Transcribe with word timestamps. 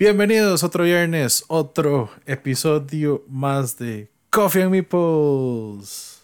Bienvenidos 0.00 0.64
otro 0.64 0.84
viernes, 0.84 1.44
otro 1.48 2.08
episodio 2.24 3.22
más 3.28 3.76
de 3.76 4.10
Coffee 4.30 4.62
and 4.62 4.70
Meeples. 4.72 6.22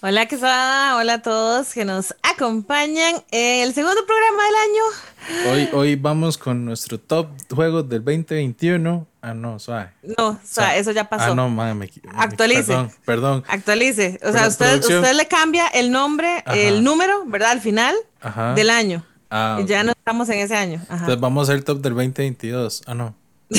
Hola 0.00 0.26
Quesada, 0.26 0.96
hola 0.96 1.14
a 1.14 1.22
todos 1.22 1.74
que 1.74 1.84
nos 1.84 2.12
acompañan 2.24 3.22
en 3.30 3.62
el 3.62 3.72
segundo 3.72 4.00
programa 4.04 4.42
del 4.42 4.54
año. 4.56 5.52
Hoy, 5.52 5.68
hoy 5.80 5.94
vamos 5.94 6.36
con 6.36 6.64
nuestro 6.64 6.98
top 6.98 7.28
juegos 7.54 7.88
del 7.88 8.00
2021. 8.04 9.06
Ah, 9.22 9.32
no, 9.32 9.60
suave. 9.60 9.92
No, 10.18 10.30
o 10.30 10.38
sea, 10.42 10.76
eso 10.76 10.90
ya 10.90 11.08
pasó. 11.08 11.30
Ah, 11.30 11.34
no, 11.36 11.48
madre, 11.48 11.74
me, 11.74 11.86
me- 11.86 12.18
Actualice. 12.18 12.64
Perdón, 12.64 12.90
perdón. 13.06 13.44
Actualice. 13.46 14.18
O 14.24 14.32
sea, 14.32 14.48
usted, 14.48 14.80
producción- 14.80 15.02
usted 15.04 15.14
le 15.14 15.28
cambia 15.28 15.68
el 15.68 15.92
nombre, 15.92 16.42
Ajá. 16.44 16.56
el 16.56 16.82
número, 16.82 17.24
¿verdad? 17.26 17.52
Al 17.52 17.60
final 17.60 17.94
Ajá. 18.20 18.54
del 18.54 18.70
año. 18.70 19.06
Ah, 19.34 19.62
ya 19.66 19.82
no 19.82 19.92
estamos 19.92 20.28
en 20.28 20.40
ese 20.40 20.54
año. 20.54 20.78
Ajá. 20.84 20.94
Entonces 20.94 21.20
vamos 21.20 21.48
a 21.48 21.54
el 21.54 21.64
top 21.64 21.80
del 21.80 21.94
2022. 21.94 22.82
Ah, 22.86 22.94
no. 22.94 23.14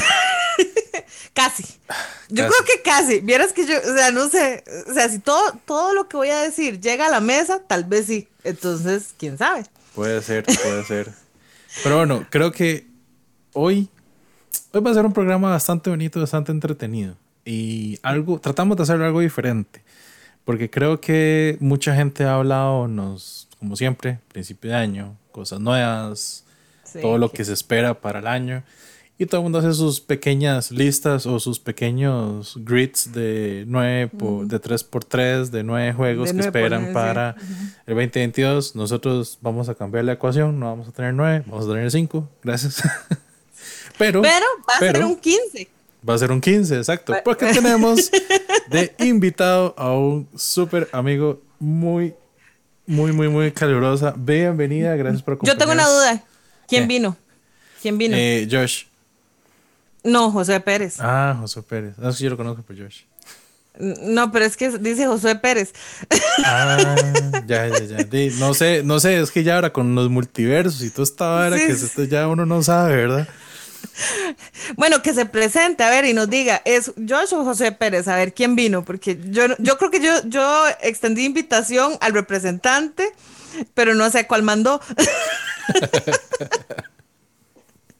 Casi. 1.33 1.63
Yo 2.29 2.43
Casi. 2.43 2.53
creo 2.53 2.65
que 2.67 2.81
casi. 2.83 3.19
Vieras 3.21 3.53
que 3.53 3.65
yo, 3.65 3.75
o 3.79 3.95
sea, 3.95 4.11
no 4.11 4.29
sé. 4.29 4.63
O 4.87 4.93
sea, 4.93 5.09
si 5.09 5.17
todo, 5.17 5.41
todo 5.65 5.95
lo 5.95 6.07
que 6.07 6.15
voy 6.15 6.29
a 6.29 6.41
decir 6.41 6.79
llega 6.79 7.07
a 7.07 7.09
la 7.09 7.21
mesa, 7.21 7.59
tal 7.65 7.85
vez 7.85 8.05
sí. 8.05 8.27
Entonces, 8.43 9.15
quién 9.17 9.39
sabe. 9.39 9.63
Puede 9.95 10.21
ser, 10.21 10.43
puede 10.45 10.83
ser. 10.83 11.11
Pero 11.81 11.97
bueno, 11.97 12.27
creo 12.29 12.51
que 12.51 12.85
hoy, 13.53 13.89
hoy 14.73 14.81
va 14.81 14.91
a 14.91 14.93
ser 14.93 15.07
un 15.07 15.13
programa 15.13 15.49
bastante 15.49 15.89
bonito, 15.89 16.19
bastante 16.19 16.51
entretenido. 16.51 17.15
Y 17.45 17.97
algo, 18.03 18.39
tratamos 18.39 18.77
de 18.77 18.83
hacer 18.83 19.01
algo 19.01 19.19
diferente. 19.21 19.83
Porque 20.45 20.69
creo 20.69 21.01
que 21.01 21.57
mucha 21.59 21.95
gente 21.95 22.25
ha 22.25 22.35
hablado, 22.35 22.87
nos, 22.87 23.47
como 23.57 23.75
siempre, 23.75 24.19
principio 24.27 24.69
de 24.69 24.77
año, 24.77 25.17
cosas 25.33 25.59
nuevas, 25.59 26.45
Sí, 26.85 26.99
todo 27.01 27.17
lo 27.17 27.29
que- 27.29 27.37
que 27.37 27.45
se 27.45 27.53
espera 27.53 27.99
para 27.99 28.19
el 28.19 28.27
año. 28.27 28.63
Y 29.17 29.25
todo 29.27 29.41
el 29.41 29.43
mundo 29.43 29.59
hace 29.59 29.73
sus 29.73 30.01
pequeñas 30.01 30.71
listas 30.71 31.25
o 31.27 31.39
sus 31.39 31.59
pequeños 31.59 32.55
grids 32.57 33.11
de 33.13 33.63
9 33.67 34.07
por, 34.07 34.47
de 34.47 34.59
3x3, 34.59 35.51
de 35.51 35.63
9 35.63 35.93
juegos 35.93 36.29
De 36.29 36.31
que 36.31 36.37
nueve 36.37 36.51
por 36.51 36.57
esperan 36.61 36.81
nueve, 36.81 36.91
sí. 36.91 36.93
para 36.93 37.29
el 37.85 37.95
2022. 37.95 38.75
Nosotros 38.75 39.37
vamos 39.41 39.69
a 39.69 39.75
cambiar 39.75 40.05
la 40.05 40.13
ecuación, 40.13 40.59
no 40.59 40.65
vamos 40.67 40.87
a 40.87 40.91
tener 40.91 41.13
9, 41.13 41.43
vamos 41.45 41.65
a 41.65 41.73
tener 41.73 41.91
5. 41.91 42.27
Gracias. 42.43 42.81
pero, 43.97 44.21
Pero 44.21 44.45
va 44.69 44.75
a 44.75 44.79
ser 44.79 44.93
pero- 44.93 45.07
un 45.07 45.15
15. 45.17 45.67
va 46.07 46.13
a 46.15 46.17
ser 46.17 46.31
un 46.31 46.41
15, 46.41 46.77
exacto. 46.77 47.13
Porque 47.23 47.45
tenemos 47.53 48.09
de 48.69 48.93
invitado 48.99 49.73
a 49.77 49.93
un 49.93 50.27
súper 50.35 50.89
amigo 50.91 51.39
muy, 51.59 52.13
muy, 52.85 53.11
muy, 53.11 53.29
muy 53.29 53.51
calurosa. 53.51 54.13
Bienvenida, 54.17 54.95
gracias 54.95 55.23
por 55.23 55.37
Yo 55.45 55.57
tengo 55.57 55.71
una 55.71 55.83
acompañarnos. 55.83 56.19
duda. 56.21 56.27
¿Quién 56.67 56.83
¿Qué? 56.83 56.87
vino? 56.87 57.17
¿Quién 57.81 57.97
vino? 57.97 58.15
Eh, 58.17 58.47
Josh. 58.49 58.83
no, 60.03 60.31
José 60.31 60.59
Pérez. 60.59 60.95
Ah, 60.99 61.35
José 61.39 61.61
Pérez. 61.61 61.97
No 61.97 62.11
sé 62.11 62.17
si 62.19 62.23
yo 62.25 62.29
lo 62.31 62.37
conozco 62.37 62.61
por 62.63 62.77
Josh. 62.77 63.01
No, 63.79 64.31
pero 64.31 64.45
es 64.45 64.55
que 64.55 64.69
dice 64.77 65.07
Josué 65.07 65.35
Pérez. 65.35 65.73
Ah, 66.45 66.95
ya, 67.47 67.67
ya, 67.69 67.79
ya. 68.05 68.07
No 68.37 68.53
sé, 68.53 68.83
no 68.83 68.99
sé, 68.99 69.19
es 69.19 69.31
que 69.31 69.43
ya 69.43 69.55
ahora 69.55 69.73
con 69.73 69.95
los 69.95 70.09
multiversos 70.09 70.81
y 70.83 70.91
toda 70.91 71.03
esta 71.03 71.27
vara 71.29 71.57
Sí, 71.57 71.65
que 71.65 71.71
esto 71.71 72.03
ya 72.03 72.27
uno 72.27 72.45
no 72.45 72.61
sabe, 72.61 72.95
¿verdad? 72.95 73.27
Bueno, 74.75 75.01
que 75.01 75.13
se 75.13 75.25
presente, 75.25 75.83
a 75.83 75.89
ver, 75.89 76.05
y 76.05 76.13
nos 76.13 76.29
diga, 76.29 76.61
¿es 76.65 76.91
Josh 76.95 77.33
o 77.33 77.43
José 77.43 77.71
Pérez? 77.71 78.07
A 78.07 78.15
ver, 78.15 78.33
¿quién 78.33 78.55
vino? 78.55 78.83
Porque 78.83 79.19
yo, 79.29 79.43
yo 79.59 79.77
creo 79.77 79.91
que 79.91 80.01
yo, 80.01 80.11
yo 80.25 80.65
extendí 80.81 81.25
invitación 81.25 81.93
al 82.01 82.13
representante, 82.13 83.13
pero 83.73 83.93
no 83.93 84.09
sé 84.09 84.27
cuál 84.27 84.43
mandó. 84.43 84.81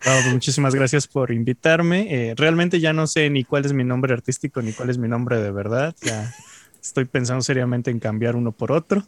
Pues 0.04 0.34
muchísimas 0.34 0.76
gracias 0.76 1.08
por 1.08 1.32
invitarme. 1.32 2.08
Eh, 2.14 2.34
realmente 2.36 2.82
ya 2.82 2.92
no 2.92 3.08
sé 3.08 3.30
ni 3.30 3.46
cuál 3.46 3.66
es 3.66 3.72
mi 3.72 3.86
nombre 3.86 4.14
artístico 4.14 4.62
ni 4.62 4.74
cuál 4.74 4.90
es 4.90 4.98
mi 4.98 5.08
nombre 5.08 5.42
de 5.42 5.50
verdad. 5.50 5.96
Ya 6.02 6.34
estoy 6.82 7.06
pensando 7.06 7.42
seriamente 7.42 7.90
en 7.90 8.00
cambiar 8.00 8.36
uno 8.36 8.52
por 8.52 8.74
otro. 8.74 9.08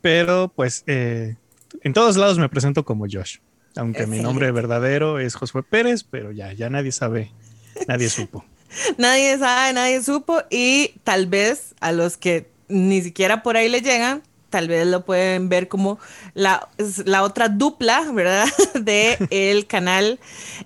Pero 0.00 0.50
pues 0.54 0.84
eh, 0.86 1.36
en 1.82 1.92
todos 1.92 2.16
lados 2.16 2.38
me 2.38 2.48
presento 2.48 2.82
como 2.82 3.04
Josh. 3.10 3.38
Aunque 3.76 4.06
mi 4.06 4.20
nombre 4.20 4.50
verdadero 4.52 5.18
es 5.18 5.34
Josué 5.34 5.62
Pérez, 5.62 6.02
pero 6.04 6.32
ya, 6.32 6.52
ya 6.52 6.70
nadie 6.70 6.92
sabe, 6.92 7.30
nadie 7.88 8.08
supo. 8.10 8.44
Nadie 8.98 9.38
sabe, 9.38 9.72
nadie 9.72 10.02
supo, 10.02 10.42
y 10.50 10.94
tal 11.04 11.26
vez 11.28 11.74
a 11.80 11.92
los 11.92 12.16
que 12.16 12.50
ni 12.68 13.00
siquiera 13.00 13.42
por 13.42 13.56
ahí 13.56 13.68
le 13.68 13.80
llegan, 13.80 14.22
tal 14.50 14.68
vez 14.68 14.86
lo 14.86 15.04
pueden 15.04 15.48
ver 15.48 15.68
como 15.68 15.98
la, 16.34 16.68
la 17.04 17.22
otra 17.22 17.48
dupla, 17.48 18.10
¿verdad? 18.12 18.46
De 18.74 19.16
el 19.30 19.66
canal 19.66 20.18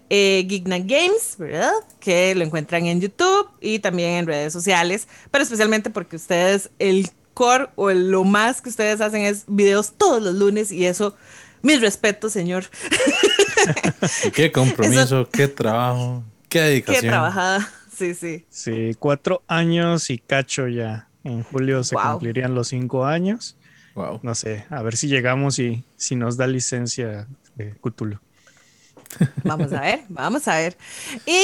eh, 0.08 0.46
Games, 0.64 1.36
¿verdad? 1.38 1.72
Que 2.00 2.34
lo 2.34 2.42
encuentran 2.42 2.86
en 2.86 3.00
YouTube 3.00 3.48
y 3.60 3.78
también 3.80 4.10
en 4.12 4.26
redes 4.26 4.52
sociales, 4.52 5.06
pero 5.30 5.44
especialmente 5.44 5.90
porque 5.90 6.16
ustedes, 6.16 6.70
el 6.78 7.10
core 7.34 7.68
o 7.76 7.90
el- 7.90 8.10
lo 8.10 8.24
más 8.24 8.60
que 8.62 8.70
ustedes 8.70 9.00
hacen 9.00 9.22
es 9.22 9.44
videos 9.46 9.92
todos 9.92 10.22
los 10.22 10.34
lunes 10.34 10.72
y 10.72 10.86
eso, 10.86 11.14
mis 11.62 11.80
respetos, 11.80 12.32
señor. 12.32 12.64
Qué 14.34 14.50
compromiso, 14.50 15.28
qué 15.30 15.48
trabajo, 15.48 16.24
qué 16.48 16.58
Qué 16.58 16.64
dedicación. 16.64 17.10
trabajada. 17.12 17.68
Sí, 17.94 18.14
sí. 18.14 18.46
Sí, 18.48 18.96
cuatro 18.98 19.42
años 19.46 20.08
y 20.10 20.18
cacho 20.18 20.66
ya. 20.68 21.08
En 21.24 21.42
julio 21.42 21.84
se 21.84 21.94
Wow. 21.96 22.12
cumplirían 22.12 22.54
los 22.54 22.68
cinco 22.68 23.04
años. 23.04 23.56
Wow. 23.94 24.20
No 24.22 24.34
sé, 24.34 24.64
a 24.70 24.80
ver 24.82 24.96
si 24.96 25.08
llegamos 25.08 25.58
y 25.58 25.84
si 25.96 26.16
nos 26.16 26.36
da 26.38 26.46
licencia 26.46 27.26
de 27.56 27.74
Cthulhu. 27.82 28.18
Vamos 29.44 29.72
a 29.72 29.80
ver, 29.82 30.00
vamos 30.08 30.48
a 30.48 30.56
ver. 30.56 30.76
Y 31.26 31.42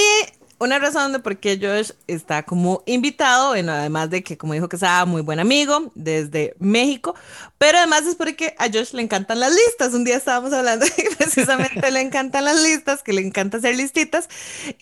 una 0.59 0.79
razón 0.79 1.13
de 1.13 1.19
por 1.19 1.37
qué 1.39 1.59
Josh 1.61 1.91
está 2.07 2.43
como 2.45 2.83
invitado, 2.87 3.49
bueno, 3.49 3.73
además 3.73 4.09
de 4.09 4.23
que, 4.23 4.39
como 4.39 4.55
dijo 4.55 4.69
que 4.69 4.77
estaba 4.77 5.05
muy 5.05 5.21
buen 5.21 5.39
amigo 5.39 5.93
desde 5.95 6.55
México, 6.59 7.15
pero 7.59 7.79
además 7.79 8.07
es 8.07 8.15
porque 8.15 8.55
a 8.59 8.67
Josh 8.67 8.93
le 8.93 9.03
encantan 9.03 9.39
las 9.41 9.53
listas. 9.53 9.93
Un 9.93 10.05
día 10.05 10.17
estábamos 10.17 10.53
hablando 10.53 10.87
y 10.87 11.15
precisamente 11.19 11.91
le 11.91 12.01
encantan 12.01 12.45
las 12.45 12.63
listas, 12.63 13.03
que 13.03 13.13
le 13.13 13.21
encanta 13.21 13.59
hacer 13.59 13.77
listitas. 13.77 14.29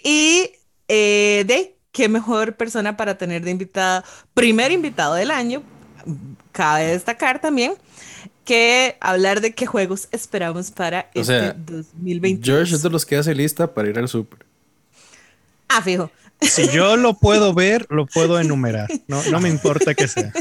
Y 0.03 0.53
eh, 0.89 1.45
de 1.47 1.77
qué 1.91 2.09
mejor 2.09 2.55
persona 2.57 2.97
para 2.97 3.19
tener 3.19 3.43
de 3.43 3.51
invitada, 3.51 4.05
primer 4.33 4.71
invitado 4.71 5.15
del 5.15 5.31
año, 5.31 5.63
cabe 6.53 6.87
destacar 6.87 7.41
también. 7.41 7.75
Que 8.45 8.99
hablar 9.01 9.41
de 9.41 9.55
qué 9.55 9.65
juegos 9.65 10.07
esperamos 10.13 10.71
para 10.71 11.11
O 11.15 11.21
este 11.21 11.25
sea, 11.25 11.55
2020. 11.55 12.49
Josh 12.49 12.75
es 12.75 12.83
de 12.83 12.91
los 12.91 13.07
que 13.07 13.17
hace 13.17 13.35
lista 13.35 13.73
para 13.73 13.89
ir 13.89 13.99
al 13.99 14.07
súper. 14.07 14.54
Ah, 15.69 15.83
fijo. 15.83 16.11
Si 16.41 16.69
yo 16.69 16.97
lo 16.97 17.15
puedo 17.15 17.55
ver, 17.55 17.87
lo 17.91 18.07
puedo 18.07 18.39
enumerar. 18.39 18.89
No, 19.07 19.23
no 19.31 19.41
me 19.41 19.49
importa 19.49 19.95
que 19.95 20.09
sea. 20.09 20.33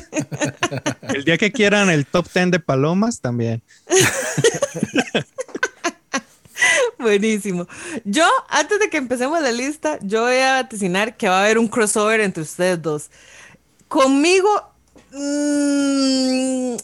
El 1.01 1.23
día 1.23 1.37
que 1.37 1.51
quieran 1.51 1.89
el 1.89 2.05
top 2.05 2.27
10 2.33 2.51
de 2.51 2.59
palomas, 2.59 3.21
también. 3.21 3.61
Buenísimo. 6.99 7.67
Yo, 8.05 8.25
antes 8.49 8.79
de 8.79 8.89
que 8.89 8.97
empecemos 8.97 9.41
la 9.41 9.51
lista, 9.51 9.99
yo 10.01 10.23
voy 10.23 10.37
a 10.37 10.61
vaticinar 10.61 11.17
que 11.17 11.27
va 11.27 11.39
a 11.39 11.43
haber 11.43 11.57
un 11.57 11.67
crossover 11.67 12.21
entre 12.21 12.43
ustedes 12.43 12.81
dos. 12.81 13.09
Conmigo, 13.87 14.49
mm, 15.11 16.75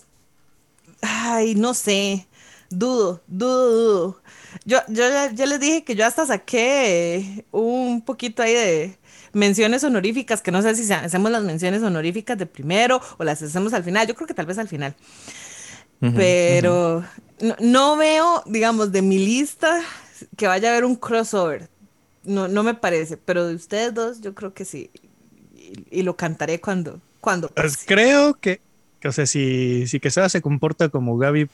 ay, 1.02 1.56
no 1.56 1.74
sé, 1.74 2.28
dudo, 2.70 3.22
dudo, 3.28 3.72
dudo. 3.72 4.22
Yo, 4.66 4.78
yo 4.88 5.08
ya, 5.10 5.32
ya 5.32 5.46
les 5.46 5.60
dije 5.60 5.84
que 5.84 5.96
yo 5.96 6.06
hasta 6.06 6.26
saqué 6.26 7.46
un 7.52 8.02
poquito 8.02 8.44
ahí 8.44 8.54
de 8.54 8.98
menciones 9.34 9.84
honoríficas, 9.84 10.42
que 10.42 10.52
no 10.52 10.62
sé 10.62 10.76
si 10.76 10.92
hacemos 10.92 11.32
las 11.32 11.44
menciones 11.44 11.82
honoríficas 11.84 12.38
de 12.38 12.46
primero 12.46 13.02
o 13.18 13.24
las 13.24 13.42
hacemos 13.42 13.74
al 13.74 13.84
final. 13.84 14.06
Yo 14.08 14.16
creo 14.16 14.28
que 14.28 14.34
tal 14.34 14.46
vez 14.46 14.58
al 14.58 14.68
final. 14.68 14.96
Pero 16.00 17.04
no, 17.42 17.56
no 17.60 17.98
veo, 17.98 18.44
digamos, 18.46 18.92
de 18.92 19.02
mi 19.02 19.18
lista 19.20 19.82
que 20.38 20.48
vaya 20.48 20.70
a 20.70 20.72
haber 20.72 20.86
un 20.86 20.96
crossover. 20.96 21.68
No, 22.24 22.48
no 22.48 22.64
me 22.64 22.74
parece, 22.74 23.18
pero 23.18 23.48
de 23.48 23.56
ustedes 23.56 23.94
dos 23.94 24.22
yo 24.22 24.34
creo 24.34 24.54
que 24.54 24.66
sí. 24.66 24.90
Y, 25.56 26.00
y 26.00 26.04
lo 26.04 26.16
cantaré 26.16 26.60
cuando, 26.62 27.02
cuando 27.20 27.50
Pues 27.50 27.74
pase. 27.76 27.86
creo 27.86 28.36
que, 28.40 28.62
que, 29.00 29.08
o 29.08 29.12
sea, 29.12 29.26
si, 29.26 29.88
si 29.88 30.00
Quesada 30.00 30.30
se 30.30 30.42
comporta 30.42 30.90
como 30.90 31.18
Gaby 31.18 31.50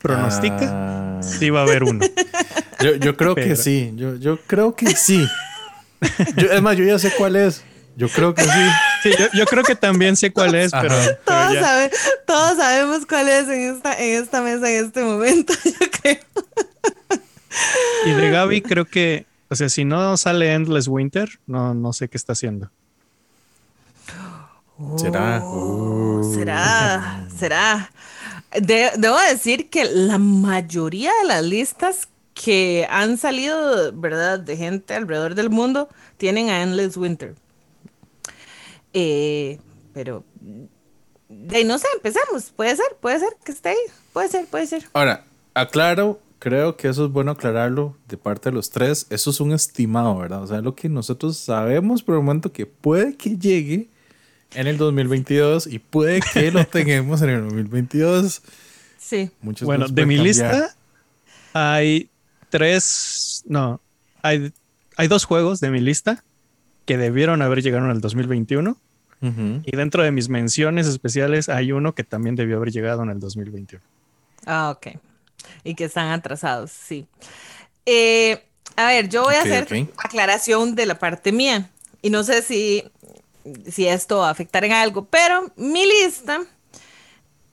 pronostica, 0.00 1.18
Ah. 1.18 1.22
sí 1.22 1.50
va 1.50 1.60
a 1.60 1.62
haber 1.64 1.84
uno. 1.84 2.00
Yo, 2.82 2.94
yo 2.96 3.16
creo 3.16 3.34
que 3.34 3.56
sí. 3.56 3.92
Yo, 3.96 4.16
yo 4.16 4.38
creo 4.46 4.74
que 4.74 4.94
sí. 4.96 5.26
Yo- 6.36 6.50
es 6.52 6.62
más, 6.62 6.76
yo 6.76 6.84
ya 6.84 6.98
sé 6.98 7.12
cuál 7.16 7.36
es. 7.36 7.62
Yo 7.96 8.08
creo 8.08 8.34
que 8.34 8.42
sí. 8.44 8.48
Sí, 9.02 9.10
yo, 9.18 9.26
yo 9.34 9.44
creo 9.46 9.62
que 9.64 9.74
también 9.74 10.16
sé 10.16 10.32
cuál 10.32 10.54
es, 10.54 10.72
pero, 10.72 10.94
Todos, 11.24 11.52
ya. 11.52 11.60
sabe- 11.60 11.90
todos 12.26 12.56
sabemos 12.56 13.04
cuál 13.06 13.28
es 13.28 13.48
en 13.48 13.74
esta, 13.74 13.98
en 13.98 14.22
esta 14.22 14.40
mesa 14.40 14.70
en 14.70 14.84
este 14.86 15.02
momento, 15.04 15.52
yo 15.64 15.86
creo. 16.00 16.18
Y 18.06 18.10
de 18.12 18.30
Gaby 18.30 18.62
creo 18.62 18.84
que, 18.86 19.26
o 19.48 19.54
sea, 19.56 19.68
si 19.68 19.84
no 19.84 20.16
sale 20.16 20.52
Endless 20.54 20.86
Winter, 20.88 21.28
no, 21.46 21.74
no 21.74 21.92
sé 21.92 22.08
qué 22.08 22.16
está 22.16 22.32
haciendo. 22.32 22.70
¿Será? 24.96 25.42
Oh, 25.44 26.22
será, 26.34 27.26
será. 27.38 27.90
De- 28.58 28.92
debo 28.96 29.18
decir 29.28 29.68
que 29.68 29.84
la 29.84 30.16
mayoría 30.18 31.10
de 31.20 31.28
las 31.28 31.42
listas 31.44 32.08
que 32.42 32.86
han 32.88 33.18
salido, 33.18 33.92
¿verdad?, 33.92 34.40
de 34.40 34.56
gente 34.56 34.94
alrededor 34.94 35.34
del 35.34 35.50
mundo, 35.50 35.88
tienen 36.16 36.48
a 36.48 36.62
Endless 36.62 36.96
Winter. 36.96 37.34
Eh, 38.94 39.58
pero, 39.92 40.24
de, 41.28 41.64
no 41.64 41.78
sé, 41.78 41.86
empecemos. 41.94 42.50
Puede 42.56 42.76
ser, 42.76 42.86
puede 43.00 43.18
ser 43.18 43.36
que 43.44 43.52
esté 43.52 43.70
ahí. 43.70 43.76
Puede 44.12 44.28
ser, 44.28 44.46
puede 44.46 44.66
ser. 44.66 44.84
Ahora, 44.94 45.24
aclaro, 45.52 46.18
creo 46.38 46.76
que 46.76 46.88
eso 46.88 47.04
es 47.04 47.12
bueno 47.12 47.32
aclararlo 47.32 47.96
de 48.08 48.16
parte 48.16 48.48
de 48.48 48.54
los 48.54 48.70
tres. 48.70 49.06
Eso 49.10 49.30
es 49.30 49.40
un 49.40 49.52
estimado, 49.52 50.16
¿verdad? 50.16 50.42
O 50.42 50.46
sea, 50.46 50.62
lo 50.62 50.74
que 50.74 50.88
nosotros 50.88 51.36
sabemos 51.36 52.02
por 52.02 52.14
el 52.14 52.22
momento 52.22 52.52
que 52.52 52.64
puede 52.64 53.16
que 53.16 53.36
llegue 53.36 53.88
en 54.54 54.66
el 54.66 54.78
2022 54.78 55.66
y 55.66 55.78
puede 55.78 56.20
que 56.20 56.50
lo 56.50 56.64
tengamos 56.66 57.20
en 57.20 57.30
el 57.30 57.42
2022. 57.44 58.40
Sí. 58.98 59.30
Muchos 59.42 59.66
bueno, 59.66 59.88
de 59.88 60.06
mi 60.06 60.16
lista 60.16 60.74
hay 61.52 62.09
tres, 62.50 63.42
no, 63.46 63.80
hay, 64.22 64.52
hay 64.96 65.08
dos 65.08 65.24
juegos 65.24 65.60
de 65.60 65.70
mi 65.70 65.80
lista 65.80 66.22
que 66.84 66.98
debieron 66.98 67.40
haber 67.42 67.62
llegado 67.62 67.86
en 67.86 67.92
el 67.92 68.00
2021. 68.00 68.76
Y 69.22 69.76
dentro 69.76 70.02
de 70.02 70.12
mis 70.12 70.30
menciones 70.30 70.86
especiales 70.86 71.50
hay 71.50 71.72
uno 71.72 71.94
que 71.94 72.04
también 72.04 72.36
debió 72.36 72.56
haber 72.56 72.70
llegado 72.70 73.02
en 73.02 73.10
el 73.10 73.20
2021. 73.20 73.84
Ah, 74.46 74.70
ok. 74.70 74.98
Y 75.62 75.74
que 75.74 75.84
están 75.84 76.10
atrasados, 76.10 76.70
sí. 76.70 77.06
Eh, 77.84 78.42
a 78.76 78.86
ver, 78.86 79.10
yo 79.10 79.24
voy 79.24 79.34
a 79.34 79.42
hacer 79.42 79.68
aclaración 79.98 80.74
de 80.74 80.86
la 80.86 80.98
parte 80.98 81.32
mía. 81.32 81.68
Y 82.00 82.08
no 82.08 82.24
sé 82.24 82.40
si, 82.40 82.82
si 83.70 83.86
esto 83.86 84.18
va 84.18 84.28
a 84.28 84.30
afectar 84.30 84.64
en 84.64 84.72
algo, 84.72 85.04
pero 85.04 85.52
mi 85.54 85.84
lista 85.84 86.40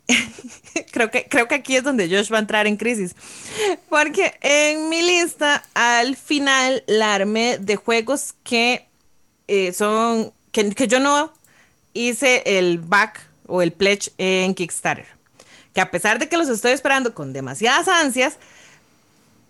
creo, 0.92 1.12
que, 1.12 1.26
creo 1.26 1.48
que 1.48 1.56
aquí 1.56 1.76
es 1.76 1.84
donde 1.84 2.08
Josh 2.08 2.32
va 2.32 2.38
a 2.38 2.42
entrar 2.42 2.68
en 2.68 2.78
crisis. 2.78 3.16
Porque 3.90 4.38
en 4.42 4.90
mi 4.90 5.02
lista, 5.02 5.64
al 5.74 6.16
final, 6.16 6.84
la 6.88 7.14
armé 7.14 7.58
de 7.60 7.76
juegos 7.76 8.34
que 8.44 8.88
eh, 9.48 9.74
son. 9.74 10.32
Que, 10.52 10.70
que, 10.72 10.88
yo 10.88 11.00
no 11.00 11.34
hice 11.94 12.44
el 12.46 12.80
back 12.80 13.28
o 13.48 13.62
el 13.62 13.72
pledge 13.72 14.12
en 14.18 14.54
Kickstarter. 14.54 15.08
Que 15.74 15.82
a 15.82 15.92
pesar 15.92 16.20
de 16.20 16.30
que 16.30 16.38
los 16.38 16.50
estoy 16.50 16.72
esperando 16.72 17.14
con 17.14 17.34
demasiadas 17.34 17.88
ansias, 17.88 18.38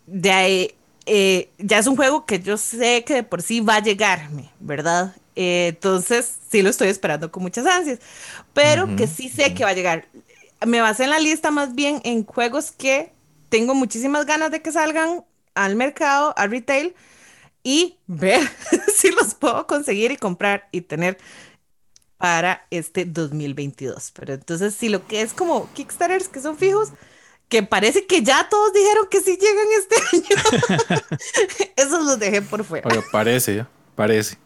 de 0.07 0.31
ahí, 0.31 0.75
eh, 1.05 1.49
ya 1.57 1.79
es 1.79 1.87
un 1.87 1.95
juego 1.95 2.25
que 2.25 2.39
yo 2.39 2.57
sé 2.57 3.03
que 3.05 3.15
de 3.15 3.23
por 3.23 3.41
sí 3.41 3.59
va 3.59 3.75
a 3.75 3.81
llegarme, 3.81 4.49
¿verdad? 4.59 5.15
Eh, 5.35 5.67
entonces, 5.69 6.33
sí 6.49 6.61
lo 6.61 6.69
estoy 6.69 6.87
esperando 6.87 7.31
con 7.31 7.43
muchas 7.43 7.65
ansias, 7.65 7.99
pero 8.53 8.95
que 8.95 9.05
sí 9.05 9.29
sé 9.29 9.53
que 9.53 9.63
va 9.63 9.69
a 9.69 9.73
llegar 9.73 10.07
me 10.65 10.81
basé 10.81 11.03
en 11.03 11.11
la 11.11 11.19
lista 11.19 11.51
más 11.51 11.75
bien 11.75 12.01
en 12.03 12.25
juegos 12.25 12.71
que 12.71 13.13
tengo 13.49 13.75
muchísimas 13.75 14.25
ganas 14.25 14.51
de 14.51 14.61
que 14.61 14.71
salgan 14.71 15.23
al 15.55 15.75
mercado, 15.75 16.33
al 16.37 16.51
retail, 16.51 16.95
y 17.63 17.97
ver 18.07 18.41
si 18.95 19.11
los 19.11 19.35
puedo 19.35 19.67
conseguir 19.67 20.11
y 20.11 20.17
comprar 20.17 20.67
y 20.71 20.81
tener 20.81 21.17
para 22.17 22.65
este 22.71 23.05
2022. 23.05 24.11
Pero 24.11 24.33
entonces, 24.33 24.73
si 24.73 24.89
lo 24.89 25.05
que 25.07 25.21
es 25.21 25.33
como 25.33 25.71
Kickstarters 25.73 26.27
que 26.27 26.41
son 26.41 26.57
fijos, 26.57 26.89
que 27.49 27.63
parece 27.63 28.05
que 28.05 28.23
ya 28.23 28.47
todos 28.49 28.73
dijeron 28.73 29.07
que 29.09 29.21
sí 29.21 29.37
llegan 29.37 29.67
este 29.77 29.95
año, 30.17 31.01
esos 31.75 32.05
los 32.05 32.19
dejé 32.19 32.41
por 32.41 32.63
fuera. 32.63 32.89
parece, 33.11 33.55
ya, 33.55 33.69
parece. 33.95 34.37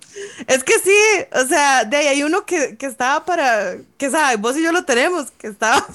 Es 0.48 0.64
que 0.64 0.74
sí, 0.80 1.26
o 1.34 1.46
sea, 1.48 1.86
de 1.86 1.98
ahí 1.98 2.08
hay 2.08 2.24
uno 2.24 2.46
que, 2.46 2.78
estaba 2.82 3.26
para, 3.26 3.78
que 3.98 4.10
sabe, 4.10 4.38
vos 4.38 4.58
y 4.58 4.64
yo 4.64 4.72
lo 4.72 4.84
tenemos, 4.84 5.32
que 5.32 5.48
estaba 5.48 5.86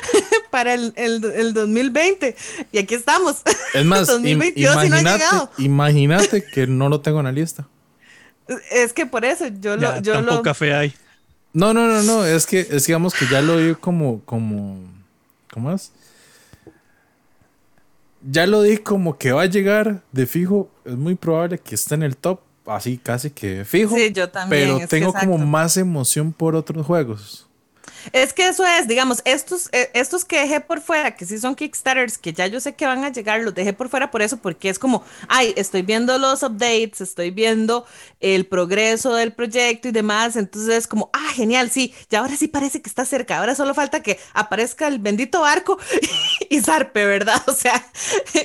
para 0.50 0.74
el, 0.74 0.92
el, 0.96 1.52
2020 1.52 2.36
y 2.72 2.78
aquí 2.78 2.94
estamos. 2.94 3.42
Es 3.72 3.84
más, 3.84 4.06
2022 4.06 4.84
imagínate, 4.84 5.24
no 5.32 5.50
imagínate 5.58 6.44
que 6.44 6.66
no 6.66 6.88
lo 6.88 7.00
tengo 7.00 7.20
en 7.20 7.26
la 7.26 7.32
lista. 7.32 7.66
Es 8.70 8.92
que 8.92 9.06
por 9.06 9.24
eso 9.24 9.46
yo 9.60 9.76
lo... 9.76 10.00
Yo 10.00 10.12
tampoco 10.14 10.42
café 10.42 10.74
hay. 10.74 10.94
No, 11.54 11.72
no, 11.72 11.86
no, 11.86 12.02
no, 12.02 12.24
es 12.26 12.46
que 12.46 12.60
es 12.60 12.86
digamos 12.86 13.14
que 13.14 13.26
ya 13.26 13.40
lo 13.40 13.58
di 13.58 13.74
como, 13.74 14.20
como, 14.24 14.80
¿cómo 15.52 15.72
es? 15.72 15.92
Ya 18.28 18.46
lo 18.46 18.62
di 18.62 18.78
como 18.78 19.18
que 19.18 19.32
va 19.32 19.42
a 19.42 19.46
llegar 19.46 20.02
de 20.12 20.26
fijo, 20.26 20.70
es 20.84 20.96
muy 20.96 21.14
probable 21.14 21.58
que 21.58 21.74
esté 21.74 21.94
en 21.94 22.02
el 22.02 22.16
top, 22.16 22.40
así 22.66 22.98
casi 22.98 23.30
que 23.30 23.64
fijo. 23.64 23.96
Sí, 23.96 24.12
yo 24.12 24.30
también. 24.30 24.76
Pero 24.76 24.88
tengo 24.88 25.12
como 25.12 25.38
más 25.38 25.76
emoción 25.76 26.32
por 26.32 26.56
otros 26.56 26.86
juegos. 26.86 27.46
Es 28.12 28.32
que 28.32 28.48
eso 28.48 28.64
es, 28.66 28.88
digamos, 28.88 29.22
estos, 29.24 29.68
eh, 29.72 29.90
estos 29.94 30.24
que 30.24 30.40
dejé 30.40 30.60
por 30.60 30.80
fuera, 30.80 31.16
que 31.16 31.24
sí 31.24 31.38
son 31.38 31.54
Kickstarters, 31.54 32.18
que 32.18 32.32
ya 32.32 32.46
yo 32.46 32.60
sé 32.60 32.74
que 32.74 32.86
van 32.86 33.04
a 33.04 33.10
llegar, 33.10 33.40
los 33.40 33.54
dejé 33.54 33.72
por 33.72 33.88
fuera 33.88 34.10
por 34.10 34.22
eso, 34.22 34.36
porque 34.38 34.68
es 34.68 34.78
como, 34.78 35.04
ay, 35.28 35.54
estoy 35.56 35.82
viendo 35.82 36.18
los 36.18 36.42
updates, 36.42 37.00
estoy 37.00 37.30
viendo 37.30 37.86
el 38.20 38.46
progreso 38.46 39.14
del 39.14 39.32
proyecto 39.32 39.88
y 39.88 39.92
demás, 39.92 40.36
entonces 40.36 40.74
es 40.74 40.86
como, 40.86 41.10
ah, 41.12 41.32
genial, 41.34 41.70
sí, 41.70 41.94
ya 42.10 42.20
ahora 42.20 42.36
sí 42.36 42.48
parece 42.48 42.82
que 42.82 42.88
está 42.88 43.04
cerca, 43.04 43.38
ahora 43.38 43.54
solo 43.54 43.74
falta 43.74 44.02
que 44.02 44.18
aparezca 44.32 44.86
el 44.88 44.98
bendito 44.98 45.40
barco 45.40 45.78
y 46.50 46.60
zarpe, 46.60 47.04
¿verdad? 47.06 47.42
O 47.54 47.56
sea, 47.56 47.86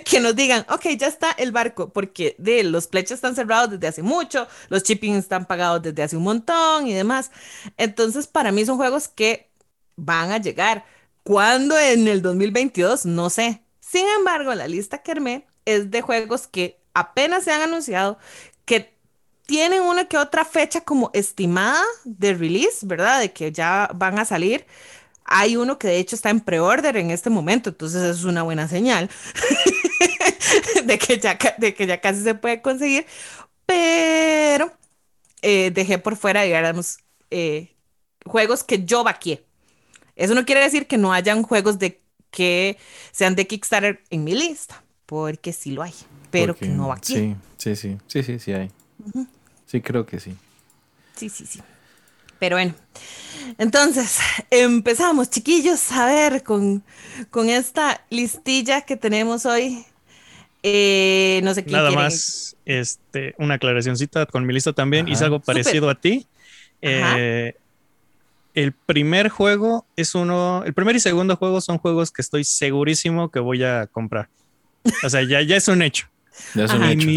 que 0.06 0.20
nos 0.20 0.36
digan, 0.36 0.66
ok, 0.70 0.86
ya 0.98 1.08
está 1.08 1.32
el 1.32 1.52
barco, 1.52 1.90
porque 1.90 2.36
de, 2.38 2.64
los 2.64 2.88
plechas 2.88 3.14
están 3.14 3.36
cerrados 3.36 3.72
desde 3.72 3.88
hace 3.88 4.04
mucho, 4.04 4.48
los 4.70 4.84
shipping 4.84 5.16
están 5.16 5.46
pagados 5.46 5.82
desde 5.82 6.04
hace 6.04 6.18
un 6.18 6.24
montón 6.24 6.88
y 6.88 6.94
demás. 6.94 7.32
Entonces, 7.78 8.28
para 8.28 8.52
mí 8.52 8.66
son 8.66 8.78
juegos 8.78 9.08
que 9.08 9.49
van 10.00 10.32
a 10.32 10.38
llegar. 10.38 10.86
¿Cuándo 11.24 11.78
en 11.78 12.08
el 12.08 12.22
2022? 12.22 13.06
No 13.06 13.30
sé. 13.30 13.64
Sin 13.80 14.06
embargo, 14.18 14.54
la 14.56 14.68
lista 14.68 15.00
que 15.00 15.12
armé 15.12 15.48
es 15.66 15.92
de 15.92 16.02
juegos 16.02 16.48
que 16.48 16.80
apenas 16.94 17.44
se 17.44 17.52
han 17.52 17.62
anunciado, 17.62 18.18
que 18.66 18.94
tienen 19.46 19.82
una 19.82 20.06
que 20.06 20.18
otra 20.18 20.46
fecha 20.46 20.82
como 20.82 21.10
estimada 21.14 21.84
de 22.04 22.34
release, 22.34 22.86
¿verdad? 22.86 23.20
De 23.20 23.32
que 23.34 23.52
ya 23.52 23.90
van 23.96 24.20
a 24.20 24.26
salir. 24.26 24.66
Hay 25.26 25.58
uno 25.58 25.78
que 25.80 25.88
de 25.88 25.98
hecho 25.98 26.16
está 26.16 26.30
en 26.30 26.40
pre-order 26.40 26.98
en 26.98 27.12
este 27.12 27.30
momento, 27.30 27.70
entonces 27.70 28.02
es 28.04 28.24
una 28.24 28.44
buena 28.44 28.68
señal 28.68 29.10
de, 30.86 30.98
que 30.98 31.20
ya, 31.20 31.38
de 31.58 31.74
que 31.76 31.86
ya 31.88 32.02
casi 32.02 32.24
se 32.24 32.36
puede 32.36 32.62
conseguir. 32.62 33.06
Pero 33.66 34.72
eh, 35.42 35.72
dejé 35.74 36.00
por 36.00 36.16
fuera, 36.16 36.44
digamos, 36.44 37.00
eh, 37.32 37.76
juegos 38.26 38.64
que 38.64 38.86
yo 38.86 39.04
vaqué, 39.04 39.46
eso 40.20 40.36
no 40.36 40.46
quiere 40.46 40.62
decir 40.62 40.86
que 40.86 40.98
no 40.98 41.14
hayan 41.14 41.44
juegos 41.44 41.80
de 41.80 42.02
que 42.30 42.78
sean 43.12 43.36
de 43.36 43.48
Kickstarter 43.48 44.04
en 44.10 44.24
mi 44.24 44.36
lista, 44.36 44.84
porque 45.06 45.54
sí 45.54 45.72
lo 45.72 45.82
hay, 45.82 45.94
pero 46.30 46.56
que 46.56 46.68
no 46.68 46.90
va 46.90 46.96
aquí. 46.96 47.14
Sí, 47.14 47.36
sí, 47.58 47.76
sí, 47.76 47.98
sí, 48.08 48.24
sí, 48.24 48.40
sí 48.40 48.52
hay. 48.52 48.70
Sí, 49.66 49.82
creo 49.82 50.06
que 50.06 50.20
sí. 50.20 50.36
Sí, 51.16 51.30
sí, 51.30 51.46
sí. 51.46 51.62
Pero 52.38 52.56
bueno, 52.56 52.74
entonces 53.58 54.20
empezamos, 54.50 55.30
chiquillos, 55.30 55.92
a 55.92 56.06
ver 56.06 56.44
con, 56.44 56.84
con 57.32 57.50
esta 57.50 58.04
listilla 58.10 58.82
que 58.82 58.96
tenemos 58.98 59.46
hoy. 59.46 59.86
Eh, 60.64 61.40
no 61.44 61.54
sé 61.54 61.64
quién 61.64 61.78
Nada 61.78 61.92
más, 61.92 62.58
este, 62.66 63.34
una 63.38 63.56
aclaracióncita 63.56 64.26
con 64.26 64.46
mi 64.46 64.54
lista 64.54 64.74
también. 64.74 65.08
Hice 65.08 65.26
algo 65.26 65.40
parecido 65.40 65.90
a 65.90 65.96
ti. 65.96 66.28
Eh, 66.82 67.56
el 68.54 68.74
primer 68.74 69.30
juego 69.30 69.86
es 69.96 70.16
uno, 70.16 70.64
el 70.66 70.74
primer 70.74 70.96
y 70.96 71.00
segundo 71.00 71.36
juego 71.36 71.62
son 71.62 71.78
juegos 71.78 72.12
que 72.12 72.22
estoy 72.22 72.44
segurísimo 72.44 73.30
que 73.30 73.40
voy 73.40 73.64
a 73.64 73.88
comprar. 73.88 74.30
O 75.04 75.10
sea, 75.10 75.24
ya, 75.24 75.42
ya 75.42 75.58
es 75.58 75.68
un 75.68 75.82
hecho. 75.82 76.08
Ya 76.56 76.64
es 76.66 76.74
un 76.74 76.84
hecho. 76.84 77.10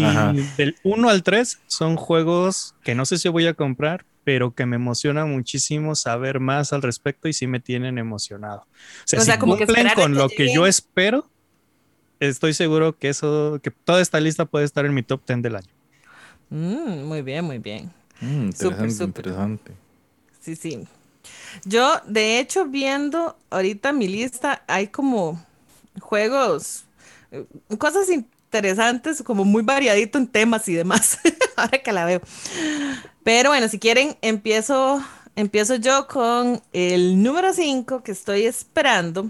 del 0.57 0.75
1 0.83 1.09
al 1.09 1.23
3 1.23 1.59
son 1.67 1.95
juegos 1.95 2.75
que 2.83 2.93
no 2.93 3.05
sé 3.05 3.17
si 3.17 3.29
voy 3.29 3.47
a 3.47 3.53
comprar, 3.53 4.05
pero 4.25 4.53
que 4.53 4.65
me 4.65 4.75
emociona 4.75 5.25
muchísimo 5.25 5.95
saber 5.95 6.41
más 6.41 6.73
al 6.73 6.81
respecto 6.81 7.29
y 7.29 7.33
sí 7.33 7.47
me 7.47 7.61
tienen 7.61 7.97
emocionado. 7.97 8.61
O 8.61 8.65
sea, 9.05 9.21
si 9.21 9.37
cumplen 9.37 9.87
con 9.95 10.15
lo 10.15 10.27
que 10.27 10.53
yo 10.53 10.67
espero, 10.67 11.29
estoy 12.19 12.53
seguro 12.53 12.97
que 12.97 13.09
eso, 13.09 13.61
que 13.63 13.71
toda 13.71 14.01
esta 14.01 14.19
lista 14.19 14.43
puede 14.43 14.65
estar 14.65 14.85
en 14.85 14.93
mi 14.93 15.03
top 15.03 15.21
10 15.25 15.41
del 15.41 15.55
año. 15.55 15.71
Mm, 16.49 17.03
muy 17.03 17.21
bien, 17.21 17.45
muy 17.45 17.59
bien. 17.59 17.91
Mm, 18.19 18.45
interesante, 18.47 19.03
interesante. 19.03 19.71
Sí, 20.41 20.55
sí. 20.55 20.85
Yo, 21.65 22.01
de 22.05 22.39
hecho, 22.39 22.65
viendo 22.65 23.37
ahorita 23.49 23.93
mi 23.93 24.07
lista, 24.07 24.63
hay 24.67 24.87
como 24.87 25.43
juegos, 25.99 26.85
eh, 27.31 27.45
cosas 27.77 28.09
interesantes, 28.09 29.21
como 29.23 29.45
muy 29.45 29.63
variadito 29.63 30.17
en 30.17 30.27
temas 30.27 30.67
y 30.67 30.73
demás, 30.73 31.19
ahora 31.55 31.77
que 31.77 31.91
la 31.91 32.05
veo. 32.05 32.21
Pero 33.23 33.49
bueno, 33.49 33.67
si 33.67 33.79
quieren, 33.79 34.17
empiezo, 34.21 35.01
empiezo 35.35 35.75
yo 35.75 36.07
con 36.07 36.61
el 36.73 37.21
número 37.21 37.53
5 37.53 38.03
que 38.03 38.11
estoy 38.11 38.45
esperando. 38.45 39.29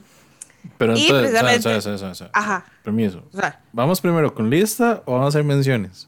Pero 0.78 0.96
entonces, 0.96 2.30
Ajá. 2.34 2.66
Permiso. 2.84 3.24
¿Vamos 3.74 4.02
primero 4.02 4.34
con 4.34 4.50
lista 4.50 5.04
o 5.06 5.14
vamos 5.14 5.26
a 5.26 5.30
hacer 5.30 5.44
menciones? 5.44 6.08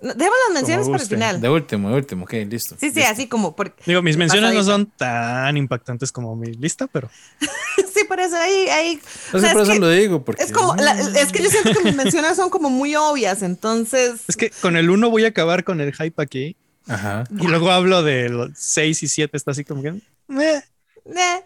Dejemos 0.00 0.36
las 0.48 0.54
menciones 0.54 0.88
para 0.88 1.02
el 1.02 1.08
final. 1.08 1.40
De 1.40 1.48
último, 1.48 1.90
de 1.90 1.96
último, 1.96 2.24
ok, 2.24 2.32
listo. 2.48 2.76
Sí, 2.78 2.90
sí, 2.90 3.02
así 3.02 3.26
como. 3.26 3.56
Digo, 3.84 4.02
mis 4.02 4.16
menciones 4.16 4.54
no 4.54 4.62
son 4.62 4.86
tan 4.86 5.56
impactantes 5.56 6.12
como 6.12 6.36
mi 6.36 6.52
lista, 6.52 6.86
pero. 6.86 7.10
sí, 7.94 8.04
por 8.04 8.20
eso 8.20 8.36
ahí, 8.36 8.68
ahí. 8.68 9.00
No 9.32 9.40
sé, 9.40 9.50
por 9.52 9.62
eso 9.62 9.74
lo 9.74 9.90
digo. 9.90 10.24
Porque... 10.24 10.42
Es 10.44 10.52
como, 10.52 10.74
es 10.76 11.32
que 11.32 11.42
yo 11.42 11.50
siento 11.50 11.72
que 11.72 11.82
mis 11.82 11.96
menciones 11.96 12.36
son 12.36 12.50
como 12.50 12.70
muy 12.70 12.94
obvias, 12.94 13.42
entonces. 13.42 14.20
Es 14.28 14.36
que 14.36 14.50
con 14.50 14.76
el 14.76 14.88
1 14.90 15.10
voy 15.10 15.24
a 15.24 15.28
acabar 15.28 15.64
con 15.64 15.80
el 15.80 15.92
hype 15.92 16.22
aquí. 16.22 16.56
Ajá. 16.86 17.24
Y 17.38 17.46
luego 17.46 17.70
hablo 17.70 18.02
de 18.02 18.28
los 18.28 18.50
6 18.54 19.02
y 19.02 19.08
7, 19.08 19.36
está 19.36 19.50
así 19.50 19.64
como 19.64 19.82
que. 19.82 19.88
Eh. 19.88 20.62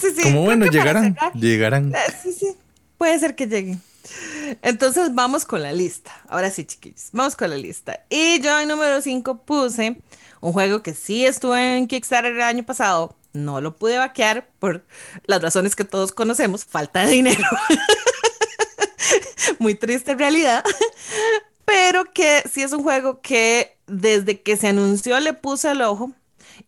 sí, 0.00 0.08
sí, 0.16 0.22
como 0.22 0.42
bueno, 0.42 0.66
llegarán. 0.66 1.16
Llegarán. 1.34 1.94
Eh, 1.94 1.98
sí, 2.22 2.32
sí. 2.32 2.56
Puede 2.96 3.18
ser 3.18 3.34
que 3.34 3.46
lleguen. 3.46 3.82
Entonces 4.62 5.14
vamos 5.14 5.44
con 5.44 5.62
la 5.62 5.72
lista. 5.72 6.12
Ahora 6.28 6.50
sí, 6.50 6.64
chiquillos, 6.64 7.08
vamos 7.12 7.36
con 7.36 7.50
la 7.50 7.56
lista. 7.56 8.04
Y 8.10 8.40
yo 8.40 8.58
en 8.58 8.68
número 8.68 9.00
5 9.00 9.42
puse 9.44 9.96
un 10.40 10.52
juego 10.52 10.82
que 10.82 10.94
sí 10.94 11.24
estuvo 11.24 11.56
en 11.56 11.86
Kickstarter 11.86 12.32
el 12.32 12.42
año 12.42 12.64
pasado. 12.64 13.16
No 13.32 13.60
lo 13.60 13.76
pude 13.76 13.98
vaquear 13.98 14.48
por 14.58 14.84
las 15.26 15.42
razones 15.42 15.74
que 15.74 15.84
todos 15.84 16.12
conocemos, 16.12 16.64
falta 16.64 17.04
de 17.04 17.12
dinero. 17.12 17.44
Muy 19.58 19.74
triste 19.74 20.14
realidad. 20.14 20.64
Pero 21.64 22.04
que 22.12 22.42
sí 22.52 22.62
es 22.62 22.72
un 22.72 22.82
juego 22.82 23.20
que 23.20 23.76
desde 23.86 24.40
que 24.40 24.56
se 24.56 24.68
anunció 24.68 25.18
le 25.20 25.32
puse 25.32 25.70
el 25.70 25.82
ojo 25.82 26.12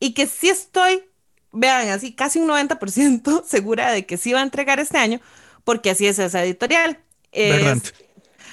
y 0.00 0.14
que 0.14 0.26
sí 0.26 0.48
estoy, 0.48 1.04
vean, 1.52 1.88
así 1.90 2.14
casi 2.14 2.38
un 2.38 2.48
90% 2.48 3.44
segura 3.46 3.92
de 3.92 4.06
que 4.06 4.16
sí 4.16 4.32
va 4.32 4.40
a 4.40 4.44
entregar 4.44 4.80
este 4.80 4.98
año, 4.98 5.20
porque 5.64 5.90
así 5.90 6.06
es 6.06 6.18
esa 6.18 6.42
editorial. 6.42 6.98
Es... 7.32 7.94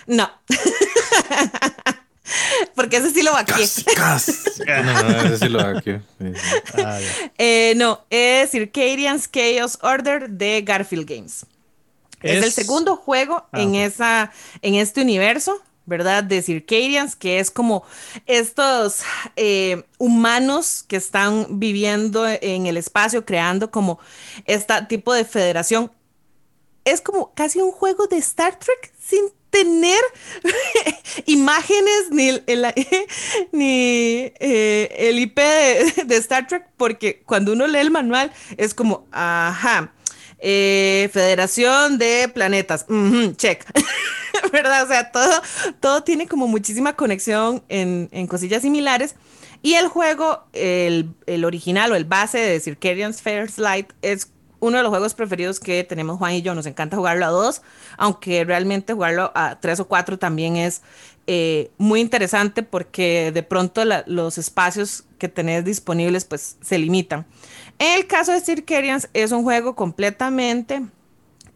No. 0.08 0.30
Porque 2.76 2.98
ese 2.98 3.12
sí 3.12 3.22
lo 3.22 3.34
vaqué. 3.34 3.54
no, 3.54 5.22
ese 5.24 5.38
sí 5.38 5.50
lo 5.50 5.60
vaqué. 5.60 6.02
Ah, 6.76 7.00
eh, 7.38 7.74
no, 7.76 8.02
es 8.10 8.52
Circadian's 8.52 9.30
Chaos 9.30 9.78
Order 9.82 10.30
de 10.30 10.62
Garfield 10.62 11.08
Games. 11.08 11.46
Es, 12.22 12.44
el 12.44 12.52
segundo 12.52 12.96
juego 12.96 13.46
ah, 13.52 13.62
en, 13.62 13.76
esa, 13.76 14.32
en 14.62 14.76
este 14.76 15.02
universo, 15.02 15.62
¿verdad? 15.86 16.24
De 16.24 16.42
Circadians, 16.42 17.18
que 17.18 17.40
es 17.40 17.52
como 17.52 17.84
estos 18.26 19.02
eh, 19.36 19.84
humanos 19.98 20.86
que 20.88 20.96
están 20.96 21.60
viviendo 21.60 22.26
en 22.28 22.66
el 22.66 22.78
espacio, 22.78 23.26
creando 23.26 23.70
como 23.70 24.00
este 24.46 24.74
tipo 24.88 25.14
de 25.14 25.26
federación 25.26 25.92
es 26.86 27.02
como 27.02 27.34
casi 27.34 27.60
un 27.60 27.72
juego 27.72 28.08
de 28.08 28.18
Star 28.18 28.58
Trek 28.60 28.94
sin 29.00 29.26
tener 29.54 30.00
imágenes 31.28 32.10
ni 32.10 32.30
el, 32.30 32.44
ni, 33.52 34.32
eh, 34.40 34.96
el 34.98 35.20
IP 35.20 35.38
de, 36.06 36.16
Star 36.18 36.48
Trek, 36.48 36.66
porque 36.76 37.22
cuando 37.26 37.54
uno 37.54 37.68
lee 37.68 37.80
el 37.80 37.92
manual 37.92 38.34
es 38.58 38.74
como, 38.74 39.06
ajá, 39.12 39.94
eh, 40.40 41.10
Federación 41.14 42.00
de 42.00 42.30
Planetas, 42.34 42.86
check, 43.38 43.64
¿verdad? 44.52 44.84
O 44.84 44.88
sea, 44.88 45.12
todo, 45.12 45.42
todo 45.80 46.04
tiene 46.04 46.28
como 46.28 46.48
muchísima 46.48 46.96
conexión 46.96 47.64
en, 47.70 48.28
cosillas 48.28 48.64
similares. 48.64 49.16
Y 49.62 49.76
el 49.76 49.88
juego, 49.88 50.44
el, 50.52 51.14
el, 51.26 51.46
original 51.46 51.94
o 51.94 51.96
el 51.96 52.04
base 52.04 52.38
de 52.38 52.60
Circadian 52.60 53.14
First 53.14 53.60
Light 53.60 53.94
es 54.02 54.28
uno 54.64 54.78
de 54.78 54.84
los 54.84 54.90
juegos 54.92 55.14
preferidos 55.14 55.60
que 55.60 55.84
tenemos 55.84 56.18
Juan 56.18 56.34
y 56.34 56.42
yo. 56.42 56.56
Nos 56.56 56.66
encanta 56.66 56.96
jugarlo 56.96 57.26
a 57.26 57.30
dos, 57.30 57.62
aunque 57.98 58.46
realmente 58.46 58.94
jugarlo 58.94 59.32
a 59.36 59.60
tres 59.60 59.80
o 59.82 59.88
cuatro 59.88 60.18
también 60.18 60.56
es 60.56 60.82
eh, 61.28 61.70
muy 61.78 62.00
interesante 62.00 62.64
porque 62.64 63.32
de 63.34 63.44
pronto 63.44 63.84
los 64.06 64.38
espacios 64.38 65.04
que 65.20 65.28
tenés 65.28 65.66
disponibles 65.66 66.24
pues 66.24 66.58
se 66.62 66.78
limitan. 66.78 67.26
En 67.78 68.00
el 68.00 68.08
caso 68.08 68.32
de 68.32 68.40
Circadians 68.40 69.10
es 69.14 69.34
un 69.34 69.44
juego 69.44 69.76
completamente 69.76 70.82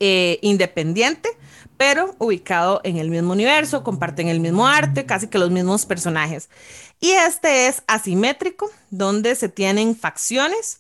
eh, 0.02 0.40
independiente, 0.42 1.30
pero 1.78 2.14
ubicado 2.18 2.82
en 2.84 2.98
el 2.98 3.10
mismo 3.10 3.32
universo, 3.32 3.84
comparten 3.84 4.28
el 4.28 4.42
mismo 4.42 4.68
arte, 4.68 5.06
casi 5.06 5.28
que 5.28 5.38
los 5.38 5.52
mismos 5.52 5.86
personajes. 5.86 6.50
Y 7.00 7.12
este 7.12 7.68
es 7.68 7.84
asimétrico, 7.88 8.70
donde 8.90 9.36
se 9.36 9.48
tienen 9.48 9.96
facciones 9.96 10.80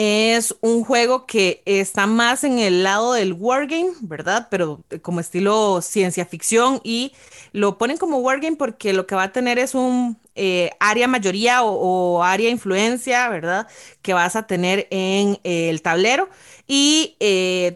es 0.00 0.54
un 0.60 0.84
juego 0.84 1.26
que 1.26 1.60
está 1.64 2.06
más 2.06 2.44
en 2.44 2.60
el 2.60 2.84
lado 2.84 3.14
del 3.14 3.32
wargame, 3.32 3.90
¿verdad? 4.02 4.46
Pero 4.48 4.84
eh, 4.90 5.00
como 5.00 5.18
estilo 5.18 5.82
ciencia 5.82 6.24
ficción 6.24 6.80
y 6.84 7.12
lo 7.50 7.78
ponen 7.78 7.96
como 7.96 8.18
wargame 8.18 8.56
porque 8.56 8.92
lo 8.92 9.08
que 9.08 9.16
va 9.16 9.24
a 9.24 9.32
tener 9.32 9.58
es 9.58 9.74
un 9.74 10.16
eh, 10.36 10.70
área 10.78 11.08
mayoría 11.08 11.64
o, 11.64 12.22
área 12.22 12.48
influencia, 12.48 13.28
¿verdad? 13.28 13.66
Que 14.00 14.12
vas 14.12 14.36
a 14.36 14.46
tener 14.46 14.86
en 14.92 15.40
eh, 15.42 15.68
el 15.68 15.82
tablero 15.82 16.28
y 16.68 17.16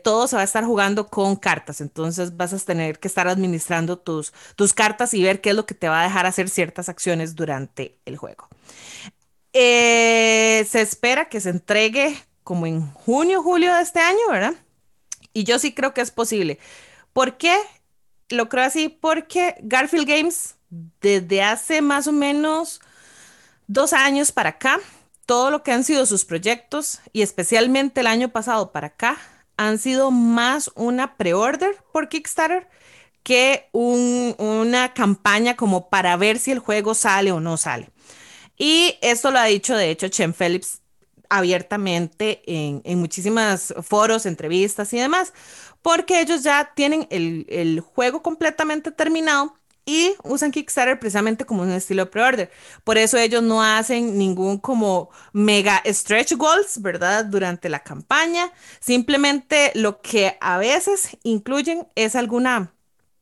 todo 0.04 0.28
se 0.28 0.36
va 0.36 0.42
a 0.42 0.44
estar 0.44 0.64
jugando 0.64 1.08
con 1.08 1.34
cartas. 1.34 1.80
Entonces 1.80 2.36
vas 2.36 2.52
a 2.52 2.58
tener 2.60 3.00
que 3.00 3.08
estar 3.08 3.26
administrando 3.26 3.98
tus, 3.98 4.32
tus 4.54 4.72
cartas 4.74 5.12
y 5.14 5.24
ver 5.24 5.40
qué 5.40 5.50
es 5.50 5.56
lo 5.56 5.66
que 5.66 5.74
te 5.74 5.88
va 5.88 6.02
a 6.02 6.04
dejar 6.04 6.26
hacer 6.26 6.48
ciertas 6.48 6.88
acciones 6.88 7.34
durante 7.34 7.96
el 8.04 8.16
juego. 8.16 8.48
Eh, 9.52 10.66
se 10.68 10.80
espera 10.80 11.28
que 11.28 11.40
se 11.40 11.50
entregue 11.50 12.16
como 12.42 12.66
en 12.66 12.90
junio, 12.92 13.42
julio 13.42 13.74
de 13.74 13.82
este 13.82 14.00
año, 14.00 14.20
¿verdad? 14.30 14.54
Y 15.32 15.44
yo 15.44 15.58
sí 15.58 15.72
creo 15.72 15.94
que 15.94 16.00
es 16.00 16.10
posible. 16.10 16.58
¿Por 17.12 17.36
qué? 17.36 17.56
Lo 18.28 18.48
creo 18.48 18.64
así 18.64 18.88
porque 18.88 19.56
Garfield 19.62 20.08
Games, 20.08 20.56
desde 21.00 21.42
hace 21.42 21.82
más 21.82 22.06
o 22.06 22.12
menos 22.12 22.80
dos 23.66 23.92
años 23.92 24.32
para 24.32 24.50
acá, 24.50 24.80
todo 25.26 25.50
lo 25.50 25.62
que 25.62 25.72
han 25.72 25.84
sido 25.84 26.06
sus 26.06 26.24
proyectos 26.24 27.00
y 27.12 27.22
especialmente 27.22 28.00
el 28.00 28.06
año 28.06 28.30
pasado 28.30 28.72
para 28.72 28.88
acá, 28.88 29.18
han 29.56 29.78
sido 29.78 30.10
más 30.10 30.70
una 30.74 31.16
pre-order 31.16 31.76
por 31.92 32.08
Kickstarter 32.08 32.68
que 33.22 33.68
una 33.72 34.94
campaña 34.94 35.56
como 35.56 35.88
para 35.88 36.16
ver 36.16 36.38
si 36.38 36.50
el 36.50 36.58
juego 36.58 36.94
sale 36.94 37.30
o 37.30 37.38
no 37.38 37.56
sale. 37.56 37.91
Y 38.64 38.96
esto 39.00 39.32
lo 39.32 39.40
ha 39.40 39.46
dicho, 39.46 39.76
de 39.76 39.90
hecho, 39.90 40.06
Chen 40.06 40.32
Phillips 40.32 40.82
abiertamente 41.28 42.42
en, 42.46 42.80
en 42.84 43.00
muchísimas 43.00 43.74
foros, 43.82 44.24
entrevistas 44.24 44.92
y 44.92 44.98
demás, 44.98 45.32
porque 45.82 46.20
ellos 46.20 46.44
ya 46.44 46.70
tienen 46.76 47.08
el, 47.10 47.44
el 47.48 47.80
juego 47.80 48.22
completamente 48.22 48.92
terminado 48.92 49.52
y 49.84 50.14
usan 50.22 50.52
Kickstarter 50.52 51.00
precisamente 51.00 51.44
como 51.44 51.62
un 51.62 51.72
estilo 51.72 52.08
pre-order. 52.08 52.52
Por 52.84 52.98
eso 52.98 53.18
ellos 53.18 53.42
no 53.42 53.64
hacen 53.64 54.16
ningún 54.16 54.58
como 54.58 55.10
mega 55.32 55.82
stretch 55.84 56.34
goals, 56.34 56.80
¿verdad? 56.80 57.24
Durante 57.24 57.68
la 57.68 57.80
campaña. 57.82 58.52
Simplemente 58.78 59.72
lo 59.74 60.00
que 60.00 60.36
a 60.40 60.58
veces 60.58 61.16
incluyen 61.24 61.88
es 61.96 62.14
alguna 62.14 62.72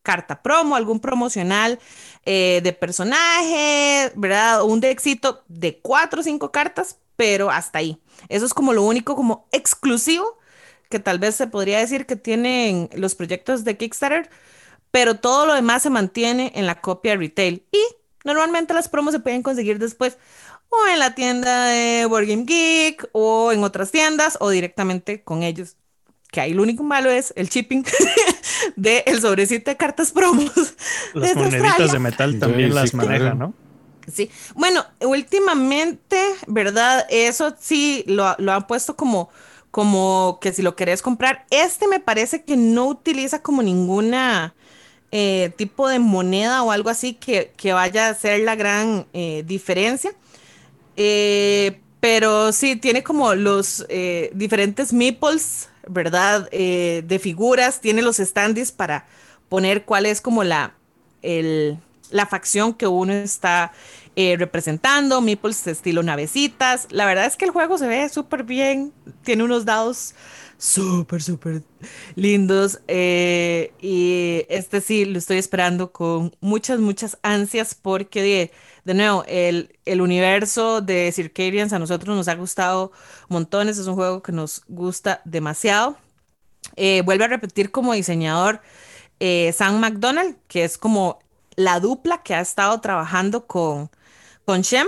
carta 0.03 0.43
promo, 0.43 0.77
algún 0.77 1.01
promocional 1.01 1.79
eh, 2.25 2.61
de 2.63 2.73
personaje, 2.73 4.13
¿verdad? 4.17 4.65
Un 4.65 4.81
de 4.81 4.91
éxito 4.91 5.45
de 5.49 5.79
cuatro 5.81 6.21
o 6.21 6.25
cinco 6.25 6.51
cartas, 6.51 6.99
pero 7.17 7.51
hasta 7.51 7.79
ahí. 7.79 8.01
Eso 8.29 8.47
es 8.47 8.55
como 8.55 8.73
lo 8.73 8.83
único 8.83 9.17
como 9.17 9.49
exclusivo 9.53 10.39
que 10.89 10.99
tal 10.99 11.19
vez 11.19 11.37
se 11.37 11.47
podría 11.47 11.79
decir 11.79 12.07
que 12.07 12.17
tienen 12.17 12.91
los 12.95 13.15
proyectos 13.15 13.65
de 13.65 13.77
Kickstarter, 13.77 14.29
pero 14.91 15.17
todo 15.17 15.47
lo 15.47 15.55
demás 15.55 15.83
se 15.83 15.91
mantiene 15.91 16.53
en 16.57 16.67
la 16.67 16.81
copia 16.81 17.17
retail 17.17 17.65
y 17.71 17.81
normalmente 18.25 18.75
las 18.75 18.89
promos 18.89 19.13
se 19.13 19.21
pueden 19.21 19.43
conseguir 19.43 19.79
después 19.79 20.19
o 20.69 20.87
en 20.89 20.99
la 20.99 21.15
tienda 21.15 21.67
de 21.67 22.07
Board 22.07 22.27
Game 22.27 22.45
Geek 22.45 23.09
o 23.13 23.53
en 23.53 23.63
otras 23.63 23.93
tiendas 23.93 24.37
o 24.41 24.51
directamente 24.51 25.23
con 25.23 25.43
ellos 25.43 25.77
que 26.31 26.41
ahí 26.41 26.55
lo 26.55 26.63
único 26.63 26.83
malo 26.83 27.11
es 27.11 27.33
el 27.37 27.49
shipping 27.49 27.85
de 28.77 29.05
el 29.07 29.21
sobrecito 29.21 29.71
de 29.71 29.77
cartas 29.77 30.13
promos. 30.13 30.53
Las 31.15 31.35
moneditas 31.37 31.93
de 31.93 31.99
metal 31.99 32.39
también 32.39 32.75
las 32.75 32.95
maneja, 32.95 33.35
¿no? 33.35 33.55
Sí, 34.13 34.31
bueno, 34.55 34.85
últimamente, 35.01 36.21
¿verdad? 36.47 37.07
Eso 37.11 37.55
sí 37.61 38.03
lo, 38.07 38.35
lo 38.39 38.53
han 38.53 38.67
puesto 38.67 38.97
como, 38.97 39.31
como 39.71 40.39
que 40.41 40.53
si 40.53 40.63
lo 40.63 40.75
querés 40.75 41.03
comprar. 41.03 41.47
Este 41.51 41.87
me 41.87 42.01
parece 42.01 42.43
que 42.43 42.57
no 42.57 42.87
utiliza 42.87 43.43
como 43.43 43.63
ninguna 43.63 44.55
eh, 45.13 45.51
tipo 45.57 45.89
de 45.89 45.99
moneda 45.99 46.63
o 46.63 46.71
algo 46.71 46.89
así 46.89 47.15
que, 47.15 47.53
que 47.57 47.73
vaya 47.73 48.09
a 48.09 48.15
ser 48.15 48.41
la 48.41 48.55
gran 48.55 49.07
eh, 49.13 49.43
diferencia. 49.45 50.13
Eh, 50.97 51.81
pero 51.99 52.53
sí, 52.53 52.77
tiene 52.77 53.03
como 53.03 53.35
los 53.35 53.87
diferentes 54.33 54.93
meeples 54.93 55.69
¿verdad? 55.89 56.49
Eh, 56.53 57.03
de 57.07 57.19
figuras, 57.19 57.81
tiene 57.81 58.03
los 58.03 58.17
standees 58.17 58.73
para 58.73 59.07
poner 59.49 59.85
cuál 59.85 60.07
es 60.07 60.21
como 60.21 60.45
la, 60.45 60.75
la 61.23 62.27
facción 62.27 62.75
que 62.75 62.87
uno 62.87 63.13
está 63.13 63.73
eh, 64.17 64.37
representando, 64.37 65.21
meeples 65.21 65.67
estilo 65.67 66.03
navecitas. 66.03 66.89
La 66.91 67.07
verdad 67.07 67.27
es 67.27 67.37
que 67.37 67.45
el 67.45 67.53
juego 67.53 67.79
se 67.79 67.87
ve 67.87 68.09
súper 68.09 68.45
bien, 68.45 68.93
tiene 69.23 69.45
unos 69.45 69.65
dados 69.65 70.15
súper, 70.59 71.23
súper 71.23 71.63
lindos. 72.17 72.81
Eh, 72.89 73.73
y 73.81 74.45
este 74.49 74.81
sí 74.81 75.05
lo 75.05 75.19
estoy 75.19 75.39
esperando 75.39 75.93
con 75.93 76.37
muchas, 76.41 76.81
muchas 76.81 77.19
ansias 77.23 77.75
porque 77.75 78.53
de 78.85 78.95
nuevo, 78.95 79.25
el, 79.27 79.79
el 79.85 80.01
universo 80.01 80.81
de 80.81 81.13
Circadians 81.13 81.73
a 81.73 81.79
nosotros 81.79 82.17
nos 82.17 82.29
ha 82.29 82.35
gustado 82.35 82.93
montones, 83.29 83.79
es 83.79 83.87
un 83.87 83.95
juego 83.95 84.23
que 84.23 84.33
nos 84.33 84.63
gusta 84.69 85.21
demasiado. 85.25 85.97
Eh, 86.77 87.03
vuelve 87.05 87.25
a 87.25 87.29
repetir 87.29 87.71
como 87.71 87.93
diseñador 87.93 88.61
eh, 89.19 89.53
Sam 89.53 89.81
McDonald, 89.81 90.37
que 90.49 90.65
es 90.65 90.79
como 90.79 91.19
la 91.57 91.81
dupla 91.81 92.23
que 92.23 92.35
ha 92.35 92.41
estado 92.41 92.81
trabajando 92.81 93.47
con, 93.47 93.91
con 94.45 94.63
Shem. 94.63 94.87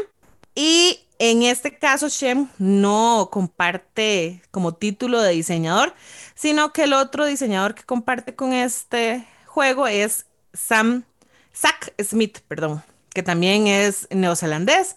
Y 0.55 1.01
en 1.19 1.43
este 1.43 1.79
caso, 1.79 2.09
Shem 2.09 2.49
no 2.59 3.29
comparte 3.31 4.43
como 4.51 4.75
título 4.75 5.21
de 5.21 5.33
diseñador, 5.33 5.95
sino 6.35 6.73
que 6.73 6.85
el 6.85 6.95
otro 6.95 7.27
diseñador 7.27 7.75
que 7.75 7.85
comparte 7.85 8.35
con 8.35 8.53
este 8.53 9.27
juego 9.47 9.87
es 9.87 10.27
Sam 10.53 11.05
Zach 11.55 11.93
Smith, 12.03 12.39
perdón, 12.49 12.83
que 13.15 13.23
también 13.23 13.67
es 13.67 14.09
neozelandés. 14.11 14.97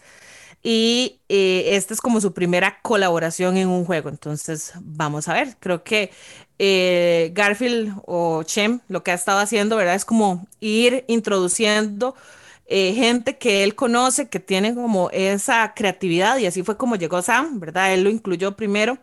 Y 0.63 1.21
eh, 1.29 1.75
esta 1.75 1.93
es 1.93 2.01
como 2.01 2.19
su 2.19 2.33
primera 2.33 2.79
colaboración 2.81 3.57
en 3.57 3.67
un 3.67 3.85
juego. 3.85 4.09
Entonces, 4.09 4.73
vamos 4.81 5.27
a 5.27 5.33
ver. 5.33 5.55
Creo 5.59 5.83
que 5.83 6.11
eh, 6.57 7.31
Garfield 7.35 7.93
o 8.07 8.41
Shem 8.41 8.79
lo 8.87 9.03
que 9.03 9.11
ha 9.11 9.13
estado 9.13 9.39
haciendo, 9.39 9.75
¿verdad? 9.75 9.93
Es 9.93 10.05
como 10.05 10.47
ir 10.59 11.05
introduciendo 11.07 12.15
eh, 12.65 12.93
gente 12.95 13.37
que 13.37 13.63
él 13.63 13.75
conoce, 13.75 14.27
que 14.27 14.39
tiene 14.39 14.73
como 14.73 15.11
esa 15.11 15.73
creatividad. 15.75 16.39
Y 16.39 16.47
así 16.47 16.63
fue 16.63 16.77
como 16.77 16.95
llegó 16.95 17.21
Sam, 17.21 17.59
¿verdad? 17.59 17.93
Él 17.93 18.03
lo 18.03 18.09
incluyó 18.09 18.55
primero 18.55 18.97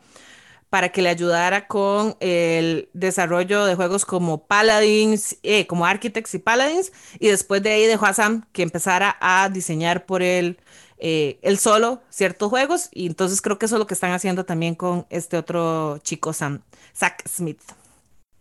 para 0.72 0.88
que 0.88 1.02
le 1.02 1.10
ayudara 1.10 1.66
con 1.66 2.16
el 2.20 2.88
desarrollo 2.94 3.66
de 3.66 3.74
juegos 3.74 4.06
como 4.06 4.46
Paladins, 4.46 5.36
como 5.68 5.84
Architects 5.84 6.34
y 6.34 6.38
Paladins. 6.38 6.92
Y 7.18 7.28
después 7.28 7.62
de 7.62 7.72
ahí 7.72 7.84
dejó 7.84 8.06
a 8.06 8.14
Sam 8.14 8.46
que 8.52 8.62
empezara 8.62 9.18
a 9.20 9.50
diseñar 9.50 10.06
por 10.06 10.22
él 10.22 10.56
eh, 10.96 11.38
él 11.42 11.58
solo 11.58 12.00
ciertos 12.08 12.48
juegos 12.48 12.88
y 12.90 13.06
entonces 13.06 13.42
creo 13.42 13.58
que 13.58 13.66
eso 13.66 13.74
es 13.74 13.80
lo 13.80 13.86
que 13.86 13.92
están 13.92 14.12
haciendo 14.12 14.46
también 14.46 14.74
con 14.74 15.04
este 15.10 15.36
otro 15.36 15.98
chico, 15.98 16.32
Sam, 16.32 16.62
Zach 16.96 17.22
Smith. 17.28 17.60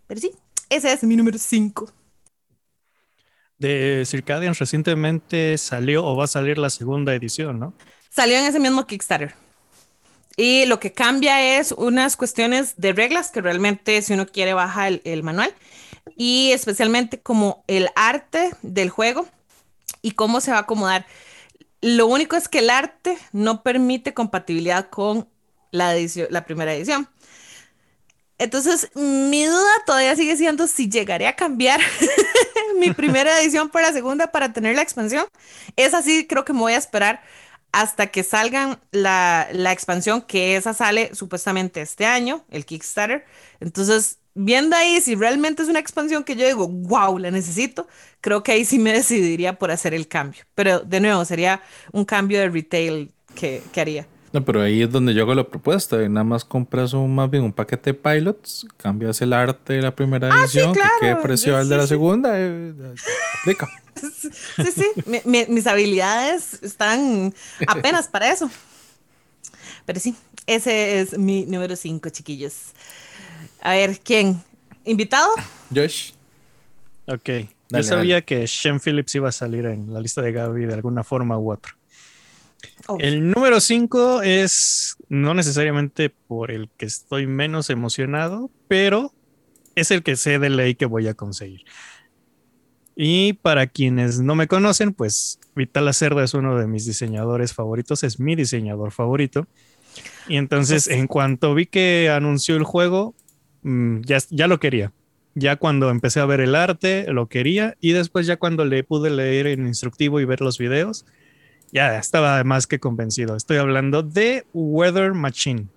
Pero 0.08 0.22
sí, 0.22 0.32
ese 0.70 0.94
es 0.94 1.04
mi 1.04 1.18
número 1.18 1.38
5. 1.38 1.92
De 3.58 4.04
Circadian 4.06 4.56
recientemente 4.56 5.58
salió 5.58 6.06
o 6.06 6.16
va 6.16 6.24
a 6.24 6.28
salir 6.28 6.58
la 6.58 6.70
segunda 6.70 7.14
edición, 7.14 7.60
¿no? 7.60 7.74
Salió 8.10 8.38
en 8.38 8.46
ese 8.46 8.62
mismo 8.62 8.88
Kickstarter. 8.88 9.36
Y 10.42 10.66
lo 10.66 10.80
que 10.80 10.92
cambia 10.92 11.60
es 11.60 11.72
unas 11.72 12.18
cuestiones 12.18 12.74
de 12.78 12.94
reglas 12.94 13.30
que 13.30 13.42
realmente 13.42 14.02
si 14.02 14.14
uno 14.14 14.26
quiere 14.26 14.56
baja 14.56 14.88
el, 14.88 15.00
el 15.04 15.22
manual 15.22 15.54
y 16.16 16.52
especialmente 16.52 17.22
como 17.22 17.64
el 17.68 17.90
arte 17.96 18.50
del 18.64 18.90
juego 18.90 19.28
y 20.02 20.14
cómo 20.14 20.42
se 20.42 20.50
va 20.50 20.58
a 20.58 20.62
acomodar. 20.62 21.06
Lo 21.82 22.08
único 22.08 22.36
es 22.36 22.48
que 22.48 22.58
el 22.58 22.72
arte 22.72 23.20
no 23.32 23.62
permite 23.62 24.16
compatibilidad 24.16 24.90
con 24.90 25.28
la, 25.70 25.96
edición, 25.96 26.26
la 26.32 26.44
primera 26.44 26.74
edición. 26.74 27.08
Entonces, 28.40 28.90
mi 28.96 29.46
duda 29.46 29.72
todavía 29.86 30.16
sigue 30.16 30.38
siendo 30.38 30.66
si 30.66 30.90
llegaré 30.90 31.28
a 31.28 31.36
cambiar 31.36 31.82
mi 32.80 32.92
primera 32.94 33.40
edición 33.40 33.70
por 33.70 33.84
la 33.84 33.94
segunda 33.94 34.32
para 34.32 34.54
tener 34.54 34.76
la 34.76 34.82
expansión. 34.82 35.28
Es 35.76 35.94
así, 35.94 36.26
creo 36.26 36.46
que 36.46 36.54
me 36.54 36.62
voy 36.62 36.74
a 36.74 36.78
esperar 36.80 37.22
hasta 37.72 38.08
que 38.08 38.24
salgan 38.24 38.80
la, 38.92 39.48
la 39.52 39.72
expansión, 39.72 40.22
que 40.22 40.56
esa 40.56 40.74
sale 40.74 41.14
supuestamente 41.16 41.82
este 41.82 42.06
año, 42.06 42.44
el 42.50 42.66
Kickstarter. 42.66 43.26
Entonces, 43.60 44.20
viendo 44.34 44.76
ahí 44.76 45.02
si 45.02 45.16
realmente 45.16 45.64
es 45.64 45.70
una 45.70 45.80
expansión 45.80 46.24
que 46.24 46.36
yo 46.36 46.46
digo, 46.46 46.68
wow, 46.68 47.18
la 47.18 47.32
necesito, 47.32 47.88
creo 48.22 48.44
que 48.44 48.54
ahí 48.54 48.66
sí 48.66 48.80
me 48.80 48.94
decidiría 48.94 49.58
por 49.58 49.72
hacer 49.72 49.94
el 49.94 50.08
cambio. 50.08 50.44
Pero 50.56 50.80
de 50.80 51.00
nuevo, 51.00 51.26
sería 51.26 51.62
un 51.92 52.06
cambio 52.06 52.40
de 52.40 52.50
retail 52.50 53.12
que, 53.36 53.62
haría. 53.76 54.08
No, 54.34 54.46
pero 54.46 54.62
ahí 54.62 54.82
es 54.82 54.90
donde 54.90 55.14
yo 55.14 55.24
hago 55.24 55.36
la 55.36 55.44
propuesta. 55.44 55.98
Nada 56.08 56.24
más 56.24 56.46
compras 56.46 56.94
un, 56.94 57.14
más 57.14 57.30
bien 57.30 57.44
un 57.44 57.52
paquete 57.52 57.92
de 57.92 57.94
pilots, 57.94 58.66
cambias 58.78 59.22
el 59.22 59.34
arte 59.34 59.74
de 59.74 59.82
la 59.82 59.94
primera 59.94 60.30
ah, 60.32 60.42
edición, 60.42 60.74
que 60.74 60.82
quede 61.02 61.16
precio 61.18 61.58
al 61.58 61.68
de 61.68 61.78
la 61.78 61.88
segunda. 61.88 62.32
Eh, 62.36 62.74
aplica. 63.42 63.68
sí, 63.96 64.72
sí. 64.74 65.22
mis 65.26 65.68
habilidades 65.68 66.64
están 66.64 67.34
apenas 67.68 68.08
para 68.08 68.32
eso. 68.32 68.50
Pero 69.86 70.00
sí, 70.00 70.16
ese 70.48 71.02
es 71.02 71.18
mi 71.18 71.46
número 71.46 71.76
5, 71.76 72.10
chiquillos. 72.10 72.72
A 73.62 73.72
ver, 73.72 74.00
¿quién? 74.00 74.42
¿Invitado? 74.86 75.30
Josh. 75.76 76.12
Ok. 77.08 77.30
Yo 77.70 77.84
sabía 77.84 78.22
que 78.22 78.46
Shem 78.46 78.80
Phillips 78.80 79.16
iba 79.16 79.30
a 79.30 79.32
salir 79.32 79.66
en 79.66 79.94
la 79.94 80.02
lista 80.02 80.22
de 80.22 80.32
Gaby 80.32 80.66
de 80.66 80.74
alguna 80.74 81.04
forma 81.04 81.38
u 81.38 81.52
otra. 81.52 81.76
Oh. 82.88 82.98
El 83.00 83.30
número 83.32 83.60
5 83.60 84.22
es 84.22 84.98
no 85.10 85.34
necesariamente 85.34 86.10
por 86.10 86.52
el 86.52 86.70
que 86.78 86.86
estoy 86.86 87.28
menos 87.28 87.70
emocionado, 87.70 88.50
pero 88.68 89.14
es 89.76 89.92
el 89.92 90.04
que 90.04 90.16
sé 90.16 90.40
de 90.40 90.50
ley 90.50 90.76
que 90.76 90.86
voy 90.86 91.08
a 91.08 91.14
conseguir. 91.14 91.64
Y 92.96 93.34
para 93.34 93.68
quienes 93.68 94.20
no 94.20 94.36
me 94.36 94.48
conocen, 94.48 94.94
pues 94.94 95.40
Vital 95.56 95.88
Acerda 95.88 96.24
es 96.24 96.34
uno 96.34 96.58
de 96.58 96.68
mis 96.68 96.86
diseñadores 96.86 97.54
favoritos, 97.54 98.04
es 98.04 98.20
mi 98.20 98.36
diseñador 98.36 98.92
favorito. 98.92 99.48
Y 100.28 100.38
entonces, 100.38 100.88
en 100.88 101.08
cuanto 101.08 101.54
vi 101.56 101.66
que 101.66 102.10
anunció 102.10 102.56
el 102.56 102.64
juego, 102.64 103.16
Mm, 103.64 104.02
ya, 104.02 104.18
ya 104.30 104.48
lo 104.48 104.60
quería. 104.60 104.92
Ya 105.34 105.56
cuando 105.56 105.90
empecé 105.90 106.20
a 106.20 106.26
ver 106.26 106.42
el 106.42 106.56
arte, 106.56 107.06
lo 107.12 107.28
quería. 107.28 107.76
Y 107.80 107.92
después 107.94 108.28
ya 108.28 108.38
cuando 108.38 108.66
le 108.66 108.84
pude 108.84 109.10
leer 109.10 109.48
el 109.48 109.60
instructivo 109.62 110.20
y 110.20 110.26
ver 110.26 110.42
los 110.42 110.58
videos, 110.58 111.06
ya 111.72 111.98
estaba 111.98 112.44
más 112.44 112.68
que 112.68 112.80
convencido. 112.80 113.36
Estoy 113.36 113.58
hablando 113.58 114.04
de 114.04 114.46
Weather 114.54 115.14
Machine. 115.14 115.68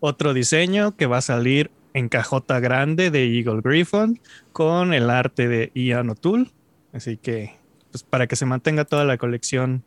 Otro 0.00 0.34
diseño 0.34 0.96
que 0.96 1.06
va 1.06 1.18
a 1.18 1.22
salir 1.22 1.70
en 1.94 2.08
cajota 2.08 2.60
grande 2.60 3.10
de 3.10 3.24
Eagle 3.24 3.60
Griffon 3.62 4.20
con 4.52 4.92
el 4.92 5.10
arte 5.10 5.48
de 5.48 5.72
Ian 5.74 6.10
O'Toole. 6.10 6.50
Así 6.92 7.16
que, 7.16 7.56
pues 7.90 8.02
para 8.02 8.26
que 8.26 8.36
se 8.36 8.46
mantenga 8.46 8.84
toda 8.84 9.04
la 9.04 9.18
colección, 9.18 9.84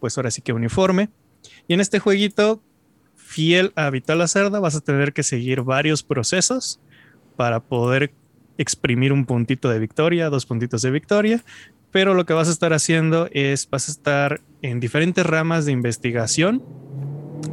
pues 0.00 0.16
ahora 0.18 0.30
sí 0.30 0.42
que 0.42 0.52
uniforme. 0.52 1.10
Y 1.68 1.74
en 1.74 1.80
este 1.80 1.98
jueguito 1.98 2.62
fiel 3.16 3.72
a 3.74 3.90
Vital 3.90 4.18
la 4.18 4.28
Cerda, 4.28 4.60
vas 4.60 4.76
a 4.76 4.80
tener 4.80 5.12
que 5.12 5.22
seguir 5.22 5.62
varios 5.62 6.02
procesos 6.02 6.80
para 7.36 7.60
poder 7.60 8.12
exprimir 8.58 9.12
un 9.12 9.26
puntito 9.26 9.68
de 9.68 9.78
victoria, 9.78 10.30
dos 10.30 10.46
puntitos 10.46 10.82
de 10.82 10.90
victoria, 10.90 11.44
pero 11.94 12.14
lo 12.14 12.26
que 12.26 12.32
vas 12.32 12.48
a 12.48 12.50
estar 12.50 12.72
haciendo 12.72 13.28
es, 13.30 13.70
vas 13.70 13.88
a 13.88 13.92
estar 13.92 14.40
en 14.62 14.80
diferentes 14.80 15.24
ramas 15.24 15.64
de 15.64 15.70
investigación 15.70 16.60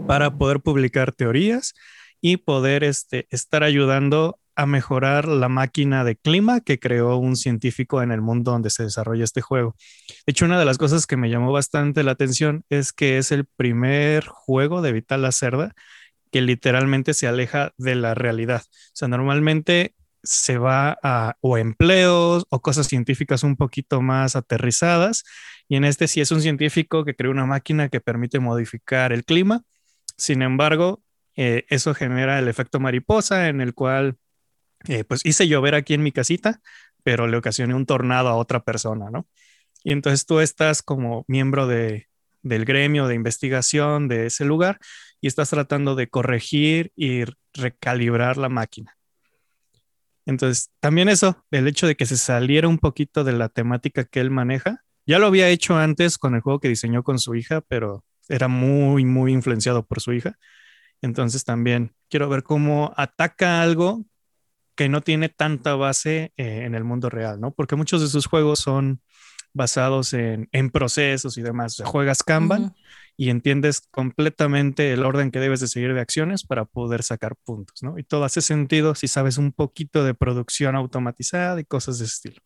para 0.08 0.36
poder 0.36 0.62
publicar 0.62 1.12
teorías 1.12 1.76
y 2.22 2.38
poder 2.38 2.84
este, 2.84 3.28
estar 3.30 3.62
ayudando 3.62 4.40
a 4.56 4.66
mejorar 4.66 5.28
la 5.28 5.48
máquina 5.48 6.04
de 6.04 6.16
clima 6.16 6.60
que 6.60 6.80
creó 6.80 7.18
un 7.18 7.36
científico 7.36 8.02
en 8.02 8.12
el 8.12 8.22
mundo 8.22 8.52
donde 8.52 8.72
se 8.72 8.82
desarrolla 8.82 9.26
este 9.26 9.42
juego. 9.42 9.76
De 10.26 10.32
hecho, 10.32 10.46
una 10.46 10.58
de 10.58 10.66
las 10.66 10.80
cosas 10.80 11.06
que 11.06 11.18
me 11.18 11.30
llamó 11.30 11.52
bastante 11.52 12.02
la 12.02 12.14
atención 12.14 12.66
es 12.72 12.94
que 12.94 13.20
es 13.20 13.32
el 13.32 13.46
primer 13.46 14.26
juego 14.26 14.82
de 14.82 14.92
Vital 14.92 15.22
la 15.22 15.32
Cerda 15.32 15.76
que 16.32 16.42
literalmente 16.42 17.14
se 17.14 17.28
aleja 17.28 17.74
de 17.78 17.94
la 17.94 18.16
realidad. 18.16 18.64
O 18.66 18.96
sea, 18.96 19.08
normalmente 19.08 19.94
se 20.24 20.58
va 20.58 20.98
a 21.04 21.36
o 21.42 21.58
empleos 21.58 22.46
o 22.50 22.62
cosas 22.62 22.88
científicas 22.88 23.44
un 23.44 23.56
poquito 23.56 24.02
más 24.02 24.36
aterrizadas 24.36 25.24
y 25.68 25.78
en 25.78 25.86
este 25.86 26.08
sí 26.08 26.22
es 26.22 26.32
un 26.32 26.42
científico 26.42 27.06
que 27.06 27.16
creó 27.16 27.32
una 27.32 27.46
máquina 27.46 27.90
que 27.90 28.02
permite 28.02 28.40
modificar 28.40 29.14
el 29.14 29.24
clima. 29.24 29.64
Sin 30.18 30.42
embargo, 30.42 31.02
eh, 31.36 31.66
eso 31.70 31.94
genera 31.94 32.40
el 32.40 32.48
efecto 32.48 32.80
mariposa 32.80 33.48
en 33.48 33.62
el 33.62 33.74
cual 33.74 34.18
eh, 34.88 35.04
pues 35.04 35.26
hice 35.26 35.48
llover 35.48 35.76
aquí 35.76 35.94
en 35.94 36.04
mi 36.04 36.12
casita, 36.12 36.60
pero 37.04 37.28
le 37.28 37.38
ocasioné 37.38 37.74
un 37.74 37.86
tornado 37.86 38.30
a 38.30 38.36
otra 38.36 38.64
persona, 38.64 39.10
¿no? 39.10 39.28
Y 39.84 39.94
entonces 39.94 40.26
tú 40.26 40.40
estás 40.40 40.82
como 40.84 41.26
miembro 41.28 41.68
de, 41.68 42.08
del 42.44 42.66
gremio 42.66 43.08
de 43.08 43.16
investigación 43.16 44.08
de 44.08 44.28
ese 44.28 44.46
lugar 44.46 44.80
y 45.22 45.28
estás 45.28 45.50
tratando 45.50 45.96
de 45.96 46.08
corregir 46.10 46.92
y 46.96 47.24
recalibrar 47.54 48.38
la 48.38 48.50
máquina. 48.50 48.98
Entonces, 50.26 50.70
también 50.80 51.10
eso, 51.10 51.44
el 51.52 51.68
hecho 51.68 51.88
de 51.88 51.96
que 51.96 52.06
se 52.06 52.18
saliera 52.18 52.68
un 52.68 52.78
poquito 52.78 53.24
de 53.24 53.34
la 53.34 53.50
temática 53.50 54.04
que 54.04 54.20
él 54.20 54.32
maneja, 54.32 54.84
ya 55.06 55.20
lo 55.20 55.28
había 55.28 55.50
hecho 55.50 55.78
antes 55.78 56.18
con 56.18 56.36
el 56.36 56.42
juego 56.42 56.60
que 56.60 56.70
diseñó 56.70 57.04
con 57.04 57.20
su 57.20 57.36
hija, 57.36 57.62
pero 57.62 58.04
era 58.30 58.48
muy, 58.48 59.04
muy 59.06 59.34
influenciado 59.34 59.86
por 59.86 60.00
su 60.00 60.14
hija. 60.14 60.38
Entonces 61.02 61.44
también 61.44 61.94
quiero 62.10 62.30
ver 62.30 62.44
cómo 62.44 62.94
ataca 62.96 63.62
algo 63.62 64.06
que 64.76 64.90
no 64.90 65.02
tiene 65.02 65.30
tanta 65.30 65.76
base 65.76 66.34
eh, 66.38 66.64
en 66.66 66.76
el 66.76 66.84
mundo 66.84 67.10
real, 67.10 67.40
¿no? 67.40 67.52
Porque 67.52 67.76
muchos 67.76 68.02
de 68.02 68.08
sus 68.08 68.28
juegos 68.28 68.60
son 68.60 69.02
basados 69.54 70.14
en, 70.14 70.48
procesos 70.72 71.38
y 71.38 71.42
demás. 71.42 71.74
O 71.74 71.76
sea, 71.78 71.86
juegas 71.86 72.24
Kanban 72.24 72.74
y 73.18 73.30
entiendes 73.30 73.82
completamente 73.92 74.94
el 74.94 75.06
orden 75.06 75.32
que 75.32 75.40
debes 75.40 75.60
de 75.60 75.68
seguir 75.68 75.94
de 75.94 76.02
acciones 76.02 76.44
para 76.44 76.66
poder 76.66 77.04
sacar 77.04 77.36
puntos, 77.36 77.84
¿no? 77.84 77.98
Y 77.98 78.04
todo 78.04 78.24
hace 78.24 78.42
sentido 78.42 78.96
si 78.96 79.08
sabes 79.08 79.38
un 79.38 79.52
poquito 79.52 80.04
de 80.04 80.14
producción 80.14 80.76
automatizada 80.76 81.60
y 81.60 81.66
cosas 81.66 82.00
de 82.00 82.06
ese 82.06 82.14
estilo. 82.16 82.42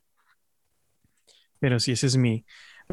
Pero 1.60 1.80
sí, 1.80 1.94
ese 1.94 2.08
es 2.08 2.18
mi, 2.18 2.46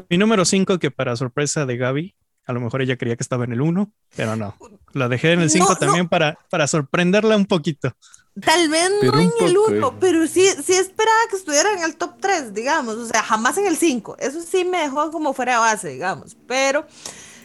mi 0.09 0.17
número 0.17 0.45
5, 0.45 0.79
que 0.79 0.91
para 0.91 1.15
sorpresa 1.15 1.65
de 1.65 1.77
Gaby, 1.77 2.15
a 2.45 2.53
lo 2.53 2.61
mejor 2.61 2.81
ella 2.81 2.97
creía 2.97 3.15
que 3.15 3.23
estaba 3.23 3.45
en 3.45 3.53
el 3.53 3.61
1, 3.61 3.91
pero 4.15 4.35
no. 4.35 4.55
La 4.93 5.09
dejé 5.09 5.33
en 5.33 5.41
el 5.41 5.49
5 5.49 5.75
también 5.77 6.07
Para, 6.07 6.37
para 6.49 6.67
sorprenderla 6.67 7.35
un 7.35 7.45
poquito. 7.45 7.95
Tal 8.41 8.67
vez 8.69 8.89
Pero 8.99 9.11
no 9.13 9.19
en 9.19 9.29
el 9.41 9.53
poco, 9.53 9.71
1, 9.71 9.87
eh. 9.87 9.91
pero 9.99 10.27
sí, 10.27 10.47
sí 10.65 10.73
esperaba 10.73 11.19
que 11.29 11.35
estuviera 11.35 11.71
en 11.73 11.83
el 11.83 11.95
top 11.97 12.15
3, 12.19 12.53
digamos. 12.53 12.95
O 12.95 13.05
sea, 13.05 13.21
jamás 13.21 13.57
en 13.59 13.67
el 13.67 13.77
5. 13.77 14.17
Eso 14.19 14.41
sí 14.41 14.65
me 14.65 14.79
dejó 14.79 15.11
como 15.11 15.33
fuera 15.33 15.53
de 15.53 15.59
base, 15.59 15.89
digamos. 15.89 16.35
Pero 16.47 16.87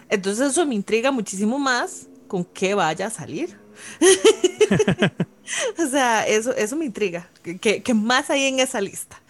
entonces 0.09 0.51
eso 0.53 0.65
me 0.65 0.75
intriga 0.75 1.11
muchísimo 1.11 1.59
más 1.59 2.07
con 2.27 2.43
qué 2.45 2.75
vaya 2.75 3.09
a 3.09 3.11
salir. 3.11 3.59
o 5.79 5.87
sea, 5.91 6.27
eso, 6.27 6.55
eso 6.55 6.77
me 6.77 6.85
intriga. 6.87 7.29
Que, 7.43 7.59
que- 7.59 7.83
que 7.83 7.95
más 7.95 8.31
hay 8.31 8.45
en 8.45 8.61
esa 8.61 8.81
lista. 8.81 9.21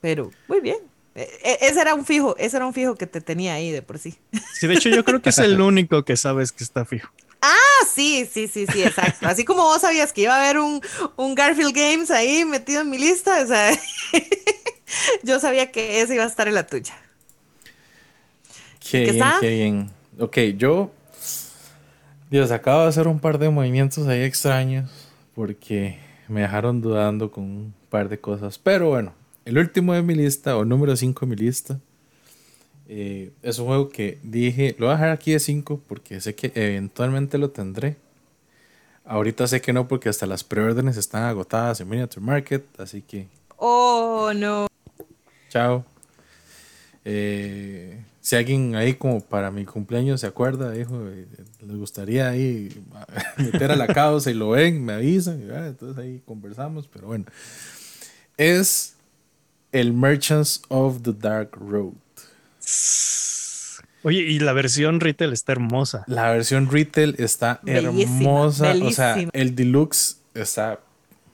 Pero 0.00 0.30
muy 0.48 0.60
bien. 0.60 0.78
E- 1.14 1.22
e- 1.44 1.58
ese 1.68 1.80
era 1.80 1.94
un 1.94 2.04
fijo, 2.04 2.36
ese 2.36 2.56
era 2.56 2.66
un 2.66 2.74
fijo 2.74 2.96
que 2.96 3.06
te 3.06 3.20
tenía 3.20 3.54
ahí 3.54 3.70
de 3.70 3.82
por 3.82 3.98
sí. 3.98 4.18
Sí, 4.58 4.66
de 4.66 4.74
hecho, 4.74 4.88
yo 4.88 5.04
creo 5.04 5.22
que 5.22 5.30
es 5.30 5.38
el 5.38 5.60
único 5.60 6.04
que 6.04 6.16
sabes 6.16 6.50
que 6.52 6.64
está 6.64 6.84
fijo. 6.84 7.10
Ah, 7.46 7.84
sí, 7.94 8.26
sí, 8.32 8.48
sí, 8.48 8.66
sí, 8.66 8.82
exacto. 8.82 9.26
Así 9.28 9.44
como 9.44 9.64
vos 9.64 9.82
sabías 9.82 10.14
que 10.14 10.22
iba 10.22 10.34
a 10.34 10.42
haber 10.42 10.58
un, 10.58 10.80
un 11.16 11.34
Garfield 11.34 11.74
Games 11.74 12.10
ahí 12.10 12.42
metido 12.46 12.80
en 12.80 12.88
mi 12.88 12.96
lista, 12.96 13.42
o 13.42 13.46
sea, 13.46 13.70
yo 15.22 15.38
sabía 15.38 15.70
que 15.70 16.00
ese 16.00 16.14
iba 16.14 16.24
a 16.24 16.28
estar 16.28 16.48
en 16.48 16.54
la 16.54 16.66
tuya. 16.66 16.94
Qué 18.80 19.04
¿Qué 19.04 19.12
bien, 19.12 19.14
está? 19.16 19.36
qué 19.40 19.50
bien. 19.50 19.90
Ok, 20.18 20.38
yo. 20.56 20.90
Dios, 22.30 22.50
acabo 22.50 22.82
de 22.82 22.88
hacer 22.88 23.08
un 23.08 23.20
par 23.20 23.38
de 23.38 23.50
movimientos 23.50 24.06
ahí 24.08 24.22
extraños 24.22 24.90
porque 25.34 25.98
me 26.28 26.40
dejaron 26.40 26.80
dudando 26.80 27.30
con 27.30 27.44
un 27.44 27.74
par 27.90 28.08
de 28.08 28.18
cosas. 28.18 28.58
Pero 28.58 28.88
bueno, 28.88 29.12
el 29.44 29.58
último 29.58 29.92
de 29.92 30.02
mi 30.02 30.14
lista, 30.14 30.56
o 30.56 30.64
número 30.64 30.96
5 30.96 31.26
de 31.26 31.30
mi 31.30 31.36
lista, 31.36 31.78
eh, 32.88 33.32
es 33.42 33.58
un 33.58 33.66
juego 33.66 33.88
que 33.88 34.18
dije, 34.22 34.74
lo 34.78 34.86
voy 34.86 34.94
a 34.94 34.96
dejar 34.96 35.10
aquí 35.10 35.32
de 35.32 35.40
5 35.40 35.80
porque 35.88 36.20
sé 36.20 36.34
que 36.34 36.52
eventualmente 36.54 37.38
lo 37.38 37.50
tendré. 37.50 37.96
Ahorita 39.04 39.46
sé 39.46 39.60
que 39.60 39.72
no 39.72 39.86
porque 39.86 40.08
hasta 40.08 40.26
las 40.26 40.44
preórdenes 40.44 40.96
están 40.96 41.24
agotadas 41.24 41.80
en 41.80 41.88
Miniature 41.88 42.24
Market, 42.24 42.64
así 42.80 43.02
que 43.02 43.26
Oh, 43.66 44.32
no. 44.34 44.66
Chao. 45.48 45.84
Eh, 47.04 48.02
si 48.20 48.36
alguien 48.36 48.74
ahí 48.74 48.94
como 48.94 49.20
para 49.20 49.50
mi 49.50 49.64
cumpleaños 49.64 50.20
se 50.20 50.26
acuerda, 50.26 50.70
dijo, 50.70 51.08
eh, 51.08 51.26
les 51.60 51.76
gustaría 51.76 52.28
ahí 52.28 52.68
meter 53.38 53.70
a 53.70 53.76
la 53.76 53.86
causa 53.86 54.30
y 54.30 54.34
lo 54.34 54.50
ven, 54.50 54.84
me 54.84 54.94
avisan, 54.94 55.46
y, 55.46 55.50
ah, 55.50 55.66
entonces 55.68 55.96
ahí 56.02 56.22
conversamos, 56.26 56.88
pero 56.88 57.06
bueno. 57.06 57.24
Es 58.36 58.96
el 59.72 59.92
Merchants 59.92 60.62
of 60.68 61.02
the 61.02 61.12
Dark 61.12 61.56
Road. 61.56 61.94
Oye, 64.02 64.20
y 64.20 64.38
la 64.38 64.52
versión 64.52 65.00
retail 65.00 65.32
está 65.32 65.52
hermosa. 65.52 66.04
La 66.06 66.30
versión 66.30 66.70
retail 66.70 67.14
está 67.18 67.60
Bellísima, 67.62 68.02
hermosa, 68.02 68.74
o 68.82 68.90
sea, 68.90 69.16
el 69.32 69.54
deluxe 69.54 70.18
está 70.34 70.80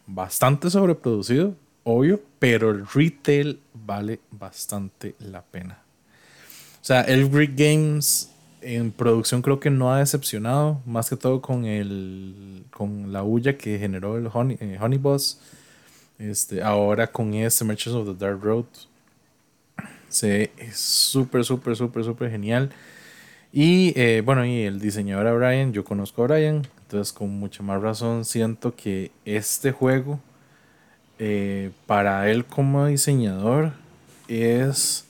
bastante 0.06 0.70
sobreproducido, 0.70 1.54
obvio, 1.82 2.22
pero 2.38 2.70
el 2.70 2.86
retail 2.86 3.58
vale 3.74 4.20
bastante 4.30 5.14
la 5.18 5.42
pena. 5.42 5.78
O 6.80 6.84
sea, 6.84 7.02
el 7.02 7.28
Greek 7.28 7.56
Games 7.56 8.30
en 8.62 8.92
producción 8.92 9.42
creo 9.42 9.58
que 9.58 9.70
no 9.70 9.92
ha 9.92 9.98
decepcionado, 9.98 10.80
más 10.86 11.10
que 11.10 11.16
todo 11.16 11.40
con 11.40 11.64
el 11.64 12.64
con 12.70 13.12
la 13.12 13.22
huya 13.22 13.56
que 13.58 13.78
generó 13.78 14.16
el 14.16 14.28
Honey, 14.32 14.56
eh, 14.60 14.78
Honey 14.80 14.98
Boss. 14.98 15.40
Este, 16.18 16.62
ahora 16.62 17.10
con 17.10 17.32
este 17.32 17.64
Merchants 17.64 17.96
of 17.96 18.06
the 18.06 18.24
Dark 18.24 18.42
Road 18.42 18.66
se 20.10 20.28
ve 20.58 20.72
súper, 20.74 21.44
súper, 21.44 21.76
súper, 21.76 22.04
súper 22.04 22.30
genial. 22.32 22.70
Y 23.52 23.94
eh, 24.00 24.22
bueno, 24.24 24.44
y 24.46 24.62
el 24.64 24.80
diseñador 24.80 25.26
a 25.28 25.34
Brian, 25.34 25.72
yo 25.72 25.84
conozco 25.84 26.24
a 26.24 26.28
Brian, 26.28 26.66
entonces 26.82 27.12
con 27.12 27.30
mucha 27.30 27.62
más 27.62 27.82
razón 27.82 28.24
siento 28.24 28.76
que 28.76 29.12
este 29.24 29.72
juego, 29.72 30.20
eh, 31.18 31.70
para 31.86 32.30
él 32.30 32.44
como 32.46 32.86
diseñador, 32.86 33.72
es 34.28 35.06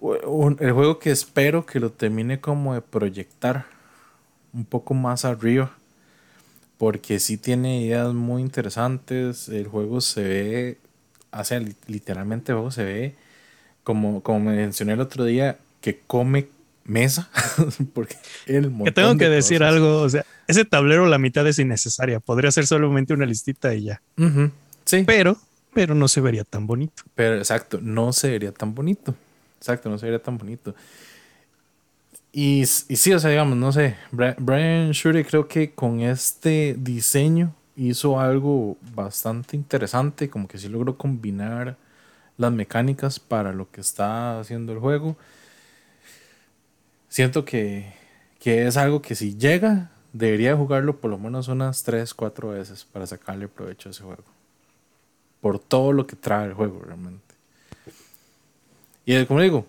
un- 0.00 0.56
el 0.60 0.72
juego 0.72 0.98
que 0.98 1.10
espero 1.10 1.66
que 1.66 1.80
lo 1.80 1.90
termine 1.90 2.40
como 2.40 2.74
de 2.74 2.80
proyectar 2.82 3.66
un 4.54 4.64
poco 4.66 4.94
más 4.94 5.24
arriba. 5.24 5.72
Porque 6.78 7.20
sí 7.20 7.38
tiene 7.38 7.80
ideas 7.82 8.12
muy 8.14 8.42
interesantes. 8.42 9.48
El 9.48 9.66
juego 9.66 10.00
se 10.00 10.22
ve, 10.22 10.78
o 11.32 11.44
sea, 11.44 11.58
li- 11.60 11.76
literalmente 11.86 12.52
el 12.52 12.56
juego 12.56 12.70
se 12.70 12.84
ve 12.84 13.14
como, 13.86 14.20
como 14.20 14.40
mencioné 14.40 14.94
el 14.94 15.00
otro 15.00 15.24
día, 15.24 15.58
que 15.80 16.00
come 16.08 16.48
mesa. 16.84 17.30
porque 17.94 18.16
el 18.46 18.72
Que 18.82 18.90
tengo 18.90 19.12
de 19.14 19.18
que 19.18 19.28
decir 19.28 19.58
cosas. 19.60 19.72
algo, 19.74 20.00
o 20.02 20.08
sea, 20.08 20.26
ese 20.48 20.64
tablero 20.64 21.06
la 21.06 21.18
mitad 21.18 21.46
es 21.46 21.60
innecesaria. 21.60 22.18
Podría 22.18 22.50
ser 22.50 22.66
solamente 22.66 23.14
una 23.14 23.26
listita 23.26 23.72
y 23.76 23.84
ya. 23.84 24.02
Sí, 24.84 25.04
Pero, 25.06 25.36
pero 25.72 25.94
no 25.94 26.08
se 26.08 26.20
vería 26.20 26.42
tan 26.42 26.66
bonito. 26.66 27.04
pero 27.14 27.36
exacto, 27.38 27.78
no 27.80 28.12
se 28.12 28.28
vería 28.28 28.50
tan 28.50 28.74
bonito. 28.74 29.14
Exacto, 29.58 29.88
no 29.88 29.98
se 29.98 30.06
vería 30.06 30.20
tan 30.20 30.36
bonito. 30.36 30.74
Y, 32.32 32.62
y 32.62 32.66
sí, 32.66 33.12
o 33.14 33.20
sea, 33.20 33.30
digamos, 33.30 33.56
no 33.56 33.70
sé, 33.70 33.94
Brian 34.10 34.90
Shure 34.90 35.24
creo 35.24 35.46
que 35.46 35.70
con 35.70 36.00
este 36.00 36.74
diseño 36.76 37.54
hizo 37.76 38.18
algo 38.18 38.76
bastante 38.96 39.54
interesante, 39.56 40.28
como 40.28 40.48
que 40.48 40.58
sí 40.58 40.68
logró 40.68 40.96
combinar 40.96 41.76
las 42.36 42.52
mecánicas 42.52 43.18
para 43.20 43.52
lo 43.52 43.70
que 43.70 43.80
está 43.80 44.40
haciendo 44.40 44.72
el 44.72 44.78
juego. 44.78 45.16
Siento 47.08 47.44
que, 47.44 47.92
que 48.38 48.66
es 48.66 48.76
algo 48.76 49.00
que 49.02 49.14
si 49.14 49.36
llega, 49.36 49.90
debería 50.12 50.56
jugarlo 50.56 50.96
por 50.98 51.10
lo 51.10 51.18
menos 51.18 51.48
unas 51.48 51.82
3, 51.82 52.12
4 52.14 52.48
veces 52.50 52.84
para 52.84 53.06
sacarle 53.06 53.48
provecho 53.48 53.88
a 53.88 53.92
ese 53.92 54.02
juego. 54.02 54.24
Por 55.40 55.58
todo 55.58 55.92
lo 55.92 56.06
que 56.06 56.16
trae 56.16 56.46
el 56.46 56.54
juego 56.54 56.82
realmente. 56.84 57.34
Y 59.04 59.24
como 59.26 59.40
digo, 59.40 59.66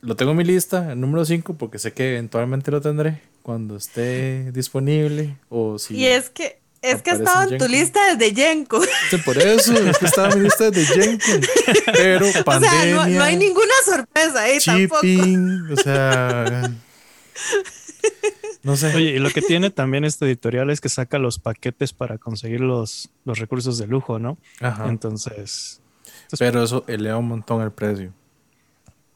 lo 0.00 0.16
tengo 0.16 0.32
en 0.32 0.36
mi 0.38 0.44
lista, 0.44 0.92
el 0.92 1.00
número 1.00 1.24
5, 1.24 1.54
porque 1.54 1.78
sé 1.78 1.92
que 1.92 2.12
eventualmente 2.12 2.70
lo 2.70 2.80
tendré 2.80 3.22
cuando 3.42 3.76
esté 3.76 4.50
disponible. 4.52 5.38
O 5.48 5.78
si. 5.78 5.96
Y 5.96 6.06
es 6.06 6.28
que, 6.28 6.58
es 6.84 7.02
que 7.02 7.10
estaba 7.10 7.44
en 7.44 7.58
tu 7.58 7.66
lista 7.68 8.14
desde 8.14 8.32
Yenko. 8.34 8.80
Sí, 9.10 9.16
Por 9.18 9.38
eso, 9.38 9.72
es 9.72 9.98
que 9.98 10.06
estaba 10.06 10.30
en 10.30 10.38
mi 10.38 10.44
lista 10.44 10.70
de 10.70 10.84
Jenkins. 10.84 11.48
Pero 11.92 12.26
O 12.28 12.32
sea, 12.32 12.44
pandemia. 12.44 12.94
no, 12.94 13.06
no 13.06 13.22
hay 13.24 13.36
ninguna 13.36 13.72
sorpresa 13.84 14.42
ahí 14.42 14.58
tampoco. 14.64 15.00
shipping, 15.02 15.72
o 15.72 15.76
sea. 15.76 16.70
No 18.62 18.76
sé. 18.76 18.94
Oye, 18.94 19.10
y 19.12 19.18
lo 19.18 19.30
que 19.30 19.42
tiene 19.42 19.70
también 19.70 20.04
este 20.04 20.24
editorial 20.26 20.70
es 20.70 20.80
que 20.80 20.88
saca 20.88 21.18
los 21.18 21.38
paquetes 21.38 21.92
para 21.92 22.18
conseguir 22.18 22.60
los, 22.60 23.10
los 23.24 23.38
recursos 23.38 23.76
de 23.78 23.86
lujo, 23.86 24.18
¿no? 24.18 24.38
Ajá. 24.60 24.88
Entonces, 24.88 25.80
Pero 26.38 26.62
eso 26.62 26.84
eleva 26.86 27.18
un 27.18 27.28
montón 27.28 27.60
el 27.62 27.72
precio. 27.72 28.12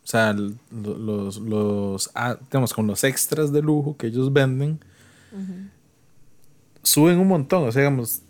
O 0.04 0.06
sea, 0.10 0.30
l- 0.30 0.54
lo- 0.70 0.96
los, 0.98 1.36
los, 1.38 2.10
ah, 2.14 2.36
digamos, 2.50 2.72
con 2.72 2.86
los 2.86 3.04
extras 3.04 3.52
de 3.52 3.60
lujo 3.62 3.96
que 3.96 4.06
ellos 4.08 4.32
venden, 4.32 4.80
suben 6.88 7.18
un 7.18 7.28
montón. 7.28 7.68
O 7.68 7.72
sea, 7.72 7.82
digamos, 7.82 8.22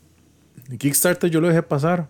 Kickstarter 0.79 1.31
yo 1.31 1.41
lo 1.41 1.49
dejé 1.49 1.63
pasar. 1.63 2.09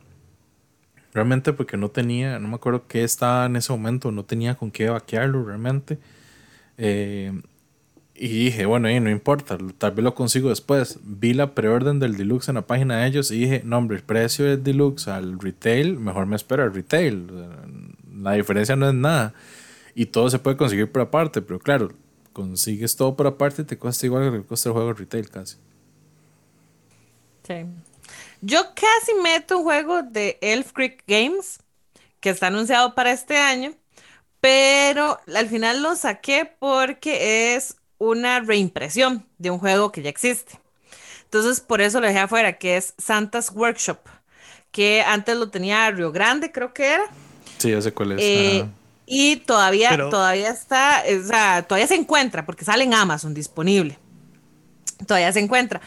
Realmente 1.14 1.52
porque 1.52 1.76
no 1.76 1.88
tenía, 1.88 2.38
no 2.38 2.48
me 2.48 2.56
acuerdo 2.56 2.86
qué 2.86 3.02
estaba 3.02 3.46
en 3.46 3.56
ese 3.56 3.72
momento, 3.72 4.12
no 4.12 4.24
tenía 4.24 4.54
con 4.54 4.70
qué 4.70 4.88
vaquearlo 4.88 5.44
realmente. 5.44 5.98
Eh, 6.76 7.32
y 8.14 8.28
dije, 8.28 8.66
bueno, 8.66 8.88
ahí 8.88 8.98
no 9.00 9.10
importa, 9.10 9.56
tal 9.78 9.92
vez 9.92 10.04
lo 10.04 10.14
consigo 10.14 10.48
después. 10.48 10.98
Vi 11.04 11.34
la 11.34 11.54
preorden 11.54 12.00
del 12.00 12.16
deluxe 12.16 12.48
en 12.48 12.56
la 12.56 12.66
página 12.66 12.98
de 12.98 13.06
ellos 13.06 13.30
y 13.30 13.38
dije, 13.38 13.62
no, 13.64 13.78
hombre, 13.78 13.96
el 13.96 14.02
precio 14.02 14.44
del 14.44 14.62
deluxe 14.62 15.08
al 15.08 15.38
retail, 15.38 15.98
mejor 15.98 16.26
me 16.26 16.36
espero 16.36 16.64
al 16.64 16.74
retail. 16.74 17.28
La 18.20 18.32
diferencia 18.32 18.74
no 18.76 18.88
es 18.88 18.94
nada. 18.94 19.34
Y 19.94 20.06
todo 20.06 20.28
se 20.30 20.38
puede 20.40 20.56
conseguir 20.56 20.90
por 20.90 21.02
aparte, 21.02 21.42
pero 21.42 21.58
claro, 21.60 21.92
consigues 22.32 22.96
todo 22.96 23.16
por 23.16 23.26
aparte 23.26 23.62
y 23.62 23.64
te 23.64 23.78
cuesta 23.78 24.04
igual 24.06 24.32
que 24.32 24.42
cuesta 24.42 24.68
el 24.68 24.72
juego 24.72 24.92
retail 24.92 25.30
casi. 25.30 25.56
Sí. 27.48 27.64
Yo 28.40 28.62
casi 28.74 29.14
meto 29.22 29.58
un 29.58 29.64
juego 29.64 30.02
de 30.02 30.38
Elf 30.40 30.72
Creek 30.72 31.02
Games 31.08 31.58
que 32.20 32.30
está 32.30 32.46
anunciado 32.48 32.94
para 32.94 33.10
este 33.10 33.36
año, 33.36 33.72
pero 34.40 35.18
al 35.34 35.48
final 35.48 35.82
lo 35.82 35.96
saqué 35.96 36.52
porque 36.58 37.56
es 37.56 37.76
una 37.98 38.38
reimpresión 38.40 39.26
de 39.38 39.50
un 39.50 39.58
juego 39.58 39.90
que 39.90 40.02
ya 40.02 40.10
existe. 40.10 40.60
Entonces, 41.24 41.60
por 41.60 41.80
eso 41.80 42.00
lo 42.00 42.06
dejé 42.06 42.20
afuera, 42.20 42.58
que 42.58 42.76
es 42.76 42.94
Santa's 42.96 43.50
Workshop, 43.52 43.98
que 44.70 45.02
antes 45.02 45.36
lo 45.36 45.50
tenía 45.50 45.90
Río 45.90 46.12
Grande, 46.12 46.52
creo 46.52 46.72
que 46.72 46.86
era. 46.94 47.04
Sí, 47.58 47.70
ya 47.70 47.82
sé 47.82 47.92
cuál 47.92 48.12
es. 48.12 48.18
Eh, 48.22 48.64
y 49.04 49.36
todavía, 49.36 49.90
Pero- 49.90 50.10
todavía 50.10 50.50
está, 50.50 51.02
o 51.04 51.26
sea, 51.26 51.62
todavía 51.66 51.88
se 51.88 51.96
encuentra, 51.96 52.46
porque 52.46 52.64
sale 52.64 52.84
en 52.84 52.94
Amazon 52.94 53.34
disponible. 53.34 53.98
Todavía 55.06 55.32
se 55.32 55.40
encuentra. 55.40 55.80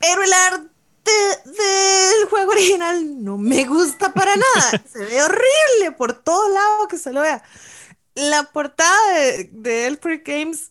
Pero 0.00 0.22
el 0.22 0.32
arte 0.32 1.10
del 1.44 2.28
juego 2.28 2.52
original 2.52 3.22
no 3.22 3.38
me 3.38 3.64
gusta 3.64 4.12
para 4.12 4.34
nada. 4.34 4.82
Se 4.92 4.98
ve 4.98 5.22
horrible 5.22 5.92
por 5.96 6.14
todo 6.14 6.48
lado 6.48 6.88
que 6.88 6.98
se 6.98 7.12
lo 7.12 7.20
vea. 7.20 7.42
La 8.14 8.44
portada 8.44 9.12
de, 9.14 9.50
de 9.52 9.86
Elf 9.86 10.00
Creek 10.00 10.26
Games 10.26 10.70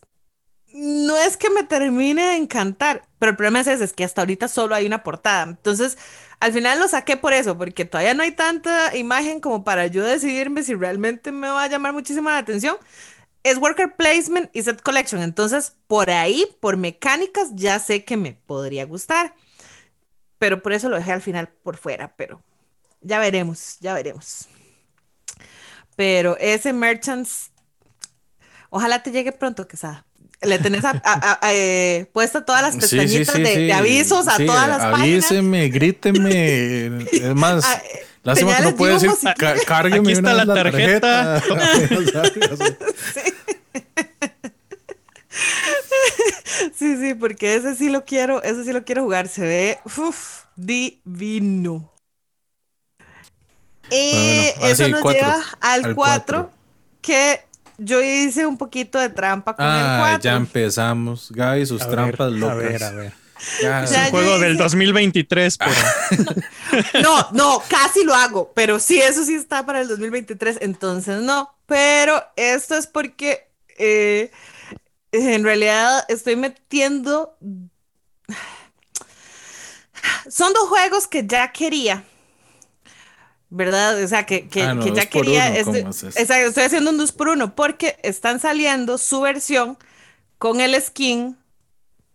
no 0.72 1.16
es 1.16 1.36
que 1.36 1.50
me 1.50 1.64
termine 1.64 2.22
de 2.22 2.36
encantar, 2.36 3.08
pero 3.18 3.30
el 3.30 3.36
problema 3.36 3.60
es 3.60 3.66
ese, 3.66 3.84
es 3.84 3.92
que 3.92 4.04
hasta 4.04 4.22
ahorita 4.22 4.48
solo 4.48 4.74
hay 4.74 4.86
una 4.86 5.02
portada. 5.02 5.44
Entonces, 5.44 5.98
al 6.38 6.52
final 6.52 6.78
lo 6.78 6.88
saqué 6.88 7.16
por 7.16 7.32
eso, 7.32 7.56
porque 7.58 7.84
todavía 7.84 8.14
no 8.14 8.22
hay 8.22 8.32
tanta 8.32 8.96
imagen 8.96 9.40
como 9.40 9.64
para 9.64 9.86
yo 9.88 10.04
decidirme 10.04 10.62
si 10.62 10.74
realmente 10.74 11.32
me 11.32 11.48
va 11.48 11.64
a 11.64 11.68
llamar 11.68 11.92
muchísima 11.92 12.32
la 12.32 12.38
atención. 12.38 12.76
Es 13.42 13.56
worker 13.56 13.96
placement 13.96 14.50
y 14.54 14.62
set 14.62 14.82
collection. 14.82 15.22
Entonces, 15.22 15.74
por 15.86 16.10
ahí, 16.10 16.46
por 16.60 16.76
mecánicas, 16.76 17.48
ya 17.54 17.78
sé 17.78 18.04
que 18.04 18.16
me 18.16 18.34
podría 18.34 18.84
gustar. 18.84 19.34
Pero 20.38 20.62
por 20.62 20.72
eso 20.72 20.88
lo 20.88 20.96
dejé 20.96 21.12
al 21.12 21.22
final 21.22 21.48
por 21.48 21.76
fuera. 21.76 22.14
Pero 22.16 22.42
ya 23.00 23.18
veremos, 23.18 23.78
ya 23.80 23.94
veremos. 23.94 24.48
Pero 25.96 26.36
ese 26.38 26.72
Merchants, 26.72 27.50
ojalá 28.70 29.02
te 29.02 29.10
llegue 29.10 29.32
pronto, 29.32 29.66
Quesada. 29.68 30.06
Le 30.42 30.58
tenés 30.58 30.84
a, 30.86 30.90
a, 31.04 31.38
a, 31.46 31.52
eh, 31.52 32.08
puesto 32.14 32.44
todas 32.44 32.62
las 32.62 32.74
pestañitas 32.74 33.34
sí, 33.34 33.36
sí, 33.36 33.42
de, 33.42 33.54
sí. 33.54 33.66
de 33.66 33.72
avisos 33.74 34.26
a 34.26 34.38
todas 34.38 34.68
las 34.68 34.80
Avíseme, 34.80 35.68
gríteme. 35.68 37.04
Es 37.12 37.34
más, 37.34 37.64
Ah, 37.66 37.82
lástima 38.22 38.56
que 38.56 38.62
no 38.62 38.76
puede 38.76 38.92
decir, 38.94 39.08
dibujos 39.10 39.24
y- 39.30 39.34
"Cá- 39.38 39.56
cárgueme 39.66 40.10
Aquí 40.10 40.18
una 40.18 40.30
está 40.30 40.34
vez 40.34 40.46
la 40.46 40.54
la 40.54 40.62
tarjeta". 40.62 41.42
tarjeta. 42.12 42.76
Sí, 46.76 46.96
sí, 46.96 47.14
porque 47.14 47.54
ese 47.54 47.74
sí 47.74 47.88
lo 47.88 48.04
quiero, 48.04 48.42
ese 48.42 48.64
sí 48.64 48.72
lo 48.72 48.84
quiero 48.84 49.02
jugar. 49.02 49.28
Se 49.28 49.42
ve 49.42 49.78
uf, 49.84 50.44
divino. 50.56 51.92
Y 53.90 54.12
Bueno, 54.12 54.52
ahora 54.56 54.68
eso 54.70 54.84
sí, 54.84 54.90
nos 54.92 55.00
cuatro. 55.02 55.20
lleva 55.22 55.42
al 55.60 55.84
Al 55.84 55.94
4, 55.94 55.94
cuatro. 55.94 56.50
que 57.02 57.40
yo 57.78 58.02
hice 58.02 58.46
un 58.46 58.56
poquito 58.58 58.98
de 58.98 59.08
trampa 59.08 59.56
con 59.56 59.64
el 59.64 59.70
Ah, 59.72 59.96
4. 60.00 60.20
ya 60.22 60.36
empezamos. 60.36 61.30
Gaby, 61.32 61.66
sus 61.66 61.82
A 61.82 61.86
ver, 61.86 61.94
trampas 61.94 62.32
locas. 62.32 62.52
A 62.56 62.58
ver, 62.58 62.82
a 62.84 62.90
ver. 62.92 63.12
Es 63.60 63.90
un 63.90 64.10
juego 64.10 64.38
del 64.38 64.54
hice- 64.54 64.62
2023, 64.62 65.58
pero 65.58 65.70
No, 67.02 67.28
no, 67.32 67.62
casi 67.68 68.04
lo 68.04 68.14
hago, 68.14 68.52
pero 68.54 68.78
sí, 68.78 69.00
eso 69.00 69.24
sí 69.24 69.34
está 69.34 69.64
para 69.66 69.80
el 69.80 69.88
2023, 69.88 70.58
entonces 70.60 71.20
no. 71.22 71.54
Pero 71.66 72.22
esto 72.36 72.76
es 72.76 72.86
porque 72.86 73.48
eh, 73.78 74.30
en 75.12 75.42
realidad 75.44 76.04
estoy 76.08 76.36
metiendo... 76.36 77.36
Son 80.28 80.52
dos 80.52 80.68
juegos 80.68 81.06
que 81.06 81.26
ya 81.26 81.52
quería, 81.52 82.04
¿verdad? 83.50 84.02
O 84.02 84.08
sea, 84.08 84.24
que, 84.26 84.48
que, 84.48 84.62
Ah, 84.62 84.74
no, 84.74 84.84
que 84.84 84.92
ya 84.92 85.06
quería... 85.06 85.52
uno, 85.66 85.72
¿cómo 85.80 85.90
es 85.90 86.02
eso? 86.04 86.18
exacto, 86.18 86.48
estoy 86.48 86.64
haciendo 86.64 86.90
un 86.90 86.98
2 86.98 87.12
por 87.12 87.28
1 87.28 87.54
porque 87.54 87.98
están 88.02 88.40
saliendo 88.40 88.96
su 88.98 89.20
versión 89.20 89.76
con 90.38 90.60
el 90.60 90.80
skin 90.80 91.36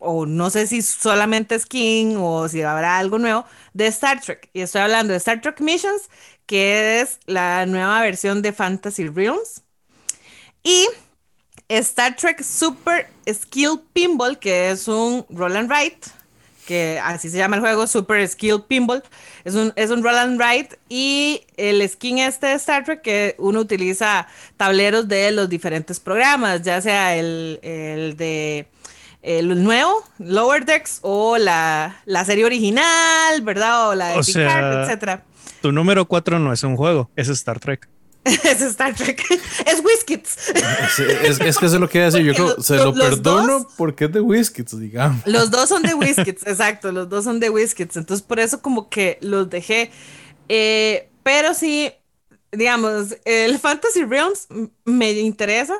o 0.05 0.25
no 0.25 0.49
sé 0.49 0.67
si 0.67 0.81
solamente 0.81 1.57
skin 1.59 2.15
o 2.17 2.47
si 2.47 2.61
habrá 2.61 2.97
algo 2.97 3.17
nuevo 3.17 3.45
de 3.73 3.87
Star 3.87 4.21
Trek. 4.21 4.49
Y 4.53 4.61
estoy 4.61 4.81
hablando 4.81 5.11
de 5.11 5.17
Star 5.17 5.41
Trek 5.41 5.59
Missions, 5.59 6.09
que 6.45 7.01
es 7.01 7.19
la 7.25 7.65
nueva 7.65 8.01
versión 8.01 8.41
de 8.41 8.53
Fantasy 8.53 9.07
Realms. 9.07 9.63
Y 10.63 10.87
Star 11.69 12.15
Trek 12.15 12.43
Super 12.43 13.07
Skill 13.27 13.81
Pinball, 13.93 14.37
que 14.39 14.71
es 14.71 14.87
un 14.87 15.25
roll 15.29 15.57
and 15.57 15.69
write, 15.69 16.09
que 16.65 16.99
así 17.03 17.29
se 17.29 17.37
llama 17.37 17.57
el 17.57 17.61
juego, 17.61 17.87
Super 17.87 18.27
Skill 18.27 18.63
Pinball. 18.67 19.03
Es 19.43 19.55
un, 19.55 19.73
es 19.75 19.89
un 19.89 20.03
roll 20.03 20.17
and 20.17 20.39
write 20.39 20.77
y 20.89 21.41
el 21.57 21.87
skin 21.87 22.19
este 22.19 22.47
de 22.47 22.53
Star 22.53 22.83
Trek 22.83 23.01
que 23.01 23.35
uno 23.37 23.59
utiliza 23.59 24.27
tableros 24.57 25.07
de 25.07 25.31
los 25.31 25.49
diferentes 25.49 25.99
programas, 25.99 26.61
ya 26.61 26.81
sea 26.81 27.15
el, 27.15 27.59
el 27.61 28.17
de 28.17 28.67
el 29.25 29.63
nuevo, 29.63 30.03
Lower 30.19 30.65
Decks, 30.65 30.99
o 31.01 31.37
la, 31.37 32.01
la 32.05 32.25
serie 32.25 32.45
original, 32.45 33.41
¿verdad? 33.41 33.89
O 33.89 33.95
la 33.95 34.09
de 34.09 34.19
O 34.19 34.21
Picard, 34.21 34.33
sea, 34.73 34.83
etcétera. 34.83 35.23
tu 35.61 35.71
número 35.71 36.05
4 36.07 36.39
no 36.39 36.53
es 36.53 36.63
un 36.63 36.75
juego, 36.77 37.09
es 37.15 37.29
Star 37.29 37.59
Trek. 37.59 37.89
es 38.25 38.61
Star 38.61 38.95
Trek. 38.95 39.23
es 39.65 39.83
Whiskits. 39.83 40.49
Es, 40.49 40.99
es- 40.99 41.39
es 41.41 41.57
que 41.57 41.65
eso 41.65 41.75
es 41.75 41.81
lo 41.81 41.87
que 41.89 41.99
iba 41.99 42.07
a 42.07 42.11
decir. 42.11 42.25
Yo 42.25 42.33
creo 42.33 42.61
se 42.61 42.75
lo- 42.77 42.93
perdono 42.93 43.59
dos- 43.59 43.73
porque 43.77 44.05
es 44.05 44.11
de 44.13 44.21
Whiskits, 44.21 44.79
digamos. 44.79 45.21
Los 45.25 45.51
dos 45.51 45.69
son 45.69 45.83
de 45.83 45.93
Whiskits, 45.95 46.45
exacto, 46.47 46.91
los 46.91 47.07
dos 47.09 47.23
son 47.23 47.39
de 47.39 47.49
Whiskits. 47.49 47.97
Entonces, 47.97 48.25
por 48.25 48.39
eso 48.39 48.61
como 48.61 48.89
que 48.89 49.17
los 49.21 49.49
dejé. 49.49 49.91
Eh, 50.49 51.09
pero 51.23 51.53
sí, 51.53 51.91
digamos, 52.51 53.15
el 53.25 53.57
Fantasy 53.59 54.03
Realms 54.05 54.47
me 54.85 55.11
interesa 55.13 55.75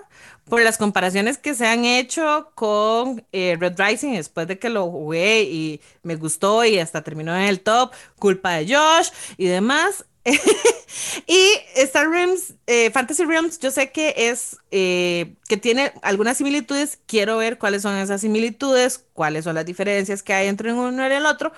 por 0.50 0.62
las 0.62 0.78
comparaciones 0.78 1.38
que 1.38 1.56
se 1.56 1.66
han 1.66 1.86
hecho 1.86 2.52
con 2.56 3.26
eh, 3.32 3.58
Red 3.60 3.76
Rising 3.78 4.14
después 4.14 4.48
de 4.48 4.60
que 4.60 4.70
lo 4.70 4.90
jugué 4.90 5.44
y 5.44 5.82
me 6.04 6.16
gustó 6.16 6.64
y 6.66 6.80
hasta 6.80 7.04
terminó 7.04 7.36
en 7.36 7.44
el 7.44 7.62
top, 7.62 7.92
culpa 8.20 8.54
de 8.54 8.76
Josh 8.76 9.10
y 9.38 9.46
demás. 9.46 10.06
y 11.28 11.52
Star 11.76 12.10
Realms, 12.10 12.56
eh, 12.66 12.90
Fantasy 12.90 13.26
Realms, 13.26 13.60
yo 13.60 13.70
sé 13.70 13.92
que 13.92 14.14
es 14.18 14.58
eh, 14.72 15.36
que 15.48 15.58
tiene 15.58 15.94
algunas 16.02 16.38
similitudes. 16.38 17.00
Quiero 17.06 17.38
ver 17.38 17.60
cuáles 17.60 17.84
son 17.84 17.96
esas 17.96 18.22
similitudes, 18.22 19.06
cuáles 19.14 19.44
son 19.44 19.56
las 19.56 19.66
diferencias 19.66 20.24
que 20.24 20.34
hay 20.34 20.48
entre 20.48 20.74
uno 20.74 21.08
y 21.08 21.12
el 21.12 21.26
otro. 21.26 21.52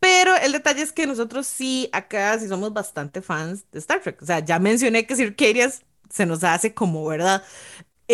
Pero 0.00 0.34
el 0.36 0.52
detalle 0.52 0.82
es 0.82 0.92
que 0.92 1.06
nosotros 1.06 1.46
sí, 1.46 1.88
acá 1.92 2.38
sí 2.38 2.48
somos 2.48 2.72
bastante 2.72 3.22
fans 3.22 3.64
de 3.70 3.78
Star 3.78 4.00
Trek. 4.00 4.20
O 4.22 4.26
sea, 4.26 4.40
ya 4.40 4.58
mencioné 4.58 5.06
que 5.06 5.14
Circadias 5.14 5.82
se 6.10 6.26
nos 6.26 6.44
hace 6.44 6.74
como, 6.74 7.04
¿verdad? 7.06 7.44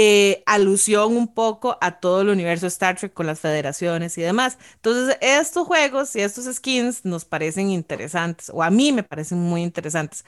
Eh, 0.00 0.44
alusión 0.46 1.16
un 1.16 1.26
poco 1.26 1.76
a 1.80 1.98
todo 1.98 2.20
el 2.20 2.28
universo 2.28 2.68
Star 2.68 2.96
Trek 2.96 3.12
con 3.12 3.26
las 3.26 3.40
federaciones 3.40 4.16
y 4.16 4.22
demás. 4.22 4.56
Entonces, 4.76 5.16
estos 5.20 5.66
juegos 5.66 6.14
y 6.14 6.20
estos 6.20 6.44
skins 6.54 7.04
nos 7.04 7.24
parecen 7.24 7.70
interesantes, 7.70 8.48
o 8.54 8.62
a 8.62 8.70
mí 8.70 8.92
me 8.92 9.02
parecen 9.02 9.40
muy 9.40 9.60
interesantes. 9.62 10.24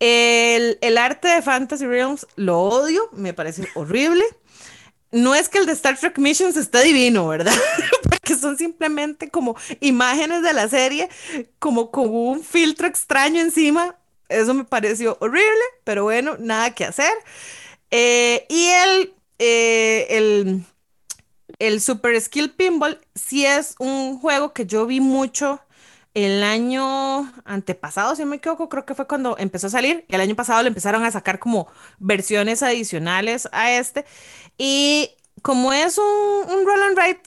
El, 0.00 0.78
el 0.80 0.98
arte 0.98 1.28
de 1.28 1.40
Fantasy 1.40 1.86
Realms 1.86 2.26
lo 2.34 2.58
odio, 2.60 3.08
me 3.12 3.32
parece 3.32 3.68
horrible. 3.76 4.24
No 5.12 5.36
es 5.36 5.48
que 5.48 5.58
el 5.58 5.66
de 5.66 5.72
Star 5.72 5.96
Trek 5.96 6.18
Missions 6.18 6.56
esté 6.56 6.82
divino, 6.82 7.28
¿verdad? 7.28 7.54
Porque 8.02 8.34
son 8.34 8.58
simplemente 8.58 9.30
como 9.30 9.56
imágenes 9.80 10.42
de 10.42 10.52
la 10.52 10.68
serie, 10.68 11.08
como 11.60 11.92
con 11.92 12.08
un 12.12 12.42
filtro 12.42 12.88
extraño 12.88 13.40
encima. 13.40 13.94
Eso 14.28 14.52
me 14.52 14.64
pareció 14.64 15.16
horrible, 15.20 15.62
pero 15.84 16.02
bueno, 16.02 16.36
nada 16.40 16.74
que 16.74 16.84
hacer. 16.84 17.12
Eh, 17.90 18.46
y 18.48 18.66
el, 18.66 19.14
eh, 19.38 20.06
el, 20.10 20.64
el 21.58 21.80
Super 21.80 22.20
Skill 22.20 22.52
Pinball 22.52 23.00
sí 23.14 23.46
es 23.46 23.74
un 23.78 24.18
juego 24.18 24.52
que 24.52 24.66
yo 24.66 24.86
vi 24.86 25.00
mucho 25.00 25.60
el 26.14 26.42
año 26.42 27.30
antepasado, 27.44 28.16
si 28.16 28.22
no 28.22 28.28
me 28.28 28.36
equivoco, 28.36 28.70
creo 28.70 28.86
que 28.86 28.94
fue 28.94 29.06
cuando 29.06 29.36
empezó 29.38 29.66
a 29.66 29.70
salir. 29.70 30.06
Y 30.08 30.14
el 30.14 30.20
año 30.22 30.34
pasado 30.34 30.62
le 30.62 30.68
empezaron 30.68 31.04
a 31.04 31.10
sacar 31.10 31.38
como 31.38 31.68
versiones 31.98 32.62
adicionales 32.62 33.48
a 33.52 33.72
este. 33.72 34.06
Y 34.56 35.10
como 35.42 35.72
es 35.74 35.98
un, 35.98 36.04
un 36.04 36.66
roll 36.66 36.82
and 36.82 36.96
write 36.98 37.20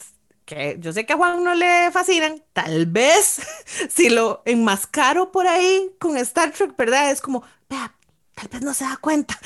que 0.45 0.77
yo 0.79 0.91
sé 0.91 1.05
que 1.05 1.13
a 1.13 1.17
Juan 1.17 1.43
no 1.43 1.53
le 1.53 1.91
fascinan, 1.91 2.43
tal 2.53 2.87
vez 2.87 3.39
si 3.89 4.09
lo 4.09 4.41
enmascaro 4.45 5.31
por 5.31 5.47
ahí 5.47 5.91
con 5.99 6.17
Star 6.17 6.51
Trek, 6.51 6.75
¿verdad? 6.75 7.11
Es 7.11 7.21
como, 7.21 7.43
tal 8.39 8.47
vez 8.49 8.61
no 8.61 8.73
se 8.73 8.83
da 8.85 8.97
cuenta. 8.97 9.37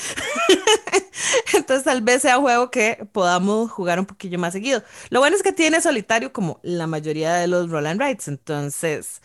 Entonces 1.53 1.83
tal 1.83 2.01
vez 2.01 2.21
sea 2.21 2.37
un 2.37 2.43
juego 2.43 2.69
que 2.71 3.07
podamos 3.11 3.71
jugar 3.71 3.99
un 3.99 4.05
poquillo 4.05 4.37
más 4.39 4.53
seguido. 4.53 4.83
Lo 5.09 5.19
bueno 5.19 5.35
es 5.35 5.43
que 5.43 5.51
tiene 5.51 5.81
solitario 5.81 6.31
como 6.33 6.59
la 6.63 6.87
mayoría 6.87 7.33
de 7.35 7.47
los 7.47 7.69
roll 7.69 7.87
and 7.87 7.99
writes. 8.01 8.27
Entonces 8.27 9.21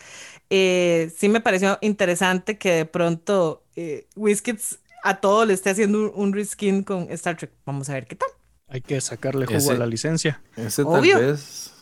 eh, 0.50 1.12
sí 1.16 1.28
me 1.28 1.40
pareció 1.40 1.78
interesante 1.81 2.59
que 2.59 2.72
de 2.72 2.85
pronto 2.87 3.62
eh, 3.76 4.07
Whiskits 4.16 4.78
a 5.04 5.20
todo 5.20 5.44
le 5.44 5.54
esté 5.54 5.70
haciendo 5.70 5.98
un, 5.98 6.12
un 6.14 6.33
reskin 6.33 6.83
con 6.83 7.11
Star 7.11 7.37
Trek. 7.37 7.50
Vamos 7.64 7.88
a 7.88 7.94
ver 7.94 8.07
qué 8.07 8.16
tal. 8.16 8.28
Hay 8.68 8.81
que 8.83 9.00
sacarle 9.00 9.46
jugo 9.46 9.59
Ese- 9.59 9.72
a 9.72 9.76
la 9.78 9.87
licencia. 9.87 10.42
Ese 10.57 10.83
Obvio. 10.83 11.16
tal 11.18 11.26
vez. 11.33 11.72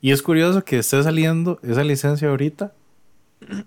Y 0.00 0.12
es 0.12 0.22
curioso 0.22 0.62
que 0.62 0.78
esté 0.78 1.02
saliendo 1.02 1.58
esa 1.62 1.82
licencia 1.82 2.28
ahorita. 2.28 2.72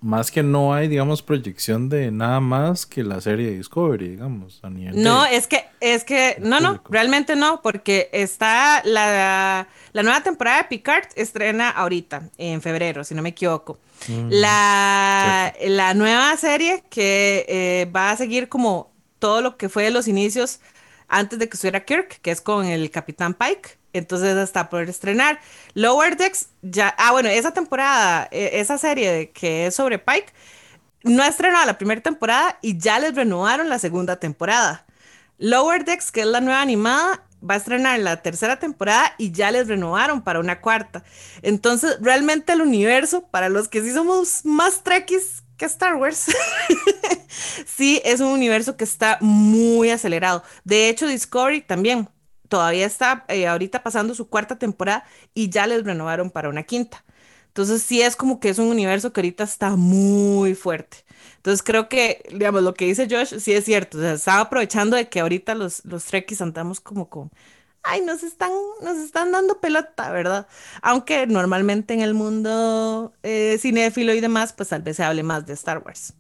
Más 0.02 0.32
que 0.32 0.44
no 0.44 0.74
hay, 0.74 0.88
digamos, 0.88 1.22
proyección 1.22 1.90
de 1.90 2.12
nada 2.12 2.40
más 2.40 2.86
que 2.86 3.04
la 3.04 3.22
serie 3.22 3.52
Discovery, 3.52 4.10
digamos, 4.10 4.60
a 4.64 4.70
nivel 4.70 5.02
No, 5.02 5.24
de- 5.24 5.36
es 5.36 5.48
que, 5.48 5.66
es 5.80 6.04
que, 6.04 6.38
no, 6.42 6.60
no, 6.60 6.82
realmente 6.90 7.36
no, 7.36 7.62
porque 7.62 8.10
está 8.12 8.82
la, 8.84 9.68
la 9.94 10.04
nueva 10.04 10.22
temporada 10.24 10.58
de 10.58 10.64
Picard 10.66 11.06
estrena 11.16 11.70
ahorita, 11.70 12.30
en 12.38 12.62
febrero, 12.62 13.04
si 13.04 13.14
no 13.16 13.22
me 13.22 13.30
equivoco. 13.30 13.80
Mm, 14.08 14.30
La, 14.32 15.54
la 15.68 15.94
nueva 15.94 16.36
serie 16.38 16.84
que 16.90 17.46
eh, 17.48 17.92
va 17.96 18.12
a 18.12 18.18
seguir 18.18 18.50
como 18.50 18.92
todo 19.20 19.42
lo 19.42 19.58
que 19.58 19.70
fue 19.70 19.84
de 19.84 19.92
los 19.92 20.08
inicios 20.08 20.60
antes 21.08 21.38
de 21.40 21.48
que 21.50 21.56
estuviera 21.56 21.86
Kirk, 21.86 22.20
que 22.22 22.32
es 22.32 22.42
con 22.42 22.66
el 22.66 22.90
Capitán 22.92 23.34
Pike. 23.34 23.78
Entonces 23.94 24.38
está 24.38 24.70
por 24.70 24.84
estrenar. 24.84 25.40
Lower 25.74 26.18
Decks, 26.18 26.50
ya, 26.62 26.94
ah, 26.98 27.12
bueno, 27.12 27.30
esa 27.30 27.52
temporada, 27.52 28.28
eh, 28.32 28.52
esa 28.54 28.78
serie 28.78 29.32
que 29.32 29.68
es 29.68 29.76
sobre 29.76 30.00
Pike, 30.00 30.32
no 31.04 31.24
ha 31.24 31.28
estrenado 31.28 31.66
la 31.66 31.78
primera 31.78 32.02
temporada 32.02 32.58
y 32.62 32.78
ya 32.78 33.00
les 33.00 33.16
renovaron 33.16 33.70
la 33.70 33.80
segunda 33.80 34.18
temporada. 34.18 34.86
Lower 35.38 35.86
Decks, 35.86 36.12
que 36.12 36.22
es 36.22 36.28
la 36.28 36.42
nueva 36.42 36.62
animada, 36.62 37.24
va 37.48 37.54
a 37.54 37.58
estrenar 37.58 38.00
la 38.00 38.22
tercera 38.22 38.60
temporada 38.60 39.14
y 39.18 39.32
ya 39.32 39.52
les 39.52 39.68
renovaron 39.68 40.22
para 40.22 40.40
una 40.40 40.62
cuarta. 40.62 41.04
Entonces, 41.42 41.98
realmente 42.02 42.54
el 42.54 42.62
universo, 42.62 43.28
para 43.30 43.50
los 43.50 43.68
que 43.68 43.82
sí 43.82 43.92
somos 43.94 44.44
más 44.44 44.84
trekkies 44.84 45.44
que 45.58 45.66
Star 45.66 45.96
Wars, 45.96 46.26
sí 47.66 48.02
es 48.04 48.20
un 48.20 48.28
universo 48.28 48.78
que 48.78 48.84
está 48.84 49.18
muy 49.22 49.90
acelerado. 49.90 50.44
De 50.64 50.90
hecho, 50.90 51.08
Discovery 51.08 51.62
también 51.62 52.10
todavía 52.50 52.86
está 52.86 53.26
eh, 53.30 53.48
ahorita 53.48 53.84
pasando 53.84 54.16
su 54.16 54.30
cuarta 54.30 54.58
temporada 54.60 55.06
y 55.34 55.50
ya 55.50 55.68
les 55.68 55.84
renovaron 55.86 56.32
para 56.32 56.50
una 56.50 56.64
quinta. 56.64 57.06
Entonces 57.48 57.84
sí 57.84 58.02
es 58.02 58.16
como 58.16 58.40
que 58.40 58.50
es 58.50 58.60
un 58.60 58.68
universo 58.68 59.14
que 59.14 59.22
ahorita 59.22 59.44
está 59.44 59.72
muy 59.76 60.56
fuerte. 60.56 61.06
Entonces 61.38 61.64
creo 61.64 61.90
que, 61.90 62.24
digamos, 62.32 62.64
lo 62.64 62.74
que 62.74 62.86
dice 62.86 63.08
Josh 63.10 63.40
sí 63.40 63.54
es 63.54 63.66
cierto. 63.66 63.98
O 63.98 64.02
sea, 64.02 64.14
estaba 64.14 64.42
aprovechando 64.42 64.96
de 64.96 65.10
que 65.10 65.20
ahorita 65.20 65.56
los, 65.56 65.84
los 65.86 66.06
trekkies 66.06 66.42
andamos 66.42 66.80
como 66.80 67.10
con, 67.10 67.32
ay, 67.84 68.02
nos 68.02 68.24
están, 68.24 68.52
nos 68.82 68.98
están 68.98 69.32
dando 69.32 69.60
pelota, 69.60 70.12
¿verdad? 70.12 70.48
Aunque 70.82 71.28
normalmente 71.28 71.94
en 71.94 72.02
el 72.02 72.14
mundo 72.14 73.14
eh, 73.24 73.58
cinéfilo 73.60 74.14
y 74.14 74.22
demás, 74.22 74.54
pues 74.54 74.70
tal 74.70 74.82
vez 74.84 74.98
se 74.98 75.04
hable 75.04 75.24
más 75.24 75.46
de 75.46 75.54
Star 75.54 75.80
Wars. 75.80 76.14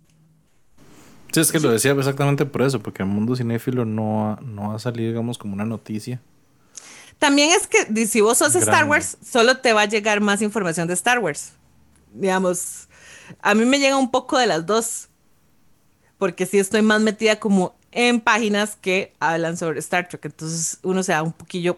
Sí, 1.32 1.39
es 1.39 1.52
que 1.52 1.60
lo 1.60 1.72
decía 1.72 1.92
exactamente 1.92 2.46
por 2.46 2.63
eso, 2.63 2.80
porque 2.82 3.04
el 3.04 3.10
mundo 3.10 3.36
cinéfilo 3.36 3.86
no 3.86 4.32
ha, 4.32 4.42
no 4.42 4.74
ha 4.74 4.80
salido, 4.80 5.10
digamos, 5.10 5.38
como 5.38 5.54
una 5.54 5.65
noticia. 5.65 6.22
También 7.20 7.52
es 7.52 7.68
que 7.68 8.08
si 8.08 8.22
vos 8.22 8.38
sos 8.38 8.56
Star 8.56 8.86
Wars, 8.86 9.18
solo 9.22 9.58
te 9.58 9.74
va 9.74 9.82
a 9.82 9.86
llegar 9.86 10.22
más 10.22 10.42
información 10.42 10.88
de 10.88 10.94
Star 10.94 11.20
Wars. 11.20 11.52
Digamos, 12.13 12.88
a 13.42 13.54
mí 13.54 13.65
me 13.65 13.78
llega 13.78 13.98
un 13.98 14.10
poco 14.10 14.38
de 14.38 14.48
las 14.48 14.65
dos, 14.65 15.10
porque 16.18 16.46
sí 16.46 16.58
estoy 16.58 16.82
más 16.82 17.02
metida 17.02 17.39
como 17.39 17.76
en 17.92 18.22
páginas 18.22 18.76
que 18.76 19.13
hablan 19.20 19.58
sobre 19.58 19.80
Star 19.80 20.08
Trek, 20.08 20.26
entonces 20.26 20.80
uno 20.84 21.04
se 21.04 21.12
da 21.12 21.24
un 21.24 21.34
poquillo 21.34 21.78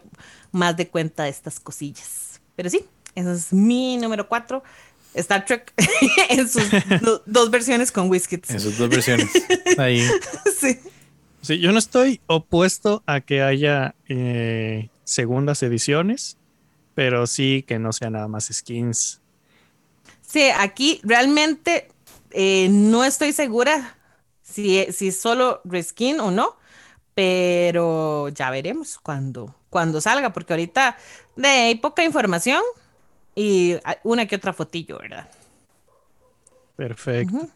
más 0.52 0.76
de 0.76 0.88
cuenta 0.88 1.24
de 1.24 1.30
estas 1.30 1.58
cosillas. 1.58 2.40
Pero 2.54 2.70
sí, 2.70 2.84
ese 3.14 3.32
es 3.32 3.52
mi 3.52 3.96
número 3.96 4.28
cuatro. 4.28 4.62
Star 5.14 5.44
Trek 5.44 5.72
en 6.28 6.48
sus 6.48 6.64
dos 7.26 7.50
versiones 7.50 7.92
con 7.92 8.08
whiskets. 8.10 8.50
En 8.50 8.60
sus 8.60 8.78
dos 8.78 8.88
versiones. 8.88 9.28
Ahí. 9.78 10.06
Sí. 10.58 10.78
Sí, 11.42 11.58
yo 11.58 11.72
no 11.72 11.78
estoy 11.78 12.20
opuesto 12.28 13.02
a 13.04 13.20
que 13.20 13.42
haya 13.42 13.96
eh, 14.08 14.90
segundas 15.02 15.62
ediciones, 15.64 16.36
pero 16.94 17.26
sí 17.26 17.64
que 17.66 17.80
no 17.80 17.92
sea 17.92 18.10
nada 18.10 18.28
más 18.28 18.48
skins. 18.52 19.20
Sí, 20.20 20.44
aquí 20.56 21.00
realmente 21.02 21.88
eh, 22.30 22.68
no 22.70 23.04
estoy 23.04 23.32
segura 23.32 23.96
si, 24.40 24.86
si 24.92 25.10
solo 25.10 25.60
reskin 25.64 26.20
o 26.20 26.30
no, 26.30 26.56
pero 27.14 28.28
ya 28.28 28.50
veremos 28.50 28.98
cuando, 29.02 29.54
cuando 29.68 30.00
salga, 30.00 30.32
porque 30.32 30.52
ahorita 30.52 30.96
de, 31.34 31.48
hay 31.48 31.74
poca 31.74 32.04
información 32.04 32.62
y 33.34 33.76
una 34.02 34.26
que 34.26 34.36
otra 34.36 34.52
fotillo, 34.52 34.98
¿verdad? 34.98 35.28
Perfecto. 36.76 37.48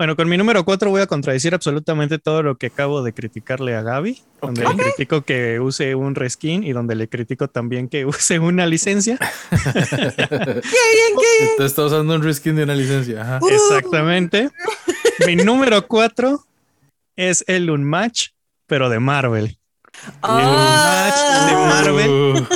Bueno, 0.00 0.16
con 0.16 0.30
mi 0.30 0.38
número 0.38 0.64
4 0.64 0.88
voy 0.88 1.02
a 1.02 1.06
contradecir 1.06 1.52
absolutamente 1.52 2.18
todo 2.18 2.42
lo 2.42 2.56
que 2.56 2.68
acabo 2.68 3.02
de 3.02 3.12
criticarle 3.12 3.76
a 3.76 3.82
Gaby, 3.82 4.22
donde 4.40 4.64
le 4.64 4.74
critico 4.74 5.20
que 5.20 5.60
use 5.60 5.94
un 5.94 6.14
reskin 6.14 6.64
y 6.64 6.72
donde 6.72 6.94
le 6.94 7.06
critico 7.06 7.48
también 7.48 7.86
que 7.86 8.06
use 8.06 8.38
una 8.38 8.64
licencia. 8.64 9.18
¡Qué 9.50 9.58
bien, 9.68 10.62
qué 10.62 11.44
bien! 11.44 11.50
Te 11.58 11.66
está 11.66 11.84
usando 11.84 12.14
un 12.14 12.22
reskin 12.22 12.56
de 12.56 12.62
una 12.62 12.74
licencia. 12.74 13.38
Exactamente. 13.46 14.48
mi 15.26 15.36
número 15.36 15.86
4 15.86 16.46
es 17.16 17.44
el 17.46 17.68
Unmatch, 17.68 18.28
pero 18.66 18.88
de 18.88 19.00
Marvel. 19.00 19.58
Oh. 20.22 20.38
El 20.38 20.46
Unmatch 20.46 21.46
de 21.46 21.54
Marvel, 21.54 22.48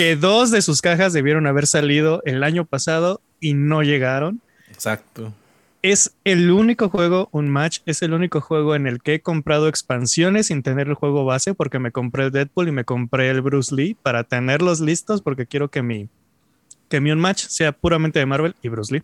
que 0.00 0.16
dos 0.16 0.50
de 0.50 0.62
sus 0.62 0.80
cajas 0.80 1.12
debieron 1.12 1.46
haber 1.46 1.66
salido 1.66 2.22
el 2.24 2.42
año 2.42 2.64
pasado 2.64 3.20
y 3.38 3.52
no 3.52 3.82
llegaron. 3.82 4.40
Exacto 4.70 5.34
es 5.82 6.14
el 6.24 6.50
único 6.50 6.88
juego, 6.88 7.28
un 7.32 7.48
match, 7.48 7.80
es 7.86 8.02
el 8.02 8.12
único 8.12 8.40
juego 8.40 8.74
en 8.74 8.86
el 8.86 9.00
que 9.00 9.14
he 9.14 9.20
comprado 9.20 9.68
expansiones 9.68 10.48
sin 10.48 10.62
tener 10.62 10.88
el 10.88 10.94
juego 10.94 11.24
base 11.24 11.54
porque 11.54 11.78
me 11.78 11.90
compré 11.90 12.24
el 12.24 12.30
Deadpool 12.32 12.68
y 12.68 12.72
me 12.72 12.84
compré 12.84 13.30
el 13.30 13.40
Bruce 13.40 13.74
Lee 13.74 13.94
para 13.94 14.24
tenerlos 14.24 14.80
listos 14.80 15.22
porque 15.22 15.46
quiero 15.46 15.70
que 15.70 15.82
mi, 15.82 16.08
que 16.88 17.00
mi 17.00 17.10
un 17.10 17.18
match 17.18 17.46
sea 17.46 17.72
puramente 17.72 18.18
de 18.18 18.26
Marvel 18.26 18.54
y 18.62 18.68
Bruce 18.68 18.92
Lee. 18.92 19.02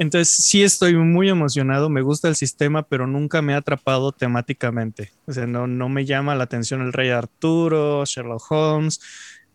Entonces 0.00 0.28
sí 0.28 0.62
estoy 0.62 0.94
muy 0.94 1.28
emocionado, 1.28 1.88
me 1.88 2.02
gusta 2.02 2.28
el 2.28 2.36
sistema, 2.36 2.82
pero 2.82 3.06
nunca 3.06 3.42
me 3.42 3.54
ha 3.54 3.58
atrapado 3.58 4.12
temáticamente. 4.12 5.12
O 5.26 5.32
sea, 5.32 5.46
no, 5.46 5.66
no 5.66 5.88
me 5.88 6.04
llama 6.04 6.36
la 6.36 6.44
atención 6.44 6.82
el 6.82 6.92
Rey 6.92 7.10
Arturo, 7.10 8.04
Sherlock 8.04 8.50
Holmes. 8.50 9.00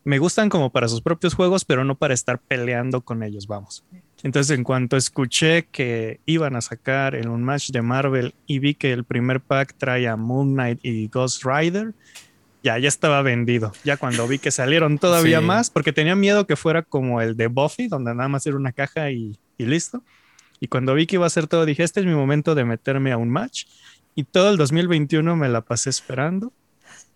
Me 0.03 0.19
gustan 0.19 0.49
como 0.49 0.71
para 0.71 0.87
sus 0.87 1.01
propios 1.01 1.33
juegos, 1.33 1.63
pero 1.63 1.85
no 1.85 1.95
para 1.95 2.13
estar 2.13 2.39
peleando 2.39 3.01
con 3.01 3.23
ellos, 3.23 3.47
vamos. 3.47 3.83
Entonces, 4.21 4.57
en 4.57 4.63
cuanto 4.63 4.97
escuché 4.97 5.65
que 5.65 6.19
iban 6.25 6.55
a 6.55 6.61
sacar 6.61 7.15
en 7.15 7.29
un 7.29 7.43
match 7.43 7.71
de 7.71 7.81
Marvel 7.81 8.33
y 8.45 8.59
vi 8.59 8.73
que 8.73 8.91
el 8.91 9.03
primer 9.03 9.41
pack 9.41 9.75
trae 9.77 10.07
a 10.07 10.15
Moon 10.15 10.53
Knight 10.53 10.79
y 10.83 11.07
Ghost 11.07 11.43
Rider, 11.45 11.93
ya, 12.63 12.77
ya 12.79 12.87
estaba 12.87 13.21
vendido. 13.21 13.73
Ya 13.83 13.97
cuando 13.97 14.27
vi 14.27 14.39
que 14.39 14.51
salieron 14.51 14.97
todavía 14.97 15.41
más, 15.41 15.69
porque 15.69 15.91
tenía 15.91 16.15
miedo 16.15 16.47
que 16.47 16.55
fuera 16.55 16.81
como 16.81 17.21
el 17.21 17.35
de 17.35 17.47
Buffy, 17.47 17.87
donde 17.87 18.15
nada 18.15 18.29
más 18.29 18.45
era 18.47 18.55
una 18.55 18.71
caja 18.71 19.11
y, 19.11 19.37
y 19.57 19.65
listo. 19.65 20.01
Y 20.61 20.67
cuando 20.67 20.93
vi 20.93 21.05
que 21.05 21.17
iba 21.17 21.25
a 21.25 21.29
ser 21.29 21.47
todo, 21.47 21.65
dije, 21.65 21.83
este 21.83 21.99
es 21.99 22.05
mi 22.05 22.13
momento 22.13 22.55
de 22.55 22.63
meterme 22.63 23.11
a 23.11 23.17
un 23.17 23.29
match. 23.29 23.65
Y 24.15 24.23
todo 24.23 24.49
el 24.49 24.57
2021 24.57 25.35
me 25.35 25.49
la 25.49 25.59
pasé 25.61 25.89
esperando. 25.89 26.53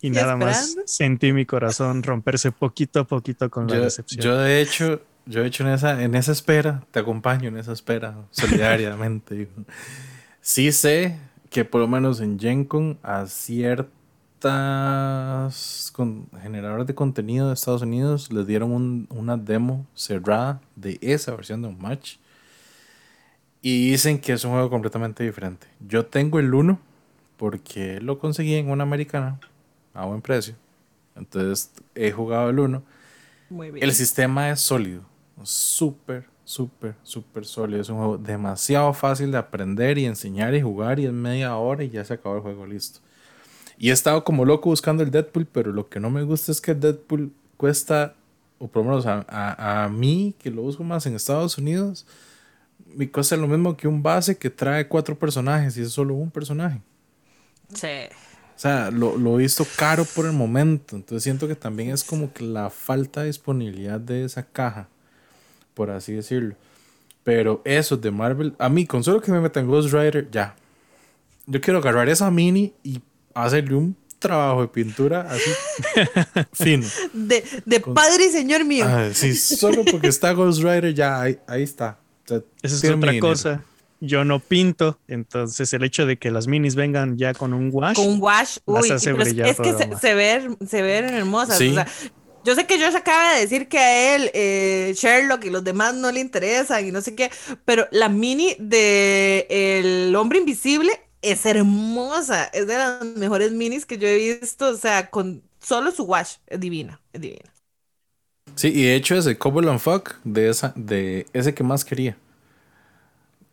Y, 0.01 0.11
nada 0.11 0.35
más 0.35 0.77
sentí 0.85 1.33
mi 1.33 1.45
corazón 1.45 2.03
romperse 2.03 2.51
poquito 2.51 2.99
a 2.99 3.03
poquito 3.05 3.49
con 3.49 3.67
la 3.67 3.79
decepción. 3.79 4.23
Yo, 4.23 4.37
de 4.37 4.61
hecho, 4.61 5.01
yo 5.25 5.43
he 5.43 5.47
hecho 5.47 5.63
en 5.63 5.73
esa, 5.73 6.03
en 6.03 6.13
esa 6.13 6.31
espera, 6.31 6.83
te 6.91 6.99
acompaño 6.99 7.47
en 7.49 7.57
esa 7.57 7.73
espera, 7.73 8.15
solidariamente. 8.31 9.49
sí 10.41 10.71
sé 10.71 11.17
que 11.49 11.65
por 11.65 11.81
lo 11.81 11.87
menos 11.87 12.21
en 12.21 12.39
GenCon 12.39 12.99
a 13.01 13.25
ciertas 13.25 13.91
con, 15.93 16.29
generadores 16.43 16.85
de 16.85 16.93
contenido 16.93 17.47
de 17.47 17.55
Estados 17.55 17.81
Unidos 17.81 18.31
les 18.31 18.45
dieron 18.45 19.07
una 19.09 19.35
demo 19.35 19.87
cerrada 19.95 20.61
de 20.75 20.99
esa 21.01 21.35
versión 21.35 21.63
de 21.63 21.69
un 21.69 21.79
match. 21.79 22.17
Y 23.63 23.89
dicen 23.91 24.19
que 24.19 24.33
es 24.33 24.45
un 24.45 24.51
juego 24.51 24.69
completamente 24.69 25.23
diferente. 25.23 25.65
Yo 25.79 26.05
tengo 26.05 26.37
el 26.39 26.53
1 26.53 26.79
porque 27.37 27.99
lo 27.99 28.19
conseguí 28.19 28.53
en 28.53 28.69
una 28.69 28.83
americana 28.83 29.39
a 29.97 30.05
buen 30.05 30.21
precio. 30.21 30.55
Entonces 31.15 31.71
he 31.95 32.11
jugado 32.11 32.49
el 32.49 32.59
1. 32.59 32.83
El 33.75 33.93
sistema 33.93 34.49
es 34.51 34.61
sólido. 34.61 35.01
Súper, 35.43 36.25
súper, 36.45 36.95
súper 37.01 37.45
sólido. 37.45 37.81
Es 37.81 37.89
un 37.89 37.97
juego 37.97 38.17
demasiado 38.17 38.93
fácil 38.93 39.31
de 39.31 39.39
aprender 39.39 39.97
y 39.97 40.05
enseñar 40.05 40.53
y 40.53 40.61
jugar. 40.61 40.99
Y 40.99 41.07
en 41.07 41.19
media 41.19 41.55
hora 41.57 41.83
y 41.83 41.89
ya 41.89 42.05
se 42.05 42.13
acabó 42.13 42.35
el 42.35 42.41
juego 42.41 42.67
listo. 42.67 42.99
Y 43.79 43.89
he 43.89 43.93
estado 43.93 44.23
como 44.23 44.45
loco 44.45 44.69
buscando 44.69 45.01
el 45.03 45.11
Deadpool, 45.11 45.47
pero 45.47 45.71
lo 45.71 45.89
que 45.89 45.99
no 45.99 46.09
me 46.09 46.23
gusta 46.23 46.51
es 46.51 46.61
que 46.61 46.71
el 46.71 46.79
Deadpool 46.79 47.31
cuesta, 47.57 48.15
o 48.59 48.67
por 48.67 48.83
lo 48.83 48.89
menos 48.89 49.05
a, 49.05 49.83
a, 49.83 49.89
mí, 49.89 50.35
que 50.39 50.49
lo 50.51 50.63
busco 50.63 50.83
más 50.83 51.05
en 51.05 51.15
Estados 51.15 51.57
Unidos, 51.57 52.05
me 52.85 53.09
cuesta 53.09 53.35
lo 53.35 53.47
mismo 53.47 53.77
que 53.77 53.87
un 53.87 54.01
base 54.01 54.37
que 54.37 54.49
trae 54.49 54.87
cuatro 54.87 55.17
personajes 55.17 55.77
y 55.77 55.81
es 55.81 55.91
solo 55.91 56.15
un 56.15 56.31
personaje. 56.31 56.81
Sí. 57.73 58.09
O 58.57 58.59
sea, 58.59 58.89
lo, 58.89 59.15
lo, 59.17 59.35
he 59.35 59.43
visto 59.43 59.67
caro 59.75 60.03
por 60.03 60.25
el 60.25 60.31
momento. 60.31 60.95
Entonces 60.95 61.21
siento 61.21 61.47
que 61.47 61.55
también 61.55 61.91
es 61.91 62.03
como 62.03 62.33
que 62.33 62.43
la 62.43 62.71
falta 62.71 63.21
de 63.21 63.27
disponibilidad 63.27 63.99
de 63.99 64.25
esa 64.25 64.41
caja, 64.41 64.89
por 65.75 65.91
así 65.91 66.13
decirlo. 66.13 66.55
Pero 67.23 67.61
eso 67.65 67.97
de 67.97 68.09
Marvel, 68.09 68.55
a 68.57 68.67
mí, 68.67 68.87
con 68.87 69.03
solo 69.03 69.21
que 69.21 69.31
me 69.31 69.39
metan 69.39 69.67
Ghost 69.67 69.93
Rider, 69.93 70.27
ya. 70.31 70.55
Yo 71.45 71.61
quiero 71.61 71.77
agarrar 71.77 72.09
esa 72.09 72.31
mini 72.31 72.73
y 72.83 72.99
hacerle 73.35 73.75
un 73.75 73.95
trabajo 74.17 74.61
de 74.61 74.69
pintura 74.69 75.29
así 75.29 75.51
fino. 76.53 76.87
De, 77.13 77.43
de 77.63 77.79
padre 77.79 78.25
y 78.25 78.29
señor 78.31 78.65
mío. 78.65 78.85
Ah, 78.87 79.09
sí, 79.13 79.35
solo 79.35 79.85
porque 79.85 80.07
está 80.07 80.31
Ghost 80.31 80.63
Rider, 80.63 80.95
ya 80.95 81.21
ahí, 81.21 81.37
ahí 81.45 81.61
está. 81.61 81.99
Esa 82.63 82.87
es 82.87 82.91
otra 82.91 83.19
cosa 83.19 83.63
yo 83.99 84.23
no 84.25 84.39
pinto, 84.39 84.99
entonces 85.07 85.71
el 85.73 85.83
hecho 85.83 86.05
de 86.05 86.17
que 86.17 86.31
las 86.31 86.47
minis 86.47 86.75
vengan 86.75 87.17
ya 87.17 87.33
con 87.33 87.53
un 87.53 87.69
wash. 87.71 87.95
Con 87.95 88.07
un 88.07 88.21
wash, 88.21 88.57
uy, 88.65 88.89
es, 88.89 89.03
que 89.03 89.73
se, 89.99 90.13
ven, 90.13 90.57
se 90.67 90.81
ven 90.81 91.05
hermosas. 91.05 91.59
yo 92.43 92.55
sé 92.55 92.65
que 92.65 92.79
Josh 92.79 92.95
acaba 92.95 93.33
de 93.33 93.41
decir 93.41 93.67
que 93.67 93.79
a 93.79 94.15
él, 94.15 94.31
eh, 94.33 94.93
Sherlock 94.95 95.45
y 95.45 95.49
los 95.49 95.63
demás 95.63 95.95
no 95.95 96.11
le 96.11 96.19
interesan 96.19 96.87
y 96.87 96.91
no 96.91 97.01
sé 97.01 97.15
qué, 97.15 97.31
pero 97.65 97.87
la 97.91 98.09
mini 98.09 98.55
de 98.59 99.47
El 99.49 100.15
Hombre 100.15 100.39
Invisible 100.39 100.91
es 101.21 101.45
hermosa, 101.45 102.45
es 102.45 102.67
de 102.67 102.75
las 102.75 103.03
mejores 103.03 103.51
minis 103.51 103.85
que 103.85 103.97
yo 103.97 104.07
he 104.07 104.39
visto, 104.39 104.69
o 104.69 104.77
sea, 104.77 105.09
con 105.09 105.41
solo 105.59 105.91
su 105.91 106.03
wash, 106.03 106.35
es 106.47 106.59
divina, 106.59 107.01
es 107.13 107.21
divina. 107.21 107.53
Sí, 108.55 108.69
y 108.69 108.83
de 108.83 108.95
hecho 108.95 109.15
ese 109.15 109.37
Cobble 109.37 109.69
and 109.69 109.79
Fuck 109.79 110.15
de, 110.23 110.49
esa, 110.49 110.73
de 110.75 111.25
ese 111.33 111.53
que 111.53 111.63
más 111.63 111.83
quería. 111.83 112.17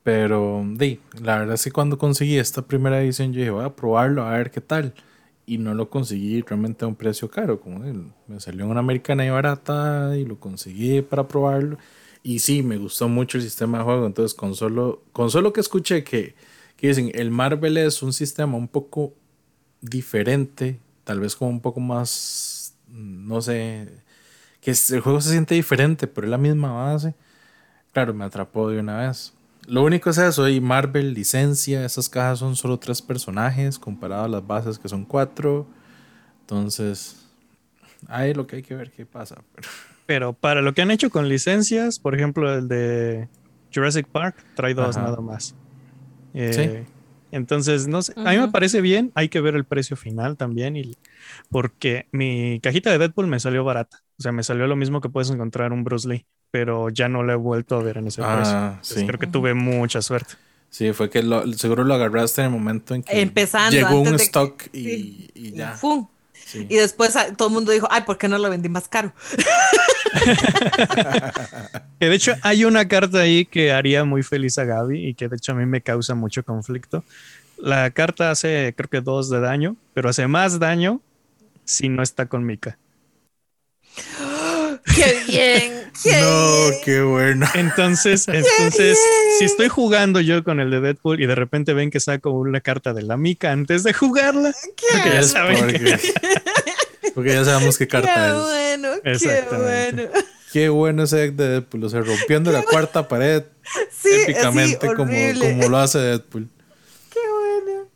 Pero, 0.05 0.65
di, 0.77 1.01
la 1.23 1.39
verdad 1.41 1.57
es 1.57 1.65
que 1.65 1.73
cuando 1.73 1.99
conseguí 1.99 2.39
esta 2.39 2.63
primera 2.63 3.03
edición, 3.03 3.33
yo 3.33 3.41
dije, 3.41 3.51
voy 3.51 3.67
a 3.67 3.77
probarlo, 3.77 4.25
a 4.25 4.33
ver 4.39 4.53
qué 4.53 4.63
tal. 4.63 4.95
y 5.47 5.59
no 5.59 5.75
lo 5.75 5.91
conseguí 5.91 6.43
realmente 6.43 6.85
a 6.87 6.89
un 6.89 6.97
precio 6.97 7.31
caro. 7.31 7.61
Como. 7.61 7.81
Me 8.29 8.41
salió 8.41 8.65
en 8.67 8.73
una 8.73 8.81
americana 8.81 9.27
y 9.27 9.31
barata 9.31 10.17
y 10.17 10.27
lo 10.27 10.41
conseguí 10.41 11.03
para 11.03 11.29
probarlo. 11.29 11.79
Y 12.25 12.41
sí, 12.41 12.63
me 12.65 12.79
gustó 12.79 13.09
mucho 13.09 13.39
el 13.39 13.45
sistema 13.45 13.79
de 13.79 13.85
juego. 13.85 14.07
Entonces, 14.07 14.35
con 14.35 14.55
solo, 14.57 15.05
con 15.13 15.31
solo 15.31 15.53
que 15.55 15.61
escuché 15.63 16.05
que, 16.05 16.37
que 16.77 16.89
dicen 16.89 17.13
el 17.15 17.31
Marvel 17.33 17.79
es 17.79 18.03
un 18.03 18.13
sistema 18.15 18.57
un 18.59 18.69
poco 18.69 19.15
diferente, 19.83 20.81
tal 21.05 21.21
vez 21.21 21.37
como 21.37 21.51
un 21.51 21.61
poco 21.63 21.81
más, 21.81 22.77
no 22.89 23.43
sé, 23.43 23.89
que 24.61 24.73
el 24.73 25.01
juego 25.01 25.21
se 25.21 25.31
siente 25.33 25.55
diferente, 25.55 26.07
pero 26.09 26.27
es 26.27 26.31
la 26.33 26.39
misma 26.39 26.73
base. 26.73 27.15
Claro, 27.93 28.15
me 28.15 28.25
atrapó 28.25 28.71
de 28.71 28.81
una 28.81 28.99
vez. 29.09 29.35
Lo 29.67 29.83
único 29.83 30.11
es 30.11 30.19
eso, 30.19 30.49
y 30.49 30.61
Marvel, 30.61 31.15
licencia, 31.15 31.85
esas 31.85 32.09
cajas 32.09 32.39
son 32.39 32.55
solo 32.55 32.79
tres 32.79 33.01
personajes 33.01 33.79
comparado 33.79 34.25
a 34.25 34.29
las 34.29 34.47
bases 34.47 34.79
que 34.79 34.89
son 34.89 35.05
cuatro. 35.05 35.67
Entonces, 36.41 37.27
ahí 38.09 38.35
lo 38.35 38.47
que 38.47 38.57
hay 38.57 38.63
que 38.63 38.75
ver 38.75 38.91
qué 38.91 39.07
pasa. 39.07 39.37
Pero 40.07 40.35
para 40.35 40.61
lo 40.61 40.75
que 40.75 40.83
han 40.83 40.91
hecho 40.91 41.09
con 41.09 41.29
licencias, 41.29 41.99
por 41.99 42.15
ejemplo, 42.15 42.53
el 42.53 42.69
de 42.69 43.29
Jurassic 43.75 44.07
Park 44.07 44.37
trae 44.55 44.75
dos 44.75 44.97
nada 44.97 45.21
más. 45.21 45.55
Eh, 46.35 46.85
entonces, 47.31 47.89
no 47.89 48.03
sé, 48.03 48.13
a 48.17 48.33
mí 48.33 48.39
me 48.39 48.49
parece 48.49 48.81
bien, 48.83 49.13
hay 49.15 49.29
que 49.29 49.41
ver 49.41 49.55
el 49.55 49.65
precio 49.65 49.97
final 49.97 50.37
también, 50.37 50.77
y, 50.77 50.97
porque 51.49 52.07
mi 52.13 52.61
cajita 52.61 52.91
de 52.91 52.99
Deadpool 52.99 53.29
me 53.29 53.41
salió 53.41 53.65
barata, 53.65 54.03
o 54.19 54.23
sea, 54.23 54.33
me 54.33 54.43
salió 54.43 54.67
lo 54.67 54.77
mismo 54.77 55.01
que 55.01 55.09
puedes 55.09 55.31
encontrar 55.31 55.73
un 55.73 55.85
Bruce 55.85 56.09
Lee 56.09 56.27
pero 56.55 56.89
ya 56.89 57.09
no 57.09 57.25
lo 57.25 57.33
he 57.33 57.37
vuelto 57.37 57.75
a 57.75 57.83
ver 57.83 57.99
en 57.99 58.07
ese 58.07 58.23
ah, 58.23 58.79
precio. 58.79 59.05
Creo 59.09 59.19
que 59.19 59.27
tuve 59.27 59.55
mucha 59.55 60.01
suerte. 60.01 60.35
Sí, 60.71 60.93
fue 60.93 61.11
que 61.11 61.21
seguro 61.57 61.83
lo 61.83 61.95
agarraste 61.95 62.43
en 62.43 62.45
el 62.45 62.53
momento 62.53 62.95
en 62.95 63.03
que 63.03 63.21
Empezando, 63.21 63.73
llegó 63.73 63.99
un 63.99 64.15
stock 64.15 64.63
y, 64.73 65.53
ya. 65.53 65.77
Y 66.55 66.77
después 66.77 67.17
ah, 67.17 67.35
todo 67.37 67.49
el 67.49 67.55
mundo 67.55 67.73
dijo, 67.73 67.89
ay, 67.91 68.03
¿por 68.03 68.19
qué 68.19 68.29
no 68.29 68.39
lo 68.39 68.49
vendí 68.51 68.69
más 68.69 68.87
caro? 68.87 69.13
que 71.99 72.07
de 72.09 72.15
hecho 72.15 72.35
hay 72.43 72.65
una 72.65 72.87
carta 72.87 73.19
ahí 73.19 73.47
que 73.47 73.73
haría 73.73 74.05
muy 74.05 74.23
feliz 74.23 74.57
a 74.59 74.65
Gaby 74.65 75.09
y 75.09 75.15
que 75.15 75.27
de 75.29 75.35
hecho 75.35 75.51
a 75.51 75.55
mí 75.57 75.67
me 75.67 75.81
causa 75.81 76.15
mucho 76.15 76.45
conflicto. 76.45 77.03
La 77.59 77.91
carta 77.91 78.31
hace 78.31 78.75
creo 78.77 78.89
que 78.89 79.01
dos 79.01 79.29
de 79.29 79.41
daño, 79.41 79.75
pero 79.93 80.09
hace 80.09 80.29
más 80.29 80.61
daño 80.61 81.01
si 81.65 81.89
no 81.89 82.01
está 82.01 82.27
con 82.27 82.47
Mika. 82.47 82.79
¡Qué 84.95 85.23
bien! 85.27 85.91
no, 86.21 86.71
qué 86.85 87.03
bueno. 87.03 87.47
Entonces, 87.55 88.29
entonces, 88.29 88.99
si 89.39 89.45
estoy 89.45 89.69
jugando 89.69 90.21
yo 90.21 90.45
con 90.45 90.61
el 90.61 90.71
de 90.71 90.81
Deadpool 90.81 91.21
y 91.23 91.27
de 91.27 91.35
repente 91.35 91.75
ven 91.75 91.91
que 91.91 92.01
saco 92.01 92.31
una 92.31 92.61
carta 92.61 92.93
de 92.93 93.03
la 93.03 93.17
mica 93.17 93.53
antes 93.53 93.83
de 93.83 93.93
jugarla, 93.93 94.53
porque 94.93 95.11
ya 95.11 95.23
saben 95.23 95.59
porque, 97.15 97.33
ya 97.33 97.45
sabemos 97.45 97.79
qué 97.79 97.87
carta 97.87 98.13
qué 98.15 98.27
es. 98.27 98.35
Bueno, 98.35 98.89
qué 99.03 99.57
bueno. 99.57 100.03
Qué 100.53 100.69
bueno 100.69 101.03
ese 101.03 101.17
deck 101.17 101.35
de 101.35 101.49
Deadpool, 101.49 101.85
o 101.85 101.89
sea, 101.89 102.01
rompiendo 102.01 102.53
la 102.53 102.63
cuarta 102.63 103.09
pared 103.09 103.43
épicamente 104.05 104.87
como, 104.95 105.13
como 105.41 105.69
lo 105.69 105.79
hace 105.79 105.99
Deadpool. 105.99 106.49
Qué 107.11 107.21
bueno. 107.29 107.89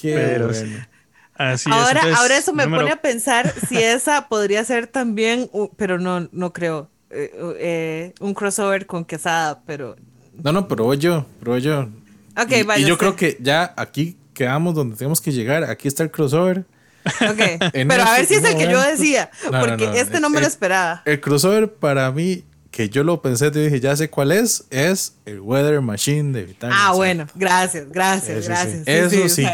Qué 0.00 0.38
bueno 0.38 0.93
ahora, 1.36 2.02
ahora 2.16 2.36
eso 2.36 2.52
me 2.52 2.68
pone 2.68 2.90
a 2.90 3.00
pensar 3.00 3.52
si 3.68 3.76
esa 3.76 4.28
podría 4.28 4.64
ser 4.64 4.86
también, 4.86 5.50
pero 5.76 5.98
no, 5.98 6.28
no 6.32 6.52
creo, 6.52 6.90
eh, 7.10 7.30
eh, 7.58 8.14
un 8.20 8.34
crossover 8.34 8.86
con 8.86 9.04
Quesada, 9.04 9.62
pero... 9.66 9.96
No, 10.42 10.52
no, 10.52 10.66
pero 10.66 10.92
yo, 10.94 11.26
pero 11.38 11.58
yo. 11.58 11.88
Okay, 12.36 12.60
y, 12.60 12.62
vaya, 12.64 12.84
y 12.84 12.88
yo 12.88 12.98
creo 12.98 13.14
que 13.14 13.38
ya 13.40 13.72
aquí 13.76 14.16
quedamos 14.32 14.74
donde 14.74 14.96
tenemos 14.96 15.20
que 15.20 15.32
llegar, 15.32 15.64
aquí 15.64 15.86
está 15.86 16.02
el 16.02 16.10
crossover. 16.10 16.64
Ok, 17.04 17.60
pero 17.72 18.02
a 18.02 18.12
ver 18.16 18.26
si 18.26 18.34
es 18.34 18.44
el 18.44 18.56
que 18.56 18.70
yo 18.70 18.80
decía, 18.80 19.30
porque 19.48 20.00
este 20.00 20.20
no 20.20 20.30
me 20.30 20.40
lo 20.40 20.46
esperaba. 20.46 21.02
El 21.04 21.20
crossover 21.20 21.72
para 21.72 22.10
mí 22.10 22.44
que 22.74 22.88
yo 22.88 23.04
lo 23.04 23.22
pensé, 23.22 23.52
te 23.52 23.60
dije, 23.60 23.78
ya 23.78 23.94
sé 23.94 24.10
cuál 24.10 24.32
es, 24.32 24.64
es 24.70 25.14
el 25.26 25.40
Weather 25.40 25.80
Machine 25.80 26.36
de 26.36 26.44
Vital. 26.44 26.72
Ah, 26.74 26.90
bueno, 26.92 27.28
gracias, 27.36 27.88
gracias, 27.88 28.48
gracias. 28.48 28.82
Eso 28.86 29.28
sí. 29.28 29.46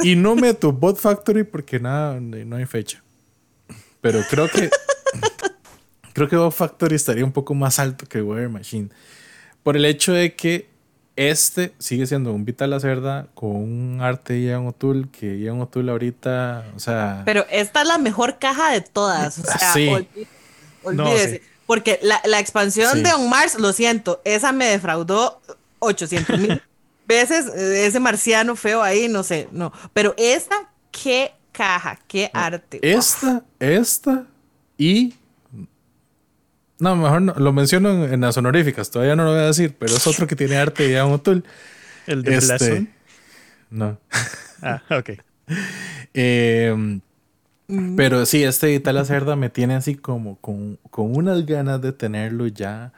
Y 0.00 0.16
no 0.16 0.34
meto 0.34 0.72
Bot 0.72 0.98
Factory 0.98 1.44
porque 1.44 1.80
nada, 1.80 2.18
no 2.20 2.56
hay 2.56 2.66
fecha. 2.66 3.02
Pero 4.00 4.20
creo 4.28 4.48
que. 4.48 4.70
creo 6.12 6.28
que 6.28 6.36
Bot 6.36 6.52
Factory 6.52 6.96
estaría 6.96 7.24
un 7.24 7.32
poco 7.32 7.54
más 7.54 7.78
alto 7.78 8.06
que 8.06 8.22
Weather 8.22 8.48
Machine. 8.48 8.88
Por 9.62 9.76
el 9.76 9.84
hecho 9.84 10.12
de 10.12 10.34
que 10.34 10.68
este 11.16 11.74
sigue 11.78 12.06
siendo 12.06 12.32
un 12.32 12.44
Vital 12.44 12.78
Cerda 12.80 13.26
con 13.34 13.50
un 13.50 14.00
arte 14.00 14.34
de 14.34 14.44
Ian 14.44 14.66
O'Toole 14.66 15.08
que 15.10 15.38
Ian 15.38 15.60
O'Toole 15.60 15.90
ahorita, 15.90 16.64
o 16.74 16.80
sea... 16.80 17.22
Pero 17.24 17.44
esta 17.50 17.82
es 17.82 17.88
la 17.88 17.98
mejor 17.98 18.38
caja 18.38 18.72
de 18.72 18.80
todas, 18.80 19.38
o 19.38 19.42
sea, 19.42 19.72
sí. 19.72 19.90
olvídese. 20.82 21.42
Porque 21.66 22.00
la, 22.02 22.20
la 22.24 22.40
expansión 22.40 23.02
de 23.02 23.12
On 23.12 23.28
Mars, 23.28 23.58
lo 23.58 23.72
siento, 23.72 24.20
esa 24.24 24.52
me 24.52 24.66
defraudó 24.66 25.40
800 25.78 26.38
mil 26.38 26.62
veces 27.06 27.46
eh, 27.54 27.86
ese 27.86 28.00
marciano 28.00 28.56
feo 28.56 28.82
ahí, 28.82 29.08
no 29.08 29.22
sé, 29.22 29.48
no. 29.52 29.72
Pero 29.92 30.14
esta, 30.16 30.70
qué 30.90 31.32
caja, 31.52 31.98
qué 32.06 32.30
arte. 32.32 32.80
Esta, 32.82 33.44
esta 33.58 34.26
y. 34.78 35.14
No, 36.78 36.96
mejor 36.96 37.22
no, 37.22 37.34
lo 37.34 37.52
menciono 37.52 38.06
en, 38.06 38.20
las 38.20 38.36
honoríficas, 38.36 38.90
todavía 38.90 39.14
no 39.14 39.24
lo 39.24 39.30
voy 39.30 39.40
a 39.40 39.46
decir, 39.46 39.76
pero 39.78 39.94
es 39.94 40.04
otro 40.06 40.26
que 40.26 40.34
tiene 40.34 40.56
arte 40.56 40.88
de 40.88 40.98
Amotul. 40.98 41.44
¿El 42.08 42.24
de 42.24 42.36
este, 42.36 42.86
No. 43.70 43.98
ah, 44.62 44.82
ok. 44.90 45.10
Em, 46.12 47.00
mm. 47.68 47.94
Pero 47.94 48.26
sí, 48.26 48.42
este 48.42 48.74
Italia 48.74 49.04
Cerda 49.04 49.36
me 49.36 49.48
tiene 49.48 49.76
así 49.76 49.94
como 49.94 50.36
con, 50.36 50.78
con 50.90 51.16
unas 51.16 51.46
ganas 51.46 51.80
de 51.80 51.92
tenerlo 51.92 52.48
ya 52.48 52.92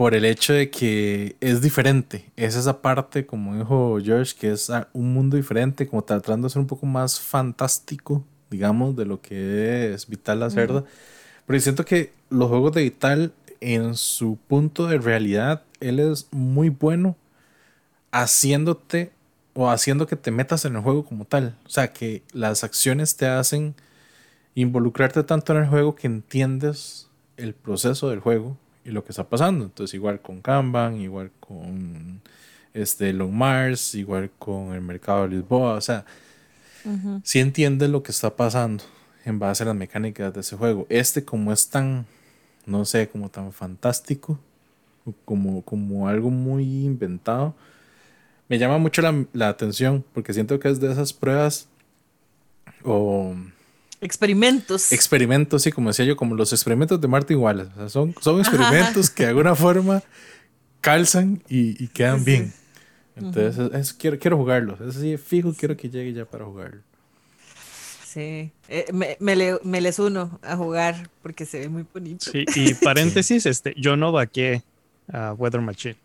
por 0.00 0.14
el 0.14 0.24
hecho 0.24 0.54
de 0.54 0.70
que 0.70 1.36
es 1.40 1.60
diferente. 1.60 2.24
Es 2.34 2.56
esa 2.56 2.80
parte, 2.80 3.26
como 3.26 3.54
dijo 3.54 3.98
George, 4.02 4.34
que 4.34 4.50
es 4.52 4.72
un 4.94 5.12
mundo 5.12 5.36
diferente, 5.36 5.86
como 5.86 6.02
tratando 6.02 6.48
de 6.48 6.50
ser 6.54 6.60
un 6.60 6.66
poco 6.66 6.86
más 6.86 7.20
fantástico, 7.20 8.24
digamos, 8.48 8.96
de 8.96 9.04
lo 9.04 9.20
que 9.20 9.92
es 9.92 10.08
Vital 10.08 10.40
la 10.40 10.48
Cerda. 10.48 10.84
Pero 11.46 11.60
siento 11.60 11.84
que 11.84 12.14
los 12.30 12.48
juegos 12.48 12.72
de 12.72 12.84
Vital, 12.84 13.34
en 13.60 13.94
su 13.94 14.38
punto 14.48 14.86
de 14.86 14.96
realidad, 14.96 15.64
él 15.80 16.00
es 16.00 16.28
muy 16.30 16.70
bueno 16.70 17.14
haciéndote 18.10 19.12
o 19.52 19.68
haciendo 19.68 20.06
que 20.06 20.16
te 20.16 20.30
metas 20.30 20.64
en 20.64 20.76
el 20.76 20.80
juego 20.80 21.04
como 21.04 21.26
tal. 21.26 21.58
O 21.66 21.68
sea, 21.68 21.92
que 21.92 22.22
las 22.32 22.64
acciones 22.64 23.18
te 23.18 23.26
hacen 23.26 23.74
involucrarte 24.54 25.24
tanto 25.24 25.52
en 25.52 25.64
el 25.64 25.68
juego 25.68 25.94
que 25.94 26.06
entiendes 26.06 27.10
el 27.36 27.52
proceso 27.52 28.08
del 28.08 28.20
juego 28.20 28.56
y 28.90 28.92
lo 28.92 29.04
que 29.04 29.12
está 29.12 29.28
pasando. 29.28 29.64
Entonces, 29.64 29.94
igual 29.94 30.20
con 30.20 30.40
Kanban, 30.40 31.00
igual 31.00 31.30
con 31.40 32.20
este 32.74 33.12
Long 33.12 33.32
Mars, 33.32 33.94
igual 33.94 34.30
con 34.38 34.74
el 34.74 34.80
mercado 34.80 35.22
de 35.22 35.36
Lisboa. 35.36 35.74
O 35.74 35.80
sea, 35.80 36.04
si 37.22 37.38
entiendes 37.38 37.90
lo 37.90 38.02
que 38.02 38.12
está 38.12 38.34
pasando 38.36 38.84
en 39.24 39.38
base 39.38 39.62
a 39.62 39.66
las 39.66 39.76
mecánicas 39.76 40.32
de 40.34 40.40
ese 40.40 40.56
juego. 40.56 40.86
Este, 40.88 41.24
como 41.24 41.52
es 41.52 41.68
tan, 41.68 42.06
no 42.66 42.84
sé, 42.84 43.08
como 43.08 43.28
tan 43.28 43.52
fantástico, 43.52 44.38
como, 45.24 45.62
como 45.62 46.08
algo 46.08 46.30
muy 46.30 46.64
inventado, 46.84 47.54
me 48.48 48.58
llama 48.58 48.78
mucho 48.78 49.02
la, 49.02 49.24
la 49.32 49.48
atención 49.48 50.04
porque 50.12 50.34
siento 50.34 50.58
que 50.58 50.68
es 50.68 50.80
de 50.80 50.90
esas 50.90 51.12
pruebas 51.12 51.68
o 52.82 53.34
Experimentos. 54.00 54.92
Experimentos, 54.92 55.62
sí, 55.62 55.72
como 55.72 55.90
decía 55.90 56.06
yo, 56.06 56.16
como 56.16 56.34
los 56.34 56.52
experimentos 56.52 57.00
de 57.00 57.08
Martin 57.08 57.36
Wallace. 57.36 57.70
son, 57.88 58.14
son 58.20 58.40
experimentos 58.40 59.10
que 59.10 59.24
de 59.24 59.28
alguna 59.30 59.54
forma 59.54 60.02
calzan 60.80 61.42
y, 61.48 61.88
quedan 61.88 62.24
bien. 62.24 62.52
Entonces, 63.14 63.92
quiero, 63.92 64.18
quiero 64.18 64.36
jugarlo. 64.38 64.78
Es 64.88 64.96
así, 64.96 65.16
fijo, 65.18 65.52
quiero 65.52 65.76
que 65.76 65.90
llegue 65.90 66.12
ya 66.14 66.24
para 66.24 66.46
jugarlo. 66.46 66.80
Sí, 68.04 68.50
eh, 68.68 68.86
me, 68.92 69.16
me, 69.62 69.80
les 69.80 69.98
uno 70.00 70.40
a 70.42 70.56
jugar 70.56 71.08
porque 71.22 71.46
se 71.46 71.60
ve 71.60 71.68
muy 71.68 71.84
bonito. 71.92 72.28
Sí, 72.30 72.44
y 72.56 72.74
paréntesis, 72.82 73.46
este, 73.46 73.72
yo 73.76 73.96
no 73.96 74.10
vaqué 74.10 74.64
a 75.12 75.32
Weather 75.34 75.60
Machine. 75.60 75.96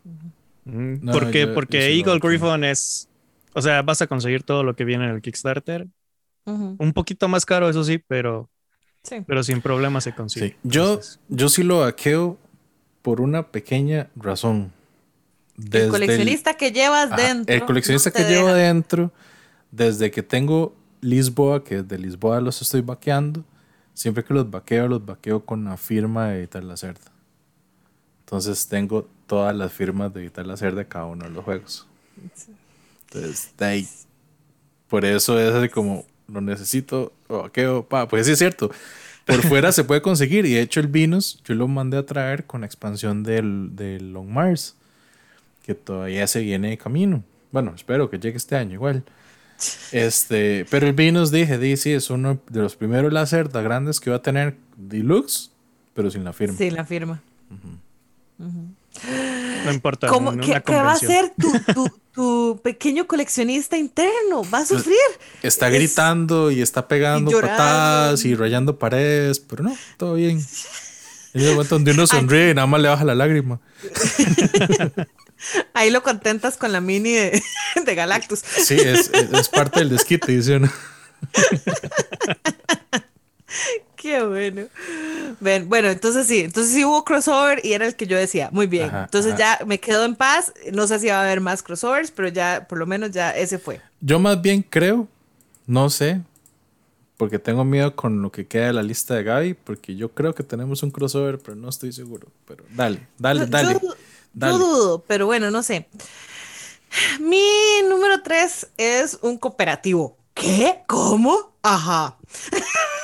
Mm, 0.66 1.10
¿Por 1.10 1.30
qué? 1.30 1.48
porque 1.48 1.96
Eagle 1.96 2.20
Griffon 2.20 2.62
es, 2.62 3.08
o 3.54 3.62
sea, 3.62 3.82
vas 3.82 4.02
a 4.02 4.06
conseguir 4.06 4.42
todo 4.42 4.62
lo 4.62 4.76
que 4.76 4.84
viene 4.84 5.04
en 5.04 5.10
el 5.10 5.20
Kickstarter 5.22 5.88
un 6.46 6.92
poquito 6.92 7.28
más 7.28 7.44
caro, 7.44 7.68
eso 7.68 7.84
sí, 7.84 7.98
pero, 7.98 8.48
pero 9.26 9.42
sin 9.42 9.60
problema 9.60 10.00
se 10.00 10.14
consigue. 10.14 10.56
Yo, 10.62 11.00
yo 11.28 11.48
sí 11.48 11.62
lo 11.62 11.82
hackeo 11.82 12.38
por 13.02 13.20
una 13.20 13.48
pequeña 13.48 14.10
razón. 14.16 14.72
el 15.72 15.88
coleccionista 15.88 16.54
que 16.54 16.72
llevas 16.72 17.16
dentro. 17.16 17.54
El 17.54 17.64
coleccionista 17.64 18.10
que 18.10 18.24
llevo 18.24 18.52
dentro, 18.52 19.12
desde 19.70 20.10
que 20.10 20.22
tengo 20.22 20.74
Lisboa, 21.00 21.62
que 21.62 21.82
de 21.82 21.98
Lisboa 21.98 22.40
los 22.40 22.62
estoy 22.62 22.80
vaqueando, 22.80 23.44
siempre 23.94 24.24
que 24.24 24.34
los 24.34 24.50
vaqueo, 24.50 24.88
los 24.88 25.04
vaqueo 25.04 25.44
con 25.44 25.64
la 25.64 25.76
firma 25.76 26.28
de 26.28 26.40
Editar 26.40 26.64
la 26.64 26.76
Cerda. 26.76 27.12
Entonces 28.20 28.66
tengo 28.66 29.08
todas 29.26 29.54
las 29.54 29.72
firmas 29.72 30.12
de 30.12 30.22
Editar 30.22 30.46
la 30.46 30.56
Cerda 30.56 30.78
de 30.78 30.88
cada 30.88 31.06
uno 31.06 31.24
de 31.26 31.30
los 31.30 31.44
juegos. 31.44 31.86
Entonces, 33.06 33.52
de 33.56 33.64
ahí. 33.64 33.88
Por 34.88 35.04
eso 35.04 35.38
es 35.38 35.52
así 35.52 35.68
como 35.68 36.04
lo 36.28 36.40
necesito, 36.40 37.12
o 37.28 37.50
qué, 37.50 37.84
pa. 37.88 38.08
Pues 38.08 38.26
sí 38.26 38.32
es 38.32 38.38
cierto. 38.38 38.70
Por 39.24 39.42
fuera 39.42 39.72
se 39.72 39.84
puede 39.84 40.02
conseguir. 40.02 40.46
Y 40.46 40.54
de 40.54 40.60
hecho, 40.60 40.80
el 40.80 40.86
Venus 40.86 41.40
yo 41.44 41.54
lo 41.54 41.68
mandé 41.68 41.96
a 41.96 42.06
traer 42.06 42.44
con 42.44 42.60
la 42.60 42.66
expansión 42.66 43.22
del, 43.22 43.70
del 43.74 44.12
Long 44.12 44.28
Mars, 44.28 44.76
que 45.64 45.74
todavía 45.74 46.26
se 46.26 46.40
viene 46.40 46.70
de 46.70 46.78
camino. 46.78 47.24
Bueno, 47.50 47.72
espero 47.74 48.08
que 48.08 48.18
llegue 48.18 48.36
este 48.36 48.56
año 48.56 48.74
igual. 48.74 49.04
Este, 49.90 50.66
pero 50.70 50.86
el 50.86 50.92
Venus 50.92 51.30
dije, 51.30 51.58
di, 51.58 51.76
sí, 51.76 51.92
es 51.92 52.10
uno 52.10 52.38
de 52.48 52.60
los 52.60 52.76
primeros 52.76 53.12
Lacerda 53.12 53.62
grandes 53.62 54.00
que 54.00 54.10
va 54.10 54.16
a 54.16 54.22
tener 54.22 54.56
Deluxe, 54.76 55.50
pero 55.94 56.10
sin 56.10 56.24
la 56.24 56.32
firma. 56.32 56.56
Sin 56.56 56.74
la 56.74 56.84
firma. 56.84 57.22
No 59.64 59.72
importa. 59.72 60.06
¿Cómo, 60.08 60.36
¿qué, 60.36 60.60
va 60.72 60.90
a 60.90 60.92
hacer 60.92 61.32
tu, 61.38 61.52
tu, 61.74 61.88
tu 62.12 62.60
pequeño 62.62 63.06
coleccionista 63.06 63.76
interno? 63.76 64.42
Va 64.52 64.58
a 64.58 64.66
sufrir. 64.66 64.96
Está 65.42 65.68
Es- 65.68 65.74
gritando 65.74 66.50
y 66.50 66.62
está 66.62 66.88
pegando 66.88 67.30
y 67.30 67.34
patadas 67.34 68.24
y 68.24 68.34
rayando 68.34 68.78
paredes, 68.78 69.40
pero 69.40 69.64
no, 69.64 69.76
todo 69.96 70.14
bien. 70.14 70.44
En 71.34 71.42
el 71.42 71.50
momento 71.52 71.74
donde 71.74 71.92
uno 71.92 72.06
sonríe 72.06 72.50
y 72.50 72.54
nada 72.54 72.66
más 72.66 72.80
le 72.80 72.88
baja 72.88 73.04
la 73.04 73.14
lágrima. 73.14 73.60
Ahí 75.74 75.90
lo 75.90 76.02
contentas 76.02 76.56
con 76.56 76.72
la 76.72 76.80
mini 76.80 77.12
de, 77.12 77.42
de 77.84 77.94
Galactus. 77.94 78.40
Sí, 78.40 78.74
es, 78.74 79.10
es- 79.12 79.32
es 79.32 79.48
parte 79.50 79.80
del 79.80 79.90
desquite, 79.90 80.32
dice 80.32 80.56
uno. 80.56 80.72
Qué 84.18 84.22
bueno. 84.24 84.62
Ven, 85.40 85.68
bueno, 85.68 85.88
entonces 85.88 86.26
sí, 86.26 86.40
entonces 86.40 86.72
sí 86.72 86.84
hubo 86.84 87.04
crossover 87.04 87.60
y 87.64 87.72
era 87.72 87.86
el 87.86 87.96
que 87.96 88.06
yo 88.06 88.16
decía, 88.16 88.48
muy 88.52 88.66
bien. 88.66 88.86
Ajá, 88.88 89.04
entonces 89.04 89.32
ajá. 89.34 89.58
ya 89.58 89.64
me 89.66 89.80
quedo 89.80 90.04
en 90.04 90.14
paz. 90.14 90.52
No 90.72 90.86
sé 90.86 90.98
si 90.98 91.08
va 91.08 91.18
a 91.20 91.22
haber 91.24 91.40
más 91.40 91.62
crossovers, 91.62 92.10
pero 92.10 92.28
ya, 92.28 92.66
por 92.68 92.78
lo 92.78 92.86
menos 92.86 93.10
ya 93.10 93.30
ese 93.36 93.58
fue. 93.58 93.80
Yo 94.00 94.18
más 94.18 94.40
bien 94.40 94.62
creo, 94.62 95.08
no 95.66 95.90
sé, 95.90 96.20
porque 97.16 97.38
tengo 97.38 97.64
miedo 97.64 97.96
con 97.96 98.22
lo 98.22 98.30
que 98.30 98.46
queda 98.46 98.66
de 98.68 98.72
la 98.74 98.82
lista 98.82 99.14
de 99.14 99.24
Gaby, 99.24 99.54
porque 99.54 99.96
yo 99.96 100.10
creo 100.12 100.34
que 100.34 100.42
tenemos 100.42 100.82
un 100.82 100.90
crossover, 100.90 101.38
pero 101.38 101.56
no 101.56 101.68
estoy 101.68 101.92
seguro. 101.92 102.28
Pero 102.46 102.64
dale, 102.70 103.06
dale, 103.18 103.40
Yo- 103.40 103.46
dale. 103.46 103.72
Yo, 103.74 103.80
yo 103.80 103.94
dale. 104.34 104.58
dudo, 104.58 105.04
pero 105.06 105.26
bueno, 105.26 105.50
no 105.50 105.62
sé. 105.62 105.88
Mi 107.20 107.42
número 107.88 108.22
tres 108.22 108.68
es 108.76 109.18
un 109.22 109.36
cooperativo. 109.38 110.16
¿Qué? 110.34 110.82
¿Cómo? 110.86 111.56
Ajá. 111.62 112.16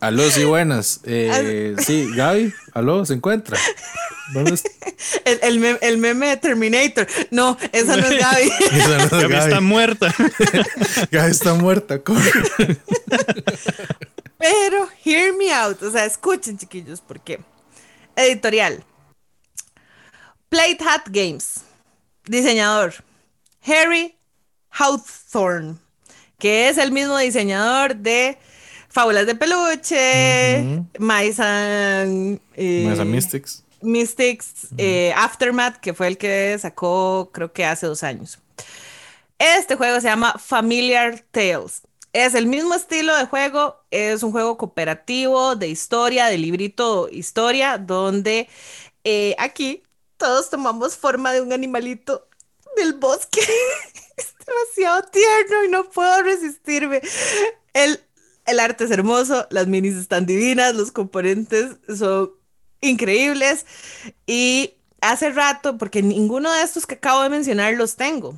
Aló, 0.00 0.30
sí, 0.30 0.44
buenas. 0.44 1.00
Eh, 1.04 1.74
sí, 1.84 2.08
Gaby, 2.14 2.52
aló, 2.72 3.04
¿se 3.04 3.14
encuentra? 3.14 3.58
¿Dónde 4.32 4.54
está? 4.54 4.70
El, 5.24 5.40
el, 5.42 5.60
mem- 5.60 5.78
el 5.80 5.98
meme 5.98 6.28
de 6.28 6.36
Terminator. 6.36 7.06
No, 7.30 7.58
esa 7.72 7.96
no 7.96 8.06
es 8.06 8.18
Gaby. 8.20 8.50
Esa 8.72 8.88
no 8.98 9.04
es 9.04 9.10
Gaby 9.10 9.34
está 9.34 9.60
muerta. 9.60 10.14
Gaby 11.10 11.30
está 11.30 11.54
muerta, 11.54 12.00
corre. 12.02 12.30
Pero, 14.38 14.88
hear 15.04 15.34
me 15.36 15.52
out. 15.52 15.82
O 15.82 15.90
sea, 15.90 16.04
escuchen, 16.04 16.56
chiquillos, 16.56 17.00
porque. 17.00 17.40
Editorial. 18.16 18.82
Plate 20.48 20.78
Hat 20.84 21.02
Games. 21.10 21.62
Diseñador. 22.24 22.94
Harry 23.66 24.16
Hawthorne. 24.70 25.76
Que 26.38 26.68
es 26.68 26.78
el 26.78 26.90
mismo 26.92 27.18
diseñador 27.18 27.96
de 27.96 28.38
Fábulas 28.90 29.24
de 29.26 29.36
Peluche, 29.36 29.96
eh, 30.56 30.82
Mesa 30.98 32.04
Mystics. 33.04 33.62
Mystics 33.82 34.66
eh, 34.76 35.12
Aftermath, 35.16 35.76
que 35.76 35.94
fue 35.94 36.08
el 36.08 36.18
que 36.18 36.58
sacó 36.58 37.30
creo 37.32 37.52
que 37.52 37.64
hace 37.64 37.86
dos 37.86 38.02
años. 38.02 38.38
Este 39.38 39.76
juego 39.76 40.00
se 40.00 40.08
llama 40.08 40.34
Familiar 40.38 41.24
Tales. 41.30 41.82
Es 42.12 42.34
el 42.34 42.46
mismo 42.46 42.74
estilo 42.74 43.16
de 43.16 43.26
juego, 43.26 43.76
es 43.92 44.24
un 44.24 44.32
juego 44.32 44.58
cooperativo 44.58 45.54
de 45.54 45.68
historia, 45.68 46.26
de 46.26 46.38
librito 46.38 47.08
historia, 47.10 47.78
donde 47.78 48.48
eh, 49.04 49.36
aquí 49.38 49.84
todos 50.16 50.50
tomamos 50.50 50.96
forma 50.96 51.32
de 51.32 51.40
un 51.40 51.52
animalito 51.52 52.26
del 52.76 52.94
bosque. 52.94 53.40
es 54.16 54.34
demasiado 54.44 55.02
tierno 55.10 55.64
y 55.64 55.68
no 55.68 55.88
puedo 55.88 56.22
resistirme. 56.24 57.00
El, 57.72 58.00
el 58.50 58.60
arte 58.60 58.84
es 58.84 58.90
hermoso, 58.90 59.46
las 59.50 59.66
minis 59.66 59.94
están 59.94 60.26
divinas, 60.26 60.74
los 60.74 60.92
componentes 60.92 61.76
son 61.96 62.32
increíbles 62.80 63.66
y 64.26 64.74
hace 65.00 65.30
rato, 65.30 65.78
porque 65.78 66.02
ninguno 66.02 66.52
de 66.52 66.62
estos 66.62 66.86
que 66.86 66.94
acabo 66.94 67.22
de 67.22 67.30
mencionar 67.30 67.74
los 67.74 67.96
tengo. 67.96 68.34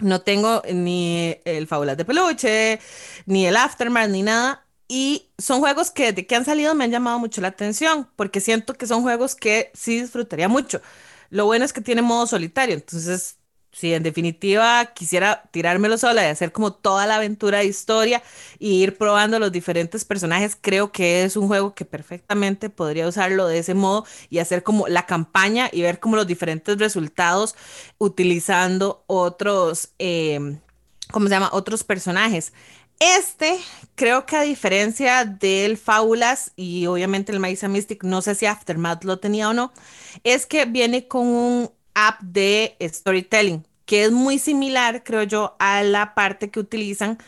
No 0.00 0.22
tengo 0.22 0.62
ni 0.72 1.36
el 1.44 1.66
Fábulas 1.66 1.96
de 1.96 2.04
Peluche, 2.04 2.80
ni 3.26 3.46
el 3.46 3.56
Aftermath, 3.56 4.08
ni 4.08 4.22
nada. 4.22 4.66
Y 4.88 5.30
son 5.38 5.60
juegos 5.60 5.90
que 5.90 6.06
desde 6.06 6.26
que 6.26 6.34
han 6.34 6.44
salido 6.44 6.74
me 6.74 6.84
han 6.84 6.90
llamado 6.90 7.18
mucho 7.18 7.40
la 7.40 7.48
atención, 7.48 8.08
porque 8.16 8.40
siento 8.40 8.74
que 8.74 8.86
son 8.86 9.02
juegos 9.02 9.34
que 9.34 9.70
sí 9.74 10.00
disfrutaría 10.00 10.48
mucho. 10.48 10.80
Lo 11.28 11.46
bueno 11.46 11.64
es 11.64 11.72
que 11.72 11.80
tiene 11.80 12.02
modo 12.02 12.26
solitario, 12.26 12.74
entonces 12.74 13.36
si 13.72 13.94
en 13.94 14.02
definitiva 14.02 14.86
quisiera 14.94 15.44
tirármelo 15.50 15.96
sola 15.96 16.22
y 16.22 16.26
hacer 16.26 16.52
como 16.52 16.72
toda 16.72 17.06
la 17.06 17.16
aventura 17.16 17.58
de 17.58 17.66
historia 17.66 18.22
y 18.58 18.82
ir 18.82 18.96
probando 18.98 19.38
los 19.38 19.52
diferentes 19.52 20.04
personajes, 20.04 20.56
creo 20.60 20.92
que 20.92 21.24
es 21.24 21.36
un 21.36 21.46
juego 21.46 21.74
que 21.74 21.84
perfectamente 21.84 22.70
podría 22.70 23.06
usarlo 23.06 23.46
de 23.46 23.58
ese 23.58 23.74
modo 23.74 24.04
y 24.28 24.38
hacer 24.38 24.62
como 24.62 24.88
la 24.88 25.06
campaña 25.06 25.68
y 25.72 25.82
ver 25.82 26.00
como 26.00 26.16
los 26.16 26.26
diferentes 26.26 26.78
resultados 26.78 27.54
utilizando 27.98 29.04
otros, 29.06 29.90
eh, 29.98 30.58
¿cómo 31.12 31.26
se 31.26 31.34
llama? 31.34 31.50
Otros 31.52 31.84
personajes. 31.84 32.52
Este, 33.00 33.58
creo 33.94 34.26
que 34.26 34.36
a 34.36 34.42
diferencia 34.42 35.24
del 35.24 35.78
Fábulas 35.78 36.52
y 36.54 36.86
obviamente 36.86 37.32
el 37.32 37.40
Maisa 37.40 37.66
Mystic, 37.66 38.04
no 38.04 38.20
sé 38.20 38.34
si 38.34 38.44
Aftermath 38.44 39.04
lo 39.04 39.18
tenía 39.18 39.48
o 39.48 39.54
no, 39.54 39.72
es 40.22 40.44
que 40.44 40.66
viene 40.66 41.08
con 41.08 41.26
un 41.26 41.70
app 41.94 42.20
de 42.22 42.76
storytelling, 42.80 43.66
que 43.86 44.04
es 44.04 44.12
muy 44.12 44.38
similar, 44.38 45.02
creo 45.04 45.22
yo, 45.24 45.56
a 45.58 45.82
la 45.82 46.14
parte 46.14 46.50
que 46.50 46.60
utilizan 46.60 47.18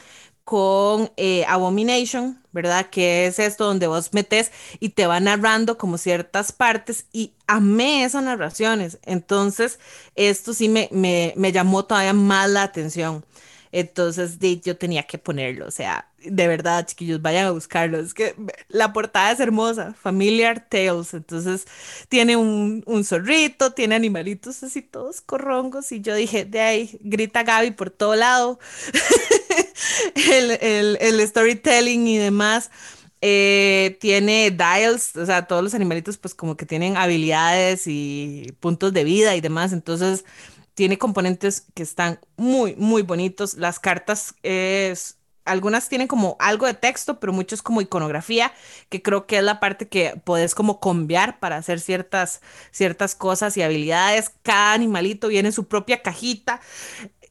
con 0.45 1.13
eh, 1.17 1.45
Abomination, 1.49 2.43
¿verdad? 2.53 2.91
Que 2.91 3.27
es 3.27 3.39
esto 3.39 3.65
donde 3.65 3.87
vos 3.87 4.13
metes 4.13 4.53
y 4.81 4.91
te 4.91 5.07
va 5.07 5.21
narrando 5.21 5.79
como 5.79 5.99
ciertas 5.99 6.53
partes 6.53 7.07
y 7.13 7.33
amé 7.47 8.05
esas 8.05 8.25
narraciones. 8.25 8.99
Entonces, 9.05 9.79
esto 10.17 10.53
sí 10.53 10.69
me, 10.69 10.89
me, 10.93 11.33
me 11.37 11.53
llamó 11.53 11.85
todavía 11.85 12.13
más 12.13 12.51
la 12.51 12.65
atención. 12.65 13.25
Entonces, 13.73 14.39
di, 14.39 14.61
yo 14.65 14.77
tenía 14.77 15.05
que 15.05 15.19
ponerlo, 15.19 15.67
o 15.67 15.71
sea, 15.71 16.09
de 16.25 16.47
verdad, 16.47 16.87
chiquillos, 16.87 17.23
vayan 17.23 17.47
a 17.47 17.51
buscarlo. 17.53 17.99
Es 17.99 18.15
que 18.15 18.35
la 18.69 18.93
portada 18.93 19.33
es 19.33 19.41
hermosa, 19.41 19.95
Familiar 19.95 20.67
Tales. 20.69 21.15
Entonces, 21.15 21.67
tiene 22.09 22.37
un, 22.37 22.83
un 22.87 23.05
zorrito, 23.05 23.73
tiene 23.73 23.95
animalitos 23.95 24.63
así 24.63 24.83
todos 24.83 25.21
corrongos. 25.21 25.91
Y 25.93 26.01
yo 26.01 26.15
dije, 26.15 26.45
de 26.45 26.61
ahí, 26.61 26.99
grita 27.03 27.43
Gaby 27.43 27.73
por 27.73 27.91
todo 27.91 28.15
lado. 28.15 28.59
el, 30.31 30.51
el, 30.61 30.99
el 31.01 31.27
storytelling 31.27 32.07
y 32.07 32.19
demás. 32.19 32.71
Eh, 33.25 33.99
tiene 34.01 34.51
dials, 34.51 35.15
o 35.15 35.25
sea, 35.25 35.47
todos 35.47 35.63
los 35.63 35.75
animalitos 35.75 36.19
pues 36.19 36.35
como 36.35 36.57
que 36.57 36.67
tienen 36.67 36.97
habilidades 36.97 37.85
y 37.87 38.53
puntos 38.59 38.93
de 38.93 39.05
vida 39.05 39.37
y 39.37 39.41
demás, 39.41 39.73
entonces 39.73 40.25
tiene 40.75 40.99
componentes 40.99 41.67
que 41.75 41.83
están 41.83 42.21
muy, 42.37 42.75
muy 42.77 43.03
bonitos. 43.03 43.55
Las 43.55 43.79
cartas 43.79 44.35
es, 44.43 45.19
algunas 45.45 45.89
tienen 45.89 46.09
como 46.09 46.37
algo 46.41 46.67
de 46.67 46.75
texto, 46.75 47.21
pero 47.21 47.33
mucho 47.33 47.55
es 47.55 47.63
como 47.63 47.81
iconografía, 47.81 48.53
que 48.89 49.03
creo 49.03 49.27
que 49.27 49.39
es 49.39 49.45
la 49.45 49.61
parte 49.61 49.89
que 49.89 50.21
puedes 50.25 50.55
como 50.55 50.81
cambiar 50.81 51.41
para 51.41 51.57
hacer 51.57 51.81
ciertas, 51.81 52.41
ciertas 52.71 53.15
cosas 53.15 53.57
y 53.57 53.63
habilidades. 53.63 54.31
Cada 54.43 54.73
animalito 54.73 55.29
viene 55.29 55.49
en 55.49 55.53
su 55.53 55.69
propia 55.69 56.03
cajita. 56.03 56.61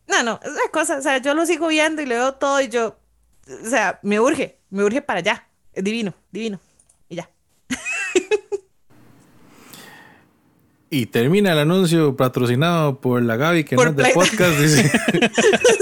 No, 0.07 0.23
no, 0.23 0.39
es 0.43 0.49
una 0.51 0.69
cosa, 0.71 0.97
o 0.97 1.01
sea, 1.01 1.19
yo 1.19 1.33
lo 1.33 1.45
sigo 1.45 1.67
viendo 1.67 2.01
y 2.01 2.05
le 2.05 2.15
veo 2.15 2.33
todo 2.35 2.59
y 2.61 2.67
yo, 2.69 2.97
o 3.47 3.69
sea, 3.69 3.99
me 4.03 4.19
urge, 4.19 4.59
me 4.69 4.83
urge 4.83 5.01
para 5.01 5.19
allá. 5.19 5.47
Es 5.73 5.83
divino, 5.83 6.13
divino. 6.31 6.59
Y 7.09 7.15
ya. 7.15 7.29
Y 10.93 11.05
termina 11.05 11.53
el 11.53 11.59
anuncio 11.59 12.17
patrocinado 12.17 12.99
por 12.99 13.21
la 13.23 13.37
Gaby, 13.37 13.63
que 13.63 13.77
Por 13.77 13.85
no 13.85 13.91
es 13.91 14.07
de 14.09 14.13
podcast, 14.13 14.59
dice. 14.59 14.91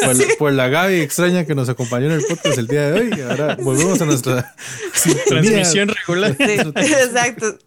por, 0.06 0.16
la- 0.16 0.26
por 0.38 0.54
la 0.54 0.68
Gaby 0.68 1.02
extraña 1.02 1.46
que 1.46 1.56
nos 1.56 1.68
acompañó 1.68 2.06
en 2.06 2.12
el 2.12 2.24
podcast 2.26 2.60
el 2.60 2.68
día 2.68 2.92
de 2.92 3.00
hoy. 3.02 3.10
Y 3.18 3.22
ahora 3.22 3.58
volvemos 3.60 4.00
a 4.02 4.06
nuestra. 4.06 4.54
Transmisión 5.28 5.90
regular. 5.90 6.36
Sí, 6.38 6.44
exacto. 6.94 7.58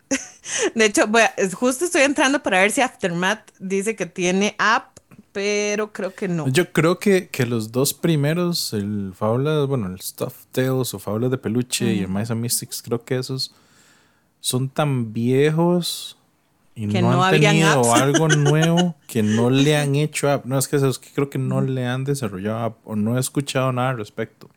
De 0.77 0.85
hecho, 0.85 1.09
voy 1.09 1.23
a- 1.23 1.35
es- 1.37 1.53
justo 1.55 1.85
estoy 1.85 2.03
entrando 2.03 2.41
para 2.45 2.61
ver 2.61 2.71
si 2.71 2.81
Aftermath 2.81 3.51
dice 3.59 3.97
que 3.97 4.07
tiene 4.07 4.55
app, 4.59 4.99
pero 5.33 5.93
creo 5.93 6.15
que 6.15 6.29
no. 6.29 6.47
Yo 6.47 6.73
creo 6.73 7.01
que, 7.01 7.27
que 7.27 7.45
los 7.45 7.73
dos 7.73 7.93
primeros, 7.93 8.73
el 8.73 9.15
Fábulas, 9.17 9.67
bueno, 9.67 9.89
el 9.89 10.01
Stuffed 10.01 10.47
Tales 10.53 10.95
o 10.95 10.99
Fábulas 11.01 11.33
de 11.33 11.39
Peluche 11.39 11.93
y 11.93 12.01
el 12.03 12.09
Mesa 12.09 12.37
Mystics, 12.37 12.83
creo 12.83 13.05
que 13.05 13.19
esos 13.19 13.53
son 14.39 14.69
tan 14.69 15.13
viejos 15.13 16.17
y 16.75 16.89
Que 16.89 17.03
no, 17.03 17.13
no 17.13 17.25
han 17.25 17.39
tenido 17.39 17.69
apps. 17.69 17.89
algo 18.03 18.29
nuevo 18.29 18.95
que 19.07 19.23
no 19.23 19.51
le 19.51 19.77
han 19.77 19.95
hecho 19.95 20.31
app. 20.31 20.47
No, 20.47 20.59
es 20.59 20.69
que 20.69 20.77
esos 20.77 20.99
que 20.99 21.11
creo 21.11 21.29
que 21.29 21.39
no 21.39 21.61
le 21.61 21.87
han 21.87 22.05
desarrollado 22.05 22.59
app 22.59 22.79
o 22.85 22.97
no 22.97 23.17
he 23.17 23.21
escuchado 23.21 23.73
nada 23.73 23.91
al 23.91 23.99
respecto. 23.99 24.49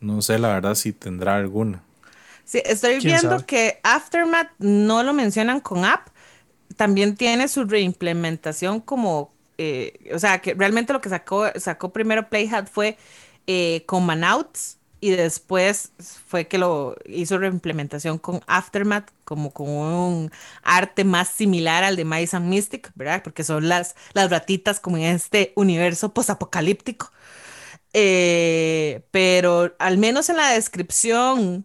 No 0.00 0.22
sé 0.22 0.38
la 0.38 0.48
verdad 0.48 0.74
si 0.74 0.92
tendrá 0.92 1.36
alguna. 1.36 1.82
Sí, 2.44 2.60
estoy 2.64 2.98
viendo 2.98 3.46
que 3.46 3.78
Aftermath 3.82 4.50
no 4.58 5.02
lo 5.02 5.14
mencionan 5.14 5.60
con 5.60 5.84
app. 5.84 6.08
También 6.76 7.14
tiene 7.14 7.46
su 7.46 7.64
reimplementación 7.64 8.80
como, 8.80 9.32
eh, 9.56 10.10
o 10.12 10.18
sea, 10.18 10.40
que 10.40 10.54
realmente 10.54 10.92
lo 10.92 11.00
que 11.00 11.08
sacó, 11.08 11.46
sacó 11.56 11.92
primero 11.92 12.28
Playhat 12.28 12.68
fue 12.68 12.96
eh, 13.46 13.84
con 13.86 14.04
Manouts 14.04 14.78
y 15.00 15.10
después 15.10 15.92
fue 16.26 16.46
que 16.46 16.58
lo 16.58 16.96
hizo 17.06 17.38
reimplementación 17.38 18.18
con 18.18 18.40
Aftermath, 18.46 19.10
como 19.30 19.52
con 19.52 19.68
un 19.68 20.32
arte 20.64 21.04
más 21.04 21.28
similar 21.28 21.84
al 21.84 21.94
de 21.94 22.04
Mice 22.04 22.36
and 22.36 22.48
Mystic, 22.48 22.90
¿verdad? 22.96 23.22
Porque 23.22 23.44
son 23.44 23.68
las, 23.68 23.94
las 24.12 24.28
ratitas 24.28 24.80
como 24.80 24.96
en 24.96 25.04
este 25.04 25.52
universo 25.54 26.12
posapocalíptico. 26.12 27.12
Eh, 27.92 29.02
pero 29.12 29.72
al 29.78 29.98
menos 29.98 30.28
en 30.30 30.36
la 30.36 30.50
descripción 30.50 31.64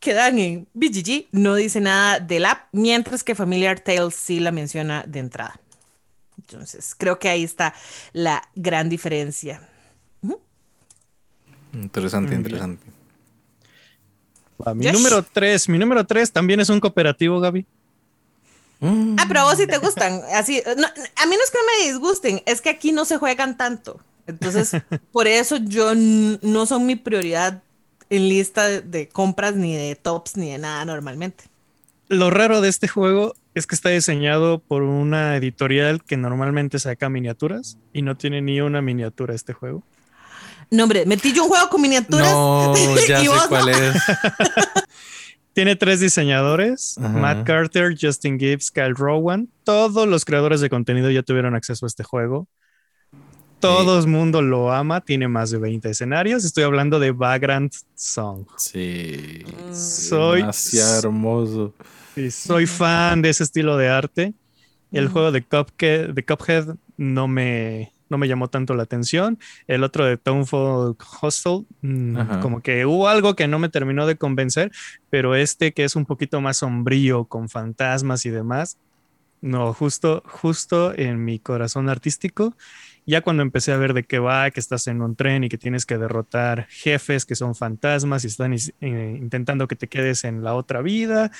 que 0.00 0.12
dan 0.12 0.40
en 0.40 0.68
BGG 0.74 1.28
no 1.30 1.54
dice 1.54 1.80
nada 1.80 2.18
del 2.18 2.46
app, 2.46 2.66
mientras 2.72 3.22
que 3.22 3.36
Familiar 3.36 3.78
Tales 3.78 4.16
sí 4.16 4.40
la 4.40 4.50
menciona 4.50 5.04
de 5.06 5.20
entrada. 5.20 5.60
Entonces, 6.38 6.96
creo 6.98 7.20
que 7.20 7.28
ahí 7.28 7.44
está 7.44 7.74
la 8.12 8.42
gran 8.56 8.88
diferencia. 8.88 9.62
Interesante, 11.72 12.34
interesante. 12.34 12.97
Mi 14.74 14.90
número 14.90 15.22
3, 15.22 15.68
mi 15.68 15.78
número 15.78 16.06
3 16.06 16.32
también 16.32 16.60
es 16.60 16.68
un 16.68 16.80
cooperativo, 16.80 17.40
Gaby. 17.40 17.66
Ah, 18.80 19.24
pero 19.26 19.40
a 19.40 19.44
vos 19.44 19.56
sí 19.56 19.66
te 19.66 19.78
gustan. 19.78 20.20
Así, 20.34 20.60
a 20.60 21.26
mí 21.26 21.36
no 21.36 21.44
es 21.44 21.50
que 21.50 21.58
me 21.80 21.88
disgusten, 21.88 22.42
es 22.46 22.60
que 22.60 22.70
aquí 22.70 22.92
no 22.92 23.04
se 23.04 23.18
juegan 23.18 23.56
tanto. 23.56 24.00
Entonces, 24.26 24.72
por 25.12 25.26
eso 25.26 25.56
yo 25.56 25.92
no 25.94 26.66
son 26.66 26.86
mi 26.86 26.96
prioridad 26.96 27.62
en 28.10 28.28
lista 28.28 28.68
de, 28.68 29.08
compras 29.08 29.54
ni 29.54 29.74
de 29.74 29.94
tops 29.96 30.36
ni 30.36 30.50
de 30.50 30.58
nada 30.58 30.84
normalmente. 30.84 31.44
Lo 32.08 32.30
raro 32.30 32.60
de 32.60 32.68
este 32.68 32.88
juego 32.88 33.34
es 33.54 33.66
que 33.66 33.74
está 33.74 33.90
diseñado 33.90 34.60
por 34.60 34.82
una 34.82 35.36
editorial 35.36 36.02
que 36.02 36.16
normalmente 36.16 36.78
saca 36.78 37.10
miniaturas 37.10 37.76
y 37.92 38.02
no 38.02 38.16
tiene 38.16 38.40
ni 38.40 38.60
una 38.60 38.80
miniatura 38.80 39.34
este 39.34 39.52
juego. 39.52 39.82
No, 40.70 40.84
hombre, 40.84 41.06
metí 41.06 41.32
yo 41.32 41.44
un 41.44 41.48
juego 41.48 41.68
con 41.68 41.80
miniaturas. 41.80 42.30
No, 42.30 42.74
ya 43.06 43.20
sé 43.20 43.28
cuál 43.48 43.68
es. 43.70 43.96
Tiene 45.54 45.76
tres 45.76 46.00
diseñadores: 46.00 46.96
Matt 46.98 47.44
Carter, 47.46 47.96
Justin 48.00 48.38
Gibbs, 48.38 48.70
Kyle 48.70 48.94
Rowan. 48.94 49.48
Todos 49.64 50.06
los 50.06 50.24
creadores 50.24 50.60
de 50.60 50.70
contenido 50.70 51.10
ya 51.10 51.22
tuvieron 51.22 51.54
acceso 51.54 51.86
a 51.86 51.88
este 51.88 52.04
juego. 52.04 52.46
Todo 53.60 53.98
el 53.98 54.06
mundo 54.06 54.40
lo 54.40 54.72
ama, 54.72 55.00
tiene 55.00 55.26
más 55.26 55.50
de 55.50 55.58
20 55.58 55.90
escenarios. 55.90 56.44
Estoy 56.44 56.62
hablando 56.62 57.00
de 57.00 57.10
Vagrant 57.10 57.74
Song. 57.96 58.46
Sí. 58.56 59.42
Soy 59.72 60.42
demasiado 60.42 60.98
hermoso. 61.00 61.74
soy 62.30 62.66
fan 62.66 63.20
de 63.20 63.30
ese 63.30 63.42
estilo 63.42 63.76
de 63.76 63.88
arte. 63.88 64.34
El 64.92 65.08
juego 65.08 65.32
de 65.32 65.42
Cuphead, 65.42 66.10
de 66.10 66.24
Cuphead 66.24 66.76
no 66.96 67.26
me, 67.26 67.92
no 68.08 68.18
me 68.18 68.28
llamó 68.28 68.48
tanto 68.48 68.74
la 68.74 68.82
atención. 68.82 69.38
El 69.66 69.84
otro 69.84 70.04
de 70.04 70.16
Townfall 70.16 70.96
Hostel, 71.20 71.66
mm, 71.82 72.40
como 72.40 72.60
que 72.60 72.86
hubo 72.86 73.08
algo 73.08 73.34
que 73.36 73.48
no 73.48 73.58
me 73.58 73.68
terminó 73.68 74.06
de 74.06 74.16
convencer, 74.16 74.70
pero 75.10 75.34
este 75.34 75.72
que 75.72 75.84
es 75.84 75.96
un 75.96 76.06
poquito 76.06 76.40
más 76.40 76.58
sombrío, 76.58 77.24
con 77.24 77.48
fantasmas 77.48 78.26
y 78.26 78.30
demás, 78.30 78.78
no, 79.40 79.72
justo, 79.72 80.22
justo 80.26 80.92
en 80.96 81.24
mi 81.24 81.38
corazón 81.38 81.88
artístico 81.88 82.54
ya 83.08 83.22
cuando 83.22 83.42
empecé 83.42 83.72
a 83.72 83.78
ver 83.78 83.94
de 83.94 84.04
qué 84.04 84.18
va, 84.18 84.50
que 84.50 84.60
estás 84.60 84.86
en 84.86 85.00
un 85.00 85.16
tren 85.16 85.42
y 85.42 85.48
que 85.48 85.56
tienes 85.56 85.86
que 85.86 85.96
derrotar 85.96 86.66
jefes 86.68 87.24
que 87.24 87.34
son 87.34 87.54
fantasmas 87.54 88.22
y 88.24 88.26
están 88.26 88.52
eh, 88.52 89.16
intentando 89.18 89.66
que 89.66 89.76
te 89.76 89.88
quedes 89.88 90.24
en 90.24 90.44
la 90.44 90.54
otra 90.54 90.82
vida 90.82 91.30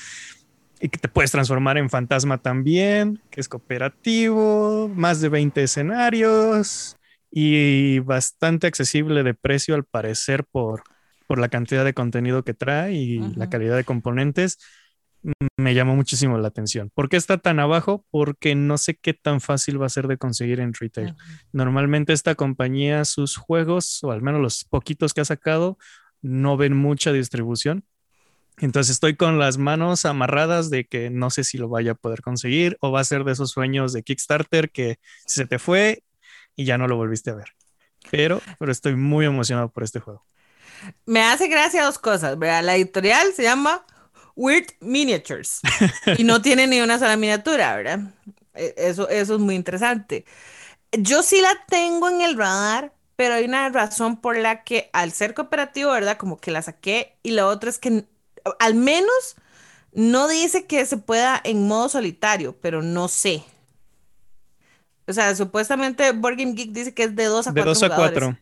y 0.80 0.88
que 0.88 0.98
te 0.98 1.08
puedes 1.08 1.30
transformar 1.30 1.78
en 1.78 1.90
fantasma 1.90 2.38
también, 2.38 3.20
que 3.30 3.40
es 3.40 3.48
cooperativo, 3.48 4.88
más 4.94 5.20
de 5.20 5.28
20 5.28 5.62
escenarios 5.62 6.96
y 7.30 7.98
bastante 8.00 8.66
accesible 8.66 9.22
de 9.22 9.34
precio 9.34 9.74
al 9.74 9.84
parecer 9.84 10.44
por, 10.50 10.82
por 11.26 11.38
la 11.38 11.48
cantidad 11.48 11.84
de 11.84 11.94
contenido 11.94 12.44
que 12.44 12.54
trae 12.54 12.94
y 12.94 13.18
la 13.34 13.50
calidad 13.50 13.76
de 13.76 13.84
componentes 13.84 14.58
me 15.56 15.74
llamó 15.74 15.96
muchísimo 15.96 16.38
la 16.38 16.48
atención. 16.48 16.90
¿Por 16.94 17.08
qué 17.08 17.16
está 17.16 17.38
tan 17.38 17.58
abajo? 17.58 18.04
Porque 18.10 18.54
no 18.54 18.78
sé 18.78 18.96
qué 18.96 19.14
tan 19.14 19.40
fácil 19.40 19.80
va 19.80 19.86
a 19.86 19.90
ser 19.90 20.06
de 20.06 20.16
conseguir 20.16 20.60
en 20.60 20.72
retail. 20.72 21.14
Normalmente 21.52 22.12
esta 22.12 22.34
compañía, 22.34 23.04
sus 23.04 23.36
juegos, 23.36 24.02
o 24.04 24.12
al 24.12 24.22
menos 24.22 24.40
los 24.40 24.64
poquitos 24.64 25.14
que 25.14 25.20
ha 25.20 25.24
sacado, 25.24 25.76
no 26.22 26.56
ven 26.56 26.76
mucha 26.76 27.12
distribución. 27.12 27.84
Entonces 28.60 28.92
estoy 28.92 29.16
con 29.16 29.38
las 29.38 29.58
manos 29.58 30.04
amarradas 30.04 30.70
de 30.70 30.84
que 30.84 31.10
no 31.10 31.30
sé 31.30 31.44
si 31.44 31.58
lo 31.58 31.68
vaya 31.68 31.92
a 31.92 31.94
poder 31.94 32.22
conseguir 32.22 32.76
o 32.80 32.90
va 32.90 33.00
a 33.00 33.04
ser 33.04 33.24
de 33.24 33.32
esos 33.32 33.50
sueños 33.50 33.92
de 33.92 34.02
Kickstarter 34.02 34.70
que 34.70 34.98
se 35.26 35.46
te 35.46 35.58
fue 35.58 36.02
y 36.56 36.64
ya 36.64 36.76
no 36.76 36.88
lo 36.88 36.96
volviste 36.96 37.30
a 37.30 37.34
ver. 37.34 37.54
Pero, 38.10 38.40
pero 38.58 38.72
estoy 38.72 38.96
muy 38.96 39.26
emocionado 39.26 39.70
por 39.70 39.84
este 39.84 40.00
juego. 40.00 40.24
Me 41.06 41.22
hace 41.22 41.48
gracia 41.48 41.84
dos 41.84 41.98
cosas, 41.98 42.38
¿verdad? 42.38 42.64
La 42.64 42.76
editorial 42.76 43.32
se 43.34 43.42
llama 43.42 43.84
Weird 44.34 44.66
Miniatures. 44.80 45.60
y 46.16 46.24
no 46.24 46.40
tiene 46.42 46.66
ni 46.66 46.80
una 46.80 46.98
sola 46.98 47.16
miniatura, 47.16 47.76
¿verdad? 47.76 48.00
E, 48.54 48.74
eso, 48.76 49.08
eso 49.08 49.34
es 49.34 49.40
muy 49.40 49.54
interesante. 49.54 50.24
Yo 50.92 51.22
sí 51.22 51.40
la 51.40 51.64
tengo 51.68 52.08
en 52.08 52.22
el 52.22 52.36
radar, 52.36 52.92
pero 53.16 53.34
hay 53.34 53.44
una 53.44 53.68
razón 53.68 54.20
por 54.20 54.36
la 54.36 54.62
que 54.64 54.90
al 54.92 55.12
ser 55.12 55.34
cooperativo, 55.34 55.90
¿verdad? 55.92 56.16
Como 56.16 56.38
que 56.38 56.50
la 56.50 56.62
saqué. 56.62 57.18
Y 57.22 57.32
la 57.32 57.46
otra 57.46 57.68
es 57.68 57.78
que 57.78 58.04
al 58.58 58.74
menos 58.74 59.36
no 59.92 60.28
dice 60.28 60.66
que 60.66 60.84
se 60.86 60.96
pueda 60.96 61.40
en 61.42 61.66
modo 61.66 61.88
solitario, 61.88 62.56
pero 62.60 62.82
no 62.82 63.08
sé. 63.08 63.42
O 65.06 65.12
sea, 65.12 65.34
supuestamente 65.34 66.12
Board 66.12 66.36
Game 66.36 66.52
Geek 66.52 66.72
dice 66.72 66.92
que 66.92 67.04
es 67.04 67.16
de 67.16 67.24
2 67.24 67.48
a 67.48 67.50
4 67.52 67.62
De 67.62 67.68
2 67.68 67.82
a 67.82 67.96
4. 67.96 68.38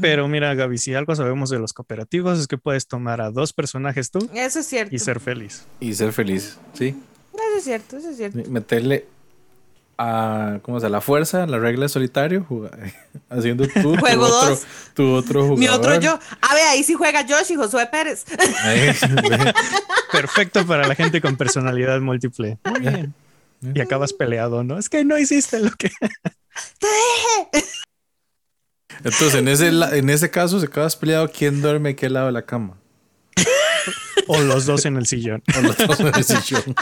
Pero 0.00 0.28
mira, 0.28 0.54
Gaby, 0.54 0.78
si 0.78 0.94
algo 0.94 1.14
sabemos 1.14 1.50
de 1.50 1.58
los 1.58 1.72
cooperativos 1.72 2.38
es 2.38 2.46
que 2.46 2.56
puedes 2.56 2.86
tomar 2.86 3.20
a 3.20 3.30
dos 3.30 3.52
personajes 3.52 4.10
tú. 4.10 4.30
Eso 4.32 4.60
es 4.60 4.66
cierto. 4.66 4.94
Y 4.94 4.98
ser 4.98 5.20
feliz. 5.20 5.64
Y 5.78 5.92
ser 5.94 6.12
feliz, 6.12 6.58
sí. 6.72 6.96
Eso 7.34 7.56
es 7.58 7.64
cierto, 7.64 7.96
eso 7.98 8.10
es 8.10 8.16
cierto. 8.16 8.50
Meterle 8.50 9.06
a, 9.98 10.58
¿cómo 10.62 10.80
se 10.80 10.88
La 10.88 11.00
fuerza, 11.00 11.46
la 11.46 11.58
regla 11.58 11.84
de 11.84 11.88
solitario, 11.88 12.46
haciendo 13.30 13.66
tú, 13.68 13.96
Juego 14.00 14.26
tu, 14.26 14.34
otro, 14.34 14.58
tu 14.94 15.12
otro 15.12 15.40
jugador. 15.42 15.58
Mi 15.58 15.68
otro 15.68 16.00
yo. 16.00 16.18
A 16.40 16.54
ver, 16.54 16.66
ahí 16.68 16.82
sí 16.82 16.94
juega 16.94 17.24
Josh 17.28 17.52
y 17.52 17.56
Josué 17.56 17.86
Pérez. 17.86 18.24
Perfecto 20.12 20.66
para 20.66 20.86
la 20.86 20.94
gente 20.94 21.20
con 21.20 21.36
personalidad 21.36 22.00
múltiple. 22.00 22.58
Muy 22.64 22.80
bien. 22.80 23.14
Y 23.74 23.80
acabas 23.80 24.12
peleado, 24.12 24.62
¿no? 24.62 24.78
Es 24.78 24.88
que 24.88 25.04
no 25.04 25.18
hiciste 25.18 25.58
lo 25.58 25.70
que... 25.70 25.88
¡Te 26.78 26.86
dije! 27.52 27.66
Entonces, 28.98 29.34
en 29.34 29.48
ese, 29.48 29.68
en 29.68 30.10
ese 30.10 30.30
caso, 30.30 30.60
se 30.60 30.68
quedas 30.68 30.96
peleado 30.96 31.30
quién 31.30 31.62
duerme 31.62 31.96
qué 31.96 32.10
lado 32.10 32.26
de 32.26 32.32
la 32.32 32.42
cama. 32.42 32.76
o 34.26 34.38
los 34.42 34.66
dos 34.66 34.84
en 34.84 34.98
el 34.98 35.06
sillón. 35.06 35.42
O 35.56 35.62
los 35.62 35.78
dos 35.78 36.00
en 36.00 36.14
el 36.14 36.24
sillón. 36.24 36.74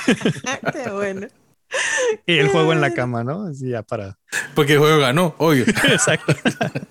Qué 0.72 0.90
bueno. 0.90 1.28
Y 2.26 2.38
el 2.38 2.48
juego 2.48 2.72
en 2.72 2.80
la 2.80 2.92
cama, 2.94 3.24
¿no? 3.24 3.44
Así 3.44 3.68
ya 3.68 3.82
para. 3.82 4.18
Porque 4.54 4.74
el 4.74 4.78
juego 4.78 4.98
ganó, 4.98 5.34
obvio. 5.38 5.64
Exacto. 5.88 6.34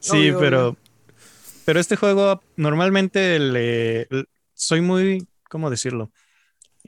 Sí, 0.00 0.32
pero. 0.38 0.76
Pero 1.64 1.80
este 1.80 1.96
juego 1.96 2.42
normalmente 2.56 3.38
le. 3.38 4.06
Soy 4.52 4.82
muy. 4.82 5.26
¿Cómo 5.48 5.70
decirlo? 5.70 6.12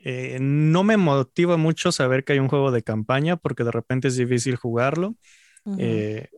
Eh, 0.04 0.36
no 0.38 0.84
me 0.84 0.98
motiva 0.98 1.56
mucho 1.56 1.92
saber 1.92 2.24
que 2.24 2.34
hay 2.34 2.40
un 2.40 2.48
juego 2.48 2.70
de 2.70 2.82
campaña 2.82 3.36
porque 3.36 3.64
de 3.64 3.70
repente 3.70 4.08
es 4.08 4.16
difícil 4.16 4.56
jugarlo. 4.56 5.16
eh, 5.78 6.28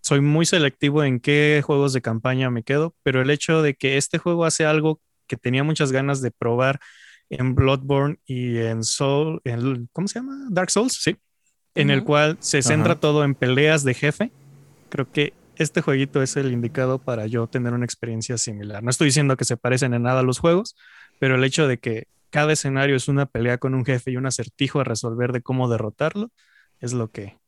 soy 0.00 0.20
muy 0.20 0.46
selectivo 0.46 1.02
en 1.02 1.18
qué 1.18 1.62
juegos 1.64 1.92
de 1.92 2.02
campaña 2.02 2.50
me 2.50 2.62
quedo, 2.62 2.94
pero 3.02 3.20
el 3.20 3.30
hecho 3.30 3.62
de 3.62 3.74
que 3.74 3.96
este 3.96 4.18
juego 4.18 4.44
hace 4.44 4.66
algo 4.66 5.00
que 5.26 5.36
tenía 5.36 5.64
muchas 5.64 5.92
ganas 5.92 6.20
de 6.20 6.30
probar 6.30 6.78
en 7.34 7.54
Bloodborne 7.54 8.18
y 8.24 8.58
en 8.58 8.84
Soul, 8.84 9.40
en, 9.44 9.88
¿cómo 9.92 10.08
se 10.08 10.18
llama? 10.20 10.46
Dark 10.50 10.70
Souls, 10.70 10.94
sí, 11.00 11.16
en 11.74 11.90
el 11.90 12.04
cual 12.04 12.36
se 12.40 12.62
centra 12.62 13.00
todo 13.00 13.24
en 13.24 13.34
peleas 13.34 13.84
de 13.84 13.94
jefe. 13.94 14.30
Creo 14.88 15.10
que 15.10 15.32
este 15.56 15.80
jueguito 15.80 16.22
es 16.22 16.36
el 16.36 16.52
indicado 16.52 16.98
para 16.98 17.26
yo 17.26 17.46
tener 17.46 17.72
una 17.72 17.84
experiencia 17.84 18.38
similar. 18.38 18.82
No 18.82 18.90
estoy 18.90 19.06
diciendo 19.06 19.36
que 19.36 19.44
se 19.44 19.56
parecen 19.56 19.94
en 19.94 20.02
nada 20.02 20.20
a 20.20 20.24
los 20.24 20.38
juegos, 20.38 20.76
pero 21.18 21.34
el 21.34 21.44
hecho 21.44 21.66
de 21.66 21.78
que 21.78 22.06
cada 22.30 22.52
escenario 22.52 22.96
es 22.96 23.08
una 23.08 23.26
pelea 23.26 23.58
con 23.58 23.74
un 23.74 23.84
jefe 23.84 24.10
y 24.10 24.16
un 24.16 24.26
acertijo 24.26 24.80
a 24.80 24.84
resolver 24.84 25.32
de 25.32 25.42
cómo 25.42 25.68
derrotarlo 25.68 26.30
es 26.80 26.92
lo 26.92 27.10
que 27.10 27.38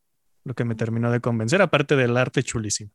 lo 0.45 0.55
que 0.55 0.65
me 0.65 0.77
terminó 0.77 1.11
de 1.11 1.21
convencer, 1.21 1.61
aparte 1.61 1.97
del 1.97 2.17
arte 2.17 2.45
chulísimo. 2.45 2.93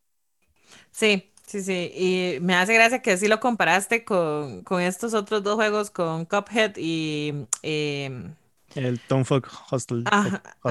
Sí, 0.90 1.31
sí, 1.52 1.62
sí. 1.62 1.92
Y 1.96 2.40
me 2.42 2.56
hace 2.56 2.74
gracia 2.74 3.02
que 3.02 3.18
sí 3.18 3.28
lo 3.28 3.40
comparaste 3.40 4.04
con, 4.04 4.64
estos 4.82 5.14
otros 5.14 5.44
dos 5.44 5.56
juegos, 5.56 5.92
con 5.92 6.26
Cuphead 6.26 6.74
y... 6.78 7.46
Em, 7.62 8.34
el 8.76 9.02
Tom 9.02 9.26
Folk 9.26 9.52
Hostel. 9.70 10.06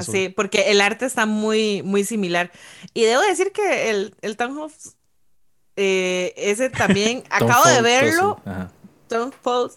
sí, 0.03 0.31
porque 0.31 0.71
el 0.71 0.81
arte 0.81 1.05
está 1.05 1.27
muy, 1.27 1.83
muy 1.83 2.05
similar. 2.05 2.51
Y 2.95 3.05
debo 3.05 3.21
decir 3.23 3.53
que 3.53 3.91
el, 3.91 4.15
el 4.23 4.39
Tom 4.39 4.71
eh, 5.77 6.33
ese 6.37 6.71
también, 6.71 7.25
acabo 7.31 7.69
de 7.69 7.83
verlo. 7.83 8.41
Don't 9.09 9.35
Fall 9.43 9.71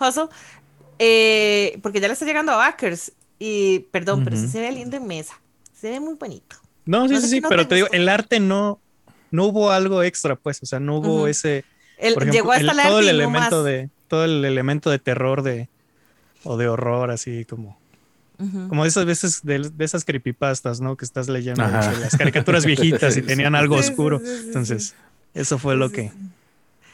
Hustle. 0.00 0.28
Eh, 0.98 1.78
porque 1.82 2.00
ya 2.00 2.08
le 2.08 2.14
está 2.14 2.24
llegando 2.24 2.52
a 2.52 2.56
backers. 2.56 3.12
Y 3.38 3.80
perdón, 3.90 4.24
pero 4.24 4.36
sí 4.36 4.48
se 4.48 4.60
ve 4.60 4.72
lindo 4.72 4.96
en 4.96 5.06
mesa. 5.06 5.40
Se 5.72 5.90
ve 5.90 6.00
muy 6.00 6.14
bonito. 6.14 6.56
No, 6.84 7.06
sí, 7.06 7.20
sí, 7.20 7.28
sí, 7.28 7.40
pero 7.40 7.68
te 7.68 7.76
digo, 7.76 7.88
el 7.92 8.08
arte 8.08 8.40
no, 8.40 8.80
no 9.30 9.46
hubo 9.46 9.70
algo 9.70 10.02
extra, 10.02 10.36
pues, 10.36 10.62
o 10.62 10.66
sea, 10.66 10.80
no 10.80 10.96
hubo 10.96 11.28
ese. 11.28 11.64
El, 11.98 12.14
llegó 12.30 12.52
hasta 12.52 12.72
el, 12.72 12.88
todo 12.88 13.00
el 13.00 13.08
elemento 13.08 13.64
de 13.64 13.90
todo 14.06 14.24
el 14.24 14.44
elemento 14.44 14.90
de 14.90 14.98
terror 14.98 15.42
de 15.42 15.68
o 16.44 16.56
de 16.56 16.68
horror, 16.68 17.10
así 17.10 17.44
como. 17.44 17.78
Como 18.68 18.84
esas 18.84 19.04
veces 19.04 19.40
de, 19.42 19.68
esas 19.80 20.04
creepypastas, 20.04 20.80
¿no? 20.80 20.96
Que 20.96 21.04
estás 21.04 21.28
leyendo 21.28 21.60
las 21.60 22.16
caricaturas 22.16 22.64
viejitas 22.64 23.16
y 23.16 23.22
tenían 23.22 23.56
algo 23.56 23.74
oscuro. 23.74 24.20
Entonces, 24.24 24.94
eso 25.34 25.58
fue 25.58 25.74
lo 25.74 25.90
que 25.90 26.12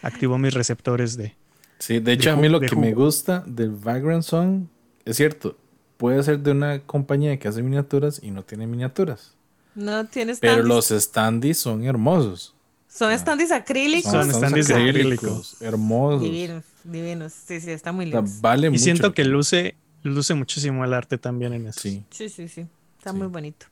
activó 0.00 0.38
mis 0.38 0.54
receptores 0.54 1.18
de. 1.18 1.34
Sí, 1.78 1.98
de 1.98 2.12
hecho, 2.12 2.30
a 2.30 2.36
mí 2.36 2.48
lo 2.48 2.60
que 2.60 2.74
me 2.74 2.94
gusta 2.94 3.44
del 3.46 3.72
Vagrant 3.72 4.22
Song 4.22 4.68
es 5.04 5.16
cierto, 5.16 5.56
puede 5.96 6.22
ser 6.22 6.40
de 6.40 6.52
una 6.52 6.80
compañía 6.80 7.38
que 7.38 7.48
hace 7.48 7.62
miniaturas 7.62 8.20
y 8.22 8.30
no 8.30 8.42
tiene 8.42 8.66
miniaturas. 8.66 9.34
No 9.74 10.06
tienes 10.06 10.38
Pero 10.40 10.62
los 10.62 10.88
standees 10.88 11.58
son 11.58 11.84
hermosos. 11.84 12.54
Son 12.88 13.10
ah. 13.10 13.18
standees 13.18 13.50
acrílicos. 13.50 14.12
Son, 14.12 14.32
standees 14.32 14.70
acrílicos. 14.70 15.56
Hermosos. 15.60 16.22
Divinos, 16.22 16.64
divinos. 16.84 17.32
Sí, 17.32 17.60
sí, 17.60 17.70
está 17.70 17.92
muy 17.92 18.06
lindo. 18.06 18.24
vale 18.40 18.70
y 18.72 18.78
siento 18.78 19.12
que 19.12 19.24
luce, 19.24 19.76
luce 20.02 20.34
muchísimo 20.34 20.84
el 20.84 20.94
arte 20.94 21.18
también 21.18 21.52
en 21.54 21.66
eso. 21.66 21.80
Sí, 21.80 22.04
sí, 22.10 22.28
sí. 22.28 22.48
sí. 22.48 22.66
Está 22.98 23.12
muy 23.12 23.26
bonito. 23.26 23.66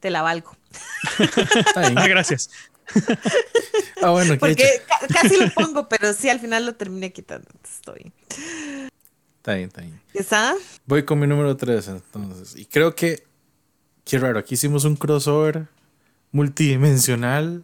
Te 0.00 0.10
la 0.10 0.22
valgo. 0.22 0.56
ah, 1.76 2.06
gracias. 2.08 2.50
ah, 4.02 4.10
bueno, 4.10 4.36
Porque 4.38 4.82
casi 5.12 5.36
lo 5.36 5.50
pongo, 5.50 5.88
pero 5.90 6.12
sí, 6.12 6.28
al 6.28 6.40
final 6.40 6.66
lo 6.66 6.74
terminé 6.74 7.12
quitando. 7.12 7.48
Estoy. 7.62 8.12
Está 9.36 9.54
bien, 9.54 9.68
está 9.68 9.82
bien. 9.82 10.00
¿Está? 10.14 10.54
Voy 10.86 11.04
con 11.04 11.20
mi 11.20 11.26
número 11.26 11.56
3 11.56 11.88
entonces. 11.88 12.56
Y 12.56 12.66
creo 12.66 12.94
que, 12.96 13.24
qué 14.04 14.18
raro, 14.18 14.38
aquí 14.38 14.54
hicimos 14.54 14.84
un 14.84 14.96
crossover 14.96 15.68
multidimensional, 16.32 17.62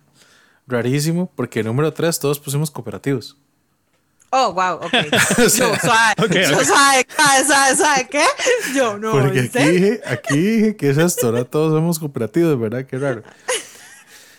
rarísimo, 0.67 1.31
porque 1.35 1.61
el 1.61 1.67
número 1.67 1.93
3 1.93 2.19
todos 2.21 2.39
pusimos 2.39 2.71
cooperativos. 2.71 3.37
Oh, 4.31 4.53
wow, 4.53 4.75
ok. 4.77 4.93
Yo, 5.39 5.49
suave, 5.49 6.15
okay, 6.23 6.43
yo, 6.43 6.63
suave, 6.63 7.07
suave, 7.47 7.77
suave, 7.77 8.09
¿qué? 8.11 8.25
Yo, 8.77 8.99
no. 8.99 9.13
Porque 9.13 9.41
aquí 9.41 9.59
dije, 9.59 10.01
aquí 10.07 10.37
dije 10.37 10.77
que 10.77 10.91
es 10.91 10.99
esto, 10.99 11.29
ahora 11.29 11.45
todos 11.45 11.73
somos 11.73 11.99
cooperativos, 11.99 12.61
¿verdad? 12.61 12.85
Qué 12.85 12.99
raro. 12.99 13.23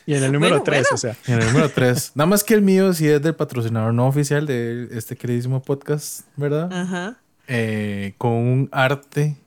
Y 0.06 0.14
en 0.14 0.24
el 0.24 0.32
número 0.32 0.62
3, 0.62 0.88
o 0.92 0.98
sea. 0.98 1.18
En 1.26 1.40
el 1.40 1.48
número 1.48 1.70
3. 1.70 2.12
Nada 2.16 2.28
más 2.28 2.44
que 2.44 2.54
el 2.54 2.62
mío 2.62 2.94
sí 2.94 3.08
es 3.08 3.22
del 3.22 3.36
patrocinador 3.36 3.94
no 3.94 4.08
oficial 4.08 4.46
de 4.46 4.90
este 4.92 5.16
queridísimo 5.16 5.62
podcast, 5.62 6.22
¿verdad? 6.36 6.72
Ajá. 6.72 7.18
Eh, 7.48 8.14
con 8.20 8.32
un 8.32 8.70
arte 8.72 9.38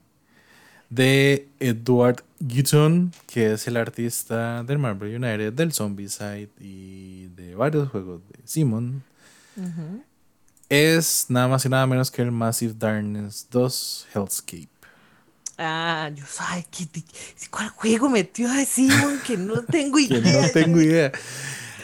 de 0.93 1.47
Edward 1.59 2.23
Gutton, 2.39 3.11
que 3.27 3.53
es 3.53 3.67
el 3.67 3.77
artista 3.77 4.63
del 4.63 4.77
Marvel 4.77 5.15
United, 5.15 5.53
del 5.53 5.73
Zombicide 5.73 6.49
y 6.59 7.27
de 7.35 7.55
varios 7.55 7.89
juegos 7.89 8.21
de 8.29 8.39
Simon. 8.45 9.03
Es 10.69 11.25
nada 11.29 11.47
más 11.47 11.65
y 11.65 11.69
nada 11.69 11.87
menos 11.87 12.11
que 12.11 12.21
el 12.21 12.31
Massive 12.31 12.73
Darkness 12.77 13.47
2 13.49 14.07
Hellscape. 14.13 14.69
Ah, 15.57 16.09
yo 16.13 16.25
sabía 16.25 16.65
¿cuál 17.49 17.69
juego 17.69 18.09
metió 18.09 18.51
a 18.51 18.65
Simon? 18.65 19.19
Que 19.25 19.37
no 19.37 19.63
tengo 19.71 19.99
idea. 19.99 20.41
no 20.41 20.49
tengo 20.49 20.81
idea. 20.81 21.11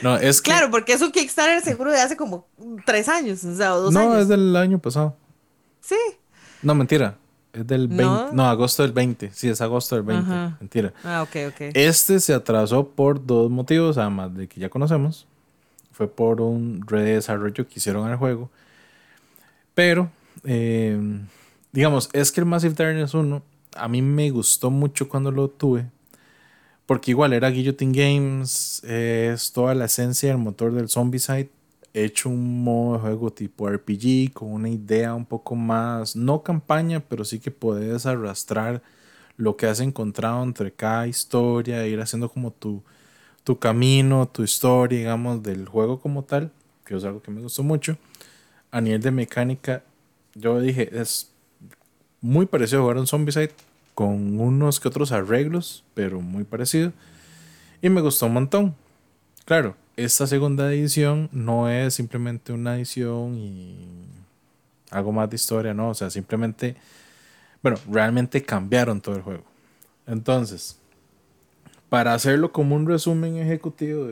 No, 0.01 0.17
es 0.17 0.41
Claro, 0.41 0.71
porque 0.71 0.93
es 0.93 1.01
un 1.01 1.11
Kickstarter 1.11 1.61
seguro 1.61 1.91
de 1.91 1.99
hace 1.99 2.15
como 2.15 2.47
tres 2.85 3.07
años, 3.09 3.43
o 3.43 3.55
sea, 3.55 3.69
dos 3.69 3.95
años. 3.95 4.13
No, 4.13 4.19
es 4.19 4.27
del 4.27 4.55
año 4.55 4.79
pasado. 4.79 5.15
Sí. 5.81 5.97
No, 6.61 6.73
mentira. 6.73 7.17
Es 7.59 7.67
del 7.67 7.89
20. 7.89 8.33
No, 8.33 8.45
agosto 8.45 8.83
del 8.83 8.93
20. 8.93 9.31
Sí, 9.33 9.49
es 9.49 9.59
agosto 9.59 9.95
del 9.95 10.05
20. 10.05 10.55
Mentira. 10.61 10.93
Ah, 11.03 11.23
ok, 11.23 11.35
ok. 11.49 11.61
Este 11.73 12.19
se 12.21 12.33
atrasó 12.33 12.87
por 12.87 13.25
dos 13.25 13.51
motivos, 13.51 13.97
además 13.97 14.33
de 14.33 14.47
que 14.47 14.61
ya 14.61 14.69
conocemos. 14.69 15.27
Fue 15.91 16.07
por 16.07 16.39
un 16.39 16.81
redesarrollo 16.87 17.67
que 17.67 17.73
hicieron 17.75 18.07
al 18.07 18.15
juego. 18.15 18.49
Pero, 19.73 20.09
eh, 20.45 20.97
digamos, 21.73 22.09
es 22.13 22.31
que 22.31 22.39
el 22.39 22.45
Massive 22.45 22.75
Darkness 22.75 23.13
1 23.13 23.43
a 23.75 23.87
mí 23.89 24.01
me 24.01 24.29
gustó 24.29 24.71
mucho 24.71 25.09
cuando 25.09 25.31
lo 25.31 25.49
tuve. 25.49 25.87
Porque 26.85 27.11
igual 27.11 27.33
era 27.33 27.49
Guillotine 27.49 27.91
Games, 27.93 28.83
es 28.85 29.51
toda 29.51 29.75
la 29.75 29.85
esencia 29.85 30.29
del 30.29 30.37
motor 30.37 30.71
del 30.71 30.87
Zombicide 30.87 31.49
hecho 31.93 32.29
un 32.29 32.63
modo 32.63 32.93
de 32.93 32.99
juego 33.01 33.31
tipo 33.31 33.69
RPG 33.69 34.33
con 34.33 34.51
una 34.51 34.69
idea 34.69 35.15
un 35.15 35.25
poco 35.25 35.55
más, 35.55 36.15
no 36.15 36.43
campaña, 36.43 36.99
pero 36.99 37.25
sí 37.25 37.39
que 37.39 37.51
puedes 37.51 38.05
arrastrar 38.05 38.81
lo 39.37 39.55
que 39.57 39.67
has 39.67 39.79
encontrado 39.79 40.43
entre 40.43 40.71
cada 40.71 41.07
historia, 41.07 41.87
ir 41.87 42.01
haciendo 42.01 42.29
como 42.29 42.51
tu, 42.51 42.83
tu 43.43 43.57
camino, 43.57 44.27
tu 44.27 44.43
historia, 44.43 44.99
digamos, 44.99 45.41
del 45.41 45.67
juego 45.67 45.99
como 45.99 46.23
tal, 46.23 46.51
que 46.85 46.95
es 46.95 47.03
algo 47.03 47.21
que 47.21 47.31
me 47.31 47.41
gustó 47.41 47.63
mucho. 47.63 47.97
A 48.71 48.81
nivel 48.81 49.01
de 49.01 49.11
mecánica, 49.11 49.83
yo 50.35 50.59
dije, 50.59 50.89
es 50.91 51.31
muy 52.21 52.45
parecido 52.45 52.79
a 52.79 52.83
jugar 52.83 52.97
un 52.97 53.07
Zombicide, 53.07 53.51
con 53.95 54.39
unos 54.39 54.79
que 54.79 54.87
otros 54.87 55.11
arreglos, 55.11 55.83
pero 55.93 56.21
muy 56.21 56.43
parecido. 56.43 56.93
Y 57.81 57.89
me 57.89 58.01
gustó 58.01 58.27
un 58.27 58.33
montón. 58.33 58.75
Claro, 59.45 59.75
esta 60.05 60.27
segunda 60.27 60.71
edición 60.71 61.29
no 61.31 61.69
es 61.69 61.95
simplemente 61.95 62.53
una 62.53 62.77
edición 62.77 63.37
y 63.37 63.85
algo 64.91 65.11
más 65.11 65.29
de 65.29 65.35
historia, 65.35 65.73
no, 65.73 65.89
o 65.89 65.93
sea, 65.93 66.09
simplemente, 66.09 66.75
bueno, 67.61 67.77
realmente 67.89 68.41
cambiaron 68.41 69.01
todo 69.01 69.15
el 69.15 69.21
juego. 69.21 69.43
Entonces, 70.07 70.77
para 71.89 72.13
hacerlo 72.13 72.51
como 72.51 72.75
un 72.75 72.87
resumen 72.87 73.37
ejecutivo, 73.37 74.09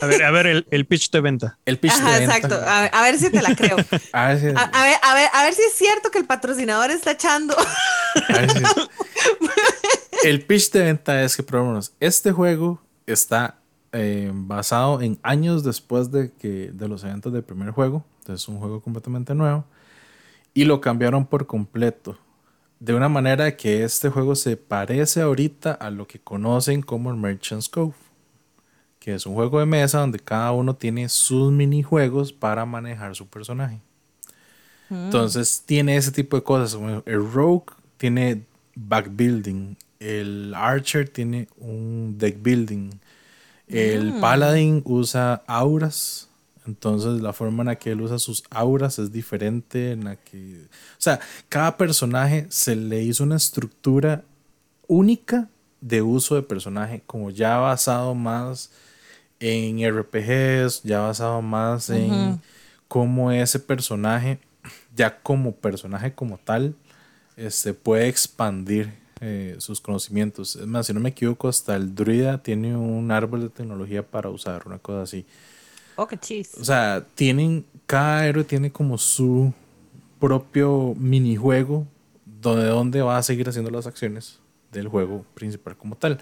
a 0.00 0.06
ver, 0.06 0.22
a 0.22 0.30
ver 0.30 0.64
el, 0.70 0.86
pitch 0.86 1.10
de 1.10 1.20
venta. 1.20 1.58
El 1.66 1.78
pitch 1.78 1.96
de 1.96 2.18
venta. 2.18 2.36
Exacto. 2.36 2.60
A 2.64 3.02
ver, 3.02 3.18
si 3.18 3.30
te 3.30 3.42
la 3.42 3.54
creo. 3.54 3.76
a, 4.12 4.28
ver 4.28 4.40
si... 4.40 4.46
A, 4.46 4.84
ver, 4.84 5.28
a, 5.32 5.44
ver, 5.44 5.54
si 5.54 5.62
es 5.62 5.74
cierto 5.74 6.10
que 6.10 6.18
el 6.18 6.24
patrocinador 6.24 6.90
está 6.90 7.12
echando. 7.12 7.54
el 10.24 10.44
pitch 10.44 10.70
de 10.70 10.84
venta 10.84 11.22
es 11.22 11.36
que, 11.36 11.42
por 11.42 11.80
este 12.00 12.32
juego 12.32 12.80
está 13.06 13.61
eh, 13.92 14.30
basado 14.34 15.00
en 15.00 15.18
años 15.22 15.64
después 15.64 16.10
de, 16.10 16.32
que, 16.32 16.70
de 16.72 16.88
los 16.88 17.04
eventos 17.04 17.32
del 17.32 17.44
primer 17.44 17.70
juego. 17.70 18.04
Entonces 18.20 18.42
es 18.42 18.48
un 18.48 18.58
juego 18.58 18.80
completamente 18.80 19.34
nuevo. 19.34 19.64
Y 20.54 20.64
lo 20.64 20.80
cambiaron 20.80 21.26
por 21.26 21.46
completo. 21.46 22.18
De 22.80 22.94
una 22.94 23.08
manera 23.08 23.56
que 23.56 23.84
este 23.84 24.08
juego 24.08 24.34
se 24.34 24.56
parece 24.56 25.22
ahorita 25.22 25.72
a 25.72 25.90
lo 25.90 26.06
que 26.06 26.18
conocen 26.18 26.82
como 26.82 27.10
el 27.10 27.16
Merchant's 27.16 27.68
Cove 27.68 27.94
que 29.02 29.14
es 29.14 29.26
un 29.26 29.34
juego 29.34 29.58
de 29.58 29.66
mesa 29.66 29.98
donde 29.98 30.20
cada 30.20 30.52
uno 30.52 30.76
tiene 30.76 31.08
sus 31.08 31.50
minijuegos 31.50 32.32
para 32.32 32.64
manejar 32.64 33.16
su 33.16 33.26
personaje. 33.26 33.80
Mm. 34.88 35.06
Entonces 35.06 35.64
tiene 35.66 35.96
ese 35.96 36.12
tipo 36.12 36.36
de 36.36 36.44
cosas. 36.44 36.80
El 37.04 37.32
Rogue 37.32 37.66
tiene 37.96 38.44
backbuilding, 38.76 39.76
el 39.98 40.54
Archer 40.54 41.08
tiene 41.08 41.48
un 41.56 42.16
deck 42.16 42.40
building, 42.40 42.90
el 43.68 44.14
mm. 44.14 44.20
Paladin 44.20 44.82
usa 44.84 45.42
auras. 45.46 46.28
Entonces 46.66 47.20
la 47.20 47.32
forma 47.32 47.62
en 47.62 47.68
la 47.68 47.76
que 47.76 47.90
él 47.90 48.00
usa 48.00 48.18
sus 48.18 48.44
auras 48.50 48.98
es 48.98 49.12
diferente. 49.12 49.92
En 49.92 50.04
la 50.04 50.16
que, 50.16 50.66
o 50.66 50.98
sea, 50.98 51.20
cada 51.48 51.76
personaje 51.76 52.46
se 52.50 52.76
le 52.76 53.02
hizo 53.02 53.24
una 53.24 53.36
estructura 53.36 54.24
única 54.86 55.48
de 55.80 56.00
uso 56.02 56.36
de 56.36 56.42
personaje, 56.42 57.02
como 57.06 57.30
ya 57.30 57.56
basado 57.58 58.14
más 58.14 58.70
en 59.40 59.80
RPGs, 59.84 60.82
ya 60.84 61.00
basado 61.00 61.42
más 61.42 61.90
en 61.90 62.40
cómo 62.86 63.32
ese 63.32 63.58
personaje, 63.58 64.38
ya 64.94 65.20
como 65.22 65.56
personaje 65.56 66.14
como 66.14 66.38
tal, 66.38 66.76
este, 67.36 67.74
puede 67.74 68.06
expandir 68.06 69.01
eh, 69.24 69.54
sus 69.58 69.80
conocimientos. 69.80 70.56
Es 70.56 70.66
más, 70.66 70.88
si 70.88 70.92
no 70.92 70.98
me 70.98 71.10
equivoco, 71.10 71.48
hasta 71.48 71.76
el 71.76 71.94
druida 71.94 72.42
tiene 72.42 72.76
un 72.76 73.08
árbol 73.12 73.42
de 73.42 73.50
tecnología 73.50 74.04
para 74.04 74.28
usar, 74.30 74.64
una 74.66 74.78
cosa 74.78 75.02
así. 75.02 75.24
Oh, 75.94 76.08
qué 76.08 76.18
chis. 76.18 76.56
O 76.60 76.64
sea, 76.64 77.06
tienen, 77.14 77.64
cada 77.86 78.26
héroe 78.26 78.42
tiene 78.42 78.72
como 78.72 78.98
su 78.98 79.52
propio 80.18 80.96
minijuego 80.98 81.86
donde, 82.24 82.64
donde 82.66 83.00
va 83.02 83.16
a 83.16 83.22
seguir 83.22 83.48
haciendo 83.48 83.70
las 83.70 83.86
acciones 83.86 84.40
del 84.72 84.88
juego 84.88 85.24
principal 85.34 85.76
como 85.76 85.94
tal. 85.94 86.18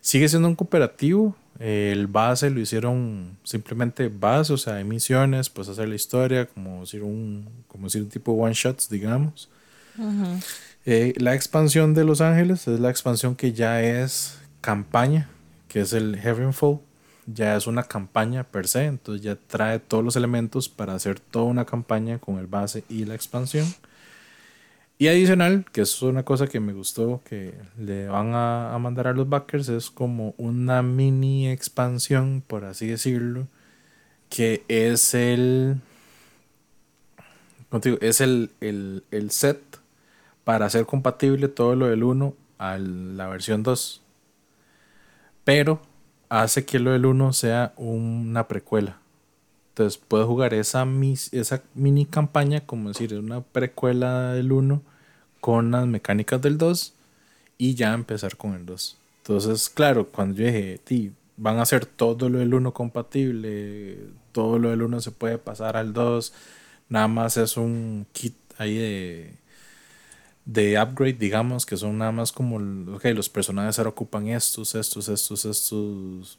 Sigue 0.00 0.28
siendo 0.28 0.46
un 0.46 0.54
cooperativo, 0.54 1.34
el 1.58 2.06
base 2.06 2.50
lo 2.50 2.60
hicieron 2.60 3.36
simplemente 3.42 4.08
base, 4.08 4.52
o 4.52 4.58
sea, 4.58 4.78
emisiones, 4.78 5.50
pues 5.50 5.68
hacer 5.68 5.88
la 5.88 5.96
historia, 5.96 6.46
como 6.46 6.82
decir 6.82 7.02
un, 7.02 7.48
como 7.66 7.88
decir 7.88 8.02
un 8.02 8.10
tipo 8.10 8.30
one 8.30 8.54
shots, 8.54 8.88
digamos. 8.88 9.48
Eh, 10.84 11.14
la 11.18 11.34
expansión 11.34 11.94
de 11.94 12.04
Los 12.04 12.20
Ángeles 12.20 12.66
es 12.66 12.80
la 12.80 12.90
expansión 12.90 13.36
que 13.36 13.52
ya 13.52 13.82
es 13.82 14.40
campaña, 14.60 15.28
que 15.68 15.80
es 15.80 15.92
el 15.92 16.16
Heavenfall. 16.18 16.80
ya 17.26 17.56
es 17.56 17.66
una 17.68 17.84
campaña 17.84 18.44
per 18.44 18.66
se, 18.68 18.86
entonces 18.86 19.22
ya 19.22 19.36
trae 19.36 19.78
todos 19.78 20.04
los 20.04 20.16
elementos 20.16 20.68
para 20.68 20.94
hacer 20.94 21.20
toda 21.20 21.44
una 21.46 21.64
campaña 21.66 22.18
con 22.18 22.38
el 22.38 22.46
base 22.48 22.84
y 22.88 23.04
la 23.04 23.14
expansión. 23.14 23.66
Y 24.98 25.08
adicional, 25.08 25.64
que 25.72 25.82
es 25.82 26.02
una 26.02 26.24
cosa 26.24 26.46
que 26.46 26.60
me 26.60 26.72
gustó 26.72 27.22
que 27.24 27.54
le 27.78 28.06
van 28.08 28.34
a, 28.34 28.74
a 28.74 28.78
mandar 28.78 29.08
a 29.08 29.12
los 29.12 29.28
backers, 29.28 29.68
es 29.68 29.90
como 29.90 30.34
una 30.38 30.82
mini 30.82 31.48
expansión, 31.48 32.42
por 32.46 32.64
así 32.64 32.86
decirlo, 32.86 33.48
que 34.30 34.64
es 34.68 35.14
el, 35.14 35.80
contigo, 37.70 37.98
es 38.00 38.20
el, 38.20 38.50
el, 38.60 39.04
el 39.10 39.30
set 39.30 39.60
para 40.44 40.66
hacer 40.66 40.86
compatible 40.86 41.48
todo 41.48 41.76
lo 41.76 41.86
del 41.86 42.04
1 42.04 42.34
a 42.58 42.78
la 42.78 43.28
versión 43.28 43.62
2. 43.62 44.02
Pero 45.44 45.80
hace 46.28 46.64
que 46.64 46.78
lo 46.78 46.92
del 46.92 47.06
1 47.06 47.32
sea 47.32 47.72
una 47.76 48.48
precuela. 48.48 48.98
Entonces 49.70 50.00
puedes 50.06 50.26
jugar 50.26 50.54
esa, 50.54 50.86
esa 51.32 51.62
mini 51.74 52.06
campaña, 52.06 52.60
como 52.60 52.88
decir, 52.88 53.14
una 53.14 53.40
precuela 53.40 54.32
del 54.32 54.52
1 54.52 54.82
con 55.40 55.70
las 55.70 55.86
mecánicas 55.86 56.40
del 56.42 56.58
2 56.58 56.94
y 57.58 57.74
ya 57.74 57.94
empezar 57.94 58.36
con 58.36 58.54
el 58.54 58.66
2. 58.66 58.98
Entonces, 59.18 59.70
claro, 59.70 60.08
cuando 60.08 60.36
yo 60.40 60.46
dije, 60.46 61.12
van 61.36 61.58
a 61.58 61.62
hacer 61.62 61.86
todo 61.86 62.28
lo 62.28 62.38
del 62.38 62.54
1 62.54 62.72
compatible, 62.72 63.98
todo 64.32 64.58
lo 64.58 64.70
del 64.70 64.82
1 64.82 65.00
se 65.00 65.10
puede 65.10 65.38
pasar 65.38 65.76
al 65.76 65.92
2, 65.92 66.32
nada 66.88 67.08
más 67.08 67.36
es 67.36 67.56
un 67.56 68.06
kit 68.12 68.34
ahí 68.58 68.76
de, 68.76 69.34
de 70.44 70.80
upgrade, 70.80 71.14
digamos, 71.14 71.64
que 71.64 71.76
son 71.76 71.98
nada 71.98 72.12
más 72.12 72.32
como, 72.32 72.56
ok, 72.94 73.04
los 73.14 73.28
personajes 73.28 73.78
ahora 73.78 73.90
ocupan 73.90 74.28
estos, 74.28 74.74
estos, 74.74 75.08
estos, 75.08 75.44
estos 75.44 76.38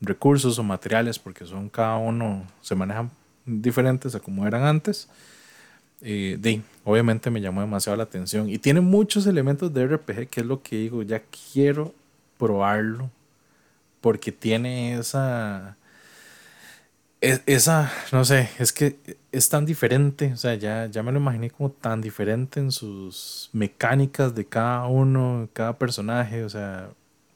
recursos 0.00 0.58
o 0.58 0.62
materiales, 0.62 1.18
porque 1.18 1.46
son 1.46 1.68
cada 1.68 1.96
uno, 1.96 2.46
se 2.60 2.74
manejan 2.74 3.10
diferentes 3.46 4.14
a 4.14 4.20
como 4.20 4.46
eran 4.46 4.64
antes. 4.64 5.08
Eh, 6.02 6.36
de, 6.38 6.60
obviamente 6.84 7.30
me 7.30 7.40
llamó 7.40 7.62
demasiado 7.62 7.96
la 7.96 8.02
atención 8.02 8.50
y 8.50 8.58
tiene 8.58 8.80
muchos 8.80 9.26
elementos 9.26 9.72
de 9.72 9.86
RPG, 9.86 10.28
que 10.28 10.40
es 10.40 10.46
lo 10.46 10.62
que 10.62 10.76
digo, 10.76 11.02
ya 11.02 11.22
quiero 11.52 11.94
probarlo, 12.36 13.10
porque 14.00 14.32
tiene 14.32 14.98
esa 14.98 15.78
esa, 17.46 17.90
no 18.12 18.24
sé, 18.24 18.50
es 18.58 18.72
que 18.72 18.96
es 19.36 19.48
tan 19.48 19.66
diferente, 19.66 20.32
o 20.32 20.36
sea, 20.36 20.54
ya, 20.54 20.86
ya 20.86 21.02
me 21.02 21.12
lo 21.12 21.18
imaginé 21.18 21.50
como 21.50 21.70
tan 21.70 22.00
diferente 22.00 22.60
en 22.60 22.70
sus 22.72 23.50
mecánicas 23.52 24.34
de 24.34 24.44
cada 24.44 24.86
uno, 24.86 25.48
cada 25.52 25.76
personaje, 25.78 26.44
o 26.44 26.48
sea, 26.48 26.90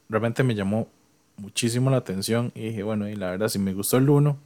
realmente 0.09 0.43
me 0.43 0.55
llamó 0.55 0.89
muchísimo 1.37 1.91
la 1.91 1.99
atención 1.99 2.53
y 2.55 2.69
dije, 2.69 2.83
bueno, 2.83 3.09
y 3.09 3.17
la 3.17 3.31
verdad, 3.31 3.49
si 3.49 3.59
me 3.59 3.75
gustó 3.75 3.99
el 3.99 4.09
1, 4.09 4.37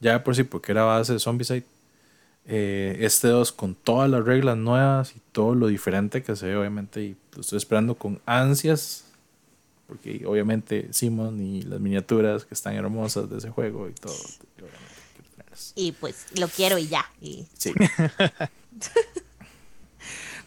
ya 0.00 0.22
por 0.24 0.36
sí, 0.36 0.44
porque 0.44 0.72
era 0.72 0.84
base 0.84 1.14
de 1.14 1.18
Zombicide, 1.18 1.64
eh, 2.46 2.98
este 3.00 3.28
2 3.28 3.52
con 3.52 3.74
todas 3.74 4.10
las 4.10 4.24
reglas 4.24 4.56
nuevas 4.56 5.14
y 5.16 5.20
todo 5.32 5.54
lo 5.54 5.68
diferente 5.68 6.22
que 6.22 6.36
se 6.36 6.46
ve, 6.48 6.56
obviamente, 6.56 7.02
y 7.02 7.16
lo 7.34 7.40
estoy 7.40 7.58
esperando 7.58 7.94
con 7.94 8.20
ansias 8.26 9.08
porque 9.88 10.24
obviamente 10.26 10.88
Simon 10.92 11.40
y 11.40 11.62
las 11.62 11.80
miniaturas 11.80 12.44
que 12.44 12.52
están 12.52 12.74
hermosas 12.74 13.30
de 13.30 13.38
ese 13.38 13.48
juego 13.48 13.88
y 13.88 13.94
todo. 13.94 14.14
Y 15.74 15.92
pues 15.92 16.26
lo 16.34 16.48
quiero 16.48 16.78
y 16.78 16.88
ya. 16.88 17.10
Sí. 17.56 17.72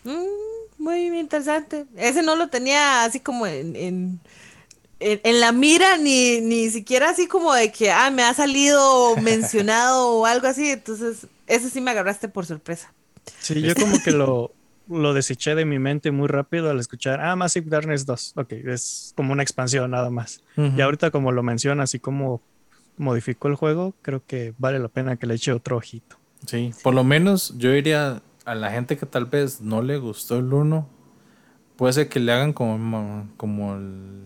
Mm, 0.03 0.80
muy 0.80 1.20
interesante. 1.20 1.86
Ese 1.95 2.24
no 2.24 2.36
lo 2.36 2.47
tenía 2.47 3.03
así 3.03 3.20
como 3.20 3.45
en, 3.45 3.76
en, 3.76 4.20
en, 4.99 5.39
la 5.39 5.51
mira, 5.51 5.97
ni, 5.97 6.41
ni 6.41 6.70
siquiera 6.70 7.09
así 7.12 7.28
como 7.28 7.53
de 7.53 7.72
que, 7.72 7.91
ah, 7.91 8.09
me 8.12 8.24
ha 8.24 8.34
salido 8.34 9.16
mencionado 9.22 10.09
o 10.09 10.26
algo 10.26 10.47
así. 10.47 10.72
Entonces, 10.72 11.28
ese 11.47 11.70
sí 11.70 11.82
me 11.82 11.91
agarraste 11.91 12.28
por 12.30 12.45
sorpresa. 12.45 12.93
Sí, 13.39 13.62
yo 13.62 13.76
como 13.76 14.01
que 14.01 14.12
lo, 14.12 14.51
lo 14.89 15.14
deseché 15.14 15.55
de 15.55 15.66
mi 15.66 15.80
mente 15.80 16.12
muy 16.12 16.28
rápido 16.28 16.70
al 16.70 16.80
escuchar, 16.80 17.22
ah, 17.22 17.36
Massive 17.36 17.70
Darkness 17.70 18.05
2. 18.05 18.34
Ok, 18.38 18.53
es 18.53 19.14
como 19.16 19.34
una 19.34 19.43
expansión 19.43 19.91
nada 19.91 20.09
más. 20.09 20.41
Y 20.57 20.82
ahorita 20.82 21.12
como 21.12 21.32
lo 21.32 21.43
menciona, 21.43 21.84
así 21.84 21.99
como 21.99 22.41
modificó 23.01 23.47
el 23.47 23.55
juego, 23.55 23.93
creo 24.01 24.23
que 24.25 24.53
vale 24.57 24.79
la 24.79 24.87
pena 24.87 25.17
que 25.17 25.25
le 25.25 25.35
eche 25.35 25.51
otro 25.51 25.77
ojito. 25.77 26.17
Sí, 26.45 26.71
por 26.81 26.93
lo 26.93 27.03
menos 27.03 27.53
yo 27.57 27.71
diría 27.71 28.21
a 28.45 28.55
la 28.55 28.71
gente 28.71 28.97
que 28.97 29.05
tal 29.05 29.25
vez 29.25 29.61
no 29.61 29.81
le 29.81 29.97
gustó 29.97 30.37
el 30.37 30.51
1, 30.51 30.87
puede 31.75 31.93
ser 31.93 32.09
que 32.09 32.19
le 32.19 32.31
hagan 32.31 32.53
como, 32.53 33.29
como 33.37 33.75
el 33.75 34.21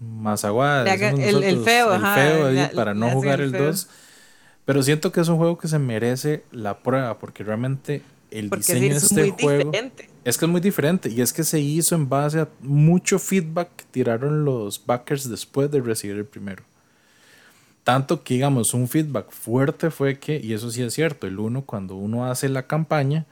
Mazaguá, 0.00 0.82
el, 0.82 1.42
el, 1.42 1.62
feo, 1.62 1.94
el 1.94 2.02
feo 2.02 2.70
para 2.74 2.94
no 2.94 3.10
jugar 3.10 3.40
el 3.40 3.52
2. 3.52 3.88
Pero 4.64 4.82
siento 4.82 5.12
que 5.12 5.20
es 5.20 5.28
un 5.28 5.36
juego 5.36 5.56
que 5.58 5.68
se 5.68 5.78
merece 5.78 6.42
la 6.50 6.78
prueba, 6.78 7.18
porque 7.18 7.44
realmente 7.44 8.02
el 8.30 8.50
diseño 8.50 8.88
de 8.88 8.96
este 8.96 9.30
juego 9.30 9.70
es 10.24 10.36
que 10.36 10.44
es 10.44 10.50
muy 10.50 10.60
diferente 10.60 11.08
y 11.08 11.20
es 11.20 11.32
que 11.32 11.44
se 11.44 11.60
hizo 11.60 11.94
en 11.94 12.08
base 12.08 12.40
a 12.40 12.48
mucho 12.60 13.18
feedback 13.18 13.68
que 13.76 13.84
tiraron 13.90 14.44
los 14.44 14.84
backers 14.84 15.30
después 15.30 15.70
de 15.70 15.80
recibir 15.80 16.16
el 16.16 16.24
primero. 16.24 16.64
Tanto 17.86 18.24
que, 18.24 18.34
digamos, 18.34 18.74
un 18.74 18.88
feedback 18.88 19.30
fuerte 19.30 19.92
fue 19.92 20.18
que, 20.18 20.40
y 20.42 20.54
eso 20.54 20.72
sí 20.72 20.82
es 20.82 20.92
cierto, 20.92 21.28
el 21.28 21.38
uno, 21.38 21.62
cuando 21.62 21.94
uno 21.94 22.26
hace 22.26 22.48
la 22.48 22.66
campaña, 22.66 23.26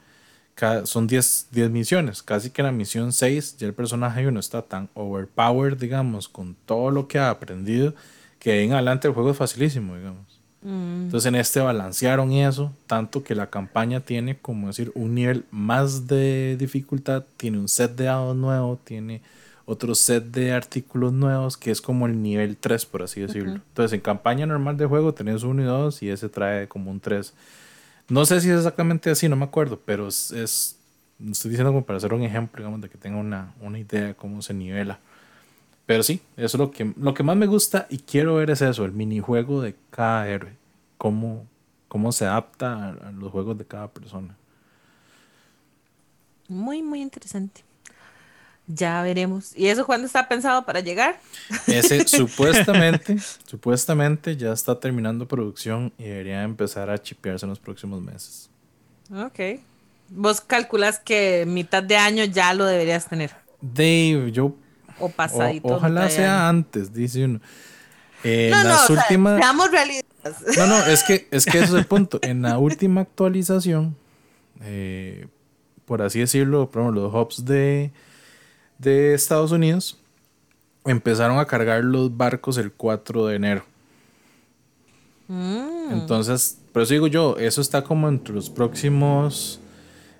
son 0.85 1.09
10 1.09 1.49
misiones, 1.73 2.23
casi 2.23 2.51
que 2.51 2.63
en 2.63 2.67
la 2.67 2.73
misión 2.73 3.13
6 3.13 3.57
ya 3.57 3.67
el 3.67 3.75
personaje 3.75 4.29
uno 4.29 4.39
está 4.39 4.63
tan 4.63 4.91
overpowered, 4.95 5.77
digamos, 5.77 6.29
con 6.29 6.55
todo 6.67 6.93
lo 6.93 7.09
que 7.09 7.19
ha 7.19 7.31
aprendido, 7.31 7.95
que 8.39 8.63
en 8.63 8.75
adelante 8.75 9.09
el 9.09 9.15
juego 9.15 9.33
es 9.33 9.37
facilísimo, 9.37 9.97
digamos. 9.97 10.41
Mm. 10.63 11.07
Entonces 11.07 11.27
en 11.27 11.35
este 11.35 11.59
balancearon 11.59 12.31
eso, 12.31 12.71
tanto 12.87 13.25
que 13.25 13.35
la 13.35 13.51
campaña 13.51 14.03
tiene 14.03 14.39
como 14.39 14.69
decir 14.69 14.93
un 14.95 15.17
nivel 15.17 15.47
más 15.51 16.07
de 16.07 16.57
dificultad, 16.57 17.25
tiene 17.37 17.59
un 17.59 17.67
set 17.67 17.97
de 17.97 18.05
dados 18.05 18.37
nuevo, 18.37 18.79
tiene 18.85 19.21
otro 19.67 19.95
set 19.95 20.25
de 20.25 20.53
artículos 20.53 21.13
nuevos 21.13 21.57
que 21.57 21.71
es 21.71 21.81
como 21.81 22.07
el 22.07 22.23
nivel 22.23 22.57
3 22.57 22.87
por 22.87 23.03
así 23.03 23.21
decirlo. 23.21 23.55
Entonces 23.55 23.93
en 23.93 24.01
campaña 24.01 24.47
normal 24.47 24.77
de 24.77 24.87
juego 24.87 25.15
tenés 25.15 25.43
uno 25.43 25.63
y 25.63 25.65
dos 25.65 26.03
y 26.03 26.11
ese 26.11 26.29
trae 26.29 26.69
como 26.69 26.91
un 26.91 27.01
3. 27.01 27.33
No 28.09 28.27
sé 28.27 28.41
si 28.41 28.51
es 28.51 28.59
exactamente 28.59 29.11
así, 29.11 29.29
no 29.29 29.37
me 29.37 29.45
acuerdo, 29.45 29.81
pero 29.85 30.09
es, 30.09 30.31
estoy 30.33 31.51
diciendo 31.51 31.73
como 31.73 31.85
para 31.85 31.97
hacer 31.97 32.13
un 32.13 32.23
ejemplo, 32.23 32.61
digamos, 32.61 32.81
de 32.83 32.91
que 32.91 32.99
tenga 32.99 33.17
una, 33.17 33.55
una 33.61 33.79
idea 33.79 34.09
de 34.09 34.15
cómo 34.15 34.43
se 34.43 34.53
nivela. 34.53 35.01
Pero 35.87 36.03
sí, 36.03 36.21
eso 36.37 36.57
es 36.57 36.59
lo 36.59 36.71
que, 36.71 36.93
lo 36.97 37.15
que 37.15 37.23
más 37.23 37.37
me 37.37 37.47
gusta 37.47 37.87
y 37.91 37.99
quiero 37.99 38.37
ver 38.37 38.51
es 38.51 38.63
eso, 38.63 38.85
el 38.85 38.93
minijuego 38.93 39.61
de 39.61 39.75
cada 39.91 40.29
héroe. 40.29 40.53
Cómo, 40.99 41.47
cómo 41.89 42.13
se 42.13 42.25
adapta 42.25 42.91
a, 42.91 43.13
los 43.13 43.31
juegos 43.31 43.59
de 43.59 43.67
cada 43.67 43.89
persona. 43.89 44.37
Muy, 46.49 46.83
muy 46.83 47.01
interesante. 47.03 47.63
Ya 48.67 49.03
veremos. 49.03 49.57
¿Y 49.57 49.67
eso 49.67 49.85
cuándo 49.85 50.07
está 50.07 50.27
pensado 50.27 50.65
para 50.65 50.81
llegar? 50.81 51.21
Ese 51.67 52.05
supuestamente, 52.09 53.19
supuestamente 53.47 54.37
ya 54.37 54.53
está 54.53 54.81
terminando 54.81 55.29
producción 55.29 55.93
y 55.99 56.05
debería 56.05 56.43
empezar 56.43 56.89
a 56.89 56.97
chipearse 56.97 57.45
en 57.45 57.51
los 57.51 57.59
próximos 57.59 58.01
meses. 58.03 58.49
Ok. 59.15 59.61
¿Vos 60.09 60.41
calculas 60.41 60.99
que 60.99 61.45
mitad 61.47 61.83
de 61.83 61.97
año 61.97 62.25
ya 62.25 62.55
lo 62.55 62.65
deberías 62.65 63.07
tener? 63.07 63.33
Dave, 63.61 64.31
yo 64.33 64.55
o 64.99 65.09
pasadito. 65.09 65.69
ojalá 65.69 66.09
sea 66.09 66.49
antes, 66.49 66.93
dice 66.93 67.25
uno. 67.25 67.41
En 68.23 68.51
no, 68.51 68.65
las 68.65 68.89
no, 68.91 68.97
últimas. 68.97 69.41
No, 70.57 70.67
no, 70.67 70.87
es 70.87 71.03
que, 71.03 71.29
es 71.31 71.45
que 71.45 71.59
eso 71.59 71.75
es 71.75 71.81
el 71.81 71.87
punto. 71.87 72.19
En 72.23 72.43
la 72.43 72.59
última 72.59 73.03
actualización, 73.03 73.97
eh, 74.63 75.27
por 75.85 76.01
así 76.01 76.21
decirlo, 76.21 76.71
por 76.71 76.83
ejemplo, 76.83 77.03
los 77.03 77.15
hubs 77.15 77.45
de, 77.45 77.93
de 78.79 79.15
Estados 79.15 79.53
Unidos 79.53 79.99
empezaron 80.85 81.39
a 81.39 81.47
cargar 81.47 81.83
los 81.85 82.15
barcos 82.17 82.59
el 82.59 82.73
4 82.73 83.27
de 83.27 83.37
enero. 83.37 83.65
Mm. 85.29 85.93
Entonces, 85.93 86.59
pero 86.73 86.85
eso 86.85 86.93
digo 86.93 87.07
yo, 87.07 87.37
eso 87.39 87.61
está 87.61 87.83
como 87.83 88.09
entre 88.09 88.35
los 88.35 88.51
próximos 88.51 89.61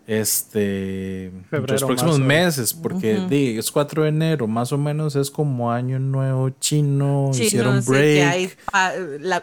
este 0.07 1.33
los 1.51 1.83
próximos 1.83 2.19
meses 2.19 2.75
porque 2.75 3.57
es 3.59 3.71
4 3.71 4.03
de 4.03 4.11
enero 4.11 4.47
más 4.47 4.71
o 4.71 4.77
menos 4.77 5.17
es 5.17 5.31
como 5.31 5.73
año 5.73 5.99
nuevo 5.99 6.51
chino, 6.61 7.31
hicieron 7.33 7.83
break. 7.83 8.55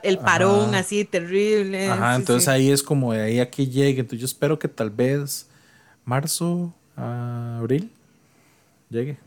el 0.04 0.18
parón 0.20 0.76
así 0.76 1.04
terrible 1.04 1.90
ajá 1.90 2.16
entonces 2.16 2.48
ahí 2.48 2.70
es 2.70 2.84
como 2.84 3.12
de 3.14 3.22
ahí 3.22 3.40
a 3.40 3.50
que 3.50 3.66
llegue. 3.66 4.02
Entonces 4.02 4.20
yo 4.20 4.26
espero 4.26 4.60
que 4.60 4.68
tal 4.68 4.92
vez 4.92 5.48
marzo 6.06 6.72
abril 6.96 7.90
llegue. 8.92 9.18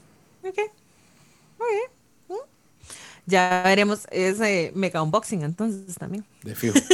Ok. 0.43 0.59
Muy 1.59 1.69
ya 3.27 3.62
veremos 3.65 4.07
ese 4.11 4.71
mega 4.75 5.03
unboxing 5.03 5.43
entonces 5.43 5.97
también. 5.97 6.25
De 6.43 6.55
fijo. 6.55 6.79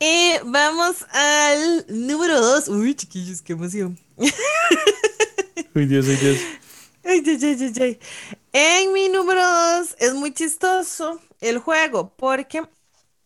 Y 0.00 0.34
vamos 0.44 1.04
al 1.10 1.84
número 1.88 2.40
dos. 2.40 2.68
Uy, 2.68 2.94
chiquillos, 2.94 3.42
qué 3.42 3.54
emoción. 3.54 3.98
Uy, 5.74 5.86
Dios, 5.86 6.06
uy, 6.06 6.14
Dios. 6.16 6.38
Ay, 7.04 7.22
ay, 7.26 7.38
ay, 7.42 7.72
ay, 7.80 7.98
En 8.52 8.92
mi 8.92 9.08
número 9.08 9.42
dos 9.42 9.96
es 9.98 10.14
muy 10.14 10.32
chistoso 10.32 11.20
el 11.40 11.58
juego 11.58 12.14
porque 12.16 12.62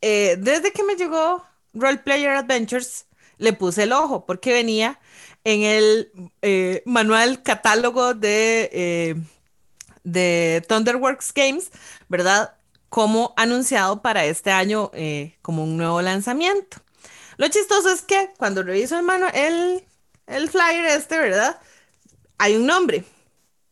eh, 0.00 0.36
desde 0.38 0.72
que 0.72 0.82
me 0.82 0.94
llegó 0.94 1.44
Role 1.74 1.98
Player 1.98 2.30
Adventures 2.30 3.04
le 3.36 3.52
puse 3.52 3.82
el 3.82 3.92
ojo 3.92 4.24
porque 4.24 4.54
venía 4.54 4.98
en 5.44 5.62
el 5.62 6.12
eh, 6.42 6.82
manual 6.86 7.42
catálogo 7.42 8.14
de, 8.14 8.70
eh, 8.72 9.14
de 10.04 10.64
Thunderworks 10.68 11.32
Games, 11.34 11.70
¿verdad? 12.08 12.54
Como 12.88 13.34
anunciado 13.36 14.02
para 14.02 14.24
este 14.24 14.50
año 14.50 14.90
como 15.40 15.64
un 15.64 15.76
nuevo 15.76 16.02
lanzamiento. 16.02 16.78
Lo 17.38 17.48
chistoso 17.48 17.90
es 17.90 18.02
que 18.02 18.30
cuando 18.36 18.62
reviso 18.62 18.98
el, 18.98 19.06
el, 19.34 19.84
el 20.26 20.50
flyer 20.50 20.84
este, 20.84 21.18
¿verdad? 21.18 21.58
Hay 22.38 22.56
un 22.56 22.66
nombre. 22.66 23.04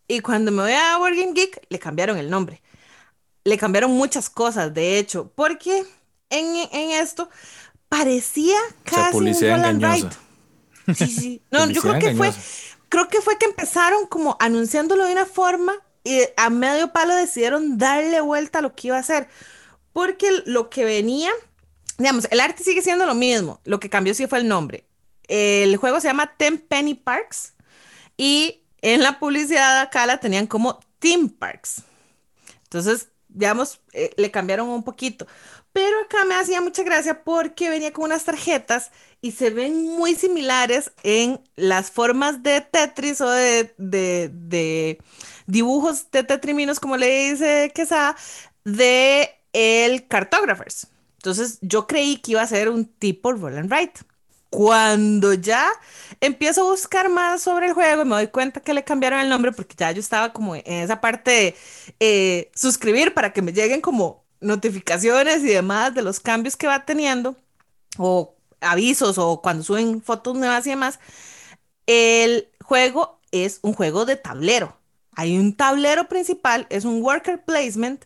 Y 0.08 0.20
cuando 0.20 0.50
me 0.50 0.62
voy 0.62 0.72
a 0.72 0.98
Working 0.98 1.34
Geek, 1.34 1.66
le 1.68 1.78
cambiaron 1.78 2.18
el 2.18 2.30
nombre. 2.30 2.62
Le 3.44 3.56
cambiaron 3.58 3.92
muchas 3.92 4.28
cosas, 4.28 4.74
de 4.74 4.98
hecho, 4.98 5.30
porque 5.34 5.84
en, 6.30 6.56
en 6.72 6.90
esto 6.90 7.28
parecía 7.88 8.58
casi 8.84 9.16
un 9.16 9.80
Roll 9.80 10.10
Sí, 10.94 11.06
sí. 11.06 11.42
No, 11.50 11.68
yo 11.70 11.80
creo 11.82 11.98
que 11.98 12.14
fue, 12.14 12.32
creo 12.88 13.08
que 13.08 13.20
fue 13.20 13.38
que 13.38 13.46
empezaron 13.46 14.06
como 14.06 14.36
anunciándolo 14.40 15.04
de 15.06 15.12
una 15.12 15.26
forma 15.26 15.74
y 16.04 16.22
a 16.36 16.50
medio 16.50 16.92
palo 16.92 17.14
decidieron 17.14 17.78
darle 17.78 18.20
vuelta 18.20 18.58
a 18.58 18.62
lo 18.62 18.74
que 18.74 18.88
iba 18.88 18.96
a 18.96 19.00
hacer. 19.00 19.28
Porque 19.92 20.42
lo 20.46 20.70
que 20.70 20.84
venía, 20.84 21.30
digamos, 21.98 22.28
el 22.30 22.40
arte 22.40 22.62
sigue 22.62 22.82
siendo 22.82 23.06
lo 23.06 23.14
mismo. 23.14 23.60
Lo 23.64 23.80
que 23.80 23.90
cambió 23.90 24.14
sí 24.14 24.26
fue 24.26 24.38
el 24.38 24.48
nombre. 24.48 24.84
El 25.28 25.76
juego 25.76 26.00
se 26.00 26.08
llama 26.08 26.34
Ten 26.36 26.58
Penny 26.58 26.94
Parks 26.94 27.54
y 28.16 28.62
en 28.82 29.02
la 29.02 29.18
publicidad 29.18 29.80
acá 29.80 30.06
la 30.06 30.18
tenían 30.18 30.46
como 30.46 30.80
Team 30.98 31.28
Parks. 31.28 31.82
Entonces, 32.64 33.08
digamos, 33.28 33.80
eh, 33.92 34.12
le 34.16 34.30
cambiaron 34.30 34.68
un 34.68 34.82
poquito. 34.82 35.26
Pero 35.72 36.00
acá 36.00 36.24
me 36.24 36.34
hacía 36.34 36.60
mucha 36.60 36.82
gracia 36.82 37.22
porque 37.22 37.70
venía 37.70 37.92
con 37.92 38.04
unas 38.04 38.24
tarjetas 38.24 38.90
y 39.22 39.32
se 39.32 39.50
ven 39.50 39.84
muy 39.96 40.14
similares 40.14 40.92
en 41.02 41.40
las 41.56 41.90
formas 41.90 42.42
de 42.42 42.60
Tetris 42.62 43.20
o 43.20 43.28
de, 43.28 43.74
de, 43.76 44.98
dibujos 45.46 46.10
de 46.10 46.24
tetriminos, 46.24 46.80
como 46.80 46.96
le 46.96 47.30
dice 47.30 47.70
Quesada, 47.74 48.16
de 48.64 49.30
el 49.52 50.06
Cartographers. 50.08 50.86
Entonces 51.18 51.58
yo 51.60 51.86
creí 51.86 52.16
que 52.16 52.32
iba 52.32 52.42
a 52.42 52.46
ser 52.46 52.70
un 52.70 52.86
tipo 52.86 53.32
Roll 53.32 53.58
and 53.58 53.70
Write. 53.70 54.00
Cuando 54.48 55.34
ya 55.34 55.68
empiezo 56.20 56.62
a 56.62 56.70
buscar 56.70 57.08
más 57.08 57.42
sobre 57.42 57.66
el 57.68 57.72
juego 57.72 58.04
me 58.04 58.16
doy 58.16 58.26
cuenta 58.28 58.60
que 58.60 58.74
le 58.74 58.82
cambiaron 58.82 59.20
el 59.20 59.28
nombre 59.28 59.52
porque 59.52 59.76
ya 59.78 59.92
yo 59.92 60.00
estaba 60.00 60.32
como 60.32 60.56
en 60.56 60.62
esa 60.66 61.00
parte 61.00 61.30
de 61.30 61.56
eh, 62.00 62.50
suscribir 62.54 63.14
para 63.14 63.32
que 63.32 63.42
me 63.42 63.52
lleguen 63.52 63.80
como 63.80 64.24
notificaciones 64.40 65.42
y 65.42 65.48
demás 65.48 65.94
de 65.94 66.02
los 66.02 66.18
cambios 66.18 66.56
que 66.56 66.66
va 66.66 66.84
teniendo 66.84 67.36
o 67.96 68.39
avisos 68.60 69.18
o 69.18 69.40
cuando 69.42 69.62
suben 69.64 70.02
fotos 70.02 70.36
nuevas 70.36 70.66
y 70.66 70.70
demás. 70.70 70.98
El 71.86 72.48
juego 72.64 73.20
es 73.32 73.60
un 73.62 73.74
juego 73.74 74.04
de 74.04 74.16
tablero. 74.16 74.76
Hay 75.16 75.38
un 75.38 75.54
tablero 75.54 76.08
principal, 76.08 76.66
es 76.70 76.84
un 76.84 77.02
worker 77.02 77.44
placement 77.44 78.04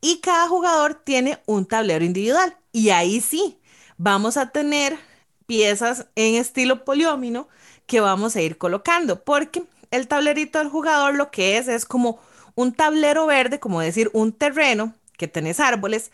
y 0.00 0.20
cada 0.20 0.48
jugador 0.48 0.94
tiene 0.94 1.38
un 1.46 1.66
tablero 1.66 2.04
individual. 2.04 2.56
Y 2.72 2.90
ahí 2.90 3.20
sí, 3.20 3.58
vamos 3.96 4.36
a 4.36 4.50
tener 4.50 4.98
piezas 5.46 6.06
en 6.14 6.36
estilo 6.36 6.84
poliómino 6.84 7.48
que 7.86 8.00
vamos 8.00 8.36
a 8.36 8.42
ir 8.42 8.58
colocando, 8.58 9.22
porque 9.24 9.64
el 9.90 10.08
tablerito 10.08 10.58
del 10.58 10.68
jugador 10.68 11.14
lo 11.14 11.30
que 11.30 11.58
es 11.58 11.68
es 11.68 11.84
como 11.84 12.20
un 12.54 12.72
tablero 12.72 13.26
verde, 13.26 13.60
como 13.60 13.80
decir 13.80 14.10
un 14.12 14.32
terreno 14.32 14.94
que 15.18 15.28
tenés 15.28 15.60
árboles 15.60 16.10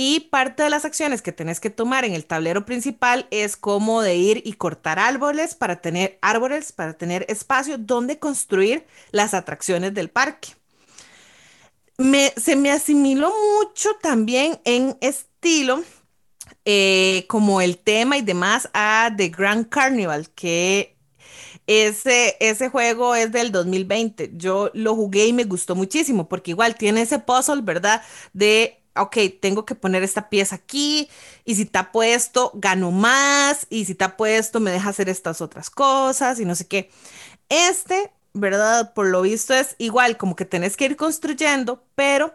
y 0.00 0.20
parte 0.30 0.62
de 0.62 0.70
las 0.70 0.84
acciones 0.84 1.22
que 1.22 1.32
tenés 1.32 1.58
que 1.58 1.70
tomar 1.70 2.04
en 2.04 2.14
el 2.14 2.24
tablero 2.24 2.64
principal 2.64 3.26
es 3.32 3.56
como 3.56 4.00
de 4.00 4.14
ir 4.14 4.42
y 4.46 4.52
cortar 4.52 5.00
árboles 5.00 5.56
para 5.56 5.80
tener 5.80 6.20
árboles, 6.22 6.70
para 6.70 6.92
tener 6.92 7.26
espacio 7.28 7.78
donde 7.78 8.20
construir 8.20 8.86
las 9.10 9.34
atracciones 9.34 9.92
del 9.94 10.08
parque. 10.08 10.50
Me, 11.96 12.32
se 12.36 12.54
me 12.54 12.70
asimiló 12.70 13.32
mucho 13.56 13.90
también 14.00 14.60
en 14.64 14.96
estilo 15.00 15.82
eh, 16.64 17.24
como 17.28 17.60
el 17.60 17.76
tema 17.76 18.16
y 18.18 18.22
demás 18.22 18.70
a 18.74 19.10
The 19.16 19.30
Grand 19.30 19.68
Carnival, 19.68 20.30
que 20.30 20.96
ese, 21.66 22.36
ese 22.38 22.68
juego 22.68 23.16
es 23.16 23.32
del 23.32 23.50
2020. 23.50 24.30
Yo 24.34 24.70
lo 24.74 24.94
jugué 24.94 25.26
y 25.26 25.32
me 25.32 25.42
gustó 25.42 25.74
muchísimo 25.74 26.28
porque 26.28 26.52
igual 26.52 26.76
tiene 26.76 27.02
ese 27.02 27.18
puzzle, 27.18 27.62
¿verdad? 27.62 28.02
De, 28.32 28.77
ok, 29.02 29.16
tengo 29.40 29.64
que 29.64 29.74
poner 29.74 30.02
esta 30.02 30.28
pieza 30.28 30.56
aquí 30.56 31.08
y 31.44 31.54
si 31.54 31.62
está 31.62 31.92
puesto, 31.92 32.52
gano 32.54 32.90
más 32.90 33.66
y 33.70 33.84
si 33.84 33.92
está 33.92 34.16
puesto, 34.16 34.60
me 34.60 34.70
deja 34.70 34.90
hacer 34.90 35.08
estas 35.08 35.40
otras 35.40 35.70
cosas 35.70 36.40
y 36.40 36.44
no 36.44 36.54
sé 36.54 36.66
qué. 36.66 36.90
Este, 37.48 38.12
¿verdad? 38.34 38.94
Por 38.94 39.08
lo 39.08 39.22
visto 39.22 39.54
es 39.54 39.76
igual, 39.78 40.16
como 40.16 40.36
que 40.36 40.44
tenés 40.44 40.76
que 40.76 40.86
ir 40.86 40.96
construyendo, 40.96 41.84
pero 41.94 42.34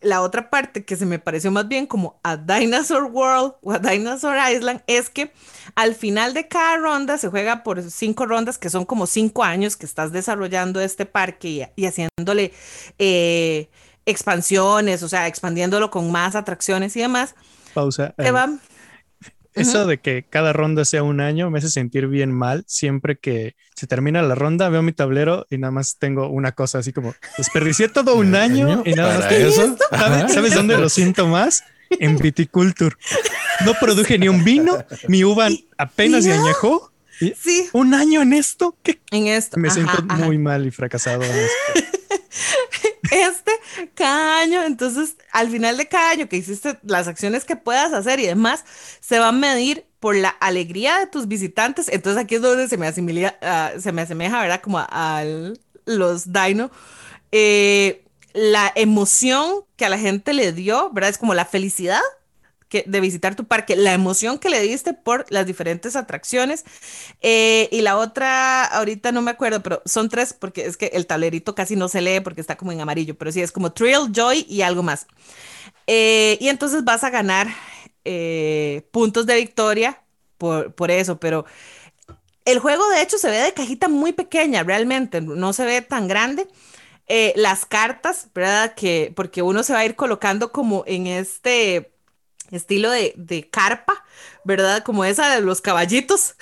la 0.00 0.22
otra 0.22 0.50
parte 0.50 0.84
que 0.84 0.96
se 0.96 1.06
me 1.06 1.18
pareció 1.18 1.50
más 1.50 1.68
bien 1.68 1.86
como 1.86 2.20
a 2.22 2.36
Dinosaur 2.36 3.04
World 3.04 3.54
o 3.62 3.72
a 3.72 3.78
Dinosaur 3.78 4.36
Island 4.52 4.82
es 4.86 5.10
que 5.10 5.32
al 5.74 5.94
final 5.94 6.34
de 6.34 6.48
cada 6.48 6.76
ronda 6.76 7.18
se 7.18 7.28
juega 7.28 7.62
por 7.62 7.82
cinco 7.90 8.26
rondas, 8.26 8.58
que 8.58 8.70
son 8.70 8.84
como 8.84 9.06
cinco 9.06 9.42
años 9.42 9.76
que 9.76 9.86
estás 9.86 10.12
desarrollando 10.12 10.80
este 10.80 11.06
parque 11.06 11.70
y, 11.76 11.84
haciéndole 11.84 12.52
eh, 12.98 13.68
expansiones, 14.10 15.02
o 15.02 15.08
sea, 15.08 15.26
expandiéndolo 15.26 15.90
con 15.90 16.10
más 16.10 16.34
atracciones 16.34 16.96
y 16.96 17.00
demás. 17.00 17.34
Pausa. 17.74 18.14
Te 18.16 18.32
eso 19.54 19.86
de 19.86 19.98
que 19.98 20.24
cada 20.28 20.52
ronda 20.52 20.84
sea 20.84 21.02
un 21.02 21.20
año 21.20 21.50
me 21.50 21.58
hace 21.58 21.70
sentir 21.70 22.06
bien 22.06 22.32
mal. 22.32 22.64
Siempre 22.66 23.18
que 23.18 23.56
se 23.74 23.86
termina 23.86 24.22
la 24.22 24.34
ronda, 24.34 24.68
veo 24.68 24.82
mi 24.82 24.92
tablero 24.92 25.46
y 25.50 25.58
nada 25.58 25.72
más 25.72 25.96
tengo 25.98 26.28
una 26.28 26.52
cosa 26.52 26.78
así 26.78 26.92
como 26.92 27.14
desperdicié 27.36 27.88
todo 27.88 28.14
un 28.14 28.34
año 28.36 28.82
y 28.84 28.94
nada 28.94 29.18
más. 29.18 29.32
Eso? 29.32 29.76
¿Sabes, 30.28 30.54
dónde 30.54 30.78
lo 30.78 30.88
siento 30.88 31.26
más? 31.26 31.64
En 31.90 32.16
viticulture. 32.16 32.94
No 33.64 33.74
produje 33.74 34.18
ni 34.18 34.28
un 34.28 34.44
vino, 34.44 34.84
mi 35.08 35.24
uva 35.24 35.48
apenas 35.76 36.24
se 36.24 36.32
añejó. 36.32 36.92
Sí. 37.18 37.68
Un 37.72 37.92
año 37.92 38.22
en 38.22 38.32
esto. 38.32 38.76
¿Qué? 38.82 39.00
En 39.10 39.26
esto. 39.26 39.58
Me 39.58 39.70
siento 39.70 40.02
muy 40.04 40.38
mal 40.38 40.66
y 40.66 40.70
fracasado 40.70 41.22
en 41.22 41.30
esto. 41.30 41.90
Este 43.10 43.52
cada 43.94 44.38
año, 44.38 44.62
entonces 44.62 45.16
al 45.32 45.50
final 45.50 45.76
de 45.76 45.88
cada 45.88 46.10
año 46.10 46.28
que 46.28 46.36
hiciste 46.36 46.78
las 46.82 47.08
acciones 47.08 47.44
que 47.44 47.56
puedas 47.56 47.92
hacer 47.92 48.20
y 48.20 48.26
demás, 48.26 48.64
se 49.00 49.18
va 49.18 49.28
a 49.28 49.32
medir 49.32 49.86
por 50.00 50.16
la 50.16 50.30
alegría 50.30 50.98
de 50.98 51.06
tus 51.06 51.28
visitantes. 51.28 51.88
Entonces 51.88 52.22
aquí 52.22 52.36
es 52.36 52.42
donde 52.42 52.68
se 52.68 52.76
me 52.76 52.86
asimila, 52.86 53.36
ah, 53.42 53.72
se 53.78 53.92
me 53.92 54.02
asemeja, 54.02 54.40
¿verdad? 54.40 54.60
Como 54.60 54.78
a, 54.78 55.22
los 55.84 56.32
Dino. 56.32 56.70
Eh, 57.32 58.04
la 58.32 58.72
emoción 58.74 59.64
que 59.76 59.84
a 59.84 59.88
la 59.88 59.98
gente 59.98 60.32
le 60.32 60.52
dio, 60.52 60.90
¿verdad? 60.90 61.10
Es 61.10 61.18
como 61.18 61.34
la 61.34 61.44
felicidad 61.44 62.00
de 62.70 63.00
visitar 63.00 63.34
tu 63.34 63.44
parque, 63.44 63.74
la 63.76 63.92
emoción 63.92 64.38
que 64.38 64.48
le 64.48 64.60
diste 64.60 64.94
por 64.94 65.26
las 65.28 65.46
diferentes 65.46 65.96
atracciones. 65.96 66.64
Eh, 67.20 67.68
y 67.72 67.82
la 67.82 67.96
otra, 67.96 68.64
ahorita 68.64 69.12
no 69.12 69.22
me 69.22 69.32
acuerdo, 69.32 69.62
pero 69.62 69.82
son 69.84 70.08
tres, 70.08 70.32
porque 70.32 70.66
es 70.66 70.76
que 70.76 70.86
el 70.94 71.06
tablerito 71.06 71.54
casi 71.54 71.76
no 71.76 71.88
se 71.88 72.00
lee 72.00 72.20
porque 72.20 72.40
está 72.40 72.56
como 72.56 72.72
en 72.72 72.80
amarillo, 72.80 73.16
pero 73.18 73.32
sí 73.32 73.42
es 73.42 73.52
como 73.52 73.72
Thrill, 73.72 74.12
Joy 74.12 74.46
y 74.48 74.62
algo 74.62 74.82
más. 74.82 75.06
Eh, 75.86 76.38
y 76.40 76.48
entonces 76.48 76.84
vas 76.84 77.02
a 77.04 77.10
ganar 77.10 77.48
eh, 78.04 78.88
puntos 78.92 79.26
de 79.26 79.36
victoria 79.36 80.02
por, 80.38 80.72
por 80.74 80.90
eso, 80.90 81.18
pero 81.18 81.44
el 82.44 82.60
juego 82.60 82.88
de 82.90 83.02
hecho 83.02 83.18
se 83.18 83.30
ve 83.30 83.38
de 83.38 83.52
cajita 83.52 83.88
muy 83.88 84.12
pequeña, 84.12 84.62
realmente, 84.62 85.20
no 85.20 85.52
se 85.52 85.64
ve 85.64 85.82
tan 85.82 86.08
grande. 86.08 86.46
las 87.34 87.66
cartas, 87.66 88.28
¿verdad? 88.34 88.74
Que 88.74 89.12
porque 89.16 89.42
uno 89.42 89.62
se 89.64 89.72
va 89.72 89.80
a 89.80 89.84
ir 89.84 89.96
colocando 89.96 90.52
como 90.52 90.84
en 90.86 91.08
este 91.08 91.90
estilo 92.56 92.90
de, 92.90 93.48
carpa, 93.50 94.04
¿verdad? 94.44 94.82
Como 94.82 95.04
esa 95.04 95.34
de 95.34 95.40
los 95.40 95.60
caballitos, 95.60 96.34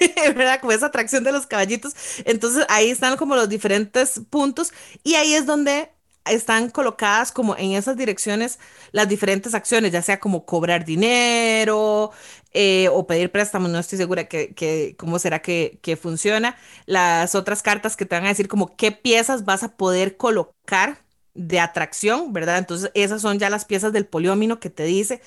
¿verdad? 0.34 0.60
Como 0.60 0.72
esa 0.72 0.86
atracción 0.86 1.24
de 1.24 1.32
los 1.32 1.46
caballitos. 1.46 1.94
Entonces 2.24 2.64
ahí 2.68 2.90
están 2.90 3.16
como 3.16 3.36
los 3.36 3.48
diferentes 3.48 4.20
puntos 4.30 4.72
y 5.02 5.14
ahí 5.14 5.34
es 5.34 5.46
donde 5.46 5.90
están 6.24 6.70
colocadas 6.70 7.32
como 7.32 7.56
en 7.56 7.72
esas 7.72 7.96
direcciones 7.96 8.58
las 8.92 9.08
diferentes 9.08 9.54
acciones, 9.54 9.92
ya 9.92 10.02
sea 10.02 10.20
como 10.20 10.46
cobrar 10.46 10.84
dinero 10.84 12.12
eh, 12.52 12.88
o 12.92 13.06
pedir 13.06 13.30
préstamos, 13.30 13.70
no 13.70 13.78
estoy 13.78 13.98
segura 13.98 14.24
que, 14.28 14.94
cómo 14.98 15.18
será 15.18 15.42
que, 15.42 15.78
que, 15.82 15.96
funciona. 15.96 16.56
Las 16.86 17.34
otras 17.34 17.62
cartas 17.62 17.96
que 17.96 18.06
te 18.06 18.14
van 18.14 18.24
a 18.24 18.28
decir 18.28 18.48
como 18.48 18.76
qué 18.76 18.92
piezas 18.92 19.44
vas 19.44 19.62
a 19.64 19.76
poder 19.76 20.16
colocar 20.16 21.03
de 21.34 21.60
atracción, 21.60 22.32
¿verdad? 22.32 22.58
Entonces, 22.58 22.90
esas 22.94 23.22
son 23.22 23.38
ya 23.38 23.50
las 23.50 23.64
piezas 23.64 23.92
del 23.92 24.06
poliómino 24.06 24.60
que 24.60 24.70
te 24.70 24.84
dice 24.84 25.20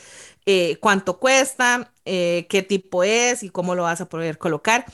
eh, 0.45 0.78
cuánto 0.82 1.20
cuesta, 1.20 1.91
eh, 2.05 2.47
qué 2.49 2.62
tipo 2.64 3.03
es 3.03 3.43
y 3.43 3.49
cómo 3.49 3.76
lo 3.76 3.84
vas 3.84 4.01
a 4.01 4.10
poder 4.10 4.38
colocar. 4.38 4.86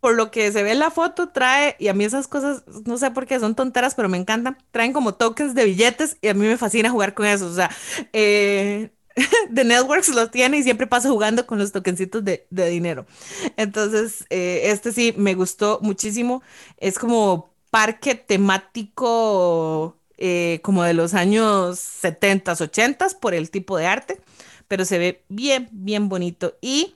por 0.00 0.16
lo 0.16 0.30
que 0.32 0.50
se 0.50 0.62
ve 0.64 0.72
en 0.72 0.80
la 0.80 0.90
foto, 0.90 1.28
trae, 1.28 1.76
y 1.78 1.86
a 1.88 1.94
mí 1.94 2.04
esas 2.04 2.26
cosas, 2.26 2.64
no 2.86 2.98
sé 2.98 3.10
por 3.12 3.26
qué 3.26 3.38
son 3.38 3.54
tonteras, 3.54 3.94
pero 3.94 4.08
me 4.08 4.18
encantan, 4.18 4.58
traen 4.72 4.92
como 4.92 5.14
tokens 5.14 5.54
de 5.54 5.64
billetes 5.64 6.16
y 6.20 6.28
a 6.28 6.34
mí 6.34 6.44
me 6.46 6.56
fascina 6.56 6.90
jugar 6.90 7.14
con 7.14 7.26
eso. 7.26 7.46
O 7.46 7.54
sea, 7.54 7.70
eh, 8.12 8.90
The 9.54 9.64
Networks 9.64 10.08
los 10.08 10.30
tiene 10.32 10.58
y 10.58 10.62
siempre 10.64 10.86
paso 10.88 11.08
jugando 11.10 11.46
con 11.46 11.58
los 11.58 11.70
tokencitos 11.72 12.24
de, 12.24 12.46
de 12.50 12.68
dinero. 12.70 13.06
Entonces, 13.56 14.26
eh, 14.30 14.62
este 14.66 14.90
sí 14.92 15.14
me 15.16 15.34
gustó 15.34 15.78
muchísimo. 15.82 16.42
Es 16.78 16.98
como 16.98 17.54
parque 17.70 18.14
temático 18.16 19.96
eh, 20.18 20.60
como 20.62 20.82
de 20.82 20.94
los 20.94 21.14
años 21.14 21.78
70s, 22.02 22.70
80s 22.70 23.18
por 23.18 23.34
el 23.34 23.50
tipo 23.50 23.76
de 23.76 23.86
arte, 23.86 24.20
pero 24.68 24.84
se 24.84 24.98
ve 24.98 25.22
bien, 25.28 25.68
bien 25.72 26.08
bonito. 26.08 26.56
Y 26.60 26.94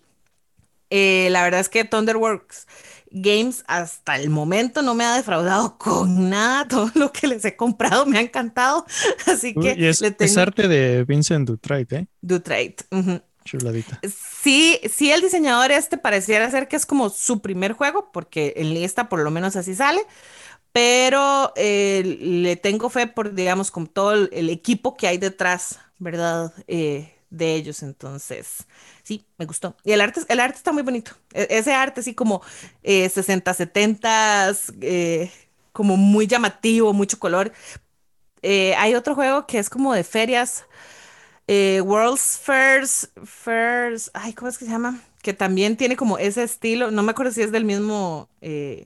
eh, 0.91 1.29
la 1.31 1.43
verdad 1.43 1.61
es 1.61 1.69
que 1.69 1.85
Thunderworks 1.85 2.67
Games 3.11 3.65
hasta 3.67 4.17
el 4.17 4.31
momento 4.31 4.83
no 4.83 4.95
me 4.95 5.05
ha 5.05 5.15
defraudado 5.15 5.79
con 5.79 6.31
nada. 6.31 6.69
Todo 6.69 6.91
lo 6.95 7.13
que 7.13 7.27
les 7.27 7.45
he 7.45 7.57
comprado 7.57 8.07
me 8.07 8.19
ha 8.19 8.21
encantado. 8.21 8.87
Así 9.27 9.55
que. 9.55 9.75
Y 9.77 9.87
es, 9.87 10.03
arte 10.37 10.69
de 10.69 11.05
Vincent 11.05 11.49
Dutrait, 11.49 11.93
¿eh? 11.93 12.07
Dutrait. 12.21 12.83
Chuladita. 13.45 14.01
Sí, 14.43 14.81
sí, 14.93 15.13
el 15.13 15.21
diseñador 15.21 15.71
este 15.71 15.97
pareciera 15.97 16.51
ser 16.51 16.69
que 16.69 16.77
es 16.77 16.85
como 16.85 17.11
su 17.11 17.41
primer 17.41 17.73
juego, 17.73 18.11
porque 18.13 18.55
en 18.57 18.75
lista 18.75 19.09
por 19.09 19.21
lo 19.21 19.31
menos 19.31 19.57
así 19.57 19.75
sale. 19.75 20.01
Pero 20.77 21.55
eh, 21.57 22.03
le 22.21 22.55
tengo 22.57 22.91
fe 22.91 23.07
por, 23.07 23.33
digamos, 23.33 23.71
con 23.71 23.87
todo 23.87 24.13
el, 24.13 24.51
equipo 24.51 24.95
que 24.95 25.09
hay 25.09 25.17
detrás, 25.17 25.81
¿verdad? 25.99 26.53
Eh, 26.69 27.15
de 27.31 27.55
ellos. 27.55 27.83
Entonces, 27.83 28.67
sí, 29.03 29.25
me 29.39 29.47
gustó. 29.47 29.75
Y 29.85 29.93
el 29.93 30.03
arte, 30.03 30.21
el 30.29 30.39
arte 30.39 30.59
está 30.59 30.73
muy 30.73 30.83
bonito. 30.83 31.13
E, 31.33 31.47
ese 31.49 31.73
arte 31.73 32.01
así 32.01 32.13
como 32.15 32.43
60, 32.85 33.51
eh, 33.53 33.55
70, 33.55 34.53
eh, 34.83 35.33
como 35.73 35.97
muy 35.97 36.27
llamativo, 36.27 36.93
mucho 36.93 37.19
color. 37.19 37.53
Hay 38.43 38.95
otro 38.95 39.15
juego 39.15 39.47
que 39.47 39.59
es 39.59 39.71
como 39.71 39.95
de 39.95 40.05
ferias. 40.05 40.67
World's 41.49 42.39
Fairs, 42.43 43.09
Fairs, 43.25 44.11
ay, 44.13 44.35
¿cómo 44.35 44.51
es 44.51 44.59
que 44.59 44.67
se 44.67 44.73
llama? 44.73 45.01
Que 45.23 45.33
también 45.33 45.79
tiene 45.79 45.97
como 45.97 46.19
ese 46.19 46.43
estilo, 46.43 46.91
no 46.91 47.03
me 47.03 47.13
acuerdo 47.13 47.33
si 47.33 47.41
es 47.41 47.51
del 47.51 47.65
mismo 47.65 48.29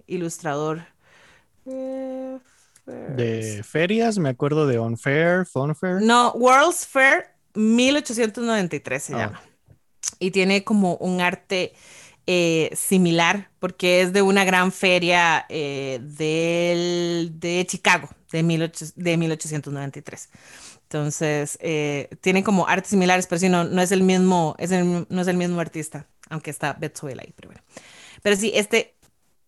ilustrador. 0.07 0.90
De 2.87 3.63
ferias, 3.63 4.19
me 4.19 4.31
acuerdo 4.31 4.67
de 4.67 4.79
On 4.79 4.97
Fair, 4.97 5.47
Fun 5.47 5.75
Fair. 5.75 6.01
No, 6.03 6.33
World's 6.33 6.87
Fair 6.87 7.35
1893 7.55 9.03
se 9.03 9.15
ah. 9.15 9.19
llama 9.19 9.43
y 10.19 10.31
tiene 10.31 10.65
como 10.65 10.97
un 10.97 11.21
arte 11.21 11.73
eh, 12.27 12.71
similar 12.75 13.51
porque 13.59 14.03
es 14.03 14.13
de 14.13 14.23
una 14.23 14.45
gran 14.45 14.71
feria 14.71 15.47
eh, 15.49 15.99
de 16.01 17.67
Chicago 17.67 18.09
de, 18.31 18.73
de 18.97 19.17
1893. 19.17 20.29
Entonces, 20.83 21.59
eh, 21.61 22.09
tiene 22.21 22.43
como 22.43 22.67
artes 22.67 22.91
similares, 22.91 23.27
pero 23.27 23.39
sí, 23.39 23.49
no, 23.49 23.65
no 23.65 23.81
es 23.81 23.93
el 23.93 24.03
mismo, 24.03 24.57
es 24.59 24.71
no 24.71 25.21
es 25.21 25.29
el 25.29 25.37
mismo 25.37 25.61
artista, 25.61 26.07
aunque 26.29 26.51
está 26.51 26.73
Betzuela 26.73 27.23
ahí, 27.23 27.33
pero 27.37 27.49
bueno. 27.49 27.63
Pero 28.23 28.37
sí, 28.37 28.51
este 28.55 28.95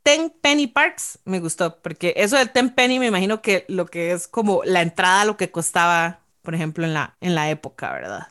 Ten 0.03 0.32
Penny 0.40 0.66
Parks 0.66 1.18
me 1.24 1.38
gustó, 1.38 1.78
porque 1.80 2.14
eso 2.16 2.36
del 2.36 2.50
Ten 2.50 2.70
Penny 2.70 2.98
me 2.98 3.07
imagino 3.07 3.40
que 3.40 3.64
lo 3.68 3.86
que 3.86 4.12
es 4.12 4.26
como 4.26 4.62
la 4.64 4.82
entrada, 4.82 5.24
lo 5.24 5.36
que 5.36 5.50
costaba, 5.50 6.20
por 6.42 6.55
ejemplo, 6.55 6.84
en 6.84 6.94
la, 6.94 7.16
en 7.20 7.34
la 7.34 7.50
época, 7.50 7.92
¿verdad? 7.92 8.28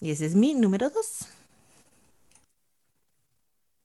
Y 0.00 0.10
ese 0.10 0.26
es 0.26 0.34
mi 0.34 0.54
número 0.54 0.90
dos. 0.90 1.26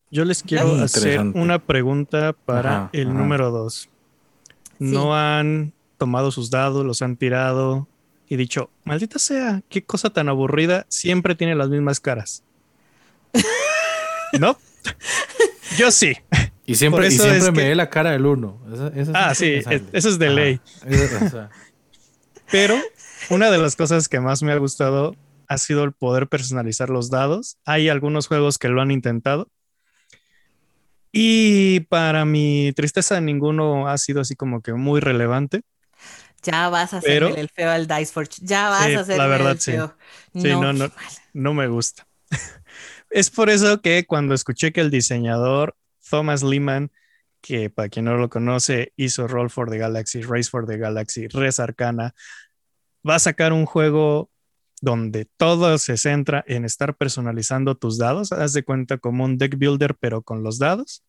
Yo 0.09 0.23
les 0.23 0.41
quiero 0.41 0.75
hacer 0.81 1.19
una 1.19 1.59
pregunta 1.59 2.33
para 2.33 2.89
el 2.93 3.13
número 3.13 3.51
dos. 3.51 3.89
No 4.79 5.15
han 5.15 5.73
tomado 5.97 6.31
sus 6.31 6.49
dados, 6.49 6.85
los 6.85 7.01
han 7.01 7.17
tirado 7.17 7.87
y 8.29 8.35
dicho, 8.35 8.69
maldita 8.83 9.19
sea, 9.19 9.63
qué 9.69 9.83
cosa 9.83 10.09
tan 10.09 10.29
aburrida, 10.29 10.85
siempre 10.89 11.35
tiene 11.35 11.55
las 11.55 11.69
mismas 11.69 11.99
caras. 11.99 12.43
¿No? 14.39 14.57
Yo 15.75 15.91
sí. 15.91 16.15
Y 16.65 16.75
siempre, 16.75 17.09
siempre 17.11 17.51
me 17.51 17.69
ve 17.69 17.75
la 17.75 17.89
cara 17.89 18.11
del 18.11 18.25
uno. 18.25 18.61
ah, 19.13 19.33
sí, 19.33 19.61
eso 19.93 20.09
es 20.09 20.19
de 20.19 20.29
ley. 20.29 20.61
Pero 22.51 22.79
una 23.29 23.51
de 23.51 23.57
las 23.57 23.75
cosas 23.75 24.07
que 24.07 24.19
más 24.19 24.43
me 24.43 24.51
ha 24.51 24.57
gustado 24.57 25.15
ha 25.47 25.57
sido 25.57 25.83
el 25.83 25.93
poder 25.93 26.27
personalizar 26.27 26.89
los 26.89 27.09
dados. 27.09 27.57
Hay 27.65 27.89
algunos 27.89 28.27
juegos 28.27 28.57
que 28.57 28.67
lo 28.69 28.81
han 28.81 28.91
intentado. 28.91 29.49
Y 31.11 31.81
para 31.81 32.25
mi 32.25 32.73
tristeza, 32.75 33.19
ninguno 33.21 33.87
ha 33.87 33.97
sido 33.97 34.21
así 34.21 34.35
como 34.35 34.61
que 34.61 34.73
muy 34.73 34.99
relevante. 34.99 35.63
Ya 36.43 36.69
vas 36.69 36.93
a 36.93 36.97
hacer 36.97 37.23
el 37.23 37.49
feo 37.49 37.71
al 37.71 37.87
Dice 37.87 38.13
Forge. 38.13 38.41
Ya 38.41 38.69
vas 38.69 38.95
a 38.95 38.99
hacer 38.99 39.17
la 39.17 39.27
verdad, 39.27 39.51
el 39.53 39.59
feo. 39.59 39.97
Sí, 40.33 40.49
no, 40.49 40.73
no, 40.73 40.91
no, 41.33 41.53
me 41.53 41.67
gusta. 41.67 42.07
es 43.09 43.29
por 43.29 43.49
eso 43.49 43.81
que 43.81 44.05
cuando 44.05 44.33
escuché 44.33 44.71
que 44.71 44.81
el 44.81 44.91
diseñador 44.91 45.75
Thomas 46.09 46.43
Lehman, 46.43 46.91
que 47.41 47.69
para 47.69 47.89
quien 47.89 48.05
no 48.05 48.17
lo 48.17 48.29
conoce, 48.29 48.93
hizo 48.95 49.27
Roll 49.27 49.49
for 49.49 49.69
the 49.69 49.77
Galaxy, 49.77 50.21
Race 50.21 50.49
for 50.49 50.65
the 50.65 50.77
Galaxy, 50.77 51.27
Res 51.27 51.59
Arcana, 51.59 52.13
va 53.07 53.15
a 53.15 53.19
sacar 53.19 53.53
un 53.53 53.65
juego 53.65 54.29
donde 54.81 55.25
todo 55.37 55.77
se 55.77 55.97
centra 55.97 56.43
en 56.47 56.65
estar 56.65 56.95
personalizando 56.95 57.75
tus 57.75 57.97
dados. 57.97 58.31
Haz 58.31 58.53
de 58.53 58.63
cuenta 58.63 58.97
como 58.97 59.25
un 59.25 59.37
deck 59.37 59.57
builder, 59.57 59.95
pero 59.95 60.21
con 60.21 60.43
los 60.43 60.59
dados. 60.59 61.03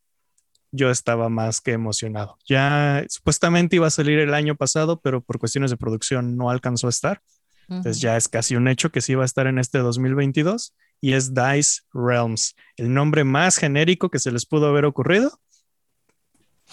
Yo 0.70 0.90
estaba 0.90 1.28
más 1.28 1.60
que 1.60 1.72
emocionado. 1.72 2.36
Ya 2.46 3.04
supuestamente 3.08 3.76
iba 3.76 3.86
a 3.86 3.90
salir 3.90 4.18
el 4.18 4.34
año 4.34 4.54
pasado, 4.54 5.00
pero 5.00 5.22
por 5.22 5.38
cuestiones 5.38 5.70
de 5.70 5.76
producción 5.76 6.36
no 6.36 6.50
alcanzó 6.50 6.86
a 6.86 6.90
estar. 6.90 7.22
Entonces 7.68 8.00
ya 8.00 8.16
es 8.16 8.28
casi 8.28 8.56
un 8.56 8.68
hecho 8.68 8.90
que 8.90 9.02
sí 9.02 9.14
va 9.14 9.22
a 9.22 9.26
estar 9.26 9.46
en 9.46 9.58
este 9.58 9.78
2022 9.78 10.74
y 11.00 11.12
es 11.14 11.34
Dice 11.34 11.82
Realms, 11.92 12.54
el 12.76 12.92
nombre 12.92 13.24
más 13.24 13.56
genérico 13.56 14.10
que 14.10 14.18
se 14.18 14.30
les 14.30 14.46
pudo 14.46 14.68
haber 14.68 14.84
ocurrido. 14.84 15.38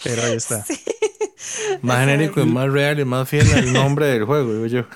Pero 0.03 0.23
ahí 0.23 0.35
está. 0.35 0.65
Más 1.81 1.99
genérico 2.05 2.41
y 2.41 2.45
más 2.45 2.71
real 2.71 2.99
y 2.99 3.05
más 3.05 3.29
fiel 3.29 3.51
al 3.53 3.71
nombre 3.71 4.07
del 4.07 4.25
juego, 4.25 4.53
digo 4.53 4.65
yo. 4.67 4.85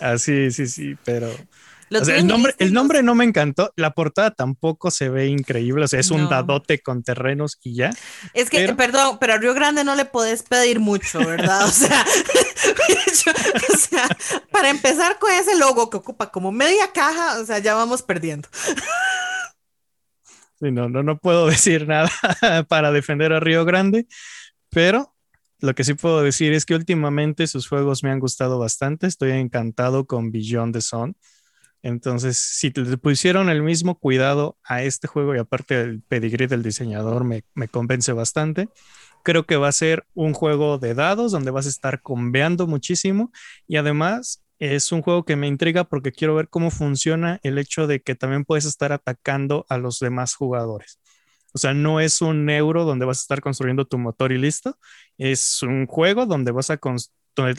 Ah, 0.00 0.18
sí, 0.18 0.50
sí, 0.50 0.66
sí, 0.66 0.96
pero. 1.04 1.30
El, 1.90 2.26
nombre, 2.26 2.54
el 2.58 2.72
nombre 2.72 3.02
no 3.02 3.14
me 3.14 3.24
encantó, 3.24 3.72
la 3.76 3.92
portada 3.92 4.30
tampoco 4.30 4.90
se 4.90 5.08
ve 5.08 5.26
increíble, 5.26 5.84
o 5.84 5.88
sea, 5.88 6.00
es 6.00 6.10
un 6.10 6.28
dadote 6.28 6.80
con 6.80 7.02
terrenos 7.02 7.58
y 7.62 7.74
ya. 7.74 7.90
Es 8.34 8.50
que, 8.50 8.74
perdón, 8.74 9.18
pero 9.20 9.34
a 9.34 9.38
Río 9.38 9.54
Grande 9.54 9.84
no 9.84 9.94
le 9.94 10.04
podés 10.04 10.42
pedir 10.42 10.80
mucho, 10.80 11.18
¿verdad? 11.20 11.66
O 11.66 11.70
sea, 11.70 12.04
o 13.72 13.76
sea, 13.76 14.08
para 14.50 14.70
empezar 14.70 15.18
con 15.18 15.32
ese 15.32 15.56
logo 15.56 15.90
que 15.90 15.96
ocupa 15.96 16.30
como 16.30 16.52
media 16.52 16.92
caja, 16.92 17.38
o 17.40 17.44
sea, 17.44 17.58
ya 17.58 17.74
vamos 17.74 18.02
perdiendo. 18.02 18.48
Sí, 20.60 20.72
no, 20.72 20.88
no, 20.88 21.02
no 21.02 21.18
puedo 21.18 21.46
decir 21.50 21.86
nada 21.86 22.10
para 22.68 22.92
defender 22.92 23.32
a 23.32 23.40
Río 23.40 23.64
Grande, 23.64 24.06
pero 24.70 25.14
lo 25.60 25.74
que 25.74 25.84
sí 25.84 25.94
puedo 25.94 26.22
decir 26.22 26.52
es 26.52 26.64
que 26.64 26.74
últimamente 26.74 27.46
sus 27.46 27.68
juegos 27.68 28.04
me 28.04 28.10
han 28.10 28.20
gustado 28.20 28.58
bastante. 28.58 29.06
Estoy 29.06 29.32
encantado 29.32 30.06
con 30.06 30.30
Beyond 30.30 30.74
the 30.74 30.80
Sun. 30.80 31.16
Entonces, 31.82 32.36
si 32.36 32.70
le 32.70 32.96
pusieron 32.98 33.48
el 33.50 33.62
mismo 33.62 33.98
cuidado 33.98 34.56
a 34.64 34.82
este 34.82 35.06
juego 35.06 35.34
y 35.34 35.38
aparte 35.38 35.80
el 35.80 36.02
pedigrí 36.02 36.46
del 36.46 36.62
diseñador 36.62 37.24
me, 37.24 37.44
convence 37.70 38.12
bastante, 38.12 38.68
creo 39.22 39.44
que 39.46 39.56
va 39.56 39.68
a 39.68 39.72
ser 39.72 40.06
un 40.14 40.32
juego 40.32 40.78
de 40.78 40.94
dados 40.94 41.32
donde 41.32 41.50
vas 41.50 41.66
a 41.66 41.70
estar 41.70 42.02
conveando 42.02 42.66
muchísimo 42.66 43.30
y 43.66 43.76
además 43.76 44.42
es 44.58 44.90
un 44.90 45.02
juego 45.02 45.24
que 45.24 45.36
me 45.36 45.46
intriga 45.46 45.84
porque 45.84 46.10
quiero 46.10 46.34
ver 46.34 46.48
cómo 46.48 46.70
funciona 46.70 47.38
el 47.42 47.58
hecho 47.58 47.86
de 47.86 48.00
que 48.00 48.16
también 48.16 48.44
puedes 48.44 48.64
estar 48.64 48.92
atacando 48.92 49.64
a 49.68 49.78
los 49.78 50.00
demás 50.00 50.34
jugadores. 50.34 50.98
O 51.54 51.58
sea, 51.58 51.74
no 51.74 52.00
es 52.00 52.20
un 52.20 52.50
euro 52.50 52.84
donde 52.84 53.06
vas 53.06 53.18
a 53.18 53.22
estar 53.22 53.40
construyendo 53.40 53.86
tu 53.86 53.98
motor 53.98 54.32
y 54.32 54.38
listo. 54.38 54.78
Es 55.16 55.62
un 55.62 55.86
juego 55.86 56.26
donde 56.26 56.50
vas 56.52 56.70
a 56.70 56.78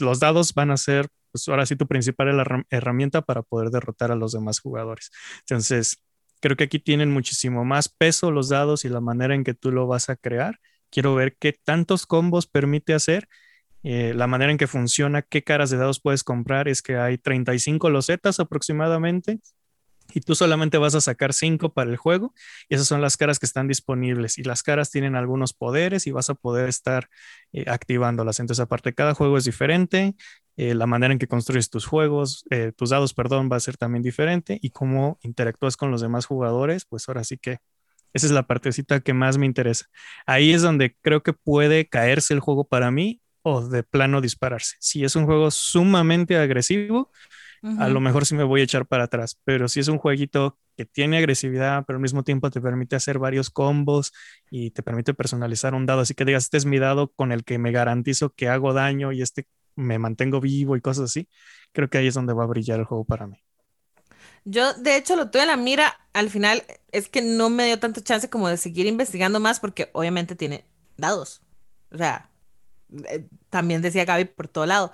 los 0.00 0.20
dados 0.20 0.54
van 0.54 0.70
a 0.70 0.76
ser, 0.76 1.08
pues 1.30 1.48
ahora 1.48 1.66
sí, 1.66 1.76
tu 1.76 1.86
principal 1.86 2.64
herramienta 2.70 3.22
para 3.22 3.42
poder 3.42 3.70
derrotar 3.70 4.12
a 4.12 4.16
los 4.16 4.32
demás 4.32 4.60
jugadores. 4.60 5.10
Entonces, 5.40 6.02
creo 6.40 6.56
que 6.56 6.64
aquí 6.64 6.78
tienen 6.78 7.10
muchísimo 7.10 7.64
más 7.64 7.88
peso 7.88 8.30
los 8.30 8.48
dados 8.48 8.84
y 8.84 8.88
la 8.88 9.00
manera 9.00 9.34
en 9.34 9.44
que 9.44 9.54
tú 9.54 9.72
lo 9.72 9.86
vas 9.86 10.08
a 10.10 10.16
crear. 10.16 10.58
Quiero 10.90 11.14
ver 11.14 11.36
qué 11.38 11.52
tantos 11.52 12.06
combos 12.06 12.46
permite 12.46 12.94
hacer. 12.94 13.28
Eh, 13.82 14.12
la 14.14 14.26
manera 14.26 14.52
en 14.52 14.58
que 14.58 14.66
funciona, 14.66 15.22
qué 15.22 15.42
caras 15.42 15.70
de 15.70 15.78
dados 15.78 16.00
puedes 16.00 16.24
comprar 16.24 16.68
es 16.68 16.82
que 16.82 16.96
hay 16.96 17.18
35 17.18 17.88
losetas 17.90 18.40
aproximadamente 18.40 19.40
y 20.14 20.20
tú 20.20 20.34
solamente 20.34 20.78
vas 20.78 20.94
a 20.94 21.00
sacar 21.00 21.32
cinco 21.32 21.72
para 21.72 21.90
el 21.90 21.96
juego 21.96 22.34
y 22.68 22.74
esas 22.74 22.86
son 22.86 23.00
las 23.00 23.16
caras 23.16 23.38
que 23.38 23.46
están 23.46 23.68
disponibles 23.68 24.38
y 24.38 24.42
las 24.44 24.62
caras 24.62 24.90
tienen 24.90 25.16
algunos 25.16 25.52
poderes 25.52 26.06
y 26.06 26.12
vas 26.12 26.30
a 26.30 26.34
poder 26.34 26.68
estar 26.68 27.08
eh, 27.52 27.64
activándolas. 27.68 28.40
Entonces, 28.40 28.60
aparte, 28.62 28.94
cada 28.94 29.14
juego 29.14 29.36
es 29.38 29.44
diferente, 29.44 30.14
eh, 30.56 30.74
la 30.74 30.86
manera 30.86 31.12
en 31.12 31.18
que 31.18 31.26
construyes 31.28 31.70
tus 31.70 31.86
juegos, 31.86 32.44
eh, 32.50 32.72
tus 32.76 32.90
dados, 32.90 33.14
perdón, 33.14 33.48
va 33.50 33.56
a 33.56 33.60
ser 33.60 33.76
también 33.76 34.02
diferente 34.02 34.58
y 34.60 34.70
cómo 34.70 35.18
interactúas 35.22 35.76
con 35.76 35.90
los 35.90 36.00
demás 36.00 36.26
jugadores, 36.26 36.84
pues 36.86 37.08
ahora 37.08 37.24
sí 37.24 37.38
que 37.38 37.58
Esa 38.12 38.26
es 38.26 38.32
la 38.32 38.46
partecita 38.46 39.00
que 39.00 39.14
más 39.14 39.38
me 39.38 39.46
interesa. 39.46 39.86
Ahí 40.26 40.52
es 40.52 40.62
donde 40.62 40.96
creo 41.02 41.22
que 41.22 41.32
puede 41.32 41.88
caerse 41.88 42.34
el 42.34 42.40
juego 42.40 42.64
para 42.66 42.90
mí 42.90 43.20
o 43.42 43.62
de 43.68 43.82
plano 43.84 44.20
dispararse. 44.20 44.76
Si 44.80 45.04
es 45.04 45.16
un 45.16 45.26
juego 45.26 45.50
sumamente 45.50 46.36
agresivo, 46.36 47.10
a 47.62 47.88
lo 47.88 48.00
mejor 48.00 48.24
sí 48.24 48.34
me 48.34 48.44
voy 48.44 48.62
a 48.62 48.64
echar 48.64 48.86
para 48.86 49.04
atrás, 49.04 49.38
pero 49.44 49.68
si 49.68 49.80
es 49.80 49.88
un 49.88 49.98
jueguito 49.98 50.58
que 50.76 50.86
tiene 50.86 51.18
agresividad, 51.18 51.84
pero 51.86 51.98
al 51.98 52.02
mismo 52.02 52.22
tiempo 52.22 52.50
te 52.50 52.60
permite 52.60 52.96
hacer 52.96 53.18
varios 53.18 53.50
combos 53.50 54.12
y 54.50 54.70
te 54.70 54.82
permite 54.82 55.12
personalizar 55.12 55.74
un 55.74 55.84
dado, 55.86 56.00
así 56.00 56.14
que 56.14 56.24
digas, 56.24 56.44
este 56.44 56.56
es 56.56 56.64
mi 56.64 56.78
dado 56.78 57.12
con 57.12 57.32
el 57.32 57.44
que 57.44 57.58
me 57.58 57.72
garantizo 57.72 58.30
que 58.30 58.48
hago 58.48 58.72
daño 58.72 59.12
y 59.12 59.22
este 59.22 59.46
me 59.76 59.98
mantengo 59.98 60.40
vivo 60.40 60.76
y 60.76 60.80
cosas 60.80 61.04
así, 61.04 61.28
creo 61.72 61.90
que 61.90 61.98
ahí 61.98 62.06
es 62.06 62.14
donde 62.14 62.32
va 62.32 62.44
a 62.44 62.48
brillar 62.48 62.80
el 62.80 62.86
juego 62.86 63.04
para 63.04 63.26
mí. 63.26 63.42
Yo, 64.44 64.72
de 64.74 64.96
hecho, 64.96 65.16
lo 65.16 65.30
tuve 65.30 65.42
en 65.42 65.48
la 65.48 65.56
mira. 65.56 65.98
Al 66.12 66.30
final 66.30 66.64
es 66.92 67.08
que 67.08 67.22
no 67.22 67.50
me 67.50 67.66
dio 67.66 67.78
tanta 67.78 68.02
chance 68.02 68.30
como 68.30 68.48
de 68.48 68.56
seguir 68.56 68.86
investigando 68.86 69.38
más 69.38 69.60
porque 69.60 69.90
obviamente 69.92 70.34
tiene 70.34 70.64
dados. 70.96 71.42
O 71.90 71.98
sea, 71.98 72.30
eh, 73.08 73.24
también 73.50 73.82
decía 73.82 74.04
Gaby 74.04 74.26
por 74.26 74.48
todo 74.48 74.66
lado. 74.66 74.92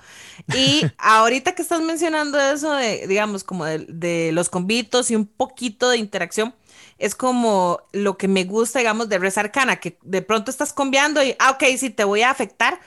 Y 0.54 0.82
ahorita 0.98 1.54
que 1.54 1.62
estás 1.62 1.80
mencionando 1.80 2.40
eso 2.40 2.72
de, 2.72 3.06
digamos, 3.06 3.44
como 3.44 3.64
de, 3.64 4.30
los 4.32 4.48
convitos 4.48 5.10
y 5.10 5.16
un 5.16 5.26
poquito 5.26 5.90
de 5.90 5.98
interacción, 5.98 6.54
es 6.98 7.14
como 7.14 7.80
lo 7.92 8.16
que 8.16 8.28
me 8.28 8.44
gusta, 8.44 8.78
digamos, 8.78 9.08
de 9.08 9.18
Res 9.18 9.38
Arcana, 9.38 9.76
que 9.76 9.98
de 10.02 10.22
pronto 10.22 10.50
estás 10.50 10.72
conviando 10.72 11.22
y, 11.22 11.36
ah, 11.38 11.50
ok, 11.52 11.64
sí, 11.78 11.90
te 11.90 12.04
voy 12.04 12.22
a 12.22 12.30
afectar, 12.30 12.80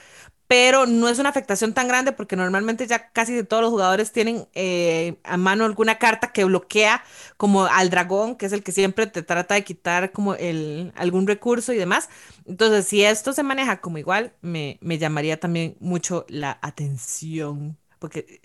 pero 0.50 0.84
no 0.84 1.08
es 1.08 1.20
una 1.20 1.28
afectación 1.28 1.74
tan 1.74 1.86
grande 1.86 2.10
porque 2.10 2.34
normalmente 2.34 2.84
ya 2.88 3.12
casi 3.12 3.44
todos 3.44 3.62
los 3.62 3.70
jugadores 3.70 4.10
tienen 4.10 4.48
eh, 4.54 5.14
a 5.22 5.36
mano 5.36 5.64
alguna 5.64 6.00
carta 6.00 6.32
que 6.32 6.42
bloquea 6.42 7.04
como 7.36 7.66
al 7.66 7.88
dragón, 7.88 8.34
que 8.34 8.46
es 8.46 8.52
el 8.52 8.64
que 8.64 8.72
siempre 8.72 9.06
te 9.06 9.22
trata 9.22 9.54
de 9.54 9.62
quitar 9.62 10.10
como 10.10 10.34
el, 10.34 10.92
algún 10.96 11.28
recurso 11.28 11.72
y 11.72 11.76
demás. 11.76 12.08
Entonces, 12.46 12.84
si 12.84 13.04
esto 13.04 13.32
se 13.32 13.44
maneja 13.44 13.80
como 13.80 13.98
igual, 13.98 14.32
me, 14.40 14.76
me 14.80 14.98
llamaría 14.98 15.38
también 15.38 15.76
mucho 15.78 16.26
la 16.28 16.58
atención, 16.62 17.78
porque 18.00 18.40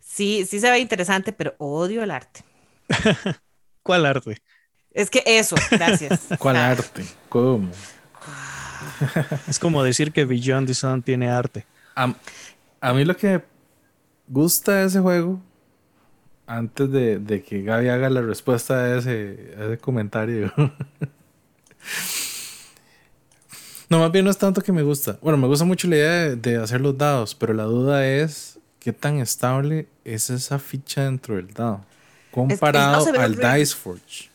sí, 0.00 0.46
sí 0.48 0.60
se 0.60 0.70
ve 0.70 0.78
interesante, 0.78 1.32
pero 1.32 1.56
odio 1.58 2.04
el 2.04 2.12
arte. 2.12 2.44
¿Cuál 3.82 4.06
arte? 4.06 4.40
Es 4.92 5.10
que 5.10 5.24
eso, 5.26 5.56
gracias. 5.72 6.20
¿Cuál 6.38 6.54
arte? 6.54 7.04
¿Cómo? 7.28 7.68
es 9.48 9.58
como 9.58 9.82
decir 9.82 10.12
que 10.12 10.24
Beyond 10.24 10.68
the 10.68 10.74
Sun 10.74 11.02
tiene 11.02 11.28
arte. 11.30 11.66
A, 11.94 12.14
mí 12.92 13.04
lo 13.04 13.16
que 13.16 13.42
gusta 14.28 14.74
de 14.74 14.86
ese 14.86 15.00
juego, 15.00 15.40
antes 16.46 16.90
de, 16.90 17.44
que 17.46 17.62
Gaby 17.62 17.88
haga 17.88 18.08
la 18.08 18.22
respuesta 18.22 18.84
a 18.84 18.98
ese, 18.98 19.78
comentario. 19.80 20.52
no, 23.88 23.98
más 24.00 24.12
bien 24.12 24.24
no 24.24 24.30
es 24.30 24.38
tanto 24.38 24.62
que 24.62 24.72
me 24.72 24.82
gusta. 24.82 25.18
Bueno, 25.20 25.36
me 25.38 25.46
gusta 25.46 25.64
mucho 25.64 25.88
la 25.88 25.96
idea 25.96 26.36
de, 26.36 26.56
hacer 26.56 26.80
los 26.80 26.96
dados, 26.96 27.34
pero 27.34 27.52
la 27.52 27.64
duda 27.64 28.06
es 28.06 28.58
qué 28.78 28.92
tan 28.92 29.18
estable 29.18 29.88
es 30.04 30.30
esa 30.30 30.58
ficha 30.58 31.04
dentro 31.04 31.34
del 31.36 31.52
dado 31.52 31.84
comparado 32.30 33.06
al 33.18 33.36
Dice 33.36 33.74
Forge. 33.74 34.30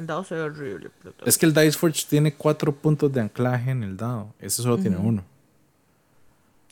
El 0.00 0.06
dado 0.06 0.24
se 0.24 0.34
ve 0.34 0.40
horrible. 0.40 0.90
Es 1.26 1.36
que 1.36 1.44
el 1.44 1.52
Dice 1.52 1.72
Forge 1.72 2.06
tiene 2.08 2.32
cuatro 2.32 2.74
puntos 2.74 3.12
de 3.12 3.20
anclaje 3.20 3.70
en 3.70 3.82
el 3.82 3.98
dado. 3.98 4.32
Ese 4.38 4.62
solo 4.62 4.78
tiene 4.78 4.96
uno. 4.96 5.22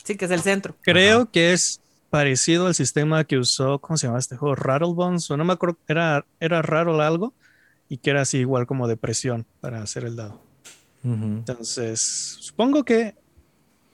Sí, 0.03 0.17
que 0.17 0.25
es 0.25 0.31
el 0.31 0.41
centro. 0.41 0.75
Creo 0.81 1.31
que 1.31 1.53
es 1.53 1.79
parecido 2.09 2.69
al 2.69 2.75
sistema 2.75 3.25
que 3.25 3.37
usó, 3.37 3.81
¿cómo 3.81 3.99
se 3.99 4.07
llama 4.07 4.19
este 4.19 4.39
juego? 4.39 4.55
Rattlebones, 4.55 5.31
o 5.31 5.37
no 5.37 5.45
me 5.45 5.53
acuerdo, 5.53 5.77
era, 5.89 6.25
era 6.41 6.63
Rattle 6.63 7.03
algo, 7.03 7.35
y 7.91 7.99
que 7.99 8.09
era 8.09 8.23
así 8.23 8.39
igual 8.39 8.67
como 8.67 8.89
de 8.89 8.97
presión 8.97 9.45
para 9.61 9.83
hacer 9.83 10.05
el 10.05 10.17
dado. 10.17 10.41
Entonces, 11.05 12.01
supongo 12.41 12.83
que 12.83 13.15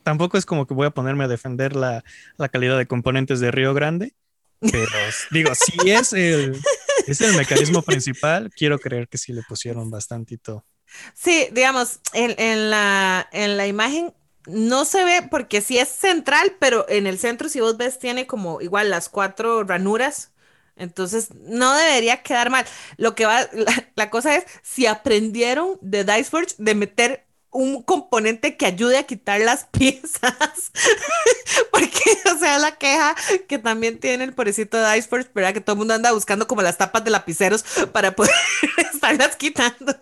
tampoco 0.05 0.39
es 0.39 0.47
como 0.47 0.69
que 0.69 0.75
voy 0.75 0.87
a 0.87 0.91
ponerme 0.91 1.25
a 1.25 1.29
defender 1.29 1.75
la, 1.75 2.05
la 2.37 2.49
calidad 2.49 2.79
de 2.79 2.87
componentes 2.87 3.41
de 3.41 3.51
Río 3.51 3.75
Grande, 3.75 4.15
pero 4.61 4.87
digo, 5.33 5.51
si 5.57 5.91
es 5.91 6.13
el, 6.13 6.57
es 7.07 7.21
el 7.21 7.37
mecanismo 7.37 7.83
principal. 7.83 8.51
Quiero 8.55 8.79
creer 8.79 9.09
que 9.09 9.19
sí 9.19 9.33
le 9.33 9.43
pusieron 9.43 9.91
bastantito. 9.91 10.65
Sí, 11.15 11.49
digamos, 11.53 12.01
en, 12.13 12.71
la, 12.71 13.29
en 13.33 13.57
la 13.57 13.67
imagen 13.67 14.15
no 14.47 14.85
se 14.85 15.05
ve 15.05 15.27
porque 15.31 15.61
sí 15.61 15.79
es 15.79 15.89
central, 15.89 16.57
pero 16.59 16.87
en 16.89 17.07
el 17.07 17.19
centro, 17.19 17.49
si 17.49 17.61
vos 17.61 17.77
ves, 17.77 17.99
tiene 17.99 18.27
como 18.27 18.61
igual 18.61 18.91
las 18.91 19.09
cuatro 19.09 19.65
ranuras. 19.65 20.33
Entonces, 20.77 21.31
no 21.35 21.75
debería 21.75 22.23
quedar 22.23 22.51
mal. 22.51 22.67
Lo 22.97 23.15
que 23.15 23.27
va, 23.27 23.49
la, 23.95 24.11
cosa 24.11 24.37
es 24.37 24.45
si 24.63 24.87
aprendieron 24.87 25.79
de 25.81 26.05
Diceforge 26.05 26.55
de 26.59 26.75
meter 26.75 27.27
un 27.55 27.83
componente 27.83 28.57
que 28.57 28.67
ayude 28.67 28.99
a 28.99 29.05
quitar 29.05 29.41
las 29.41 29.65
piezas. 29.71 30.73
Porque, 31.71 32.11
o 32.35 32.39
sea, 32.39 32.59
la 32.59 32.73
queja 32.73 33.15
que 33.49 33.59
también 33.59 33.99
tiene 33.99 34.25
el 34.25 34.33
pobrecito 34.35 34.79
de 34.79 34.99
Iceforge, 34.99 35.31
¿verdad? 35.35 35.55
Que 35.55 35.61
todo 35.61 35.75
el 35.75 35.79
mundo 35.79 35.95
anda 35.95 36.13
buscando 36.13 36.47
como 36.47 36.63
las 36.63 36.77
tapas 36.77 37.05
de 37.05 37.11
lapiceros 37.11 37.65
para 37.93 38.15
poder 38.15 38.35
estarlas 38.93 39.37
quitando. 39.37 39.95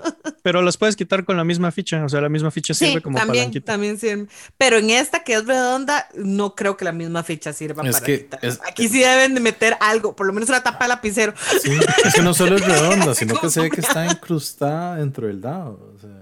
Pero 0.42 0.62
las 0.62 0.76
puedes 0.76 0.96
quitar 0.96 1.24
con 1.24 1.36
la 1.36 1.44
misma 1.44 1.70
ficha, 1.70 2.04
o 2.04 2.08
sea, 2.08 2.20
la 2.20 2.28
misma 2.28 2.50
ficha 2.50 2.74
sirve 2.74 3.02
como 3.02 3.18
también, 3.18 3.52
También 3.62 3.98
sirve. 3.98 4.26
Pero 4.56 4.78
en 4.78 4.90
esta 4.90 5.22
que 5.22 5.34
es 5.34 5.46
redonda, 5.46 6.08
no 6.14 6.54
creo 6.54 6.76
que 6.76 6.84
la 6.84 6.92
misma 6.92 7.22
ficha 7.22 7.52
sirva 7.52 7.82
para 7.82 8.00
quitar. 8.00 8.40
Aquí 8.66 8.88
sí 8.88 9.00
deben 9.00 9.34
de 9.34 9.40
meter 9.40 9.76
algo, 9.80 10.16
por 10.16 10.26
lo 10.26 10.32
menos 10.32 10.48
una 10.48 10.62
tapa 10.62 10.84
de 10.84 10.88
lapicero. 10.88 11.34
Sí, 11.60 11.70
es 12.04 12.14
que 12.14 12.22
no 12.22 12.32
solo 12.32 12.56
es 12.56 12.64
redonda, 12.64 13.14
sino 13.14 13.38
que 13.38 13.50
se 13.50 13.60
ve 13.60 13.70
que 13.70 13.80
está 13.82 14.06
incrustada 14.06 14.96
dentro 14.96 15.26
del 15.26 15.40
dado. 15.40 15.92
O 15.94 16.00
sea. 16.00 16.21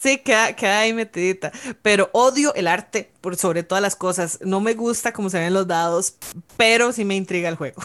Sí, 0.00 0.16
queda, 0.18 0.54
queda 0.54 0.80
ahí 0.80 0.94
metidita. 0.94 1.52
Pero 1.82 2.08
odio 2.12 2.54
el 2.54 2.68
arte 2.68 3.12
por 3.20 3.36
sobre 3.36 3.62
todas 3.62 3.82
las 3.82 3.96
cosas. 3.96 4.38
No 4.40 4.60
me 4.60 4.72
gusta 4.72 5.12
cómo 5.12 5.28
se 5.28 5.38
ven 5.38 5.52
los 5.52 5.66
dados, 5.66 6.14
pero 6.56 6.92
sí 6.92 7.04
me 7.04 7.16
intriga 7.16 7.50
el 7.50 7.56
juego. 7.56 7.82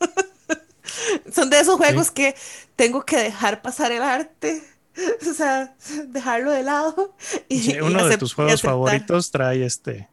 Son 1.32 1.50
de 1.50 1.60
esos 1.60 1.76
juegos 1.76 2.10
que 2.10 2.34
tengo 2.74 3.04
que 3.04 3.18
dejar 3.18 3.60
pasar 3.60 3.92
el 3.92 4.02
arte. 4.02 4.62
O 5.30 5.32
sea, 5.32 5.74
dejarlo 6.08 6.50
de 6.50 6.62
lado. 6.64 7.14
Y, 7.48 7.80
uno 7.80 8.06
de 8.06 8.18
tus 8.18 8.34
juegos 8.34 8.60
favoritos 8.60 9.30
trae 9.30 9.64
este 9.64 10.10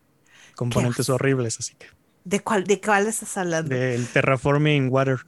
componentes 0.55 1.09
horribles, 1.09 1.59
así 1.59 1.75
que. 1.75 1.87
¿De 2.23 2.39
cuál, 2.39 2.63
¿De 2.63 2.79
cuál 2.79 3.05
estás 3.07 3.35
hablando? 3.35 3.75
Del 3.75 4.07
Terraforming 4.07 4.87
Water. 4.89 5.19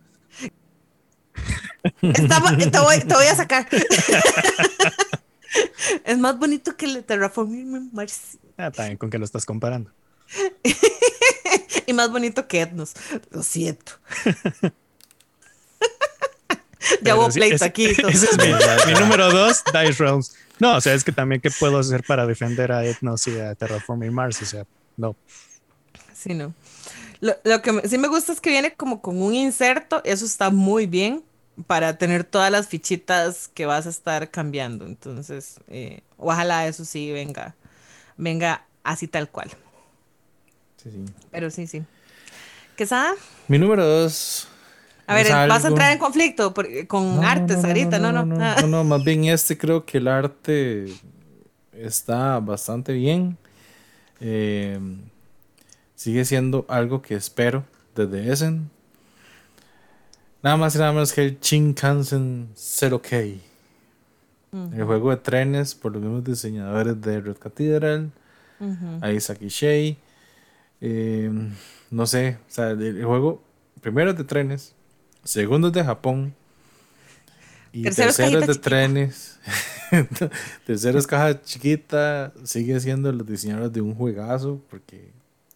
te, 1.99 2.79
voy, 2.79 2.99
te 2.99 3.13
voy 3.13 3.25
a 3.25 3.35
sacar. 3.35 3.67
es 6.05 6.17
más 6.17 6.37
bonito 6.37 6.75
que 6.75 6.85
el 6.85 7.03
Terraforming 7.03 7.89
Mars. 7.93 8.37
Ah, 8.57 8.71
también 8.71 8.97
con 8.97 9.09
que 9.09 9.17
lo 9.17 9.25
estás 9.25 9.45
comparando. 9.45 9.91
y 11.85 11.93
más 11.93 12.11
bonito 12.11 12.47
que 12.47 12.61
Etnos. 12.61 12.93
Lo 13.31 13.43
siento. 13.43 13.93
ya 17.01 17.15
hubo 17.15 17.29
pleito 17.29 17.65
aquí. 17.65 17.85
Ese 17.85 18.25
es 18.25 18.37
mi, 18.87 18.93
número 18.93 19.31
dos, 19.31 19.63
Dice 19.65 20.03
Realms. 20.03 20.35
No, 20.59 20.75
o 20.77 20.81
sea, 20.81 20.93
es 20.93 21.03
que 21.03 21.11
también, 21.11 21.41
¿qué 21.41 21.49
puedo 21.49 21.79
hacer 21.79 22.03
para 22.03 22.25
defender 22.27 22.71
a 22.71 22.85
Etnos 22.85 23.27
y 23.27 23.39
a 23.39 23.55
Terraforming 23.55 24.13
Mars? 24.13 24.41
O 24.41 24.45
sea, 24.45 24.65
no. 24.95 25.15
Sí, 26.13 26.33
no. 26.33 26.53
Lo, 27.19 27.35
lo 27.43 27.61
que 27.61 27.87
sí 27.87 27.97
me 27.97 28.07
gusta 28.07 28.31
es 28.33 28.41
que 28.41 28.51
viene 28.51 28.73
como 28.73 29.01
con 29.01 29.21
un 29.21 29.33
inserto, 29.33 30.01
eso 30.03 30.25
está 30.25 30.49
muy 30.49 30.87
bien 30.87 31.23
para 31.67 31.97
tener 31.97 32.23
todas 32.23 32.51
las 32.51 32.67
fichitas 32.67 33.49
que 33.53 33.65
vas 33.65 33.85
a 33.85 33.89
estar 33.89 34.29
cambiando. 34.29 34.85
Entonces, 34.85 35.59
eh, 35.67 36.01
ojalá 36.17 36.67
eso 36.67 36.85
sí 36.85 37.11
venga, 37.11 37.55
venga 38.17 38.65
así 38.83 39.07
tal 39.07 39.29
cual. 39.29 39.49
Sí, 40.77 40.89
sí. 40.91 41.05
Pero 41.31 41.49
sí, 41.49 41.67
sí. 41.67 41.83
¿Qué 42.75 42.85
sabe? 42.85 43.17
Mi 43.47 43.59
número 43.59 43.85
dos. 43.85 44.47
A 45.07 45.15
ver, 45.15 45.27
¿vas 45.49 45.65
a 45.65 45.67
entrar 45.67 45.91
en 45.91 45.97
conflicto 45.97 46.53
con 46.87 47.23
arte, 47.23 47.59
Sarita? 47.59 47.99
No 47.99 48.11
no 48.11 48.25
no, 48.25 48.37
no 48.37 48.67
no, 48.67 48.83
más 48.85 49.03
bien 49.03 49.25
este 49.25 49.57
creo 49.57 49.85
que 49.85 49.97
el 49.97 50.07
arte 50.07 50.85
está 51.73 52.39
bastante 52.39 52.93
bien. 52.93 53.37
Eh, 54.21 54.79
sigue 55.95 56.23
siendo 56.23 56.65
algo 56.69 57.01
que 57.01 57.15
espero 57.15 57.65
desde 57.95 58.31
Essen 58.31 58.69
Nada 60.43 60.57
más 60.57 60.75
y 60.75 60.79
nada 60.79 60.91
menos 60.91 61.13
que 61.13 61.23
el 61.23 61.39
Shinkansen 61.39 62.49
0K. 62.55 63.39
El 64.73 64.83
juego 64.83 65.11
de 65.11 65.17
trenes 65.17 65.75
por 65.75 65.93
los 65.93 66.01
mismos 66.01 66.23
diseñadores 66.23 66.99
de 66.99 67.21
Red 67.21 67.37
Cathedral. 67.37 68.11
Uh 68.59 69.07
Isaac 69.07 69.41
Ishii. 69.41 69.97
Em, 70.81 71.51
no 71.91 72.07
sé, 72.07 72.37
o 72.47 72.51
sea, 72.51 72.71
el, 72.71 73.05
juego 73.05 73.41
primero 73.81 74.11
es 74.11 74.17
de 74.17 74.23
trenes, 74.23 74.73
segundo 75.23 75.67
es 75.67 75.73
de 75.73 75.83
Japón. 75.83 76.33
Y 77.71 77.83
tercero, 77.83 78.39
es 78.39 78.47
de 78.47 78.55
trenes. 78.55 79.39
tercero 80.65 80.99
es 80.99 81.07
caja 81.07 81.41
chiquita. 81.41 82.33
Sigue 82.43 82.79
siendo 82.79 83.11
los 83.11 83.25
diseñadores 83.25 83.71
de 83.71 83.79
un 83.79 83.95
juegazo. 83.95 84.59
Porque 84.69 85.11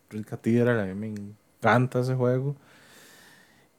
Red 0.09 0.25
Cathedral 0.25 0.79
a 0.79 0.85
mí 0.85 0.93
me 0.93 1.07
encanta 1.07 1.99
ese 1.99 2.15
juego. 2.15 2.55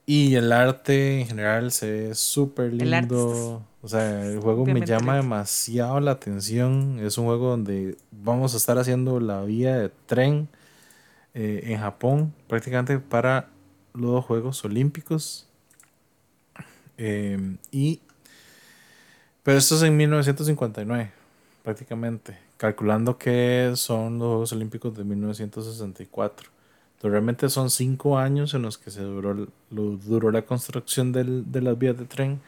Y 0.06 0.36
el 0.36 0.52
arte 0.52 1.20
en 1.20 1.26
general 1.26 1.72
se 1.72 1.90
ve 1.90 2.14
súper 2.14 2.72
lindo. 2.72 3.62
O 3.82 3.88
sea, 3.88 4.24
el 4.24 4.38
juego 4.38 4.64
me 4.64 4.86
llama 4.86 5.16
demasiado 5.16 5.98
la 6.00 6.12
atención. 6.12 7.00
Es 7.00 7.18
un 7.18 7.26
juego 7.26 7.50
donde 7.50 7.96
vamos 8.12 8.54
a 8.54 8.56
estar 8.56 8.78
haciendo 8.78 9.18
la 9.18 9.42
vía 9.42 9.76
de 9.76 9.88
tren 10.06 10.48
eh, 11.34 11.62
en 11.64 11.80
Japón 11.80 12.32
prácticamente 12.46 13.00
para 13.00 13.48
los 13.94 14.24
Juegos 14.24 14.64
Olímpicos. 14.64 15.48
Em, 16.96 17.58
y 17.72 18.00
pero 19.46 19.58
esto 19.58 19.76
es 19.76 19.82
en 19.82 19.96
1959, 19.96 21.12
prácticamente, 21.62 22.36
calculando 22.56 23.16
que 23.16 23.70
son 23.76 24.18
los 24.18 24.26
Juegos 24.26 24.52
Olímpicos 24.52 24.96
de 24.96 25.04
1964. 25.04 26.50
Entonces, 26.96 27.10
realmente 27.10 27.50
son 27.50 27.68
cinco 27.68 28.18
años 28.18 28.54
en 28.54 28.62
los 28.62 28.78
que 28.78 28.90
se 28.90 29.02
duró, 29.02 29.48
duró 29.70 30.30
la 30.30 30.42
construcción 30.42 31.12
de 31.12 31.60
las 31.60 31.78
vías 31.78 31.98
de 31.98 32.06
tren. 32.06 32.40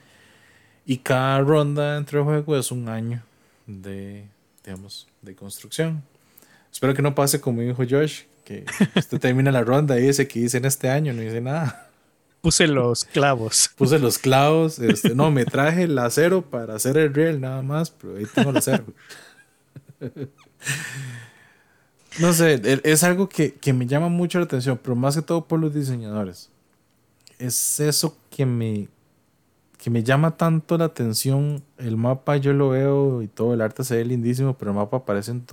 Y 0.87 0.99
cada 0.99 1.41
ronda 1.41 1.99
entre 1.99 2.23
juegos 2.23 2.67
es 2.67 2.73
un 2.73 2.89
año 2.89 3.23
de, 3.67 4.25
digamos, 4.65 5.07
de 5.21 5.35
construcción. 5.35 6.03
Espero 6.73 6.95
que 6.95 7.03
no 7.03 7.15
pase 7.15 7.43
como 7.43 7.61
dijo 7.61 7.83
Josh, 7.89 8.23
que 8.43 8.65
usted 8.97 9.21
termina 9.21 9.53
la 9.53 9.63
ronda 9.63 9.99
y 9.99 10.07
dice 10.07 10.27
que 10.27 10.39
hice 10.39 10.57
en 10.57 10.65
este 10.65 10.89
año, 10.89 11.13
no 11.13 11.23
hice 11.23 11.43
nada. 11.43 11.91
Puse 12.41 12.67
los 12.67 13.05
clavos. 13.05 13.71
Puse 13.77 13.99
los 13.99 14.17
clavos. 14.17 14.79
Este, 14.79 15.15
no, 15.15 15.31
me 15.31 15.45
traje 15.45 15.83
el 15.83 15.99
acero 15.99 16.41
para 16.41 16.77
hacer 16.77 16.97
el 16.97 17.13
riel 17.13 17.39
nada 17.43 17.61
más, 17.61 17.91
pero 17.91 18.17
ahí 18.17 18.25
tengo 18.35 18.49
el 18.49 18.57
acero. 18.57 18.85
No 22.21 22.33
sé, 22.33 22.61
es 22.85 23.05
algo 23.05 23.29
que, 23.29 23.55
que, 23.55 23.73
me 23.73 23.87
llama 23.87 24.09
mucho 24.09 24.39
la 24.39 24.45
atención, 24.47 24.79
pero 24.83 24.97
más 24.97 25.15
que 25.17 25.23
todo 25.23 25.45
por 25.45 25.61
los 25.61 25.75
diseñadores. 25.75 26.51
Es 27.39 27.81
eso 27.81 28.17
que 28.31 28.47
me, 28.47 28.89
que 29.77 29.91
me 29.91 30.03
llama 30.03 30.37
tanto 30.37 30.77
la 30.77 30.87
atención. 30.87 31.63
El 31.77 31.97
mapa 31.97 32.37
yo 32.37 32.53
lo 32.53 32.71
veo 32.71 33.23
y 33.23 33.29
todo 33.29 33.55
el 33.55 33.61
arte 33.61 33.85
se 33.85 33.97
ve 33.97 34.05
lindísimo, 34.05 34.57
pero 34.59 34.73
el 34.73 34.77
mapa 34.77 35.05
parece 35.05 35.31
un... 35.31 35.45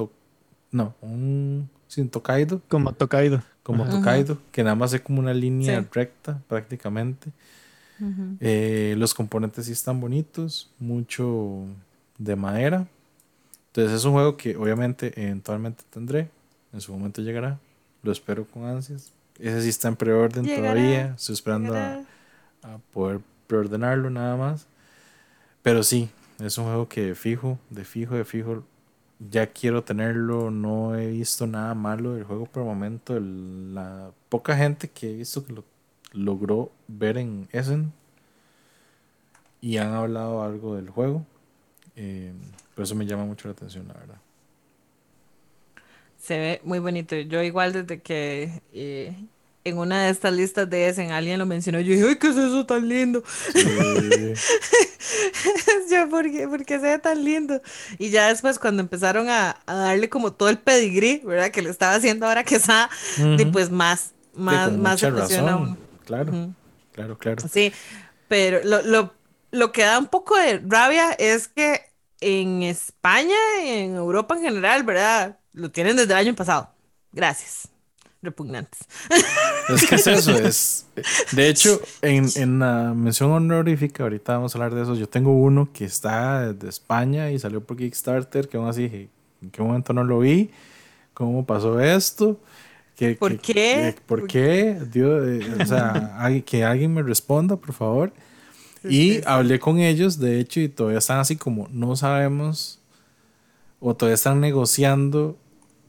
no, 0.72 0.96
un... 1.02 1.70
Sin 1.88 2.10
Tokaido. 2.10 2.62
Como 2.68 2.94
Tokaido. 2.94 3.44
Como 3.62 3.88
Tokaido, 3.88 4.38
que 4.52 4.64
nada 4.64 4.76
más 4.76 4.94
es 4.94 5.02
como 5.02 5.20
una 5.20 5.34
línea 5.34 5.86
recta 5.92 6.42
prácticamente. 6.48 7.32
Eh, 8.40 8.96
los 8.98 9.14
componentes 9.14 9.68
sí 9.68 9.72
están 9.72 10.02
bonitos, 10.02 10.72
mucho 10.80 11.66
de 12.18 12.36
madera. 12.36 12.88
Entonces 13.68 13.94
es 13.94 14.06
un 14.06 14.14
juego 14.14 14.36
que 14.36 14.56
obviamente 14.58 15.14
eventualmente 15.16 15.84
tendré. 15.90 16.30
En 16.76 16.82
su 16.82 16.92
momento 16.92 17.22
llegará. 17.22 17.58
Lo 18.04 18.12
espero 18.12 18.46
con 18.46 18.66
ansias. 18.66 19.14
Ese 19.40 19.62
sí 19.62 19.70
está 19.70 19.88
en 19.88 19.96
preorden 19.96 20.46
todavía. 20.46 21.14
Estoy 21.18 21.34
esperando 21.34 21.74
a, 21.74 22.04
poder 22.92 23.22
preordenarlo 23.48 24.10
nada 24.10 24.36
más. 24.36 24.68
Pero 25.64 25.84
sí, 25.84 26.10
es 26.40 26.58
un 26.58 26.66
juego 26.66 26.90
que 26.90 27.16
fijo, 27.16 27.58
de 27.70 27.86
fijo, 27.86 28.16
de 28.16 28.26
fijo, 28.26 28.64
ya 29.32 29.48
quiero 29.48 29.86
tenerlo. 29.86 30.52
No 30.52 30.96
he 30.96 31.12
visto 31.12 31.48
nada 31.48 31.74
malo 31.76 32.14
del 32.14 32.26
juego 32.26 32.46
por 32.46 32.64
el 32.64 32.68
momento. 32.68 33.18
la 33.20 34.12
poca 34.28 34.58
gente 34.58 34.90
que 34.90 35.12
he 35.12 35.16
visto 35.16 35.46
que 35.46 35.54
lo 35.54 35.64
logró 36.12 36.72
ver 36.90 37.18
en 37.18 37.48
Essen 37.54 37.94
y 39.62 39.78
han 39.78 39.94
hablado 39.94 40.44
algo 40.44 40.76
del 40.76 40.90
juego. 40.90 41.26
Eh, 41.96 42.34
por 42.76 42.84
eso 42.84 42.96
me 42.96 43.06
llama 43.06 43.24
mucho 43.24 43.48
la 43.48 43.54
atención, 43.54 43.88
la 43.88 43.94
verdad. 43.94 44.25
Se 46.26 46.40
ve 46.40 46.62
muy 46.64 46.80
bonito. 46.80 47.16
Yo 47.16 47.44
igual 47.44 47.74
desde 47.74 48.02
que 48.02 48.62
eh, 48.74 49.14
en 49.64 49.78
una 49.78 50.04
de 50.04 50.10
estas 50.12 50.34
listas 50.34 50.70
de 50.70 50.88
Essen 50.88 51.12
alguien 51.12 51.38
lo 51.40 51.46
mencionó, 51.46 51.80
yo 51.80 51.94
dije, 51.94 52.08
¡ay, 52.08 52.16
qué 52.16 52.28
es 52.30 52.38
eso 52.38 52.66
tan 52.66 52.88
lindo! 52.88 53.24
yo, 55.92 56.10
¿por 56.10 56.32
qué, 56.66 56.80
se 56.80 56.84
ve 56.84 57.00
tan 57.00 57.24
lindo? 57.24 57.62
Y 58.00 58.10
ya 58.12 58.28
después 58.30 58.60
cuando 58.60 58.82
empezaron 58.82 59.30
a, 59.30 59.58
darle 59.68 60.10
como 60.10 60.34
todo 60.34 60.50
el 60.50 60.58
pedigrí, 60.58 61.22
¿verdad? 61.26 61.52
Que 61.52 61.62
le 61.62 61.70
estaba 61.70 61.94
haciendo 61.94 62.26
ahora 62.28 62.44
que 62.44 62.56
está, 62.56 62.90
y 63.18 63.46
pues 63.46 63.70
más, 63.70 64.14
más, 64.36 64.72
más 64.72 65.00
se 65.00 65.12
Claro, 66.06 66.54
claro, 66.92 67.18
claro. 67.18 67.44
Sí, 67.52 67.74
pero 68.28 68.62
lo, 68.64 68.84
lo, 68.84 69.14
lo 69.52 69.72
que 69.72 69.84
da 69.84 69.98
un 69.98 70.08
poco 70.08 70.38
de 70.38 70.60
rabia 70.60 71.12
es 71.14 71.48
que 71.48 71.82
en 72.22 72.64
España 72.64 73.36
y 73.64 73.70
en 73.70 73.96
Europa 73.96 74.36
en 74.36 74.42
general, 74.42 74.84
¿verdad? 74.84 75.40
Lo 75.56 75.72
tienen 75.72 75.96
desde 75.96 76.12
el 76.12 76.20
año 76.20 76.36
pasado. 76.36 76.70
Gracias. 77.14 77.70
Repugnantes. 78.22 78.80
Es 79.70 79.88
que 79.88 79.96
es 79.96 80.06
eso, 80.06 80.32
es. 80.38 80.86
De 81.32 81.50
hecho, 81.50 81.82
en, 82.04 82.28
en 82.36 82.60
la 82.60 82.94
mención 82.94 83.32
honorífica, 83.32 84.04
ahorita 84.04 84.34
vamos 84.34 84.54
a 84.54 84.60
hablar 84.60 84.76
de 84.76 84.84
eso. 84.84 84.94
Yo 84.94 85.10
tengo 85.10 85.34
uno 85.34 85.70
que 85.74 85.86
está 85.86 86.54
de 86.54 86.70
España 86.70 87.32
y 87.32 87.40
salió 87.40 87.62
por 87.62 87.76
Kickstarter, 87.76 88.48
que 88.48 88.58
aún 88.58 88.68
así, 88.68 89.10
¿en 89.42 89.50
qué 89.50 89.64
momento 89.64 89.92
no 89.92 90.04
lo 90.04 90.20
vi? 90.20 90.52
¿Cómo 91.16 91.46
pasó 91.48 91.80
esto? 91.80 92.40
¿Qué, 92.96 93.16
¿Por 93.16 93.40
qué? 93.40 93.96
¿Por 94.06 94.28
qué? 94.28 94.80
Dios, 94.92 95.24
eh, 95.28 95.64
o 95.64 95.66
sea, 95.66 96.30
que 96.46 96.64
alguien 96.64 96.94
me 96.94 97.02
responda, 97.02 97.56
por 97.56 97.74
favor. 97.74 98.14
Y 98.84 99.26
hablé 99.26 99.60
con 99.60 99.80
ellos, 99.80 100.20
de 100.20 100.40
hecho, 100.40 100.60
y 100.60 100.70
todavía 100.70 101.00
están 101.00 101.18
así 101.18 101.38
como, 101.38 101.68
no 101.72 101.96
sabemos, 101.96 102.80
o 103.80 103.96
todavía 103.96 104.14
están 104.14 104.40
negociando 104.42 105.38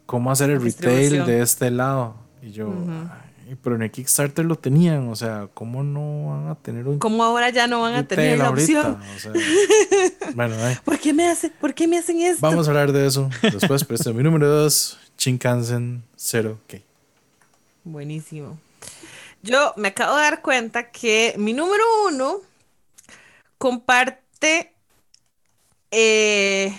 cómo 0.07 0.31
hacer 0.31 0.51
el 0.51 0.63
retail 0.63 1.27
de 1.27 1.43
este 1.43 1.71
lado. 1.71 2.17
Y 2.43 2.53
yo, 2.53 2.73
pero 3.63 3.77
en 3.77 3.83
el 3.83 3.91
Kickstarter 3.91 4.45
lo 4.45 4.57
tenían, 4.57 5.09
o 5.09 5.15
sea, 5.15 5.49
¿cómo 5.55 5.85
no 5.85 6.31
van 6.31 6.49
a 6.49 6.55
tener 6.57 6.89
un... 6.89 6.99
¿Cómo 6.99 7.23
ahora 7.23 7.51
ya 7.51 7.67
no 7.67 7.81
van 7.81 7.95
a 7.95 8.07
tener 8.07 8.39
la 8.39 8.51
opción? 8.51 8.99
bueno, 10.35 10.57
¿Por, 10.85 10.99
qué 10.99 11.13
me 11.13 11.29
hacen, 11.29 11.53
¿Por 11.61 11.75
qué 11.75 11.87
me 11.87 11.99
hacen 11.99 12.21
esto? 12.21 12.41
Vamos 12.41 12.67
a 12.67 12.71
hablar 12.71 12.93
de 12.93 13.07
eso 13.07 13.31
después, 13.43 13.85
pero 13.85 13.97
este 13.97 14.13
mi 14.13 14.23
número 14.23 14.49
dos, 14.49 14.99
Shinkansen 15.19 16.03
0K. 16.17 16.83
Buenísimo. 17.85 18.59
Yo 19.43 19.73
me 19.77 19.89
acabo 19.89 20.17
de 20.17 20.23
dar 20.23 20.43
cuenta 20.43 20.91
que 20.91 21.35
mi 21.39 21.53
número 21.53 21.85
uno 22.09 22.41
comparte, 23.59 24.73
eh, 25.93 26.77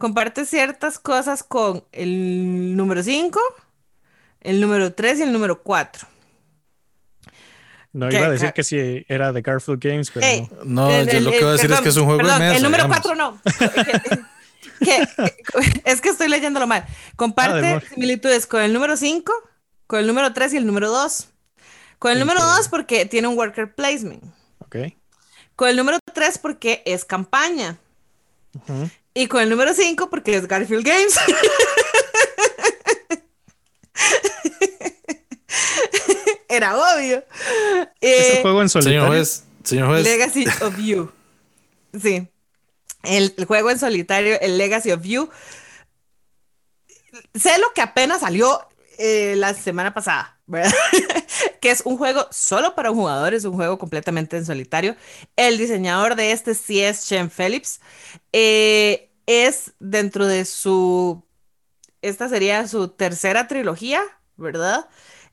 comparte 0.00 0.46
ciertas 0.46 0.98
cosas 0.98 1.42
con 1.44 1.84
el 1.92 2.74
número 2.74 3.02
5, 3.02 3.38
el 4.40 4.58
número 4.58 4.94
3 4.94 5.18
y 5.18 5.22
el 5.24 5.32
número 5.32 5.62
4. 5.62 6.08
No, 7.92 8.10
iba 8.10 8.26
a 8.26 8.30
decir 8.30 8.52
que 8.54 8.64
sí 8.64 9.04
era 9.08 9.30
de 9.32 9.42
Garfield 9.42 9.78
Games, 9.78 10.10
pero 10.10 10.48
no. 10.64 10.88
No, 10.88 11.02
yo 11.02 11.20
lo 11.20 11.30
que 11.30 11.40
voy 11.40 11.48
a 11.48 11.52
decir 11.52 11.70
es 11.70 11.80
que 11.82 11.90
es 11.90 11.96
un 11.98 12.06
juego 12.06 12.26
de 12.26 12.38
mesa. 12.38 12.56
El 12.56 12.62
número 12.62 12.88
4 12.88 13.14
no. 13.14 13.40
es 15.84 16.00
que 16.00 16.08
estoy 16.08 16.28
leyéndolo 16.28 16.66
mal. 16.66 16.86
Comparte 17.16 17.66
ah, 17.66 17.82
similitudes 17.92 18.46
con 18.46 18.62
el 18.62 18.72
número 18.72 18.96
5, 18.96 19.32
con 19.86 20.00
el 20.00 20.06
número 20.06 20.32
3 20.32 20.54
y 20.54 20.56
el 20.56 20.66
número 20.66 20.88
2. 20.90 21.28
Con 21.98 22.12
el 22.12 22.20
número 22.20 22.42
2 22.42 22.68
porque 22.68 23.04
tiene 23.04 23.28
un 23.28 23.36
worker 23.36 23.74
placement. 23.74 24.24
Ok. 24.60 24.76
Con 25.56 25.68
el 25.68 25.76
número 25.76 25.98
3 26.14 26.38
porque 26.38 26.82
es 26.86 27.04
campaña. 27.04 27.76
Y 29.14 29.26
con 29.26 29.42
el 29.42 29.50
número 29.50 29.74
5 29.74 30.08
porque 30.08 30.36
es 30.36 30.46
Garfield 30.46 30.86
Games. 30.86 31.14
Era 36.48 36.76
obvio. 36.76 37.24
¿Es 38.00 38.36
el 38.36 38.42
juego 38.42 38.62
en 38.62 38.68
solitario? 38.68 39.24
Señor 39.64 39.88
juez, 39.88 40.04
Legacy 40.04 40.44
of 40.62 40.76
You. 40.78 41.10
Sí. 42.00 42.28
El, 43.02 43.34
juego 43.46 43.70
en 43.70 43.78
solitario, 43.78 44.38
el 44.40 44.58
Legacy 44.58 44.90
of 44.90 45.02
You. 45.02 45.30
Sé 47.34 47.58
lo 47.58 47.72
que 47.74 47.82
apenas 47.82 48.20
salió 48.20 48.66
eh, 48.98 49.34
la 49.36 49.54
semana 49.54 49.94
pasada, 49.94 50.38
¿verdad? 50.46 50.74
que 51.60 51.70
es 51.70 51.82
un 51.84 51.98
juego 51.98 52.26
solo 52.30 52.74
para 52.74 52.90
un 52.90 52.98
jugador, 52.98 53.34
es 53.34 53.44
un 53.44 53.54
juego 53.54 53.78
completamente 53.78 54.36
en 54.36 54.46
solitario. 54.46 54.96
El 55.36 55.58
diseñador 55.58 56.16
de 56.16 56.32
este 56.32 56.54
sí 56.54 56.80
es 56.80 57.04
Shen 57.04 57.30
Phillips. 57.30 57.80
Eh, 58.32 59.10
es 59.26 59.72
dentro 59.78 60.26
de 60.26 60.44
su, 60.44 61.22
esta 62.02 62.28
sería 62.28 62.66
su 62.66 62.88
tercera 62.88 63.46
trilogía, 63.46 64.02
¿verdad? 64.36 64.88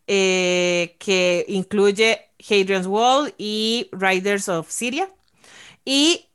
Eh, 0.07 0.95
que 0.99 1.45
incluye 1.47 2.29
Hadrian's 2.39 2.87
Wall 2.87 3.33
y 3.37 3.89
Riders 3.91 4.49
of 4.49 4.71
Syria. 4.71 5.09
Y 5.85 6.27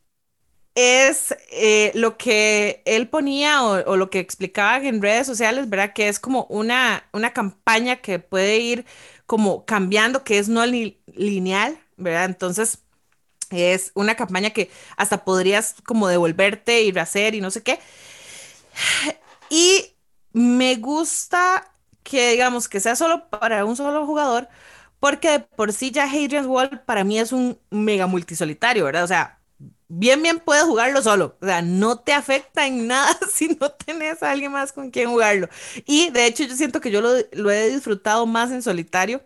es 0.74 1.34
eh, 1.50 1.92
lo 1.94 2.16
que 2.16 2.82
él 2.86 3.08
ponía 3.08 3.62
o, 3.62 3.96
lo 3.96 4.10
que 4.10 4.18
explicaba 4.18 4.78
en 4.78 5.02
redes 5.02 5.26
sociales, 5.26 5.68
¿verdad? 5.68 5.92
Que 5.94 6.08
es 6.08 6.18
como 6.18 6.44
una, 6.48 7.04
una 7.12 7.32
campaña 7.32 7.96
que 7.96 8.18
puede 8.18 8.58
ir 8.58 8.86
como 9.26 9.64
cambiando, 9.66 10.24
que 10.24 10.38
es 10.38 10.48
no 10.48 10.64
lineal, 10.66 11.78
¿verdad? 11.96 12.26
Entonces, 12.26 12.82
es 13.50 13.92
una 13.94 14.16
campaña 14.16 14.50
que 14.50 14.70
hasta 14.96 15.24
podrías 15.24 15.76
como 15.84 16.08
devolverte 16.08 16.82
y 16.82 16.92
rehacer 16.92 17.34
y 17.34 17.40
no 17.40 17.50
sé 17.50 17.62
qué. 17.62 17.80
Y 19.50 19.94
me 20.32 20.76
gusta 20.76 21.70
que 22.02 22.32
digamos 22.32 22.68
que 22.68 22.80
sea 22.80 22.96
solo 22.96 23.28
para 23.30 23.64
un 23.64 23.76
solo 23.76 24.06
jugador 24.06 24.48
porque 25.00 25.30
de 25.30 25.40
por 25.40 25.72
sí 25.74 25.90
ya 25.90 26.04
Hadrian's 26.04 26.46
Wall 26.46 26.82
para 26.86 27.04
mí 27.04 27.18
es 27.18 27.32
un 27.32 27.58
mega 27.70 28.06
multisolitario, 28.06 28.84
¿verdad? 28.86 29.04
O 29.04 29.08
sea, 29.08 29.41
bien, 29.94 30.22
bien 30.22 30.40
puedes 30.40 30.64
jugarlo 30.64 31.02
solo. 31.02 31.36
O 31.40 31.46
sea, 31.46 31.62
no 31.62 31.98
te 31.98 32.12
afecta 32.12 32.66
en 32.66 32.86
nada 32.86 33.16
si 33.32 33.48
no 33.60 33.70
tenés 33.70 34.22
a 34.22 34.30
alguien 34.30 34.52
más 34.52 34.72
con 34.72 34.90
quien 34.90 35.10
jugarlo. 35.10 35.48
Y 35.86 36.10
de 36.10 36.26
hecho 36.26 36.44
yo 36.44 36.56
siento 36.56 36.80
que 36.80 36.90
yo 36.90 37.00
lo, 37.00 37.10
lo 37.32 37.50
he 37.50 37.68
disfrutado 37.70 38.26
más 38.26 38.50
en 38.50 38.62
solitario 38.62 39.22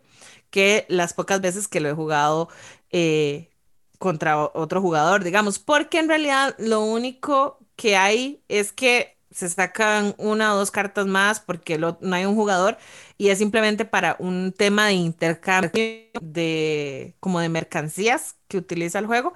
que 0.51 0.87
las 0.89 1.15
pocas 1.15 1.41
veces 1.41 1.69
que 1.69 1.81
lo 1.81 1.89
he 1.89 1.93
jugado 1.93 2.49
eh, 2.91 3.51
contra 3.99 4.39
otro 4.45 4.81
jugador, 4.83 5.25
digamos, 5.25 5.59
porque 5.59 5.99
en 5.99 6.09
realidad 6.09 6.55
lo 6.59 6.83
único 6.83 7.59
que 7.77 7.97
hay 7.97 8.43
es 8.49 8.73
que 8.73 9.17
se 9.31 9.49
sacan 9.51 10.15
una 10.19 10.55
o 10.55 10.57
dos 10.59 10.71
cartas 10.71 11.07
más 11.07 11.41
porque 11.41 11.79
no 11.79 11.99
hay 12.13 12.25
un 12.25 12.35
jugador 12.35 12.79
y 13.19 13.29
es 13.29 13.39
simplemente 13.39 13.85
para 13.85 14.17
un 14.19 14.53
tema 14.57 14.87
de 14.87 14.95
intercambio 14.95 15.71
de 16.23 17.15
como 17.21 17.41
de 17.41 17.49
mercancías 17.51 18.37
que 18.49 18.57
utiliza 18.59 18.99
el 18.99 19.07
juego. 19.07 19.35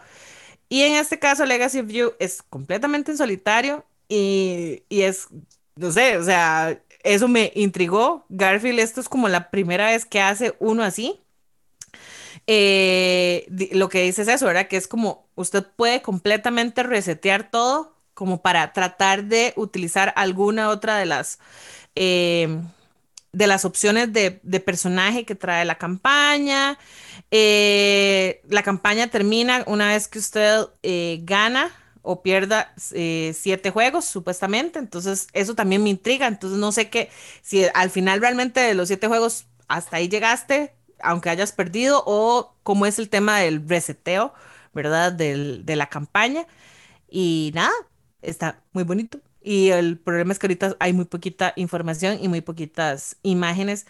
Y 0.71 0.83
en 0.85 0.95
este 0.95 1.19
caso 1.19 1.45
Legacy 1.45 1.81
of 1.81 1.89
You 1.89 2.13
es 2.19 2.43
completamente 2.43 3.11
en 3.11 3.19
solitario 3.19 3.85
y, 4.09 4.85
y 4.89 5.03
es, 5.03 5.29
no 5.77 5.91
sé, 5.93 6.17
o 6.17 6.25
sea, 6.25 6.81
eso 7.03 7.29
me 7.29 7.53
intrigó. 7.57 8.25
Garfield, 8.29 8.79
esto 8.79 9.01
es 9.01 9.09
como 9.09 9.29
la 9.29 9.51
primera 9.51 9.87
vez 9.87 10.07
que 10.07 10.21
hace 10.21 10.55
uno 10.61 10.85
así. 10.85 11.21
Eh, 12.47 13.47
lo 13.73 13.89
que 13.89 14.03
dice 14.03 14.23
es 14.23 14.29
eso, 14.29 14.47
¿verdad? 14.47 14.69
Que 14.69 14.77
es 14.77 14.89
como 14.89 15.27
usted 15.35 15.65
puede 15.77 16.03
completamente 16.03 16.83
resetear 16.83 17.51
todo 17.51 17.97
como 18.15 18.43
para 18.43 18.73
tratar 18.73 19.25
de 19.25 19.53
utilizar 19.57 20.13
alguna 20.17 20.69
otra 20.71 20.99
de 20.99 21.07
las 21.07 21.39
eh, 21.97 22.49
de 23.33 23.47
las 23.47 23.65
opciones 23.65 24.13
de, 24.13 24.31
personaje 24.61 25.25
que 25.25 25.35
trae 25.35 25.65
la 25.65 25.77
campaña. 25.77 26.79
Eh, 27.31 28.43
la 28.49 28.63
campaña 28.63 29.09
termina 29.09 29.63
una 29.67 29.89
vez 29.89 30.09
que 30.09 30.19
usted 30.19 30.67
gana 31.25 31.71
o 32.03 32.23
pierda 32.23 32.73
siete 32.77 33.71
juegos, 33.71 34.05
supuestamente. 34.05 34.79
Entonces, 34.79 35.29
eso 35.33 35.55
también 35.55 35.83
me 35.83 35.91
intriga. 35.91 36.27
Entonces, 36.27 36.59
no 36.59 36.73
sé 36.73 36.91
qué, 36.91 37.11
si 37.43 37.67
al 37.75 37.91
final 37.91 38.21
realmente 38.21 38.61
de 38.61 38.75
los 38.75 38.89
siete 38.89 39.07
juegos 39.07 39.47
hasta 39.69 39.99
ahí 39.99 40.09
llegaste, 40.09 40.75
aunque 41.01 41.31
hayas 41.31 41.53
perdido, 41.53 42.03
o 42.07 42.55
cómo 42.63 42.87
es 42.87 42.99
el 42.99 43.09
tema 43.09 43.39
del 43.39 43.69
reseteo, 43.69 44.35
¿verdad? 44.75 45.13
de 45.13 45.77
la 45.77 45.89
campaña. 45.89 46.47
Y 47.09 47.53
nada, 47.55 47.73
está 48.23 48.63
muy 48.73 48.85
bonito. 48.85 49.21
Y 49.43 49.71
el 49.71 49.99
problema 49.99 50.33
es 50.33 50.39
que 50.39 50.47
ahorita 50.47 50.77
hay 50.81 50.93
muy 50.93 51.07
poquita 51.07 51.53
información 51.57 52.19
y 52.21 52.29
muy 52.29 52.41
poquitas 52.41 53.17
imágenes. 53.23 53.87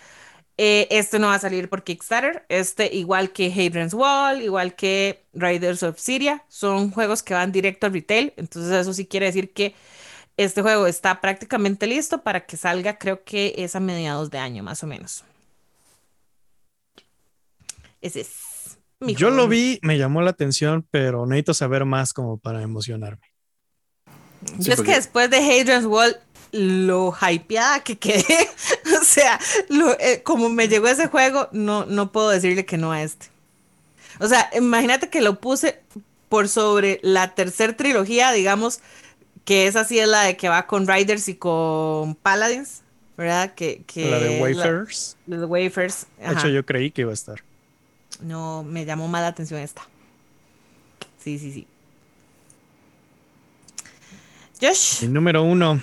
Eh, 0.57 0.89
este 0.91 1.19
no 1.19 1.29
va 1.29 1.37
a 1.37 1.39
salir 1.39 1.69
por 1.69 1.85
Kickstarter. 1.85 2.45
Este, 2.49 2.95
igual 2.95 3.33
que 3.33 3.51
Hadrian's 3.51 3.95
Wall, 3.95 4.43
igual 4.43 4.75
que 4.75 5.25
Riders 5.33 5.83
of 5.83 5.99
Syria, 5.99 6.45
son 6.49 6.91
juegos 6.91 7.23
que 7.23 7.35
van 7.35 7.51
directo 7.51 7.87
al 7.87 7.95
retail. 7.95 8.33
Entonces, 8.37 8.73
eso 8.73 8.93
sí 8.93 9.07
quiere 9.07 9.27
decir 9.27 9.53
que 9.53 9.75
este 10.37 10.63
juego 10.63 10.87
está 10.87 11.21
prácticamente 11.21 11.87
listo 11.87 12.23
para 12.23 12.47
que 12.47 12.57
salga, 12.57 12.99
creo 12.99 13.25
que 13.25 13.55
es 13.59 13.75
a 13.75 13.81
mediados 13.81 14.31
de 14.31 14.39
año, 14.39 14.63
más 14.63 14.83
o 14.83 14.87
menos. 14.87 15.25
Ese 18.01 18.21
es. 18.21 18.79
Mi 19.01 19.15
Yo 19.15 19.31
lo 19.31 19.49
vi, 19.49 19.79
me 19.83 19.97
llamó 19.97 20.21
la 20.21 20.31
atención, 20.31 20.87
pero 20.91 21.25
necesito 21.25 21.55
saber 21.55 21.87
más 21.87 22.13
como 22.13 22.37
para 22.37 22.63
emocionarme. 22.63 23.30
Yo 24.59 24.73
es 24.73 24.83
que 24.83 24.95
después 24.95 25.31
de 25.31 25.39
Hadrian's 25.39 25.87
Wall, 25.87 26.17
lo 26.53 27.15
hypeada 27.21 27.81
que 27.81 27.99
quedé, 27.99 28.49
o 29.01 29.05
sea, 29.05 29.39
eh, 30.01 30.23
como 30.23 30.49
me 30.49 30.69
llegó 30.69 30.89
ese 30.89 31.07
juego, 31.07 31.49
no, 31.53 31.87
no 31.87 32.13
puedo 32.13 32.31
decirle 32.31 32.65
que 32.65 32.79
no 32.79 32.93
a 32.93 33.03
este. 33.03 33.27
O 34.19 34.29
sea, 34.29 34.51
imagínate 34.55 35.09
que 35.09 35.21
lo 35.21 35.41
puse 35.41 35.81
por 36.29 36.49
sobre 36.49 37.01
la 37.03 37.35
tercera 37.35 37.77
trilogía, 37.77 38.33
digamos, 38.33 38.81
que 39.45 39.67
esa 39.67 39.85
sí 39.85 39.99
es 39.99 40.09
la 40.09 40.23
de 40.23 40.37
que 40.37 40.49
va 40.49 40.67
con 40.67 40.87
Riders 40.87 41.29
y 41.29 41.35
con 41.35 42.15
Paladins, 42.15 42.83
¿verdad? 43.17 43.55
Que, 43.55 43.83
la 43.97 44.19
de 44.19 44.41
Wafers. 44.41 45.17
La, 45.27 45.39
de 45.39 45.45
Wafers. 45.45 46.07
De 46.19 46.33
hecho, 46.33 46.49
yo 46.49 46.65
creí 46.65 46.91
que 46.91 47.03
iba 47.03 47.11
a 47.11 47.15
estar. 47.15 47.43
No, 48.21 48.63
me 48.63 48.85
llamó 48.85 49.09
más 49.09 49.23
la 49.23 49.29
atención 49.29 49.61
esta. 49.61 49.83
Sí, 51.23 51.39
sí, 51.39 51.53
sí. 51.53 51.67
Josh. 54.61 55.03
Mi 55.03 55.09
número 55.09 55.43
uno. 55.43 55.81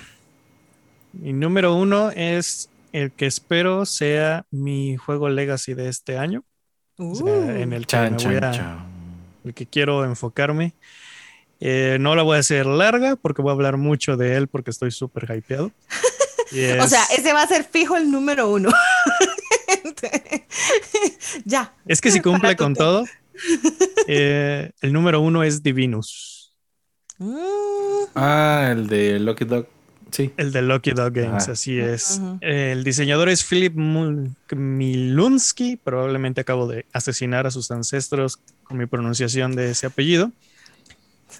Mi 1.12 1.32
número 1.32 1.74
uno 1.74 2.10
es 2.10 2.68
el 2.92 3.10
que 3.10 3.26
espero 3.26 3.86
sea 3.86 4.46
mi 4.50 4.96
juego 4.96 5.28
Legacy 5.28 5.74
de 5.74 5.88
este 5.88 6.18
año. 6.18 6.44
en 6.98 7.72
el 7.72 7.86
que 7.86 7.96
el 9.44 9.54
que 9.54 9.66
quiero 9.66 10.04
enfocarme. 10.04 10.74
Eh, 11.60 11.96
no 12.00 12.14
la 12.14 12.22
voy 12.22 12.36
a 12.36 12.40
hacer 12.40 12.66
larga 12.66 13.16
porque 13.16 13.42
voy 13.42 13.50
a 13.50 13.54
hablar 13.54 13.78
mucho 13.78 14.16
de 14.16 14.36
él 14.36 14.46
porque 14.46 14.70
estoy 14.70 14.90
súper 14.90 15.28
hypeado. 15.36 15.72
O 16.80 16.88
sea, 16.88 17.04
ese 17.14 17.34
va 17.34 17.42
a 17.42 17.46
ser 17.46 17.62
fijo 17.62 17.94
el 17.94 18.10
número 18.10 18.50
uno. 18.50 18.70
ya. 21.44 21.74
Es 21.86 22.00
que 22.00 22.10
si 22.10 22.20
cumple 22.22 22.56
con 22.56 22.72
todo, 22.72 23.04
eh, 24.06 24.70
el 24.80 24.92
número 24.94 25.20
uno 25.20 25.44
es 25.44 25.62
Divinus. 25.62 26.36
Mm. 27.20 27.87
Ah, 28.14 28.68
el 28.72 28.88
de 28.88 29.18
Lucky 29.18 29.44
Dog. 29.44 29.66
Sí. 30.10 30.32
El 30.36 30.52
de 30.52 30.62
Lucky 30.62 30.92
Dog 30.92 31.12
Games, 31.12 31.48
así 31.48 31.78
es. 31.78 32.20
El 32.40 32.82
diseñador 32.82 33.28
es 33.28 33.44
Philip 33.44 33.74
Milunsky. 34.56 35.76
Probablemente 35.76 36.40
acabo 36.40 36.66
de 36.66 36.86
asesinar 36.92 37.46
a 37.46 37.50
sus 37.50 37.70
ancestros 37.70 38.38
con 38.64 38.78
mi 38.78 38.86
pronunciación 38.86 39.54
de 39.54 39.70
ese 39.70 39.86
apellido. 39.86 40.32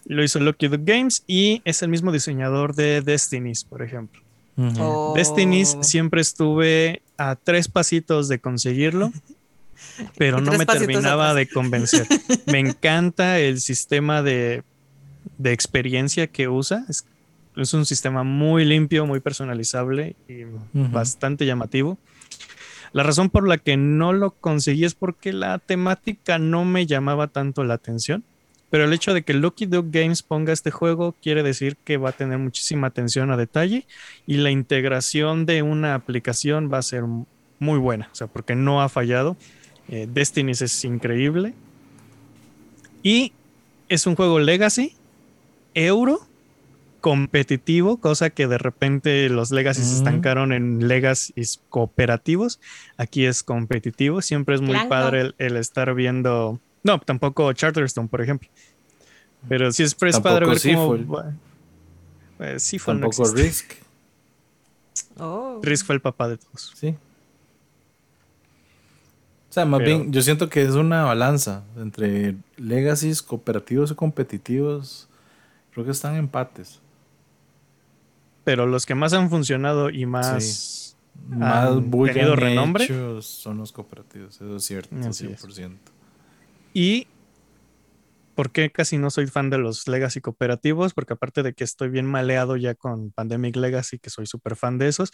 Lo 0.04 0.22
hizo 0.22 0.38
Lucky 0.38 0.68
Dog 0.68 0.84
Games 0.84 1.22
y 1.26 1.62
es 1.64 1.82
el 1.82 1.88
mismo 1.88 2.12
diseñador 2.12 2.74
de 2.74 3.00
Destinies, 3.00 3.64
por 3.64 3.82
ejemplo. 3.82 4.20
Oh. 4.80 5.12
Destinies 5.16 5.76
siempre 5.82 6.20
estuve 6.20 7.02
a 7.16 7.36
tres 7.36 7.68
pasitos 7.68 8.28
de 8.28 8.40
conseguirlo, 8.40 9.12
pero 10.16 10.40
no 10.42 10.52
me 10.52 10.66
terminaba 10.66 11.32
de 11.32 11.48
convencer. 11.48 12.06
me 12.46 12.58
encanta 12.58 13.38
el 13.38 13.60
sistema 13.60 14.22
de, 14.22 14.64
de 15.36 15.52
experiencia 15.52 16.26
que 16.26 16.48
usa. 16.48 16.84
Es, 16.88 17.04
un 17.74 17.84
sistema 17.84 18.22
muy 18.22 18.64
limpio, 18.64 19.04
muy 19.04 19.18
personalizable 19.18 20.14
y 20.28 20.44
bastante 20.72 21.44
llamativo. 21.44 21.98
La 22.92 23.02
razón 23.02 23.30
por 23.30 23.46
la 23.46 23.58
que 23.58 23.76
no 23.76 24.12
lo 24.12 24.30
conseguí 24.30 24.84
es 24.84 24.94
porque 24.94 25.32
la 25.32 25.58
temática 25.58 26.38
no 26.38 26.64
me 26.64 26.86
llamaba 26.86 27.26
tanto 27.26 27.64
la 27.64 27.74
atención. 27.74 28.24
Pero 28.70 28.84
el 28.84 28.92
hecho 28.92 29.14
de 29.14 29.22
que 29.22 29.34
Lucky 29.34 29.66
Dog 29.66 29.90
Games 29.90 30.22
ponga 30.22 30.52
este 30.52 30.70
juego 30.70 31.14
quiere 31.22 31.42
decir 31.42 31.76
que 31.84 31.96
va 31.96 32.10
a 32.10 32.12
tener 32.12 32.38
muchísima 32.38 32.86
atención 32.88 33.30
a 33.30 33.36
detalle 33.36 33.86
y 34.26 34.36
la 34.36 34.50
integración 34.50 35.46
de 35.46 35.62
una 35.62 35.94
aplicación 35.94 36.70
va 36.72 36.78
a 36.78 36.82
ser 36.82 37.04
muy 37.58 37.78
buena, 37.78 38.08
o 38.12 38.14
sea, 38.14 38.26
porque 38.26 38.54
no 38.54 38.82
ha 38.82 38.88
fallado. 38.88 39.36
Eh, 39.88 40.06
Destiny 40.10 40.52
es 40.52 40.84
increíble. 40.84 41.54
Y 43.02 43.32
es 43.88 44.06
un 44.06 44.16
juego 44.16 44.38
legacy, 44.38 44.94
euro, 45.86 46.20
competitivo, 47.00 47.98
cosa 47.98 48.30
que 48.30 48.46
de 48.46 48.58
repente 48.58 49.28
los 49.28 49.50
legacy 49.50 49.82
se 49.82 49.96
estancaron 49.96 50.52
en 50.52 50.88
legacies 50.88 51.60
cooperativos. 51.68 52.60
Aquí 52.96 53.24
es 53.24 53.42
competitivo, 53.42 54.20
siempre 54.22 54.54
es 54.54 54.60
muy 54.60 54.76
padre 54.88 55.32
el 55.38 55.56
estar 55.56 55.94
viendo 55.94 56.60
no, 56.82 56.98
tampoco 57.00 57.52
Charterstone, 57.52 58.08
por 58.08 58.22
ejemplo. 58.22 58.48
Pero 59.48 59.70
sí 59.72 59.82
es, 59.82 59.96
es 60.00 60.20
padre 60.20 60.46
ver 60.46 60.58
cómo... 60.74 60.96
Eh, 62.40 62.56
tampoco 62.84 63.32
Risk. 63.32 63.72
Oh. 65.20 65.60
Risk 65.62 65.84
fue 65.84 65.96
el 65.96 66.00
papá 66.00 66.28
de 66.28 66.38
todos. 66.38 66.72
Sí. 66.76 66.94
O 69.50 69.52
sea, 69.52 69.64
más 69.64 69.80
bien, 69.80 70.12
yo 70.12 70.22
siento 70.22 70.48
que 70.48 70.62
es 70.62 70.70
una 70.70 71.02
balanza 71.02 71.64
entre 71.76 72.36
legacies 72.56 73.20
cooperativos 73.20 73.90
y 73.90 73.94
competitivos. 73.96 75.07
Creo 75.78 75.86
que 75.86 75.92
están 75.92 76.16
empates. 76.16 76.80
Pero 78.42 78.66
los 78.66 78.84
que 78.84 78.96
más 78.96 79.12
han 79.12 79.30
funcionado 79.30 79.90
y 79.90 80.06
más, 80.06 80.96
más 81.28 81.68
han 81.68 81.88
tenido 81.88 82.34
renombre 82.34 82.88
son 83.22 83.58
los 83.58 83.70
cooperativos, 83.70 84.34
eso 84.34 84.56
es 84.56 84.64
cierto, 84.64 84.96
100%. 84.96 85.76
Y 86.74 87.06
¿por 88.34 88.50
qué 88.50 88.72
casi 88.72 88.98
no 88.98 89.08
soy 89.10 89.28
fan 89.28 89.50
de 89.50 89.58
los 89.58 89.86
Legacy 89.86 90.20
cooperativos? 90.20 90.94
Porque 90.94 91.12
aparte 91.12 91.44
de 91.44 91.52
que 91.52 91.62
estoy 91.62 91.90
bien 91.90 92.06
maleado 92.06 92.56
ya 92.56 92.74
con 92.74 93.12
Pandemic 93.12 93.54
Legacy, 93.54 94.00
que 94.00 94.10
soy 94.10 94.26
súper 94.26 94.56
fan 94.56 94.78
de 94.78 94.88
esos, 94.88 95.12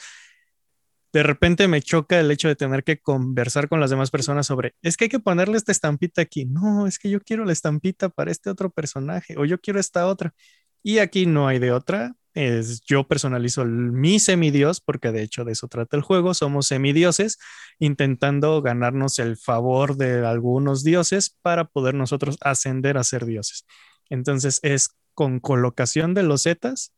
de 1.15 1.23
repente 1.23 1.69
me 1.69 1.81
choca 1.81 2.19
el 2.19 2.29
hecho 2.33 2.49
de 2.49 2.57
tener 2.57 2.83
que 2.83 2.99
conversar 2.99 3.69
con 3.69 3.79
las 3.79 3.89
demás 3.91 4.11
personas 4.11 4.49
sobre, 4.49 4.75
es 4.83 4.97
que 4.97 5.05
hay 5.05 5.09
que 5.09 5.21
ponerle 5.21 5.57
esta 5.57 5.71
estampita 5.71 6.21
aquí. 6.23 6.45
No, 6.45 6.89
es 6.89 6.99
que 6.99 7.09
yo 7.09 7.21
quiero 7.21 7.45
la 7.45 7.53
estampita 7.53 8.09
para 8.09 8.33
este 8.33 8.51
otro 8.51 8.71
personaje 8.71 9.37
o 9.39 9.45
yo 9.45 9.61
quiero 9.61 9.79
esta 9.79 10.09
otra. 10.09 10.35
Y 10.83 10.99
aquí 10.99 11.27
no 11.27 11.47
hay 11.47 11.61
de 11.61 11.71
otra. 11.71 12.17
es, 12.35 12.81
yo 12.81 13.07
personalizo 13.07 13.63
el, 13.63 13.71
mi 13.71 14.19
semidios, 14.19 14.81
porque 14.81 15.13
de 15.13 15.23
hecho 15.23 15.45
de 15.45 15.53
eso 15.53 15.69
trata 15.69 15.97
el 15.97 16.03
juego, 16.03 16.35
somos 16.35 16.67
semidioses 16.67 17.39
intentando 17.79 18.61
ganarnos 18.61 19.21
el 19.21 19.37
favor 19.37 19.97
de 19.97 20.27
algunos 20.27 20.83
dioses 20.83 21.39
para 21.43 21.65
poder 21.67 21.95
nosotros 21.95 22.39
ascender 22.41 22.99
a 22.99 23.05
ser 23.05 23.25
dioses. 23.25 23.67
Entonces 24.11 24.59
es 24.65 24.91
con 25.15 25.39
colocación 25.39 26.13
de 26.13 26.25
los 26.25 26.43
zetas, 26.43 26.93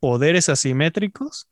poderes 0.00 0.48
asimétricos. 0.48 1.51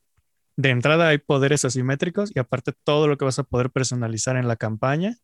De 0.60 0.68
entrada 0.68 1.08
hay 1.08 1.16
poderes 1.16 1.64
asimétricos 1.64 2.32
y 2.34 2.38
aparte 2.38 2.74
todo 2.84 3.08
lo 3.08 3.16
que 3.16 3.24
vas 3.24 3.38
a 3.38 3.44
poder 3.44 3.70
personalizar 3.70 4.36
en 4.36 4.46
la 4.46 4.56
campaña. 4.56 5.16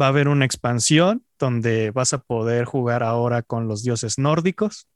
Va 0.00 0.06
a 0.06 0.08
haber 0.08 0.28
una 0.28 0.46
expansión 0.46 1.26
donde 1.38 1.90
vas 1.90 2.14
a 2.14 2.22
poder 2.22 2.64
jugar 2.64 3.02
ahora 3.02 3.42
con 3.42 3.68
los 3.68 3.82
dioses 3.82 4.16
nórdicos. 4.16 4.88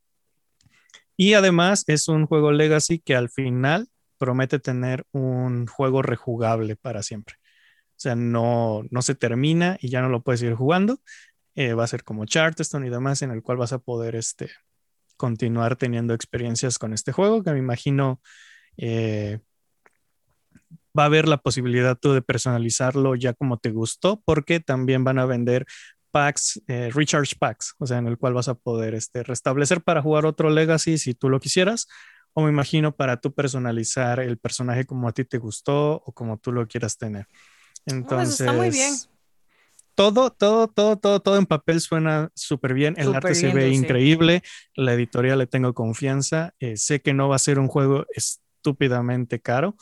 Y 1.14 1.34
además 1.34 1.84
es 1.88 2.08
un 2.08 2.24
juego 2.24 2.52
legacy 2.52 3.00
que 3.00 3.14
al 3.14 3.28
final 3.28 3.90
promete 4.16 4.58
tener 4.58 5.04
un 5.12 5.66
juego 5.66 6.00
rejugable 6.00 6.74
para 6.74 7.02
siempre. 7.02 7.34
O 7.90 8.00
sea, 8.02 8.14
no, 8.14 8.84
no 8.90 9.02
se 9.02 9.14
termina 9.14 9.76
y 9.78 9.90
ya 9.90 10.00
no 10.00 10.08
lo 10.08 10.22
puedes 10.22 10.40
ir 10.40 10.54
jugando. 10.54 11.00
Eh, 11.54 11.74
va 11.74 11.84
a 11.84 11.86
ser 11.86 12.02
como 12.02 12.24
Charterstone 12.24 12.86
y 12.86 12.90
demás, 12.90 13.20
en 13.20 13.30
el 13.30 13.42
cual 13.42 13.58
vas 13.58 13.74
a 13.74 13.78
poder 13.78 14.16
este, 14.16 14.48
continuar 15.18 15.76
teniendo 15.76 16.14
experiencias 16.14 16.78
con 16.78 16.94
este 16.94 17.12
juego, 17.12 17.42
que 17.42 17.52
me 17.52 17.58
imagino 17.58 18.22
eh, 18.78 19.40
va 20.98 21.04
a 21.04 21.06
haber 21.06 21.28
la 21.28 21.38
posibilidad 21.38 21.96
tú 21.98 22.12
de 22.12 22.22
personalizarlo 22.22 23.14
ya 23.14 23.32
como 23.32 23.58
te 23.58 23.70
gustó, 23.70 24.22
porque 24.24 24.60
también 24.60 25.04
van 25.04 25.18
a 25.18 25.26
vender 25.26 25.66
packs, 26.10 26.60
eh, 26.68 26.90
recharge 26.92 27.36
packs, 27.38 27.74
o 27.78 27.86
sea, 27.86 27.98
en 27.98 28.06
el 28.06 28.18
cual 28.18 28.34
vas 28.34 28.48
a 28.48 28.54
poder 28.54 28.94
este, 28.94 29.22
restablecer 29.22 29.82
para 29.82 30.02
jugar 30.02 30.26
otro 30.26 30.50
Legacy 30.50 30.98
si 30.98 31.14
tú 31.14 31.28
lo 31.28 31.40
quisieras, 31.40 31.88
o 32.34 32.42
me 32.42 32.50
imagino 32.50 32.94
para 32.94 33.18
tú 33.18 33.32
personalizar 33.32 34.20
el 34.20 34.38
personaje 34.38 34.84
como 34.84 35.08
a 35.08 35.12
ti 35.12 35.24
te 35.24 35.38
gustó 35.38 36.02
o 36.04 36.12
como 36.12 36.38
tú 36.38 36.52
lo 36.52 36.66
quieras 36.66 36.98
tener. 36.98 37.26
Entonces, 37.86 38.40
está 38.40 38.52
muy 38.52 38.70
bien 38.70 38.94
todo, 39.94 40.30
todo, 40.30 40.68
todo, 40.68 40.96
todo, 40.96 41.20
todo 41.20 41.38
en 41.38 41.46
papel 41.46 41.80
suena 41.80 42.30
súper 42.34 42.74
bien. 42.74 42.94
El 42.96 43.14
arte 43.14 43.34
se 43.34 43.52
ve 43.52 43.70
increíble. 43.70 44.42
La 44.74 44.94
editorial 44.94 45.38
le 45.38 45.46
tengo 45.46 45.74
confianza. 45.74 46.54
Eh, 46.60 46.76
sé 46.76 47.00
que 47.02 47.12
no 47.12 47.28
va 47.28 47.36
a 47.36 47.40
ser 47.40 47.58
un 47.58 47.68
juego 47.68 48.06
estúpidamente 48.14 49.40
caro, 49.40 49.76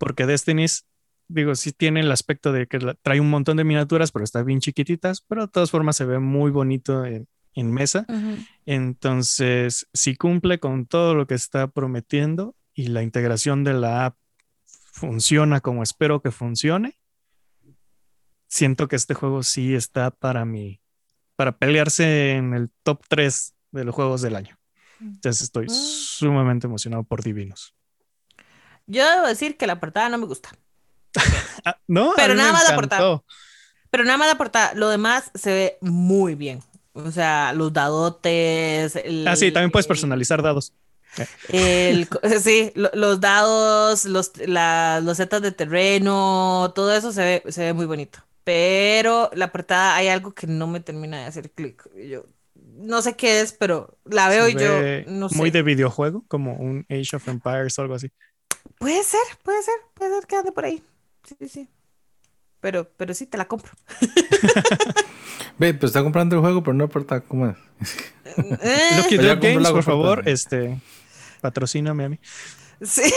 porque 0.00 0.24
Destiny's, 0.24 0.86
digo, 1.28 1.54
sí 1.54 1.72
tiene 1.72 2.00
el 2.00 2.10
aspecto 2.10 2.52
de 2.52 2.66
que 2.66 2.78
trae 3.02 3.20
un 3.20 3.28
montón 3.28 3.58
de 3.58 3.64
miniaturas, 3.64 4.10
pero 4.10 4.24
está 4.24 4.42
bien 4.42 4.60
chiquititas, 4.60 5.20
pero 5.20 5.42
de 5.42 5.52
todas 5.52 5.70
formas 5.70 5.96
se 5.96 6.06
ve 6.06 6.18
muy 6.18 6.50
bonito 6.50 7.04
en, 7.04 7.28
mesa. 7.54 8.06
Entonces, 8.64 9.86
si 9.92 10.16
cumple 10.16 10.58
con 10.58 10.86
todo 10.86 11.14
lo 11.14 11.26
que 11.26 11.34
está 11.34 11.66
prometiendo 11.66 12.56
y 12.72 12.86
la 12.86 13.02
integración 13.02 13.62
de 13.62 13.74
la 13.74 14.06
app 14.06 14.16
funciona 14.64 15.60
como 15.60 15.82
espero 15.82 16.22
que 16.22 16.30
funcione, 16.30 16.98
siento 18.48 18.88
que 18.88 18.96
este 18.96 19.12
juego 19.12 19.42
sí 19.42 19.74
está 19.74 20.10
para 20.10 20.46
mí, 20.46 20.80
para 21.36 21.58
pelearse 21.58 22.32
en 22.32 22.54
el 22.54 22.70
top 22.82 23.02
3 23.06 23.54
de 23.72 23.84
los 23.84 23.94
juegos 23.94 24.22
del 24.22 24.36
año. 24.36 24.58
Entonces 24.98 25.42
estoy 25.42 25.66
ah. 25.68 25.72
sumamente 25.74 26.66
emocionado 26.66 27.04
por 27.04 27.22
Divinos. 27.22 27.74
Yo 28.90 29.08
debo 29.08 29.26
decir 29.26 29.56
que 29.56 29.66
la 29.66 29.80
portada 29.80 30.08
no 30.08 30.18
me 30.18 30.26
gusta. 30.26 30.50
Ah, 31.62 31.76
no, 31.86 32.14
pero 32.16 32.34
nada 32.34 32.54
más 32.54 32.66
la 32.66 32.74
portada. 32.74 33.22
Pero 33.90 34.04
nada 34.04 34.16
más 34.16 34.28
la 34.28 34.38
portada. 34.38 34.72
Lo 34.72 34.88
demás 34.88 35.30
se 35.34 35.52
ve 35.52 35.78
muy 35.82 36.34
bien. 36.34 36.62
O 36.94 37.10
sea, 37.10 37.52
los 37.52 37.70
dadotes. 37.70 38.96
ah, 39.26 39.36
sí, 39.36 39.52
también 39.52 39.70
puedes 39.70 39.86
personalizar 39.86 40.42
dados. 40.42 40.72
sí, 41.50 42.72
los 42.74 43.20
dados, 43.20 44.06
los, 44.06 44.32
los 44.38 45.16
setas 45.18 45.42
de 45.42 45.52
terreno, 45.52 46.72
todo 46.74 46.94
eso 46.94 47.12
se 47.12 47.42
ve, 47.44 47.52
se 47.52 47.64
ve 47.64 47.72
muy 47.74 47.84
bonito 47.84 48.20
pero 48.44 49.30
la 49.34 49.52
portada 49.52 49.94
hay 49.96 50.08
algo 50.08 50.32
que 50.32 50.46
no 50.46 50.66
me 50.66 50.80
termina 50.80 51.18
de 51.20 51.24
hacer 51.26 51.50
clic. 51.50 51.88
Yo 51.94 52.24
no 52.54 53.00
sé 53.00 53.14
qué 53.14 53.40
es, 53.40 53.52
pero 53.52 53.98
la 54.04 54.28
veo 54.28 54.48
y 54.48 54.54
yo 54.54 54.80
no 55.06 55.28
sé. 55.28 55.36
Muy 55.36 55.50
de 55.50 55.62
videojuego, 55.62 56.24
como 56.26 56.54
un 56.54 56.86
Age 56.88 57.14
of 57.14 57.28
Empires 57.28 57.78
o 57.78 57.82
algo 57.82 57.94
así. 57.94 58.10
Puede 58.78 59.02
ser, 59.04 59.20
puede 59.42 59.62
ser, 59.62 59.74
puede 59.94 60.14
ser 60.14 60.26
que 60.26 60.36
ande 60.36 60.52
por 60.52 60.64
ahí. 60.64 60.82
Sí, 61.24 61.48
sí. 61.48 61.68
Pero, 62.60 62.88
pero 62.96 63.14
sí, 63.14 63.26
te 63.26 63.38
la 63.38 63.46
compro. 63.46 63.72
Ve, 65.58 65.74
pues 65.74 65.90
está 65.90 66.02
comprando 66.02 66.36
el 66.36 66.42
juego, 66.42 66.62
pero 66.62 66.74
no 66.74 66.88
portada, 66.88 67.20
¿cómo 67.20 67.48
es? 67.48 67.56
Eh. 68.62 68.96
Lucky 68.96 69.16
Games, 69.16 69.70
por 69.70 69.82
favor, 69.82 70.28
este, 70.28 70.80
patrocíname 71.40 72.04
a 72.04 72.08
mí. 72.08 72.18
Sí. 72.82 73.02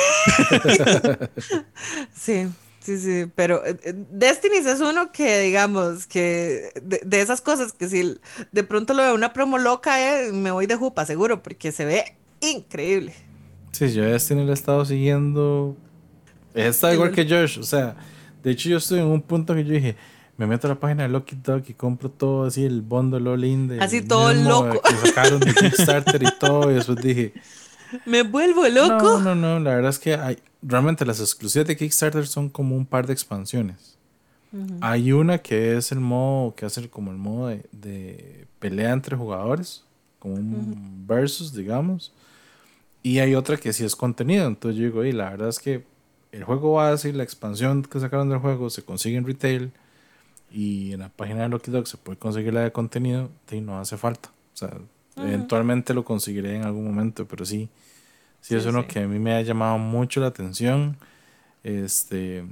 sí. 2.14 2.50
Sí, 2.84 3.00
sí, 3.00 3.32
pero 3.34 3.66
eh, 3.66 3.78
eh, 3.82 3.94
Destiny 3.96 4.58
es 4.58 4.82
uno 4.82 5.14
que, 5.14 5.40
digamos, 5.40 6.06
que 6.06 6.74
de, 6.82 7.22
esas 7.22 7.40
cosas 7.40 7.72
que 7.72 7.88
si 7.88 8.20
de 8.52 8.64
pronto 8.66 8.94
lo 8.94 9.04
veo 9.04 9.16
una 9.16 9.32
promo 9.32 9.58
loca, 9.58 10.26
eh, 10.26 10.34
me 10.34 10.52
voy 10.52 10.66
de 10.66 10.76
jupa, 10.76 11.06
seguro, 11.06 11.42
porque 11.42 11.72
se 11.72 11.86
ve 11.86 12.18
increíble. 12.42 13.16
Sí, 13.74 13.92
yo 13.92 14.04
Destiny 14.04 14.46
lo 14.46 14.52
he 14.52 14.54
estado 14.54 14.86
siguiendo. 14.86 15.76
Está 16.54 16.94
igual 16.94 17.12
que 17.12 17.28
Josh, 17.28 17.60
o 17.60 17.64
sea, 17.64 17.96
de 18.44 18.52
hecho 18.52 18.70
yo 18.70 18.78
estoy 18.78 19.00
en 19.00 19.08
un 19.08 19.22
punto 19.22 19.56
que 19.56 19.66
yo 19.66 19.74
dije, 19.74 19.96
me 20.38 20.48
meto 20.48 20.68
a 20.68 20.70
la 20.70 20.80
página 20.80 21.04
de 21.04 21.10
Lucky 21.10 21.36
Dog 21.44 21.64
y 21.68 21.74
compro 21.74 22.10
todo 22.10 22.46
así, 22.46 22.64
el 22.64 22.82
bundle 22.82 23.28
all 23.30 23.44
in 23.44 23.82
Así 23.82 24.02
todo 24.02 24.32
loco. 24.34 24.80
Que 24.82 25.08
sacaron 25.08 25.40
de 25.40 25.54
Kickstarter 25.54 26.22
y 26.22 26.28
todo, 26.40 26.72
y 26.72 26.76
después 26.76 27.02
dije... 27.02 27.34
Me 28.06 28.24
vuelvo 28.24 28.68
loco. 28.70 29.20
No, 29.20 29.36
no, 29.36 29.36
no, 29.36 29.60
la 29.60 29.76
verdad 29.76 29.90
es 29.90 30.00
que 30.00 30.16
hay, 30.16 30.38
realmente 30.62 31.06
las 31.06 31.20
exclusivas 31.20 31.68
de 31.68 31.76
Kickstarter 31.76 32.26
son 32.28 32.50
como 32.50 32.76
un 32.76 32.86
par 32.86 33.06
de 33.08 33.14
expansiones. 33.14 33.98
Hay 34.82 35.12
una 35.12 35.40
que 35.40 35.78
es 35.78 35.92
el 35.92 36.00
modo, 36.00 36.54
que 36.54 36.68
hace 36.68 36.88
como 36.88 37.10
el 37.10 37.18
modo 37.18 37.48
de, 37.72 38.46
pelea 38.60 38.92
entre 38.92 39.16
jugadores, 39.16 39.84
como 40.20 40.36
un 40.36 41.06
versus, 41.08 41.54
digamos. 41.54 42.14
Y 43.04 43.20
hay 43.20 43.36
otra 43.36 43.58
que 43.58 43.74
sí 43.74 43.86
es 43.86 43.96
contenido. 43.96 44.48
Entonces 44.48 44.80
yo 44.80 44.86
digo, 44.86 45.06
y 45.06 45.12
la 45.12 45.30
verdad 45.30 45.50
es 45.50 45.60
que 45.60 45.84
el 46.32 46.44
juego 46.44 46.74
base 46.74 47.10
y 47.10 47.12
la 47.12 47.24
expansión 47.24 47.84
que 47.84 48.00
sacaron 48.00 48.30
del 48.30 48.40
juego 48.40 48.70
se 48.70 48.84
consigue 48.84 49.18
en 49.18 49.28
retail 49.28 49.72
y 50.50 50.94
en 50.94 51.02
la 51.02 51.10
página 51.10 51.44
de 51.44 51.50
Lucky 51.50 51.70
Dog 51.70 51.88
se 51.88 51.98
puede 51.98 52.18
conseguir 52.18 52.54
la 52.54 52.62
de 52.62 52.72
contenido 52.72 53.30
y 53.52 53.62
no 53.62 53.78
hace 53.80 53.98
falta. 53.98 54.30
O 54.54 54.58
sea, 54.58 54.72
eventualmente 55.18 55.94
lo 55.94 56.04
conseguiré 56.04 56.56
en 56.56 56.64
algún 56.64 56.86
momento, 56.86 57.28
pero 57.28 57.46
sí, 57.46 57.70
Sí, 58.44 58.56
es 58.56 58.66
uno 58.66 58.86
que 58.86 59.00
a 59.00 59.08
mí 59.08 59.20
me 59.20 59.34
ha 59.36 59.42
llamado 59.42 59.78
mucho 59.78 60.20
la 60.20 60.28
atención. 60.28 60.98
Este, 61.64 62.44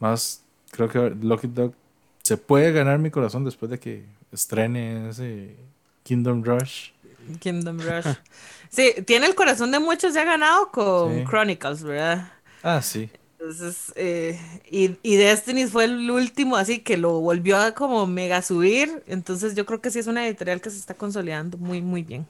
más, 0.00 0.42
creo 0.70 0.88
que 0.88 1.10
Lucky 1.20 1.48
Dog 1.48 1.74
se 2.22 2.38
puede 2.38 2.72
ganar 2.72 2.98
mi 2.98 3.10
corazón 3.10 3.44
después 3.44 3.70
de 3.70 3.78
que 3.78 4.06
estrene 4.32 5.10
ese 5.10 5.54
Kingdom 6.02 6.42
Rush. 6.42 6.92
Kingdom 7.40 7.78
Rush. 7.78 8.06
sí, 8.72 8.94
tiene 9.06 9.26
el 9.26 9.36
corazón 9.36 9.70
de 9.70 9.78
muchos 9.78 10.14
ya 10.14 10.24
ganado 10.24 10.72
con 10.72 11.24
Chronicles, 11.24 11.84
¿verdad? 11.84 12.32
Ah, 12.64 12.82
sí. 12.82 13.08
Entonces, 13.38 13.92
eh, 13.96 14.40
y, 14.70 14.96
y 15.02 15.16
Destiny 15.16 15.66
fue 15.66 15.84
el 15.84 16.10
último, 16.10 16.56
así 16.56 16.78
que 16.78 16.96
lo 16.96 17.20
volvió 17.20 17.58
a 17.58 17.72
como 17.72 18.06
mega 18.06 18.40
subir. 18.42 19.02
Entonces, 19.06 19.54
yo 19.54 19.66
creo 19.66 19.80
que 19.80 19.90
sí 19.90 19.98
es 19.98 20.06
una 20.06 20.26
editorial 20.26 20.60
que 20.60 20.70
se 20.70 20.78
está 20.78 20.94
consolidando 20.94 21.58
muy, 21.58 21.82
muy 21.82 22.02
bien. 22.02 22.26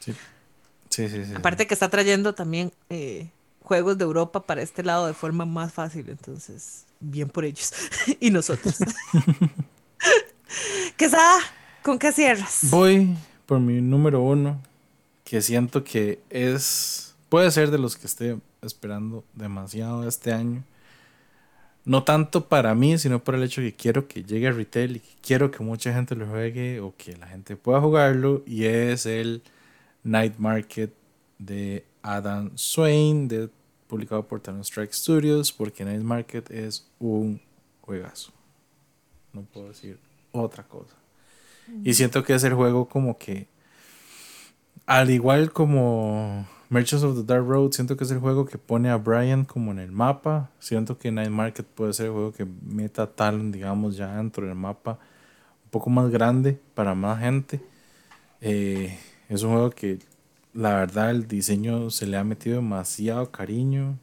Sí. 0.00 0.14
Aparte 1.36 1.66
que 1.66 1.74
está 1.74 1.88
trayendo 1.88 2.34
también 2.34 2.72
eh, 2.90 3.30
juegos 3.62 3.98
de 3.98 4.04
Europa 4.04 4.44
para 4.44 4.62
este 4.62 4.82
lado 4.82 5.06
de 5.06 5.14
forma 5.14 5.44
más 5.44 5.72
fácil, 5.72 6.08
entonces, 6.08 6.86
bien 7.00 7.28
por 7.28 7.44
ellos 7.44 7.72
y 8.20 8.30
nosotros. 8.30 8.78
Quesada, 10.96 11.38
¿con 11.82 11.98
qué 11.98 12.12
cierras? 12.12 12.60
Voy 12.70 13.16
por 13.46 13.60
mi 13.60 13.80
número 13.80 14.20
uno, 14.22 14.60
que 15.28 15.42
siento 15.42 15.84
que 15.84 16.22
es, 16.30 17.14
puede 17.28 17.50
ser 17.50 17.70
de 17.70 17.76
los 17.76 17.96
que 17.96 18.06
esté 18.06 18.38
esperando 18.62 19.24
demasiado 19.34 20.08
este 20.08 20.32
año. 20.32 20.64
No 21.84 22.02
tanto 22.02 22.48
para 22.48 22.74
mí, 22.74 22.96
sino 22.96 23.22
por 23.22 23.34
el 23.34 23.42
hecho 23.42 23.60
que 23.60 23.74
quiero 23.74 24.08
que 24.08 24.24
llegue 24.24 24.48
a 24.48 24.52
retail 24.52 24.96
y 24.96 25.00
que 25.00 25.14
quiero 25.20 25.50
que 25.50 25.62
mucha 25.62 25.92
gente 25.92 26.14
lo 26.14 26.26
juegue 26.26 26.80
o 26.80 26.94
que 26.96 27.14
la 27.18 27.26
gente 27.26 27.56
pueda 27.56 27.78
jugarlo. 27.78 28.42
Y 28.46 28.64
es 28.64 29.04
el 29.04 29.42
Night 30.02 30.38
Market 30.38 30.94
de 31.38 31.84
Adam 32.00 32.50
Swain, 32.54 33.28
publicado 33.86 34.26
por 34.26 34.40
Talon 34.40 34.62
Strike 34.62 34.94
Studios, 34.94 35.52
porque 35.52 35.84
Night 35.84 36.00
Market 36.00 36.50
es 36.50 36.88
un 36.98 37.38
juegazo. 37.82 38.32
No 39.34 39.42
puedo 39.42 39.68
decir 39.68 39.98
otra 40.32 40.62
cosa. 40.62 40.94
Y 41.84 41.92
siento 41.92 42.24
que 42.24 42.32
es 42.32 42.44
el 42.44 42.54
juego 42.54 42.88
como 42.88 43.18
que, 43.18 43.46
al 44.88 45.10
igual 45.10 45.52
como 45.52 46.46
Merchants 46.70 47.04
of 47.04 47.14
the 47.14 47.22
Dark 47.22 47.46
Road, 47.46 47.72
siento 47.72 47.94
que 47.94 48.04
es 48.04 48.10
el 48.10 48.20
juego 48.20 48.46
que 48.46 48.56
pone 48.56 48.88
a 48.88 48.96
Brian 48.96 49.44
como 49.44 49.70
en 49.70 49.80
el 49.80 49.92
mapa. 49.92 50.48
Siento 50.60 50.98
que 50.98 51.12
Night 51.12 51.28
Market 51.28 51.66
puede 51.66 51.92
ser 51.92 52.06
el 52.06 52.12
juego 52.12 52.32
que 52.32 52.46
meta 52.62 53.06
Talon, 53.06 53.52
digamos, 53.52 53.98
ya 53.98 54.16
dentro 54.16 54.46
del 54.46 54.54
mapa 54.54 54.92
un 55.62 55.70
poco 55.70 55.90
más 55.90 56.10
grande 56.10 56.58
para 56.74 56.94
más 56.94 57.20
gente. 57.20 57.60
Eh, 58.40 58.98
es 59.28 59.42
un 59.42 59.52
juego 59.52 59.70
que 59.72 59.98
la 60.54 60.76
verdad 60.76 61.10
el 61.10 61.28
diseño 61.28 61.90
se 61.90 62.06
le 62.06 62.16
ha 62.16 62.24
metido 62.24 62.56
demasiado 62.56 63.30
cariño 63.30 63.98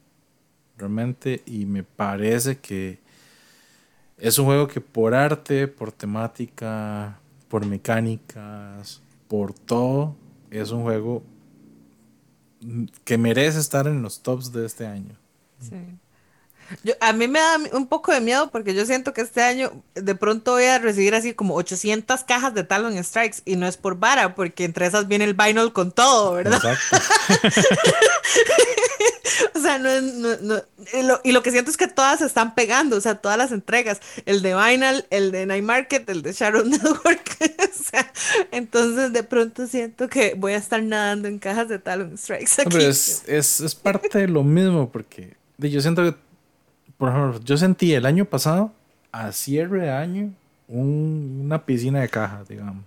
realmente 0.78 1.42
y 1.48 1.66
me 1.66 1.82
parece 1.82 2.60
que 2.60 3.00
es 4.20 4.38
un 4.38 4.46
juego 4.46 4.68
que 4.68 4.82
por 4.82 5.16
arte, 5.16 5.68
por 5.68 5.92
temática, 5.92 7.18
por 7.48 7.66
mecánicas, 7.66 9.02
por 9.28 9.52
todo, 9.54 10.16
es 10.52 10.72
un 10.72 10.84
juego 10.84 11.24
que 13.04 13.18
merece 13.18 13.60
estar 13.60 13.88
en 13.88 14.02
los 14.02 14.22
tops 14.22 14.52
de 14.52 14.66
este 14.66 14.86
año. 14.86 15.16
Sí. 15.60 15.76
Yo, 16.84 16.94
a 17.00 17.14
mí 17.14 17.28
me 17.28 17.40
da 17.40 17.58
un 17.74 17.88
poco 17.88 18.12
de 18.12 18.22
miedo 18.22 18.50
porque 18.50 18.74
yo 18.74 18.86
siento 18.86 19.14
que 19.14 19.22
este 19.22 19.44
año 19.44 19.84
de 19.94 20.16
pronto 20.16 20.54
voy 20.54 20.64
a 20.64 20.80
recibir 20.80 21.14
así 21.14 21.34
como 21.34 21.54
800 21.56 22.24
cajas 22.24 22.56
de 22.56 22.64
Talon 22.64 23.02
Strikes 23.04 23.44
y 23.46 23.56
no 23.56 23.68
es 23.68 23.78
por 23.78 24.00
vara, 24.00 24.34
porque 24.34 24.64
entre 24.64 24.88
esas 24.88 25.08
viene 25.08 25.26
el 25.26 25.36
vinyl 25.36 25.74
con 25.74 25.92
todo, 25.92 26.34
¿verdad? 26.34 26.56
Exacto. 26.56 26.98
o 29.54 29.60
sea, 29.60 29.78
no, 29.78 30.02
no, 30.02 30.38
no 30.42 30.62
y, 30.94 31.04
lo, 31.04 31.22
y, 31.24 31.32
lo, 31.32 31.44
que 31.44 31.52
siento 31.52 31.72
es 31.72 31.78
que 31.78 31.88
todas 31.88 32.20
se 32.20 32.26
están 32.26 32.56
pegando, 32.56 32.98
o 32.98 33.02
sea, 33.02 33.16
todas 33.16 33.38
las 33.38 33.52
entregas, 33.52 34.02
el 34.26 34.42
de 34.42 34.56
Vinyl, 34.56 35.06
el 35.10 35.32
de 35.32 35.46
Night 35.46 35.64
Market, 35.64 36.10
el 36.10 36.22
de 36.22 36.34
Shadow 36.34 36.66
Network, 36.66 37.38
o 37.42 37.84
sea, 37.84 38.12
entonces 38.52 39.14
de 39.14 39.24
pronto 39.24 39.68
siento 39.68 40.08
que 40.08 40.36
voy 40.36 40.54
a 40.54 40.58
estar 40.58 40.82
nadando 40.82 41.28
en 41.28 41.40
cajas 41.40 41.70
de 41.70 41.80
Talon 41.80 42.18
Strikes. 42.18 42.62
Aquí. 42.62 42.78
es, 42.78 43.24
es, 43.28 43.62
es 43.62 43.76
parte 43.76 44.20
de 44.20 44.28
lo 44.28 44.44
mismo, 44.44 44.90
porque 44.90 45.36
yo 45.58 45.82
siento 45.82 46.04
que 46.04 46.26
por 46.98 47.10
ejemplo, 47.10 47.40
yo 47.44 47.58
sentí 47.58 47.94
el 47.94 48.06
año 48.06 48.26
pasado, 48.26 48.72
a 49.12 49.32
cierre 49.32 49.82
de 49.82 49.92
año, 49.92 50.34
un, 50.68 51.42
una 51.44 51.66
piscina 51.66 52.02
de 52.02 52.10
caja, 52.10 52.44
digamos. 52.48 52.84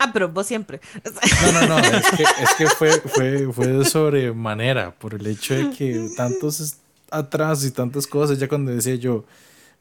Ah, 0.00 0.10
pero 0.14 0.30
vos 0.30 0.46
siempre. 0.46 0.80
No, 1.52 1.52
no, 1.52 1.66
no, 1.68 1.78
es 1.78 2.10
que, 2.12 2.22
es 2.42 2.54
que 2.56 2.66
fue, 2.68 2.90
fue, 3.00 3.52
fue 3.52 3.66
de 3.66 3.84
sobremanera, 3.84 4.92
por 4.92 5.12
el 5.12 5.26
hecho 5.26 5.54
de 5.54 5.70
que 5.70 6.08
tantos 6.16 6.76
atrás 7.10 7.62
y 7.66 7.70
tantas 7.70 8.06
cosas, 8.06 8.38
ya 8.38 8.48
cuando 8.48 8.72
decía 8.72 8.94
yo, 8.94 9.26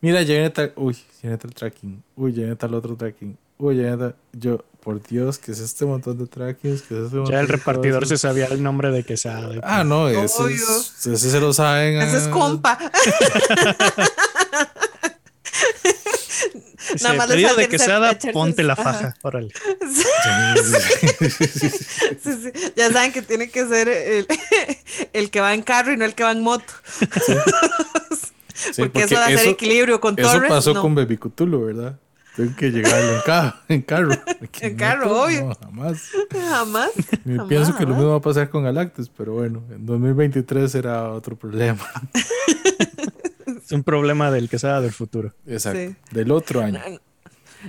mira, 0.01 0.21
ya 0.23 0.33
viene 0.33 0.49
tal, 0.49 0.73
uy, 0.75 0.93
ya 0.93 1.21
viene 1.23 1.37
tal 1.37 1.53
tracking, 1.53 2.03
uy, 2.17 2.33
ya 2.33 2.39
viene 2.39 2.55
tal 2.57 2.73
otro 2.73 2.97
tracking, 2.97 3.37
uy, 3.59 3.77
ya 3.77 3.83
viene 3.83 3.97
tal, 3.97 4.15
yo, 4.33 4.65
por 4.81 5.01
Dios, 5.01 5.37
¿qué 5.37 5.53
es 5.53 5.59
este 5.59 5.85
montón 5.85 6.17
de 6.17 6.27
trackings? 6.27 6.81
¿Qué 6.81 6.97
es 6.97 7.05
este 7.13 7.23
ya 7.31 7.39
el 7.39 7.47
repartidor 7.47 8.05
se 8.05 8.17
sabía 8.17 8.47
el 8.47 8.61
nombre 8.61 8.91
de 8.91 9.03
que 9.03 9.15
sabe. 9.15 9.61
Ah, 9.63 9.85
no, 9.85 10.09
ese, 10.09 10.53
es, 10.53 11.07
ese 11.07 11.31
se 11.31 11.39
lo 11.39 11.53
saben. 11.53 12.01
Ese 12.01 12.17
es 12.17 12.27
ah. 12.27 12.31
compa. 12.31 12.77
Nada 17.01 17.15
más 17.15 17.27
pedido 17.27 17.55
de 17.55 17.67
quesada, 17.67 18.17
ponte 18.33 18.63
la 18.63 18.75
faja, 18.75 19.15
órale. 19.21 19.49
Sí, 22.21 22.31
sí. 22.31 22.51
Ya 22.75 22.91
saben 22.91 23.11
que 23.11 23.21
tiene 23.21 23.49
que 23.49 23.65
ser 23.67 23.87
el, 23.87 24.27
el, 25.13 25.29
que 25.29 25.41
va 25.41 25.53
en 25.53 25.61
carro 25.61 25.93
y 25.93 25.97
no 25.97 26.05
el 26.05 26.15
que 26.15 26.23
va 26.23 26.31
en 26.31 26.41
moto. 26.41 26.65
porque, 26.99 27.21
porque, 28.77 29.03
eso 29.03 29.15
va 29.15 29.25
a 29.25 29.29
ser 29.29 29.47
equilibrio 29.47 29.99
con 29.99 30.19
Eso 30.19 30.41
pasó 30.47 30.79
con 30.81 30.95
Baby 30.95 31.17
Cthulhu, 31.17 31.65
¿verdad? 31.65 31.99
Tengo 32.35 32.55
que 32.55 32.71
llegar 32.71 33.03
en, 33.03 33.21
ca 33.25 33.61
en 33.67 33.81
carro. 33.81 34.11
En 34.61 34.75
carro, 34.77 35.23
obvio. 35.23 35.45
No, 35.45 35.55
jamás. 35.55 36.03
Jamás. 36.31 36.91
Me 37.25 37.43
pienso 37.45 37.75
que 37.75 37.83
lo 37.83 37.95
mismo 37.95 38.11
va 38.11 38.17
a 38.17 38.21
pasar 38.21 38.49
con 38.49 38.63
Galactus, 38.63 39.09
pero 39.09 39.33
bueno, 39.33 39.61
en 39.69 39.85
2023 39.85 40.71
será 40.71 41.11
otro 41.11 41.35
problema. 41.35 41.85
Es 43.69 43.73
un 43.73 43.83
problema 43.83 44.31
del 44.31 44.49
que 44.49 44.57
sea 44.57 44.81
del 44.81 44.91
futuro. 44.91 45.35
Exacto. 45.45 45.95
Del 46.11 46.31
otro 46.31 46.61
año. 46.61 46.79
Night 46.79 47.01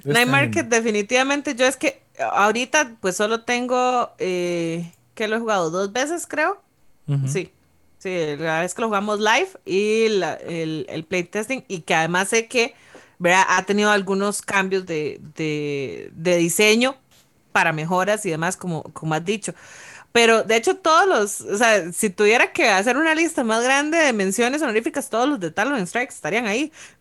este 0.05 0.27
Market, 0.27 0.67
definitivamente. 0.67 1.55
Yo 1.55 1.67
es 1.67 1.77
que 1.77 2.03
ahorita, 2.19 2.97
pues 3.01 3.17
solo 3.17 3.43
tengo. 3.43 4.11
Eh, 4.19 4.93
que 5.15 5.29
lo 5.29 5.37
he 5.37 5.41
jugado 5.41 5.71
dos 5.71 5.93
veces, 5.93 6.27
creo. 6.27 6.63
Sí. 7.27 7.53
Sí, 7.99 8.37
la 8.39 8.61
vez 8.61 8.73
que 8.73 8.81
lo 8.81 8.89
jugamos 8.89 9.19
live 9.19 9.49
y 9.67 10.05
el, 10.05 10.87
el 10.89 11.05
playtesting. 11.05 11.65
Y 11.69 11.81
que 11.81 11.95
además 11.95 12.29
sé 12.29 12.47
que 12.47 12.75
ha 13.29 13.63
tenido 13.67 13.91
algunos 13.91 14.41
cambios 14.41 14.87
de, 14.87 16.11
diseño 16.15 16.97
para 17.53 17.73
mejoras 17.73 18.25
y 18.25 18.31
demás, 18.31 18.57
como, 18.57 18.85
como 18.95 19.15
has 19.15 19.25
dicho. 19.25 19.53
Pero 20.13 20.43
de 20.43 20.57
hecho, 20.57 20.77
todos 20.77 21.07
los, 21.07 21.41
o 21.43 21.57
sea, 21.57 21.93
si 21.93 22.11
tuviera 22.11 22.53
que 22.53 22.69
hacer 22.69 22.97
una 22.97 23.15
lista 23.15 23.45
más 23.45 23.63
grande 23.63 23.97
de 23.97 24.13
menciones 24.13 24.61
honoríficas, 24.61 25.09
todos 25.09 25.29
los 25.29 25.39
de 25.39 25.53
Talon 25.53 25.87
Strikes 25.87 26.15
estarían 26.15 26.47
ahí. 26.47 26.73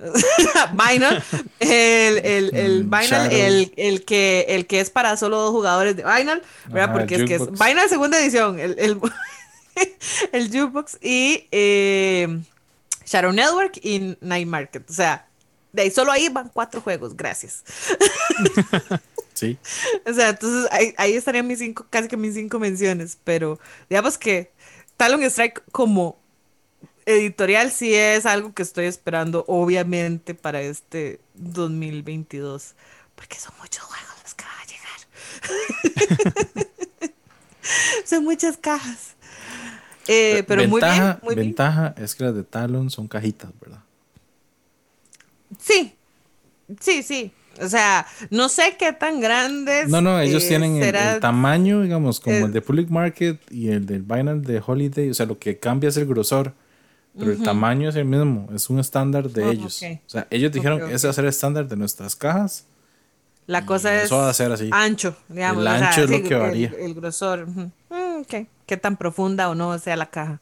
Vinyl, 0.73 1.23
el, 1.59 2.17
el, 2.19 2.55
el, 2.55 2.83
mm, 2.85 2.93
el, 3.31 3.73
el, 3.77 4.05
que, 4.05 4.45
el 4.49 4.67
que 4.67 4.79
es 4.79 4.91
para 4.91 5.17
solo 5.17 5.39
dos 5.39 5.51
jugadores 5.51 5.95
de 5.95 6.03
Vinyl, 6.03 6.41
¿verdad? 6.67 6.93
Porque 6.93 7.15
es 7.15 7.23
que 7.23 7.35
es 7.35 7.51
Vinyl 7.51 7.89
segunda 7.89 8.19
edición, 8.19 8.59
el, 8.59 8.77
el, 8.77 8.99
el 10.31 10.47
Jukebox 10.47 10.99
y 11.01 11.47
eh, 11.51 12.39
Shadow 13.05 13.31
Network 13.31 13.79
y 13.81 14.17
Night 14.21 14.47
Market. 14.47 14.87
O 14.87 14.93
sea, 14.93 15.25
de 15.71 15.81
ahí 15.83 15.91
solo 15.91 16.11
ahí 16.11 16.29
van 16.29 16.49
cuatro 16.53 16.79
juegos, 16.79 17.17
gracias. 17.17 17.63
Sí. 19.39 19.57
o 20.05 20.13
sea, 20.13 20.29
entonces 20.29 20.69
ahí, 20.97 21.13
estarían 21.13 21.47
mis 21.47 21.59
cinco, 21.59 21.87
casi 21.89 22.09
que 22.09 22.17
mis 22.17 22.33
cinco 22.33 22.59
menciones, 22.59 23.17
pero 23.23 23.57
digamos 23.89 24.17
que 24.17 24.51
Talon 24.97 25.23
Strike 25.23 25.63
como 25.71 26.19
editorial 27.05 27.71
sí 27.71 27.95
es 27.95 28.25
algo 28.25 28.53
que 28.53 28.63
estoy 28.63 28.85
esperando, 28.85 29.45
obviamente, 29.47 30.35
para 30.35 30.61
este 30.61 31.21
2022, 31.35 32.75
porque 33.15 33.39
son 33.39 33.53
muchos 33.59 33.81
juegos 33.83 34.13
los 34.23 34.33
que 34.33 34.43
van 34.43 34.59
a 34.59 34.65
llegar. 36.57 36.67
son 38.05 38.25
muchas 38.25 38.57
cajas. 38.57 39.15
Eh, 40.07 40.43
pero 40.47 40.67
muy 40.67 40.81
bien, 40.81 41.19
muy 41.21 41.35
ventaja 41.35 41.93
es 41.95 42.13
que 42.13 42.25
las 42.25 42.35
de 42.35 42.43
Talon 42.43 42.89
son 42.89 43.07
cajitas, 43.07 43.51
¿verdad? 43.61 43.83
Sí, 45.59 45.95
sí, 46.79 47.03
sí. 47.03 47.31
O 47.61 47.67
sea, 47.67 48.05
no 48.29 48.49
sé 48.49 48.75
qué 48.77 48.93
tan 48.93 49.19
grandes. 49.19 49.89
No, 49.89 50.01
no, 50.01 50.19
ellos 50.19 50.43
eh, 50.43 50.49
tienen 50.49 50.81
el, 50.81 51.19
tamaño, 51.19 51.81
digamos, 51.81 52.19
como 52.19 52.45
el 52.45 52.51
de 52.51 52.61
Public 52.61 52.89
Market 52.89 53.39
y 53.51 53.69
el 53.69 53.85
del 53.85 54.03
Binance 54.03 54.51
de 54.51 54.61
Holiday. 54.65 55.09
O 55.09 55.13
sea, 55.13 55.25
lo 55.25 55.37
que 55.37 55.57
cambia 55.59 55.89
es 55.89 55.97
el 55.97 56.05
grosor. 56.05 56.53
Pero 57.17 57.31
el 57.31 57.43
tamaño 57.43 57.89
es 57.89 57.95
el 57.95 58.05
mismo, 58.05 58.47
es 58.55 58.69
un 58.69 58.79
estándar 58.79 59.29
de 59.29 59.43
ah, 59.43 59.51
ellos. 59.51 59.83
O 59.83 60.09
sea, 60.09 60.27
ellos 60.29 60.51
dijeron 60.51 60.79
que 60.79 60.93
ese 60.93 61.07
va 61.07 61.11
a 61.11 61.13
ser 61.13 61.25
el 61.25 61.29
estándar 61.29 61.67
de 61.67 61.75
nuestras 61.75 62.15
cajas. 62.15 62.65
La 63.45 63.65
cosa 63.65 64.01
es. 64.01 64.13
Va 64.13 64.29
a 64.29 64.33
ser 64.33 64.51
así. 64.51 64.69
Ancho, 64.71 65.17
digamos. 65.27 65.61
El 65.61 65.67
ancho 65.67 66.03
es 66.03 66.09
lo 66.09 66.23
que 66.23 66.35
varía. 66.35 66.71
El, 66.77 66.93
grosor. 66.93 67.47
Mm, 67.47 68.21
Qué 68.65 68.77
tan 68.77 68.95
profunda 68.97 69.49
o 69.49 69.55
no 69.55 69.77
sea 69.79 69.95
la 69.95 70.11
caja. 70.11 70.39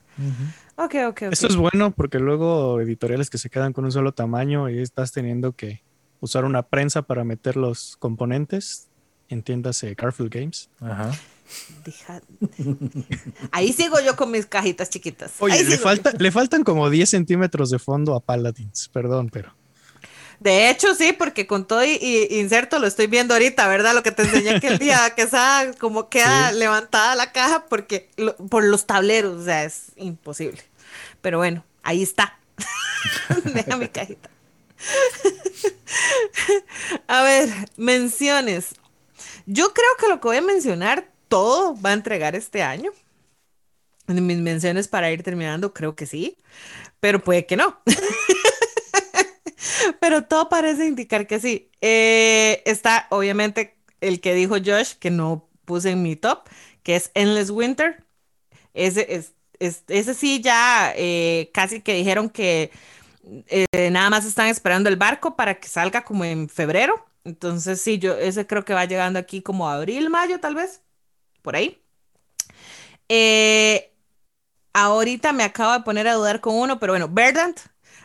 Ok, 0.76 0.96
ok, 1.08 1.22
Esto 1.32 1.48
es 1.48 1.56
bueno 1.56 1.92
porque 1.92 2.20
luego 2.20 2.82
editoriales 2.82 3.30
que 3.30 3.38
se 3.38 3.50
quedan 3.50 3.72
con 3.72 3.86
un 3.86 3.92
solo 3.92 4.12
tamaño 4.12 4.70
y 4.70 4.80
estás 4.80 5.12
teniendo 5.14 5.54
que 5.54 5.82
usar 6.20 6.46
una 6.46 6.64
prensa 6.64 7.02
para 7.02 7.24
meter 7.24 7.56
los 7.56 7.98
componentes. 7.98 8.88
Entiéndase 9.30 9.94
Garfield 9.94 10.34
Games. 10.34 10.70
Ajá. 10.80 11.12
Ahí 13.52 13.74
sigo 13.74 14.00
yo 14.00 14.16
con 14.16 14.32
mis 14.32 14.46
cajitas 14.46 14.90
chiquitas. 14.90 15.34
Oye, 15.40 15.64
le, 15.64 15.78
falta, 15.78 16.12
le 16.18 16.32
faltan 16.32 16.64
como 16.64 16.90
10 16.90 17.10
centímetros 17.10 17.70
de 17.70 17.80
fondo 17.80 18.16
a 18.16 18.20
Paladins, 18.20 18.90
perdón, 18.90 19.30
pero. 19.32 19.54
De 20.40 20.70
hecho, 20.70 20.94
sí, 20.94 21.14
porque 21.18 21.48
con 21.48 21.66
todo 21.66 21.84
y, 21.84 22.28
inserto 22.30 22.78
lo 22.80 22.86
estoy 22.86 23.08
viendo 23.08 23.34
ahorita, 23.34 23.68
¿verdad? 23.68 23.96
Lo 23.96 24.04
que 24.04 24.12
te 24.12 24.24
enseñé 24.24 24.60
que 24.60 24.68
el 24.68 24.78
día 24.80 25.14
que 25.16 25.24
esa 25.24 25.72
como 25.80 26.10
queda 26.10 26.52
levantada 26.52 27.16
la 27.16 27.32
caja 27.32 27.66
porque 27.68 28.10
por 28.50 28.64
los 28.64 28.86
tableros, 28.86 29.42
o 29.42 29.46
sea, 29.46 29.64
es 29.64 29.94
imposible. 29.96 30.62
Pero 31.22 31.40
bueno, 31.40 31.64
ahí 31.82 32.04
está. 32.04 32.38
Deja 33.54 33.78
mi 33.78 33.88
cajita. 33.88 34.30
a 37.08 37.24
ver, 37.24 37.50
menciones. 37.78 38.76
Yo 39.46 39.74
creo 39.74 39.90
que 40.00 40.08
lo 40.08 40.20
que 40.20 40.28
voy 40.28 40.38
a 40.38 40.42
mencionar, 40.42 41.10
todo 41.28 41.80
va 41.82 41.92
a 41.92 41.94
entregar 41.94 42.36
este 42.36 42.62
año. 42.62 42.92
En 44.08 44.26
mis 44.26 44.38
menciones 44.38 44.88
para 44.88 45.12
ir 45.12 45.24
terminando, 45.24 45.74
creo 45.74 45.96
que 45.96 46.06
sí, 46.06 46.38
pero 47.00 47.24
puede 47.24 47.46
que 47.46 47.58
no. 47.58 47.78
Pero 50.00 50.26
todo 50.26 50.50
parece 50.50 50.86
indicar 50.86 51.28
que 51.28 51.40
sí. 51.40 51.70
Eh, 51.82 52.62
está, 52.66 53.08
obviamente, 53.10 53.76
el 54.02 54.22
que 54.22 54.34
dijo 54.34 54.56
Josh, 54.56 54.94
que 55.00 55.12
no 55.12 55.48
puse 55.66 55.92
en 55.92 56.04
mi 56.04 56.16
top, 56.16 56.48
que 56.84 56.96
es 56.96 57.12
Endless 57.14 57.50
Winter. 57.50 58.04
Ese, 58.74 59.16
es, 59.16 59.34
ese 59.60 60.14
sí 60.14 60.42
ya 60.42 60.94
eh, 60.96 61.52
casi 61.54 61.82
que 61.82 61.96
dijeron 61.96 62.30
que 62.30 62.72
eh, 63.48 63.90
nada 63.92 64.10
más 64.10 64.26
están 64.26 64.48
esperando 64.48 64.90
el 64.90 64.96
barco 64.96 65.36
para 65.36 65.60
que 65.60 65.68
salga 65.68 66.04
como 66.04 66.26
en 66.26 66.50
febrero. 66.50 67.06
Entonces 67.24 67.82
sí, 67.82 68.00
yo 68.00 68.16
ese 68.18 68.48
creo 68.48 68.64
que 68.66 68.74
va 68.74 68.86
llegando 68.86 69.20
aquí 69.20 69.42
como 69.42 69.70
abril, 69.70 70.10
mayo 70.10 70.40
tal 70.40 70.56
vez, 70.56 70.82
por 71.42 71.56
ahí. 71.56 71.82
ahorita 74.74 75.34
me 75.34 75.44
acabo 75.44 75.74
de 75.74 75.82
poner 75.82 76.08
a 76.08 76.14
dudar 76.14 76.42
con 76.42 76.56
uno, 76.56 76.80
pero 76.80 76.94
bueno, 76.94 77.08
Verdant, 77.10 77.60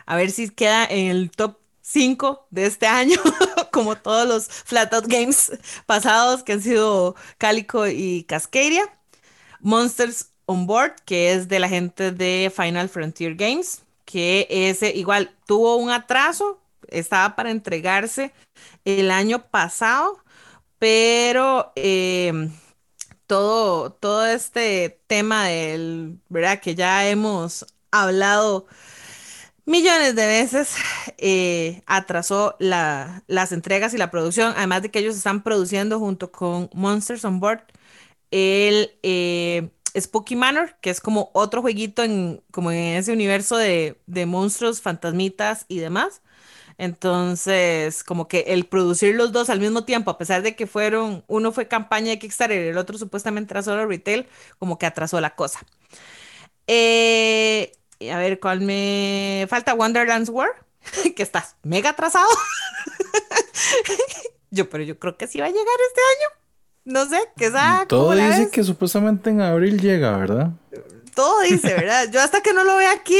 a 0.05 0.15
ver 0.15 0.31
si 0.31 0.49
queda 0.49 0.85
en 0.85 1.07
el 1.11 1.31
top 1.31 1.57
5 1.81 2.47
de 2.49 2.65
este 2.65 2.87
año, 2.87 3.17
como 3.71 3.95
todos 3.97 4.27
los 4.27 4.47
Flat 4.47 4.93
Out 4.93 5.05
Games 5.07 5.51
pasados 5.85 6.43
que 6.43 6.53
han 6.53 6.61
sido 6.61 7.15
Calico 7.37 7.87
y 7.87 8.23
Cascadia. 8.23 8.83
Monsters 9.61 10.31
on 10.45 10.67
Board, 10.67 10.95
que 11.05 11.33
es 11.33 11.47
de 11.47 11.59
la 11.59 11.69
gente 11.69 12.11
de 12.11 12.51
Final 12.55 12.89
Frontier 12.89 13.35
Games, 13.35 13.82
que 14.13 14.45
ese 14.47 14.91
igual 14.95 15.35
tuvo 15.47 15.77
un 15.77 15.89
atraso, 15.89 16.61
estaba 16.89 17.35
para 17.35 17.49
entregarse 17.49 18.31
el 18.85 19.09
año 19.09 19.49
pasado, 19.49 20.23
pero 20.77 21.73
em, 21.75 22.51
todo, 23.25 23.91
todo 23.93 24.27
este 24.27 24.99
tema 25.07 25.45
del, 25.47 26.19
¿verdad? 26.29 26.61
Que 26.61 26.75
ya 26.75 27.07
hemos 27.09 27.65
hablado 27.89 28.67
millones 29.65 30.15
de 30.15 30.27
veces, 30.27 30.75
eh, 31.17 31.81
atrasó 31.87 32.55
las 32.59 33.51
entregas 33.51 33.95
y 33.95 33.97
la 33.97 34.11
producción, 34.11 34.53
además 34.55 34.83
de 34.83 34.91
que 34.91 34.99
ellos 34.99 35.15
están 35.15 35.41
produciendo 35.41 35.99
junto 35.99 36.31
con 36.31 36.69
Monsters 36.73 37.25
on 37.25 37.39
Board 37.39 37.63
el 38.29 38.91
eh, 39.03 39.71
Spooky 39.99 40.35
Manor, 40.35 40.75
que 40.81 40.89
es 40.89 40.99
como 41.01 41.29
otro 41.33 41.61
jueguito 41.61 42.03
en, 42.03 42.43
como 42.51 42.71
en 42.71 42.95
ese 42.97 43.13
universo 43.13 43.57
de, 43.57 43.99
de 44.07 44.25
monstruos, 44.25 44.81
fantasmitas 44.81 45.65
y 45.67 45.79
demás. 45.79 46.21
Entonces, 46.77 48.03
como 48.03 48.27
que 48.27 48.45
el 48.47 48.65
producir 48.65 49.15
los 49.15 49.31
dos 49.31 49.49
al 49.49 49.59
mismo 49.59 49.85
tiempo, 49.85 50.11
a 50.11 50.17
pesar 50.17 50.41
de 50.41 50.55
que 50.55 50.67
fueron, 50.67 51.23
uno 51.27 51.51
fue 51.51 51.67
campaña 51.67 52.09
de 52.11 52.19
Kickstarter 52.19 52.65
y 52.65 52.69
el 52.69 52.77
otro 52.77 52.97
supuestamente 52.97 53.53
era 53.53 53.63
solo 53.63 53.85
retail, 53.87 54.27
como 54.59 54.77
que 54.79 54.85
atrasó 54.85 55.21
la 55.21 55.35
cosa. 55.35 55.59
Eh, 56.67 57.71
a 58.11 58.17
ver, 58.17 58.39
¿cuál 58.39 58.61
me 58.61 59.45
falta? 59.49 59.73
Wonderland's 59.73 60.29
War, 60.29 60.49
que 61.15 61.23
está 61.23 61.45
mega 61.63 61.91
atrasado. 61.91 62.29
yo, 64.51 64.69
pero 64.69 64.83
yo 64.83 64.97
creo 64.99 65.17
que 65.17 65.27
sí 65.27 65.39
va 65.39 65.47
a 65.47 65.49
llegar 65.49 65.65
este 65.89 66.01
año. 66.01 66.42
No 66.85 67.07
sé, 67.07 67.17
que 67.37 67.49
sea. 67.49 67.85
Todo 67.87 68.11
dice 68.11 68.49
que 68.51 68.63
supuestamente 68.63 69.29
en 69.29 69.41
abril 69.41 69.79
llega, 69.79 70.17
¿verdad? 70.17 70.51
Todo 71.15 71.41
dice, 71.41 71.73
¿verdad? 71.73 72.09
Yo 72.11 72.21
hasta 72.21 72.41
que 72.41 72.53
no 72.53 72.63
lo 72.63 72.75
vea 72.75 72.91
aquí, 72.91 73.19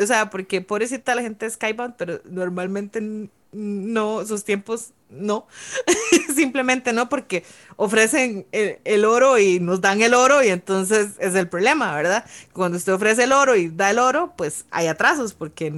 o 0.00 0.06
sea, 0.06 0.30
porque 0.30 0.60
pobrecita 0.60 1.14
la 1.14 1.22
gente 1.22 1.46
de 1.46 1.50
Skybound, 1.50 1.94
pero 1.96 2.20
normalmente 2.24 3.28
no, 3.52 4.24
sus 4.26 4.44
tiempos 4.44 4.92
no. 5.10 5.46
Simplemente 6.34 6.92
no, 6.92 7.08
porque 7.08 7.44
ofrecen 7.76 8.46
el, 8.52 9.04
oro 9.04 9.38
y 9.38 9.58
nos 9.58 9.80
dan 9.80 10.02
el 10.02 10.14
oro 10.14 10.42
y 10.42 10.48
entonces 10.48 11.12
es 11.18 11.34
el 11.34 11.48
problema, 11.48 11.94
¿verdad? 11.94 12.24
Cuando 12.52 12.76
usted 12.76 12.92
ofrece 12.92 13.24
el 13.24 13.32
oro 13.32 13.56
y 13.56 13.68
da 13.68 13.90
el 13.90 13.98
oro, 13.98 14.34
pues 14.36 14.66
hay 14.70 14.86
atrasos 14.86 15.34
porque 15.34 15.72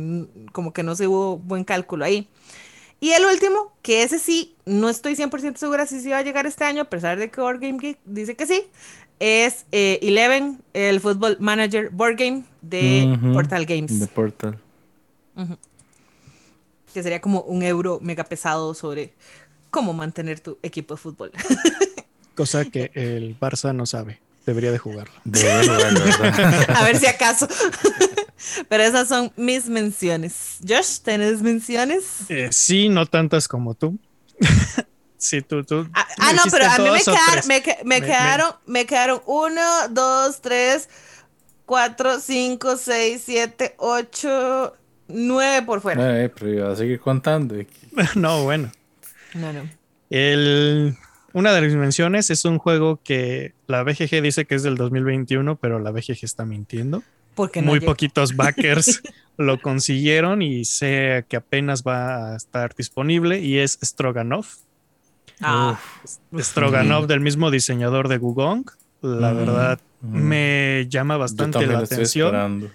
como 0.53 0.73
que 0.73 0.83
no 0.83 0.97
se 0.97 1.07
hubo 1.07 1.39
buen 1.39 1.65
cálculo 1.65 2.05
ahí. 2.05 2.29
Y 3.01 3.13
el 3.13 3.25
último, 3.25 3.73
que 3.83 4.03
ese 4.03 4.19
sí, 4.19 4.55
no 4.67 4.91
estoy 4.91 5.15
100% 5.15 5.57
segura 5.57 5.87
si 5.87 6.01
se 6.01 6.11
va 6.11 6.19
a 6.19 6.23
llegar 6.23 6.47
este 6.47 6.65
año, 6.65 6.83
a 6.83 6.85
pesar 6.85 7.19
de 7.19 7.31
que 7.31 7.41
Board 7.41 7.61
Game 7.61 7.79
Geek 7.79 7.99
dice 8.05 8.37
que 8.37 8.47
sí, 8.47 8.65
es 9.19 9.65
eh, 9.73 9.99
Eleven, 10.03 10.63
el 10.75 11.01
Football 11.01 11.39
Manager 11.41 11.91
Board 11.91 12.17
Game 12.17 12.45
de 12.61 13.19
Portal 13.33 13.65
Games. 13.65 14.01
De 14.01 14.07
Portal. 14.07 14.59
Que 16.93 17.03
sería 17.03 17.21
como 17.21 17.43
un 17.43 17.63
euro 17.63 18.01
mega 18.03 18.25
pesado 18.25 18.75
sobre 18.75 19.15
cómo 19.71 19.93
mantener 19.93 20.41
tu 20.41 20.59
equipo 20.63 20.95
de 20.95 21.01
fútbol. 21.01 21.33
Cosa 22.35 22.65
que 22.65 22.91
el 22.95 23.39
Barça 23.39 23.75
no 23.75 23.87
sabe. 23.87 24.21
Debería 24.47 24.73
de 24.73 24.79
jugarlo. 24.79 25.13
Debería 25.25 25.63
jugarlo, 25.63 26.75
A 26.75 26.85
ver 26.85 26.99
si 26.99 27.07
acaso. 27.07 27.47
Pero 28.69 28.83
esas 28.83 29.09
son 29.09 29.33
mis 29.37 29.69
menciones. 29.69 30.59
Josh, 30.67 31.01
¿tienes 31.03 31.43
menciones? 31.43 32.23
Eh, 32.29 32.49
sí, 32.51 32.89
no 32.89 33.07
tantas 33.07 33.49
como 33.49 33.75
tú. 33.75 33.99
sí, 35.19 35.43
tú, 35.43 35.65
tú. 35.65 35.89
Ah, 35.93 36.07
ah 36.19 36.33
no, 36.33 36.43
pero 36.51 36.67
a 36.67 36.79
mí 36.79 36.91
me, 36.91 37.03
quedaron, 37.03 37.47
me, 37.85 38.01
quedaron, 38.01 38.53
me... 38.67 38.87
quedaron 38.87 39.23
uno, 39.27 39.89
dos, 39.91 40.41
tres, 40.41 40.89
cuatro, 41.67 42.19
cinco, 42.21 42.77
seis, 42.77 43.23
siete, 43.25 43.75
ocho, 43.79 44.75
nueve 45.09 45.65
por 45.67 45.81
fuera. 45.81 46.23
Eh, 46.23 46.29
pero 46.29 46.53
iba 46.53 46.73
a 46.73 46.77
seguir 46.77 47.01
contando. 47.01 47.57
no, 48.15 48.45
bueno. 48.45 48.73
No, 49.35 49.53
no. 49.53 49.69
El, 50.09 50.97
una 51.33 51.53
de 51.53 51.61
las 51.61 51.75
menciones 51.75 52.31
es 52.31 52.45
un 52.45 52.59
juego 52.59 53.01
que 53.05 53.55
la 53.67 53.85
BGG 53.85 54.23
dice 54.23 54.47
que 54.47 54.57
es 54.57 54.63
del 54.63 54.77
2021, 54.77 55.57
pero 55.57 55.79
la 55.79 55.93
BGG 55.93 56.25
está 56.25 56.45
mintiendo. 56.45 57.05
Porque 57.35 57.63
Muy 57.63 57.81
poquitos 57.81 58.37
backers 58.37 59.03
lo 59.37 59.61
consiguieron 59.61 60.43
y 60.43 60.65
sé 60.65 61.25
que 61.29 61.37
apenas 61.37 61.83
va 61.83 62.33
a 62.33 62.37
estar 62.37 62.75
disponible 62.75 63.41
y 63.41 63.59
es 63.59 63.79
Stroganoff. 63.83 64.57
Ah. 65.41 65.81
Stroganoff 66.39 67.07
del 67.07 67.21
mismo 67.21 67.51
diseñador 67.51 68.09
de 68.09 68.19
Gugong. 68.19 68.71
La 69.01 69.33
verdad 69.33 69.81
me 70.03 70.87
llama 70.91 71.17
bastante 71.17 71.67
la 71.67 71.79
atención. 71.79 72.71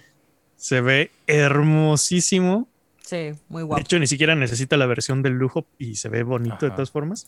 Se 0.56 0.82
ve 0.82 1.12
hermosísimo. 1.28 2.68
Sí, 3.02 3.34
muy 3.50 3.62
guapo. 3.62 3.76
De 3.76 3.82
hecho, 3.84 4.00
ni 4.00 4.08
siquiera 4.08 4.34
necesita 4.34 4.78
la 4.78 4.88
versión 4.88 5.22
del 5.22 5.34
lujo 5.34 5.68
y 5.78 5.96
se 5.96 6.10
ve 6.10 6.24
bonito 6.24 6.66
de 6.66 6.72
todas 6.72 6.90
formas. 6.90 7.28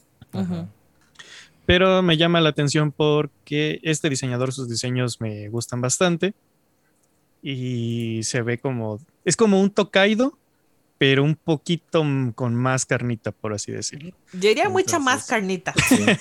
Pero 1.67 2.01
me 2.01 2.17
llama 2.17 2.41
la 2.41 2.49
atención 2.49 2.91
porque 2.91 3.79
este 3.83 4.09
diseñador, 4.09 4.53
sus 4.53 4.67
diseños 4.67 5.21
me 5.21 5.49
gustan 5.49 5.81
bastante 5.81 6.33
y 7.41 8.21
se 8.23 8.41
ve 8.41 8.57
como, 8.57 8.99
es 9.25 9.35
como 9.35 9.61
un 9.61 9.69
Tokaido, 9.69 10.37
pero 10.97 11.23
un 11.23 11.35
poquito 11.35 12.03
con 12.35 12.55
más 12.55 12.85
carnita, 12.85 13.31
por 13.31 13.53
así 13.53 13.71
decirlo. 13.71 14.11
Yo 14.33 14.49
diría 14.49 14.69
mucha 14.69 14.99
más 14.99 15.27
carnita. 15.27 15.73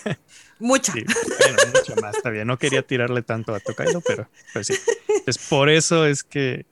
mucha. 0.59 0.93
mucha 0.95 2.01
más, 2.01 2.17
está 2.17 2.31
bien. 2.31 2.47
No 2.47 2.59
quería 2.59 2.83
tirarle 2.83 3.23
tanto 3.23 3.55
a 3.55 3.61
Tokaido, 3.61 4.03
pero 4.03 4.29
pues 4.53 4.67
sí. 4.67 4.75
Entonces, 5.09 5.47
por 5.49 5.71
eso 5.71 6.07
es 6.07 6.23
que... 6.23 6.67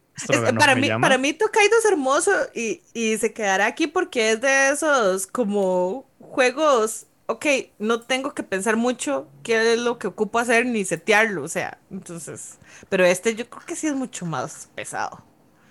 para, 0.58 0.74
mí, 0.74 0.88
para 0.88 1.18
mí 1.18 1.32
Tokaido 1.32 1.78
es 1.78 1.84
hermoso 1.86 2.30
y, 2.54 2.82
y 2.92 3.16
se 3.16 3.32
quedará 3.32 3.66
aquí 3.66 3.86
porque 3.86 4.32
es 4.32 4.40
de 4.40 4.70
esos 4.70 5.26
como 5.26 6.06
juegos 6.20 7.06
ok, 7.26 7.46
no 7.78 8.00
tengo 8.00 8.34
que 8.34 8.42
pensar 8.42 8.76
mucho 8.76 9.28
qué 9.42 9.74
es 9.74 9.80
lo 9.80 9.98
que 9.98 10.06
ocupo 10.06 10.38
hacer 10.38 10.66
ni 10.66 10.84
setearlo, 10.84 11.42
o 11.44 11.48
sea, 11.48 11.78
entonces, 11.90 12.58
pero 12.88 13.04
este 13.04 13.34
yo 13.34 13.48
creo 13.48 13.64
que 13.66 13.76
sí 13.76 13.86
es 13.86 13.94
mucho 13.94 14.26
más 14.26 14.70
pesado. 14.74 15.24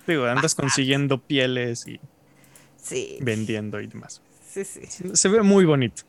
Digo, 0.06 0.24
andas 0.26 0.54
consiguiendo 0.54 1.20
pieles 1.20 1.86
y 1.86 2.00
vendiendo 3.20 3.80
y 3.80 3.86
demás. 3.86 4.20
Sí, 4.46 4.64
sí. 4.64 4.82
Se 5.14 5.28
ve 5.28 5.42
muy 5.42 5.64
bonito. 5.64 6.02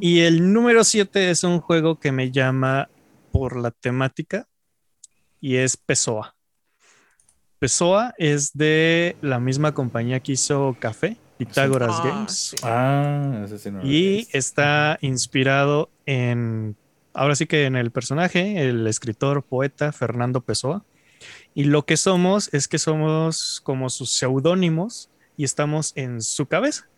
Y 0.00 0.20
el 0.20 0.52
número 0.52 0.84
7 0.84 1.30
es 1.30 1.44
un 1.44 1.60
juego 1.60 1.98
que 1.98 2.12
me 2.12 2.30
llama 2.30 2.88
por 3.32 3.56
la 3.56 3.70
temática 3.70 4.48
y 5.40 5.56
es 5.56 5.76
Pessoa. 5.76 6.34
Pessoa 7.58 8.14
es 8.16 8.52
de 8.54 9.16
la 9.20 9.40
misma 9.40 9.74
compañía 9.74 10.20
que 10.20 10.32
hizo 10.32 10.76
Café 10.78 11.18
Pitágoras 11.38 11.94
ah, 11.94 12.02
Games. 12.04 12.54
Ah, 12.62 13.42
ese 13.44 13.58
sí 13.58 13.70
Y 13.84 14.28
está 14.32 14.98
inspirado 15.00 15.88
en, 16.04 16.76
ahora 17.14 17.36
sí 17.36 17.46
que 17.46 17.64
en 17.64 17.76
el 17.76 17.90
personaje, 17.90 18.68
el 18.68 18.86
escritor, 18.86 19.42
poeta 19.42 19.92
Fernando 19.92 20.40
Pessoa. 20.40 20.84
Y 21.54 21.64
lo 21.64 21.84
que 21.84 21.96
somos 21.96 22.52
es 22.52 22.68
que 22.68 22.78
somos 22.78 23.60
como 23.64 23.88
sus 23.88 24.10
seudónimos 24.10 25.10
y 25.36 25.44
estamos 25.44 25.92
en 25.96 26.22
su 26.22 26.46
cabeza. 26.46 26.88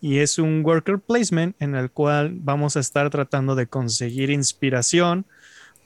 Y 0.00 0.18
es 0.18 0.38
un 0.38 0.62
worker 0.64 0.98
placement 0.98 1.56
en 1.60 1.74
el 1.74 1.90
cual 1.90 2.32
vamos 2.34 2.76
a 2.76 2.80
estar 2.80 3.08
tratando 3.10 3.54
de 3.54 3.66
conseguir 3.66 4.30
inspiración 4.30 5.24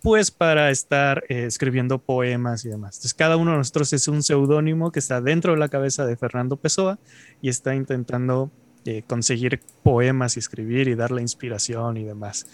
pues 0.02 0.30
para 0.30 0.70
estar 0.70 1.24
eh, 1.28 1.44
escribiendo 1.46 1.98
poemas 1.98 2.64
y 2.64 2.68
demás. 2.68 2.96
Entonces 2.96 3.14
cada 3.14 3.36
uno 3.36 3.52
de 3.52 3.58
nosotros 3.58 3.92
es 3.92 4.08
un 4.08 4.22
seudónimo 4.22 4.92
que 4.92 4.98
está 4.98 5.20
dentro 5.20 5.52
de 5.52 5.58
la 5.58 5.68
cabeza 5.68 6.06
de 6.06 6.16
Fernando 6.16 6.56
Pessoa 6.56 6.98
y 7.42 7.48
está 7.48 7.74
intentando 7.74 8.50
eh, 8.84 9.02
conseguir 9.06 9.60
poemas 9.82 10.36
y 10.36 10.40
escribir 10.40 10.88
y 10.88 10.94
darle 10.94 11.22
inspiración 11.22 11.96
y 11.96 12.04
demás. 12.04 12.46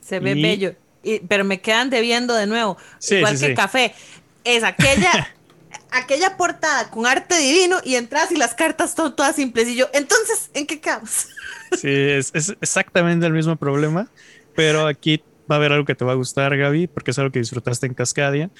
Se 0.00 0.20
ve 0.20 0.34
bello, 0.34 0.74
pero 1.28 1.44
me 1.44 1.60
quedan 1.60 1.90
debiendo 1.90 2.34
de 2.34 2.46
nuevo, 2.46 2.76
igual 3.10 3.38
que 3.38 3.54
café. 3.54 3.94
Es 4.44 4.64
aquella, 4.64 5.34
aquella 5.90 6.36
portada 6.36 6.90
con 6.90 7.06
arte 7.06 7.36
divino 7.36 7.78
y 7.84 7.96
entras 7.96 8.30
y 8.32 8.36
las 8.36 8.54
cartas 8.54 8.94
son 8.94 9.14
todas 9.14 9.36
simples 9.36 9.68
y 9.68 9.76
yo, 9.76 9.88
entonces, 9.92 10.50
¿en 10.54 10.66
qué 10.66 10.80
quedamos? 10.80 11.28
Sí, 11.72 11.90
es, 11.90 12.30
es 12.34 12.56
exactamente 12.60 13.26
el 13.26 13.32
mismo 13.32 13.56
problema, 13.56 14.08
pero 14.54 14.86
aquí 14.86 15.22
va 15.50 15.56
a 15.56 15.58
haber 15.58 15.72
algo 15.72 15.84
que 15.84 15.94
te 15.94 16.04
va 16.04 16.12
a 16.12 16.16
gustar, 16.16 16.56
Gaby, 16.56 16.86
porque 16.86 17.10
es 17.10 17.18
algo 17.18 17.32
que 17.32 17.38
disfrutaste 17.38 17.86
en 17.86 17.94
Cascadia. 17.94 18.50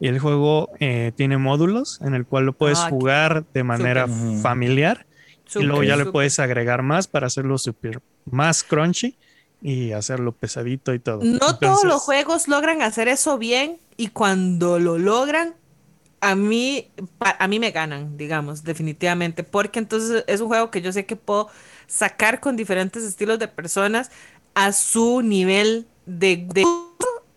Y 0.00 0.08
el 0.08 0.18
juego 0.18 0.70
eh, 0.80 1.12
tiene 1.14 1.38
módulos 1.38 2.00
en 2.02 2.14
el 2.14 2.26
cual 2.26 2.46
lo 2.46 2.52
puedes 2.52 2.78
ah, 2.78 2.88
jugar 2.90 3.44
de 3.52 3.62
manera 3.62 4.08
familiar. 4.42 5.06
y 5.54 5.62
luego 5.62 5.84
ya 5.84 5.96
le 5.96 6.06
puedes 6.06 6.38
agregar 6.38 6.82
más 6.82 7.06
para 7.06 7.26
hacerlo 7.26 7.58
super 7.58 8.00
más 8.24 8.62
crunchy 8.62 9.16
y 9.60 9.92
hacerlo 9.92 10.32
pesadito 10.32 10.92
y 10.92 10.98
todo. 10.98 11.20
No 11.22 11.58
todos 11.58 11.84
los 11.84 12.02
juegos 12.02 12.48
logran 12.48 12.82
hacer 12.82 13.08
eso 13.08 13.38
bien 13.38 13.78
y 13.96 14.08
cuando 14.08 14.78
lo 14.78 14.98
logran, 14.98 15.54
a 16.20 16.34
mí, 16.36 16.88
a 17.20 17.48
mí 17.48 17.58
me 17.58 17.72
ganan, 17.72 18.16
digamos, 18.16 18.62
definitivamente, 18.62 19.42
porque 19.42 19.80
entonces 19.80 20.24
es 20.26 20.40
un 20.40 20.48
juego 20.48 20.70
que 20.70 20.80
yo 20.80 20.92
sé 20.92 21.04
que 21.04 21.16
puedo 21.16 21.48
sacar 21.86 22.40
con 22.40 22.56
diferentes 22.56 23.02
estilos 23.02 23.38
de 23.38 23.48
personas 23.48 24.10
a 24.54 24.72
su 24.72 25.22
nivel 25.22 25.86
de, 26.06 26.46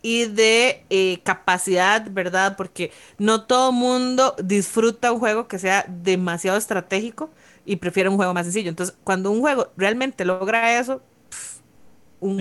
y 0.01 0.25
de 0.25 0.83
eh, 0.89 1.19
capacidad, 1.23 2.09
¿verdad? 2.11 2.55
Porque 2.57 2.91
no 3.17 3.43
todo 3.43 3.71
mundo 3.71 4.35
disfruta 4.43 5.11
un 5.11 5.19
juego 5.19 5.47
que 5.47 5.59
sea 5.59 5.85
demasiado 5.87 6.57
estratégico 6.57 7.29
y 7.65 7.77
prefiere 7.77 8.09
un 8.09 8.17
juego 8.17 8.33
más 8.33 8.45
sencillo. 8.45 8.69
Entonces, 8.69 8.95
cuando 9.03 9.31
un 9.31 9.41
juego 9.41 9.71
realmente 9.77 10.25
logra 10.25 10.79
eso, 10.79 11.01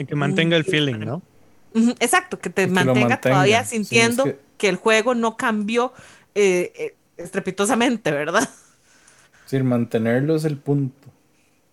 que 0.07 0.15
mantenga 0.15 0.57
el 0.57 0.65
feeling, 0.65 1.01
¿no? 1.01 1.23
Exacto, 1.99 2.39
que 2.39 2.51
te 2.51 2.67
mantenga, 2.67 3.21
todavía 3.21 3.65
sintiendo 3.65 4.25
que... 4.57 4.69
el 4.69 4.77
juego 4.77 5.15
no 5.15 5.37
cambió 5.37 5.93
eh, 6.35 6.73
eh, 6.77 6.97
estrepitosamente, 7.17 8.11
¿verdad? 8.11 8.49
Sí, 9.47 9.63
mantenerlo 9.63 10.37
es 10.37 10.45
el 10.45 10.57
punto. 10.57 11.09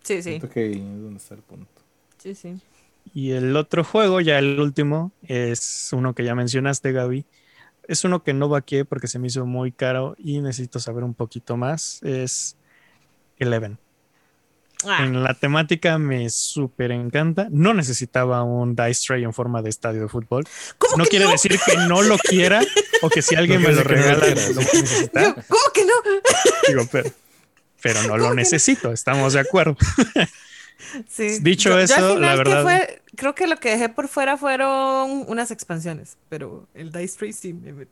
Sí, 0.04 0.18
sí. 0.18 0.24
Siento 0.24 0.50
que 0.50 0.72
es 0.72 0.78
donde 0.78 1.18
está 1.18 1.36
el 1.36 1.42
punto. 1.42 1.82
Sí, 2.18 2.36
sí. 2.36 2.56
Y 3.14 3.32
el 3.32 3.56
otro 3.58 3.84
juego, 3.84 4.22
ya 4.22 4.40
el 4.40 4.60
último, 4.60 5.12
es 5.24 5.90
uno 5.92 6.16
que 6.16 6.24
ya 6.24 6.36
mencionaste, 6.36 6.92
Gaby. 6.92 7.26
Es 7.88 8.06
uno 8.06 8.24
que 8.24 8.34
no 8.34 8.48
vaqué 8.48 8.86
porque 8.86 9.08
se 9.08 9.20
me 9.20 9.28
hizo 9.28 9.46
muy 9.46 9.72
caro 9.72 10.16
y 10.18 10.40
necesito 10.40 10.80
saber 10.80 11.04
un 11.04 11.14
poquito 11.14 11.58
más. 11.58 12.02
Es 12.04 12.56
Eleven. 13.38 13.80
Ah. 14.86 15.04
En 15.04 15.22
la 15.24 15.34
temática 15.34 15.98
me 15.98 16.30
súper 16.30 16.92
encanta. 16.92 17.48
No 17.52 17.74
necesitaba 17.74 18.44
un 18.44 18.76
Dice 18.76 19.02
Tray 19.08 19.24
en 19.24 19.34
forma 19.34 19.62
de 19.62 19.70
estadio 19.70 20.02
de 20.02 20.08
fútbol. 20.08 20.46
No 20.98 21.06
quiere 21.06 21.28
decir 21.28 21.60
que 21.66 21.78
no 21.88 22.02
lo 22.02 22.18
quiera 22.18 22.62
o 23.02 23.10
que 23.10 23.22
si 23.22 23.36
alguien 23.36 23.62
me 23.62 23.72
lo 23.74 23.84
regala 23.84 24.26
lo 24.28 24.62
necesita. 24.62 25.34
¿Cómo 25.48 25.62
que 25.74 25.86
no? 25.86 25.94
Digo, 26.68 26.88
pero, 26.92 27.12
pero 27.82 28.04
no 28.04 28.18
lo 28.18 28.34
necesito, 28.34 28.92
estamos 28.92 29.34
de 29.34 29.42
acuerdo. 29.42 29.76
Sí. 31.08 31.40
Dicho 31.40 31.78
eso, 31.78 32.20
la 32.20 32.36
verdad. 32.36 32.64
Fue, 32.64 33.02
creo 33.16 33.36
que 33.36 33.48
lo 33.48 33.58
que 33.58 33.72
dejé 33.72 33.90
por 33.90 34.08
fuera 34.08 34.38
fueron 34.38 35.26
unas 35.28 35.52
expansiones, 35.52 36.18
pero 36.30 36.68
el 36.74 36.92
Dice 36.92 37.18
Tray 37.18 37.34
sí 37.34 37.54
me 37.54 37.88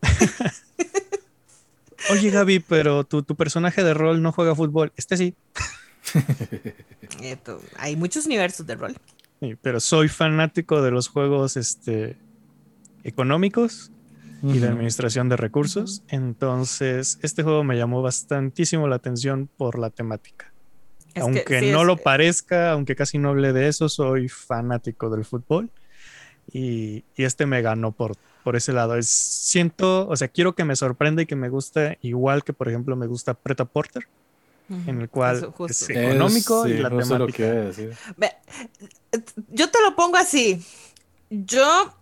Oye, 2.11 2.29
Gaby, 2.29 2.59
pero 2.61 3.03
tu, 3.03 3.23
tu 3.23 3.35
personaje 3.35 3.83
de 3.83 3.93
rol 3.93 4.21
no 4.21 4.31
juega 4.31 4.55
fútbol. 4.55 4.93
Este 4.95 5.17
sí. 5.17 5.35
hay 7.77 7.95
muchos 7.95 8.25
universos 8.25 8.65
de 8.65 8.75
rol. 8.75 8.95
pero 9.61 9.79
soy 9.79 10.07
fanático 10.07 10.81
de 10.81 10.91
los 10.91 11.07
juegos 11.07 11.57
este, 11.57 12.17
económicos 13.03 13.91
y 14.41 14.59
de 14.59 14.67
administración 14.67 15.27
de 15.29 15.37
recursos. 15.37 16.03
Entonces, 16.07 17.19
este 17.21 17.43
juego 17.43 17.63
me 17.63 17.77
llamó 17.77 18.01
bastantísimo 18.01 18.87
la 18.87 18.95
atención 18.95 19.49
por 19.57 19.77
la 19.77 19.89
temática. 19.89 20.53
Aunque 21.15 21.61
no 21.71 21.83
lo 21.83 21.97
parezca, 21.97 22.71
aunque 22.71 22.95
casi 22.95 23.17
no 23.17 23.29
hable 23.29 23.53
de 23.53 23.67
eso, 23.67 23.89
soy 23.89 24.29
fanático 24.29 25.09
del 25.09 25.25
fútbol. 25.25 25.69
Y, 26.51 27.03
este 27.15 27.45
me 27.45 27.61
ganó 27.61 27.91
por, 27.91 28.13
por 28.43 28.55
ese 28.55 28.73
lado. 28.73 28.95
Es, 28.95 29.07
siento, 29.07 30.07
o 30.07 30.15
sea, 30.15 30.27
quiero 30.27 30.55
que 30.55 30.65
me 30.65 30.75
sorprenda 30.75 31.21
y 31.21 31.25
que 31.25 31.35
me 31.35 31.49
guste 31.49 31.99
igual 32.01 32.43
que, 32.43 32.53
por 32.53 32.69
ejemplo, 32.69 32.95
me 32.95 33.07
gusta 33.07 33.33
Preta 33.33 33.65
Porter 33.65 34.07
en 34.69 35.01
el 35.01 35.09
cual 35.09 35.53
es 35.67 35.89
económico 35.89 36.67
y 36.67 36.77
la 36.77 36.89
temática. 36.89 37.71
yo 39.49 39.69
te 39.69 39.81
lo 39.81 39.95
pongo 39.95 40.17
así. 40.17 40.63
Yo 41.29 41.93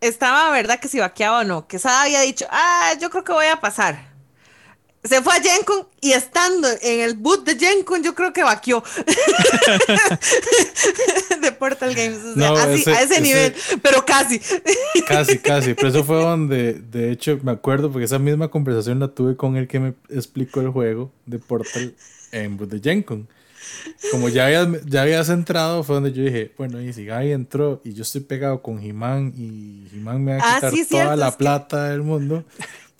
estaba, 0.00 0.50
¿verdad? 0.50 0.80
Que 0.80 0.88
si 0.88 0.98
vaqueaba 0.98 1.40
o 1.40 1.44
no. 1.44 1.66
Que 1.66 1.78
Sada 1.78 2.02
había 2.02 2.20
dicho, 2.22 2.46
ah, 2.50 2.92
yo 3.00 3.10
creo 3.10 3.24
que 3.24 3.32
voy 3.32 3.46
a 3.46 3.60
pasar. 3.60 4.09
Se 5.02 5.22
fue 5.22 5.32
a 5.32 5.40
Gencon 5.40 5.86
y 6.02 6.12
estando 6.12 6.68
en 6.82 7.00
el 7.00 7.14
boot 7.14 7.46
de 7.46 7.58
Gencon, 7.58 8.02
yo 8.02 8.14
creo 8.14 8.34
que 8.34 8.42
vaqueó. 8.42 8.84
de 11.40 11.52
Portal 11.52 11.94
Games. 11.94 12.18
así, 12.36 12.90
a 12.90 13.02
ese, 13.02 13.22
nivel, 13.22 13.54
pero 13.80 14.04
casi. 14.04 14.38
casi, 15.06 15.38
casi. 15.38 15.72
Pero 15.72 15.88
eso 15.88 16.04
fue 16.04 16.16
donde, 16.16 16.74
de 16.74 17.12
hecho, 17.12 17.38
me 17.42 17.52
acuerdo, 17.52 17.90
porque 17.90 18.04
esa 18.04 18.18
misma 18.18 18.48
conversación 18.48 19.00
la 19.00 19.08
tuve 19.08 19.36
con 19.36 19.56
el 19.56 19.68
que 19.68 19.80
me 19.80 19.94
explicó 20.10 20.60
el 20.60 20.68
juego 20.68 21.10
de 21.24 21.38
Portal 21.38 21.94
en 22.32 22.58
boot 22.58 22.68
de 22.68 22.80
Gencon. 22.80 23.26
Como 24.10 24.28
ya 24.28 24.46
habías, 24.46 24.68
ya 24.84 25.02
habías 25.02 25.28
entrado, 25.30 25.82
fue 25.82 25.94
donde 25.94 26.12
yo 26.12 26.22
dije, 26.22 26.52
bueno, 26.58 26.80
y 26.80 26.92
si 26.92 27.06
Guy 27.06 27.32
entró 27.32 27.80
y 27.84 27.94
yo 27.94 28.02
estoy 28.02 28.22
pegado 28.22 28.62
con 28.62 28.82
He-Man 28.82 29.32
y 29.36 29.86
He-Man 29.94 30.24
me 30.24 30.36
va 30.36 30.42
a 30.42 30.56
ah, 30.56 30.70
quitar 30.70 30.86
toda 30.88 31.16
la 31.16 31.36
plata 31.36 31.88
del 31.88 32.02
mundo 32.02 32.44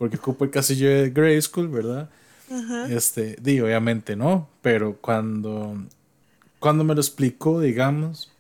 porque 0.01 0.17
ocupo 0.17 0.47
el 0.47 0.51
castillo 0.51 0.89
de 0.89 1.11
Grey 1.11 1.39
School, 1.43 1.69
¿verdad? 1.69 2.09
Este, 2.89 3.37
di, 3.39 3.61
obviamente 3.61 4.17
no, 4.17 4.49
pero 4.63 4.97
cuando, 4.97 5.77
cuando 6.59 6.85
me 6.85 6.95
lo 6.95 7.03
explicó, 7.03 7.61
digamos, 7.61 8.33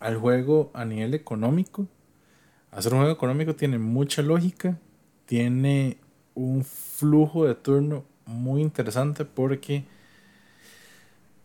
al 0.00 0.18
juego 0.18 0.70
a 0.74 0.84
nivel 0.84 1.14
económico, 1.14 1.86
hacer 2.70 2.92
un 2.92 2.98
juego 2.98 3.14
económico 3.14 3.54
tiene 3.54 3.78
mucha 3.78 4.20
lógica, 4.20 4.78
tiene 5.24 5.96
un 6.34 6.62
flujo 6.62 7.46
de 7.46 7.54
turno 7.54 8.04
muy 8.26 8.60
interesante 8.60 9.24
porque 9.24 9.86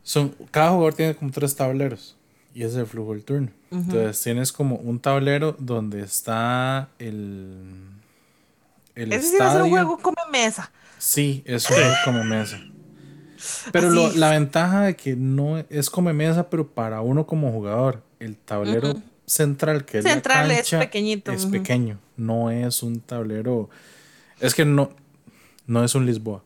son, 0.03 0.35
cada 0.51 0.71
jugador 0.71 0.93
tiene 0.93 1.15
como 1.15 1.31
tres 1.31 1.55
tableros 1.55 2.17
y 2.53 2.63
ese 2.63 2.73
es 2.73 2.75
el 2.79 2.85
flujo 2.85 3.13
del 3.13 3.23
turno. 3.23 3.49
Entonces 3.71 4.21
tienes 4.21 4.51
como 4.51 4.75
un 4.75 4.99
tablero 4.99 5.55
donde 5.57 6.01
está 6.01 6.89
el 6.99 8.00
el 8.95 9.13
Ese 9.13 9.33
estadio. 9.33 9.59
es 9.59 9.63
un 9.65 9.69
juego 9.69 9.97
come 9.97 10.21
mesa. 10.31 10.71
Sí, 10.97 11.43
es 11.45 11.69
un 11.69 11.75
juego 11.75 11.93
come 12.05 12.23
mesa. 12.23 12.61
Pero 13.71 13.89
lo, 13.89 14.11
la 14.13 14.29
ventaja 14.31 14.81
de 14.81 14.95
que 14.95 15.15
no 15.15 15.57
es 15.57 15.89
come 15.89 16.13
mesa, 16.13 16.49
pero 16.49 16.67
para 16.67 17.01
uno 17.01 17.25
como 17.25 17.51
jugador, 17.51 18.03
el 18.19 18.37
tablero 18.37 18.93
central, 19.25 19.85
que 19.85 19.99
es 19.99 20.03
central 20.03 20.47
la 20.47 20.55
cancha, 20.55 20.79
es 20.79 20.85
pequeñito. 20.85 21.31
Es 21.31 21.45
pequeño, 21.45 21.99
no 22.17 22.51
es 22.51 22.83
un 22.83 22.99
tablero. 22.99 23.69
Es 24.39 24.53
que 24.53 24.65
no, 24.65 24.91
no 25.65 25.83
es 25.83 25.95
un 25.95 26.05
Lisboa. 26.05 26.43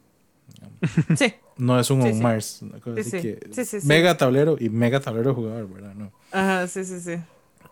Sí. 1.17 1.33
No 1.57 1.79
es 1.79 1.89
un 1.89 2.03
sí, 2.03 2.13
Mars. 2.21 2.61
Sí, 3.01 3.37
mega 3.83 4.17
tablero 4.17 4.57
y 4.59 4.69
mega 4.69 4.99
tablero 4.99 5.33
jugador, 5.33 5.69
¿verdad? 5.69 5.93
No. 5.95 6.11
Ajá, 6.33 6.67
sí, 6.67 6.83
sí, 6.83 6.99
sí. 6.99 7.15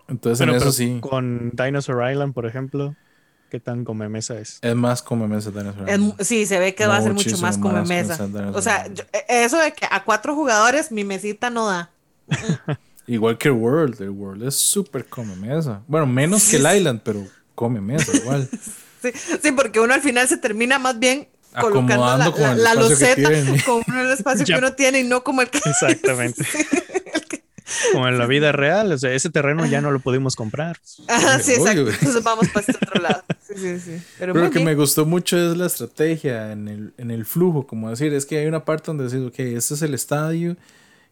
Entonces, 0.07 0.47
en 0.47 0.55
eso 0.55 0.71
sí. 0.71 0.99
Con 1.01 1.51
Dinosaur 1.51 2.09
Island, 2.09 2.33
por 2.33 2.45
ejemplo 2.45 2.95
qué 3.53 3.59
tan 3.59 3.85
come 3.85 4.09
mesa 4.09 4.39
es. 4.39 4.57
Es 4.63 4.75
más 4.75 5.03
come 5.03 5.27
mesa 5.27 5.51
Sí, 6.21 6.47
se 6.47 6.57
ve 6.57 6.73
que 6.73 6.87
va 6.87 6.97
a 6.97 7.03
ser 7.03 7.13
mucho 7.13 7.37
más 7.37 7.59
come 7.59 7.83
mesa. 7.83 8.17
O 8.51 8.63
sea, 8.63 8.87
e, 8.87 9.45
eso 9.45 9.59
de 9.59 9.71
que 9.73 9.85
a 9.91 10.03
cuatro 10.03 10.33
jugadores 10.33 10.91
mi 10.91 11.03
mesita 11.03 11.51
no 11.51 11.67
da. 11.67 11.91
igual 13.05 13.37
que 13.37 13.49
el 13.49 13.53
World, 13.53 14.01
el 14.01 14.09
World 14.09 14.47
es 14.47 14.55
súper 14.55 15.05
come 15.05 15.35
mesa. 15.35 15.83
Bueno, 15.87 16.07
menos 16.07 16.49
que 16.49 16.55
el 16.55 16.77
Island, 16.77 17.01
pero 17.03 17.27
come 17.53 17.79
mesa 17.79 18.11
igual. 18.17 18.49
sí, 19.03 19.11
sí, 19.39 19.51
porque 19.51 19.79
uno 19.79 19.93
al 19.93 20.01
final 20.01 20.27
se 20.27 20.37
termina 20.37 20.79
más 20.79 20.97
bien 20.97 21.27
colocando 21.61 22.33
la, 22.35 22.55
la, 22.55 22.73
loseta 22.73 23.29
con 23.67 23.83
el 23.99 24.09
espacio 24.13 24.47
que 24.47 24.53
uno 24.57 24.73
tiene 24.73 25.01
y 25.01 25.03
no 25.03 25.23
como 25.23 25.43
el 25.43 25.51
que... 25.51 25.59
Exactamente. 25.59 26.43
Como 27.91 28.07
en 28.07 28.17
la 28.17 28.25
vida 28.25 28.51
real, 28.51 28.91
o 28.91 28.97
sea, 28.97 29.13
ese 29.13 29.29
terreno 29.29 29.65
ya 29.65 29.81
no 29.81 29.91
lo 29.91 29.99
pudimos 29.99 30.35
comprar. 30.35 30.77
Ah, 31.07 31.39
sí, 31.41 31.53
exacto. 31.53 31.89
Entonces 31.89 32.23
vamos 32.23 32.47
para 32.49 32.65
este 32.67 32.85
otro 32.85 33.01
lado. 33.01 33.23
Sí, 33.43 33.55
sí, 33.57 33.79
sí. 33.79 34.03
Pero, 34.17 34.33
lo 34.33 34.49
que 34.49 34.63
me 34.63 34.73
gustó 34.73 35.05
mucho 35.05 35.37
es 35.37 35.55
la 35.57 35.65
estrategia 35.65 36.53
en 36.53 36.67
el, 36.69 36.93
en 36.97 37.11
el 37.11 37.25
flujo, 37.25 37.67
como 37.67 37.89
decir, 37.89 38.13
es 38.13 38.25
que 38.25 38.37
hay 38.39 38.47
una 38.47 38.63
parte 38.63 38.85
donde 38.87 39.03
decís, 39.03 39.19
ok, 39.19 39.39
este 39.39 39.73
es 39.73 39.81
el 39.81 39.93
estadio 39.93 40.55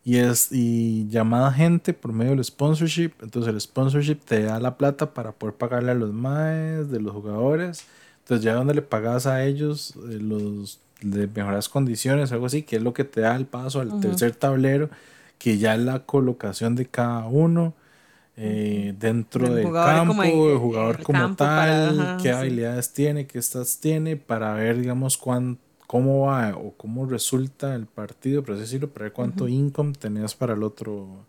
y 0.04 0.18
es 0.18 0.48
y 0.52 1.08
llamada 1.10 1.52
gente 1.52 1.94
por 1.94 2.14
medio 2.14 2.32
del 2.32 2.44
sponsorship. 2.44 3.12
Entonces 3.22 3.54
el 3.54 3.62
sponsorship 3.62 4.20
te 4.26 4.44
da 4.44 4.60
la 4.60 4.78
plata 4.78 5.14
para 5.14 5.34
poder 5.34 5.56
pagarle 5.56 5.92
a 5.92 5.96
los 5.96 6.14
maes 6.14 6.90
de 6.90 7.00
los 7.00 7.14
jugadores. 7.14 7.86
Entonces 8.24 8.44
ya 8.44 8.54
donde 8.54 8.74
le 8.74 8.82
pagas 8.82 9.28
a 9.28 9.44
ellos 9.44 9.94
eh, 10.10 10.18
los 10.20 10.80
de 11.02 11.28
mejoras 11.28 11.68
condiciones, 11.70 12.32
algo 12.32 12.46
así, 12.46 12.64
que 12.64 12.78
es 12.78 12.82
lo 12.82 12.94
que 12.94 13.04
te 13.04 13.22
da 13.22 13.36
el 13.36 13.46
paso 13.46 13.82
al 13.82 14.00
tercer 14.00 14.36
tablero 14.36 14.90
que 15.42 15.58
ya 15.58 15.76
la 15.76 16.06
colocación 16.06 16.76
de 16.76 16.86
cada 16.86 17.26
uno 17.26 17.74
eh, 18.38 18.94
dentro 19.00 19.52
del, 19.52 19.72
campo, 19.72 20.22
el, 20.22 20.58
jugador 20.60 21.02
como 21.02 21.36
tal, 21.36 22.18
qué 22.22 22.32
habilidades 22.32 22.94
tiene, 22.94 23.26
qué 23.26 23.40
estas 23.40 23.80
tiene, 23.80 24.18
para 24.18 24.54
ver, 24.54 24.78
digamos, 24.78 25.18
cuán, 25.18 25.58
cómo 25.88 26.28
va 26.28 26.56
o 26.56 26.74
cómo 26.78 27.08
resulta 27.08 27.74
el 27.74 27.88
partido, 27.88 28.44
por 28.44 28.54
así 28.54 28.62
decirlo, 28.62 28.90
para 28.90 29.06
ver 29.06 29.14
cuánto 29.14 29.48
income 29.48 29.94
tenías 29.94 30.36
para 30.36 30.54
el 30.54 30.62
otro. 30.62 31.26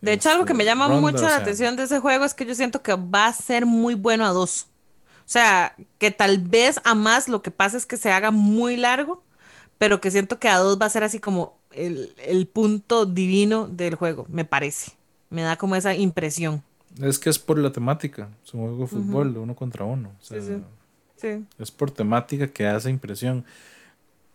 De 0.00 0.12
hecho, 0.12 0.30
algo 0.30 0.44
que 0.44 0.54
me 0.54 0.64
llama 0.64 0.86
mucho 0.86 1.22
la 1.22 1.36
atención 1.36 1.74
de 1.74 1.84
ese 1.84 1.98
juego 1.98 2.24
es 2.24 2.34
que 2.34 2.46
yo 2.46 2.54
siento 2.54 2.82
que 2.82 2.94
va 2.94 3.26
a 3.26 3.32
ser 3.32 3.66
muy 3.66 3.96
bueno 3.96 4.24
a 4.24 4.30
dos. 4.30 4.68
O 5.18 5.28
sea, 5.28 5.74
que 5.98 6.12
tal 6.12 6.38
vez 6.38 6.80
a 6.84 6.94
más 6.94 7.28
lo 7.28 7.42
que 7.42 7.50
pasa 7.50 7.76
es 7.76 7.84
que 7.84 7.96
se 7.96 8.12
haga 8.12 8.30
muy 8.30 8.76
largo, 8.76 9.24
pero 9.76 10.00
que 10.00 10.12
siento 10.12 10.38
que 10.38 10.48
a 10.48 10.58
dos 10.58 10.80
va 10.80 10.86
a 10.86 10.90
ser 10.90 11.02
así 11.02 11.18
como 11.18 11.58
el, 11.74 12.46
punto 12.52 13.06
divino 13.06 13.66
del 13.68 13.94
juego, 13.94 14.26
me 14.28 14.44
parece. 14.44 14.92
Me 15.30 15.42
da 15.42 15.56
como 15.56 15.76
esa 15.76 15.94
impresión. 15.94 16.62
Es 17.00 17.18
que 17.18 17.30
es 17.30 17.38
por 17.38 17.58
la 17.58 17.72
temática. 17.72 18.28
Es 18.44 18.54
un 18.54 18.60
juego 18.60 18.82
de 18.82 18.86
fútbol, 18.86 19.32
de 19.34 19.40
uno 19.40 19.54
contra 19.54 19.84
uno. 19.84 20.10
Es 21.58 21.70
por 21.70 21.90
temática 21.90 22.48
que 22.48 22.66
hace 22.66 22.90
impresión. 22.90 23.44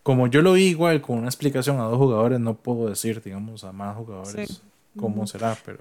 Como 0.04 0.28
yo 0.28 0.42
lo 0.42 0.54
vi 0.54 0.68
igual 0.68 1.02
con 1.02 1.20
una 1.20 1.28
explicación 1.28 1.80
a 1.80 1.84
dos 1.84 1.98
jugadores, 1.98 2.40
no 2.40 2.56
puedo 2.56 2.90
decir, 2.90 3.22
digamos, 3.22 3.64
a 3.64 3.72
más 3.72 3.96
jugadores 3.96 4.62
cómo 4.98 5.28
será, 5.28 5.58
pero, 5.66 5.80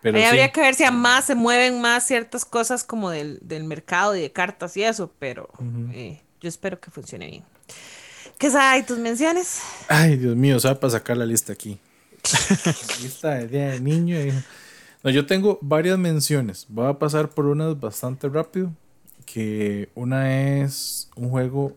Pero 0.00 0.18
Ahí 0.18 0.24
habría 0.24 0.50
que 0.50 0.60
ver 0.60 0.74
si 0.74 0.84
a 0.84 0.90
más 0.90 1.26
se 1.26 1.34
mueven 1.34 1.80
más 1.80 2.06
ciertas 2.06 2.44
cosas 2.44 2.84
como 2.84 3.10
del, 3.10 3.38
del 3.42 3.64
mercado 3.64 4.16
y 4.16 4.20
de 4.20 4.32
cartas 4.32 4.76
y 4.76 4.84
eso, 4.84 5.12
pero 5.18 5.48
eh, 5.92 6.20
yo 6.40 6.48
espero 6.48 6.80
que 6.80 6.90
funcione 6.90 7.26
bien. 7.26 7.44
¿Qué 8.38 8.48
hay 8.58 8.82
tus 8.82 8.98
menciones? 8.98 9.60
Ay, 9.88 10.16
Dios 10.16 10.36
mío, 10.36 10.58
¿sabe 10.60 10.76
para 10.76 10.90
sacar 10.90 11.16
la 11.16 11.26
lista 11.26 11.52
aquí? 11.52 11.78
lista 13.02 13.34
de 13.34 13.48
día 13.48 13.68
de 13.70 13.80
niño. 13.80 14.18
y- 14.20 14.32
No, 15.02 15.10
yo 15.10 15.26
tengo 15.26 15.58
varias 15.62 15.98
menciones. 15.98 16.66
Voy 16.68 16.88
a 16.88 16.98
pasar 16.98 17.30
por 17.30 17.46
unas 17.46 17.78
bastante 17.78 18.28
rápido. 18.28 18.72
Que 19.26 19.88
una 19.94 20.60
es 20.62 21.08
un 21.16 21.30
juego 21.30 21.76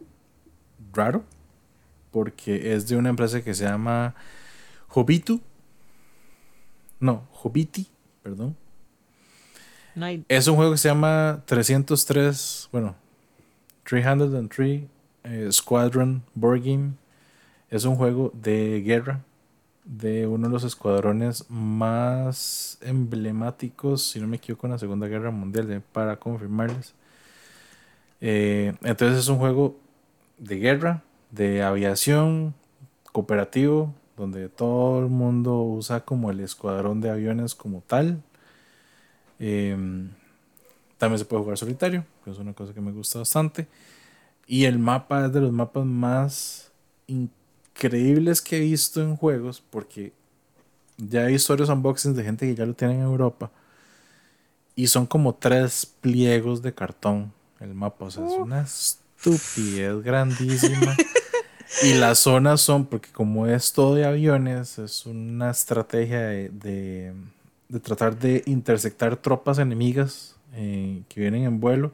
raro. 0.93 1.23
Porque 2.11 2.73
es 2.73 2.87
de 2.87 2.95
una 2.97 3.09
empresa 3.09 3.41
que 3.43 3.53
se 3.53 3.63
llama 3.65 4.15
Hobitu. 4.89 5.39
No, 6.99 7.27
Hobiti, 7.43 7.87
perdón. 8.23 8.55
No 9.93 10.05
hay. 10.05 10.25
Es 10.27 10.47
un 10.47 10.55
juego 10.55 10.71
que 10.71 10.77
se 10.77 10.87
llama 10.89 11.43
303, 11.45 12.69
bueno, 12.71 12.95
303 13.83 14.83
eh, 15.27 15.49
Squadron 15.51 16.23
Board. 16.33 16.93
Es 17.69 17.85
un 17.85 17.95
juego 17.95 18.31
de 18.33 18.81
guerra 18.81 19.21
de 19.87 20.27
uno 20.27 20.47
de 20.47 20.53
los 20.53 20.63
escuadrones 20.63 21.45
más 21.49 22.77
emblemáticos, 22.81 24.03
si 24.03 24.19
no 24.19 24.27
me 24.27 24.37
equivoco, 24.37 24.67
en 24.67 24.73
la 24.73 24.79
Segunda 24.79 25.07
Guerra 25.07 25.31
Mundial, 25.31 25.71
eh, 25.71 25.81
para 25.91 26.17
confirmarles. 26.17 26.93
Eh, 28.19 28.73
entonces 28.83 29.19
es 29.19 29.27
un 29.29 29.37
juego 29.37 29.77
de 30.37 30.57
guerra, 30.57 31.03
de 31.31 31.63
aviación, 31.63 32.53
cooperativo, 33.11 33.93
donde 34.17 34.49
todo 34.49 34.99
el 34.99 35.07
mundo 35.07 35.61
usa 35.61 36.01
como 36.01 36.31
el 36.31 36.41
escuadrón 36.41 36.99
de 36.99 37.09
aviones 37.09 37.55
como 37.55 37.81
tal. 37.81 38.21
Em, 39.39 40.09
también 40.97 41.19
se 41.19 41.25
puede 41.25 41.43
jugar 41.43 41.57
solitario, 41.57 42.03
que 42.25 42.31
es 42.31 42.37
una 42.39 42.53
cosa 42.53 42.73
que 42.73 42.81
me 42.81 42.91
gusta 42.91 43.19
bastante. 43.19 43.67
Y 44.47 44.65
el 44.65 44.79
mapa 44.79 45.25
es 45.25 45.33
de 45.33 45.41
los 45.41 45.51
mapas 45.51 45.85
más 45.85 46.71
increíbles 47.07 48.41
que 48.41 48.57
he 48.57 48.61
visto 48.61 49.01
en 49.01 49.17
juegos, 49.17 49.61
porque 49.69 50.13
ya 50.97 51.25
he 51.25 51.27
visto 51.27 51.53
varios 51.53 51.69
unboxings 51.69 52.15
de 52.15 52.23
gente 52.23 52.47
que 52.47 52.55
ya 52.55 52.65
lo 52.65 52.73
tiene 52.73 52.95
en 52.95 53.01
Europa. 53.01 53.51
Y 54.75 54.87
son 54.87 55.05
como 55.05 55.35
tres 55.35 55.85
pliegos 55.85 56.61
de 56.61 56.73
cartón 56.73 57.33
el 57.59 57.73
mapa. 57.73 58.05
O 58.05 58.11
sea, 58.11 58.25
es 58.25 58.33
una 58.33 58.61
estupidez 58.61 60.01
grandísima. 60.01 60.95
y 61.83 61.95
las 61.95 62.19
zonas 62.19 62.61
son, 62.61 62.85
porque 62.85 63.11
como 63.11 63.47
es 63.47 63.73
todo 63.73 63.95
de 63.95 64.05
aviones, 64.05 64.79
es 64.79 65.05
una 65.05 65.51
estrategia 65.51 66.21
de, 66.21 66.49
de, 66.49 67.13
de 67.69 67.79
tratar 67.79 68.17
de 68.17 68.43
intersectar 68.45 69.17
tropas 69.17 69.59
enemigas 69.59 70.35
eh, 70.53 71.03
que 71.09 71.19
vienen 71.19 71.43
en 71.43 71.59
vuelo. 71.59 71.91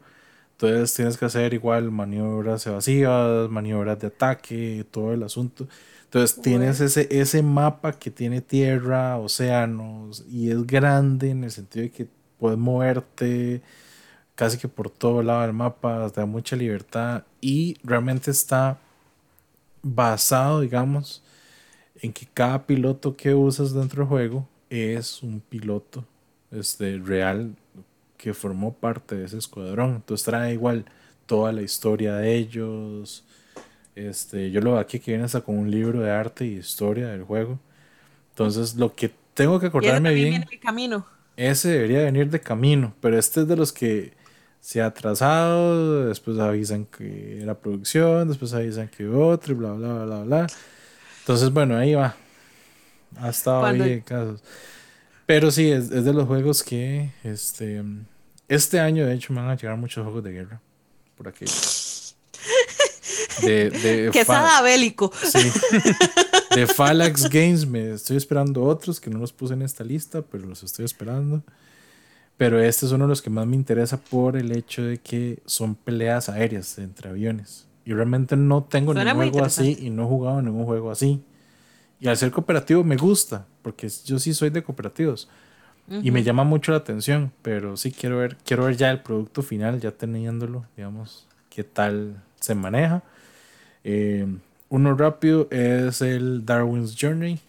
Entonces 0.66 0.96
tienes 0.96 1.18
que 1.18 1.26
hacer 1.26 1.54
igual 1.54 1.92
maniobras 1.92 2.66
evasivas, 2.66 3.50
maniobras 3.50 4.00
de 4.00 4.08
ataque, 4.08 4.86
todo 4.92 5.14
el 5.14 5.24
asunto. 5.24 5.68
Entonces 6.06 6.42
tienes 6.42 6.80
ese, 6.80 7.08
ese 7.12 7.44
mapa 7.44 7.92
que 7.94 8.10
tiene 8.10 8.40
tierra, 8.40 9.18
océanos 9.18 10.24
y 10.30 10.52
es 10.52 10.66
grande 10.66 11.32
en 11.32 11.44
el 11.44 11.52
sentido 11.52 11.84
de 11.84 11.92
que 11.92 12.08
puedes 12.40 12.58
moverte 12.58 13.62
casi 14.36 14.58
que 14.58 14.70
por 14.70 14.90
todo 14.90 15.22
lado 15.22 15.42
del 15.42 15.54
mapa, 15.54 16.10
te 16.10 16.22
da 16.22 16.26
mucha 16.26 16.56
libertad 16.56 17.24
y 17.42 17.78
realmente 17.84 18.32
está 18.32 18.80
basado, 19.82 20.62
digamos, 20.62 21.24
en 22.02 22.14
que 22.14 22.26
cada 22.34 22.66
piloto 22.66 23.18
que 23.18 23.34
usas 23.34 23.74
dentro 23.74 24.04
del 24.04 24.10
juego 24.10 24.48
es 24.70 25.22
un 25.24 25.42
piloto 25.42 26.06
este, 26.52 26.98
real 27.00 27.56
que 28.24 28.34
formó 28.34 28.74
parte 28.74 29.16
de 29.16 29.26
ese 29.26 29.38
escuadrón. 29.38 29.96
Entonces 29.96 30.24
trae 30.24 30.54
igual 30.54 30.86
toda 31.26 31.52
la 31.52 31.62
historia 31.62 32.16
de 32.16 32.36
ellos. 32.36 33.26
Este, 33.96 34.50
yo 34.50 34.62
lo 34.62 34.72
veo 34.72 34.80
aquí 34.80 34.98
que 35.00 35.12
viene 35.12 35.26
hasta 35.26 35.42
con 35.42 35.58
un 35.58 35.70
libro 35.70 36.00
de 36.00 36.10
arte 36.10 36.46
y 36.46 36.54
historia 36.54 37.10
del 37.10 37.24
juego. 37.24 37.60
Entonces, 38.30 38.76
lo 38.76 38.96
que 38.96 39.12
tengo 39.34 39.60
que 39.60 39.68
acordarme 39.68 40.14
bien, 40.14 40.30
viene 40.30 40.48
camino. 40.58 41.06
ese 41.36 41.68
debería 41.68 42.04
venir 42.04 42.30
de 42.30 42.40
camino, 42.40 42.94
pero 43.02 43.20
este 43.20 43.42
es 43.42 43.48
de 43.50 43.58
los 43.58 43.74
que 43.74 44.14
se 44.62 44.82
ha 44.82 44.86
atrasado, 44.86 46.08
después 46.08 46.40
avisan 46.40 46.86
que 46.86 47.42
era 47.42 47.56
producción, 47.56 48.30
después 48.30 48.54
avisan 48.54 48.88
que 48.88 49.06
otro 49.06 49.54
y 49.54 49.58
bla, 49.58 49.74
bla, 49.74 50.06
bla, 50.06 50.24
bla. 50.24 50.48
Entonces, 51.20 51.52
bueno, 51.52 51.76
ahí 51.76 51.94
va. 51.94 52.16
Ha 53.18 53.30
estado 53.30 53.66
ahí 53.66 53.82
en 53.82 54.02
casos. 54.02 54.42
Pero 55.26 55.52
sí, 55.52 55.70
es, 55.70 55.92
es 55.92 56.06
de 56.06 56.14
los 56.14 56.26
juegos 56.26 56.64
que 56.64 57.12
este, 57.24 57.84
este 58.48 58.80
año, 58.80 59.06
de 59.06 59.14
hecho, 59.16 59.34
me 59.34 59.42
van 59.42 59.50
a 59.52 59.56
llegar 59.56 59.78
muchos 59.78 60.04
juegos 60.04 60.24
de 60.24 60.32
guerra 60.32 60.62
por 61.18 61.28
aquí. 61.28 61.46
De, 63.42 63.70
de 63.70 64.10
Que 64.14 64.26
fa- 64.26 64.36
sada 64.42 64.62
bélico. 64.62 65.12
Sí. 65.24 65.52
De 66.56 66.68
Phalanx 66.68 67.30
Games 67.30 67.66
me 67.66 67.94
estoy 67.94 68.18
esperando 68.18 68.64
otros 68.64 69.00
que 69.00 69.10
no 69.10 69.20
los 69.20 69.34
puse 69.34 69.54
en 69.54 69.62
esta 69.62 69.84
lista, 69.84 70.22
pero 70.22 70.46
los 70.46 70.64
estoy 70.64 70.86
esperando. 70.86 71.42
Pero 72.38 72.60
este 72.62 72.86
es 72.86 72.92
uno 72.92 73.06
de 73.06 73.10
los 73.10 73.22
que 73.22 73.30
más 73.30 73.46
me 73.46 73.56
interesa 73.56 73.98
por 73.98 74.36
el 74.38 74.52
hecho 74.52 74.84
de 74.84 74.98
que 74.98 75.40
son 75.46 75.76
peleas 75.76 76.30
aéreas 76.30 76.78
entre 76.80 77.10
aviones. 77.10 77.68
Y 77.86 77.94
realmente 77.94 78.36
no 78.36 78.64
tengo 78.64 78.94
Suena 78.94 79.14
ningún 79.14 79.32
juego 79.32 79.46
así 79.46 79.78
y 79.80 79.90
no 79.90 80.04
he 80.04 80.08
jugado 80.08 80.42
ningún 80.42 80.66
juego 80.66 80.90
así. 80.92 81.22
Y 82.00 82.08
al 82.08 82.18
ser 82.18 82.32
cooperativo 82.32 82.84
me 82.84 82.98
gusta, 82.98 83.46
porque 83.62 83.90
yo 84.06 84.20
sí 84.20 84.34
soy 84.34 84.50
de 84.50 84.64
cooperativos. 84.64 85.30
Y 85.90 86.12
me 86.12 86.24
llama 86.24 86.44
mucho 86.44 86.72
la 86.72 86.78
atención, 86.78 87.32
pero 87.42 87.76
sí 87.76 87.92
quiero 87.92 88.18
ver, 88.18 88.38
quiero 88.46 88.66
ver 88.66 88.78
ya 88.78 88.90
el 88.90 89.02
producto 89.02 89.42
final, 89.42 89.80
ya 89.82 89.92
teniéndolo, 89.92 90.66
digamos, 90.78 91.28
qué 91.50 91.64
tal 91.64 92.24
se 92.40 92.56
maneja. 92.56 93.04
Eh, 93.84 94.26
uno 94.70 94.96
rápido 94.96 95.48
es 95.52 96.02
el 96.02 96.46
Darwin's 96.46 96.96
Journey 97.00 97.40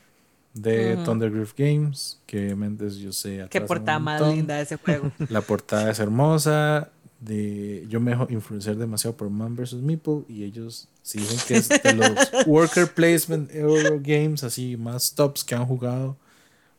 de 0.55 0.97
Thundergriff 1.05 1.53
Games, 1.57 2.21
que 2.27 2.45
obviamente 2.47 2.89
yo 2.91 3.13
sé. 3.13 3.47
Qué 3.51 3.61
portada 3.61 3.99
más 3.99 4.21
linda 4.23 4.57
de 4.57 4.63
ese 4.63 4.77
juego. 4.77 5.11
La 5.29 5.41
portada 5.41 5.91
es 5.91 5.99
hermosa. 5.99 6.91
De, 7.21 7.87
yo 7.89 8.01
me 8.01 8.11
dejo 8.11 8.27
influenciar 8.29 8.77
demasiado 8.77 9.17
por 9.17 9.31
Man 9.31 9.57
vs. 9.57 9.75
Meeple 9.75 10.25
y 10.29 10.45
ellos 10.45 10.89
sí 11.03 11.19
dicen 11.21 11.39
que 11.49 11.55
es 11.55 11.69
de 11.69 11.95
los 11.95 12.11
worker 12.47 12.93
placement 12.93 13.51
Euro 13.55 13.99
games 14.03 14.45
así 14.45 14.77
más 14.77 15.15
tops 15.15 15.43
que 15.43 15.55
han 15.55 15.65
jugado. 15.65 16.17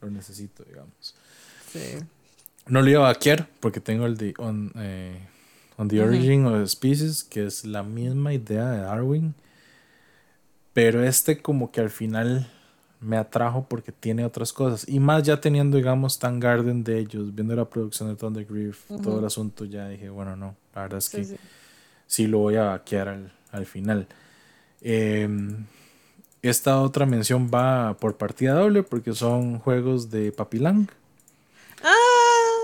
Lo 0.02 0.12
necesito, 0.12 0.64
digamos. 0.64 1.16
Sí. 1.80 2.06
No 2.68 2.82
lo 2.82 2.90
iba 2.90 3.00
a 3.02 3.14
vaquear 3.14 3.48
porque 3.60 3.80
tengo 3.80 4.06
el 4.06 4.18
de 4.18 4.34
On, 4.38 4.72
eh, 4.76 5.20
on 5.78 5.88
the 5.88 6.02
Origin 6.02 6.46
of 6.46 6.68
Species, 6.68 7.24
que 7.24 7.46
es 7.46 7.66
la 7.66 7.84
misma 7.84 8.34
idea 8.34 8.70
de 8.72 8.80
Darwin. 8.80 9.36
Pero 10.74 11.04
este 11.04 11.42
como 11.42 11.72
que 11.72 11.82
al 11.82 11.90
final 11.90 12.52
me 13.00 13.18
atrajo 13.18 13.66
porque 13.70 13.92
tiene 13.92 14.26
otras 14.26 14.52
cosas. 14.52 14.88
Y 14.90 15.00
más 15.00 15.24
ya 15.24 15.40
teniendo, 15.40 15.78
digamos, 15.78 16.18
Tan 16.20 16.40
Garden 16.40 16.84
de 16.84 17.00
ellos, 17.00 17.34
viendo 17.34 17.56
la 17.56 17.66
producción 17.70 18.10
de 18.10 18.16
Thundergriff, 18.16 18.86
todo 19.04 19.20
el 19.20 19.26
asunto, 19.26 19.66
ya 19.66 19.88
dije, 19.90 20.10
bueno, 20.10 20.36
no, 20.36 20.56
la 20.74 20.82
verdad 20.84 20.98
es 20.98 21.06
Sí, 21.06 21.18
que 21.18 21.24
sí. 21.24 21.36
sí 22.08 22.28
lo 22.28 22.40
voy 22.40 22.56
a 22.56 22.64
vaquear 22.64 23.10
al, 23.10 23.32
al 23.52 23.66
final. 23.66 24.08
Eh, 24.82 25.30
esta 26.42 26.82
otra 26.82 27.06
mención 27.06 27.50
va 27.54 27.98
por 27.98 28.18
partida 28.18 28.54
doble 28.54 28.84
porque 28.84 29.14
son 29.14 29.60
juegos 29.60 30.10
de 30.12 30.32
Papilang. 30.32 30.88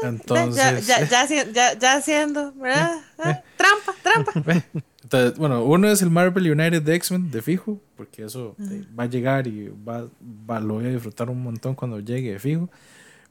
Entonces- 0.02 0.88
ya, 0.88 1.06
ya, 1.06 1.26
ya, 1.28 1.52
ya, 1.52 1.78
ya 1.80 1.94
haciendo, 1.96 2.52
¿verdad? 2.54 2.98
Eh, 2.98 3.02
Ah, 3.20 3.44
trampa, 3.58 3.94
trampa. 4.04 4.64
Entonces, 5.04 5.38
bueno, 5.38 5.64
uno 5.66 5.90
es 5.90 6.02
el 6.02 6.10
Marvel 6.10 6.50
United 6.52 6.82
de 6.84 6.96
X-Men 6.96 7.32
de 7.32 7.42
fijo, 7.42 7.80
porque 7.98 8.24
eso 8.24 8.56
eh, 8.60 8.86
va 8.98 9.04
a 9.04 9.08
llegar 9.08 9.46
y 9.48 9.68
va, 9.70 10.08
va- 10.50 10.60
lo 10.60 10.76
voy 10.76 10.86
a 10.86 10.90
disfrutar 10.90 11.30
un 11.30 11.42
montón 11.44 11.76
cuando 11.76 12.00
llegue 12.00 12.32
de 12.32 12.40
fijo. 12.40 12.70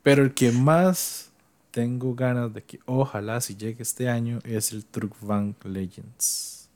Pero 0.03 0.23
el 0.23 0.35
que 0.35 0.53
más 0.53 1.31
tengo 1.71 2.15
ganas 2.15 2.53
de 2.53 2.63
que 2.63 2.81
ojalá 2.87 3.41
si 3.41 3.55
llegue 3.57 3.83
este 3.83 4.09
año 4.09 4.41
es 4.45 4.73
el 4.73 4.85
Truck 4.85 5.15
Bank 5.21 5.65
Legends. 5.65 6.69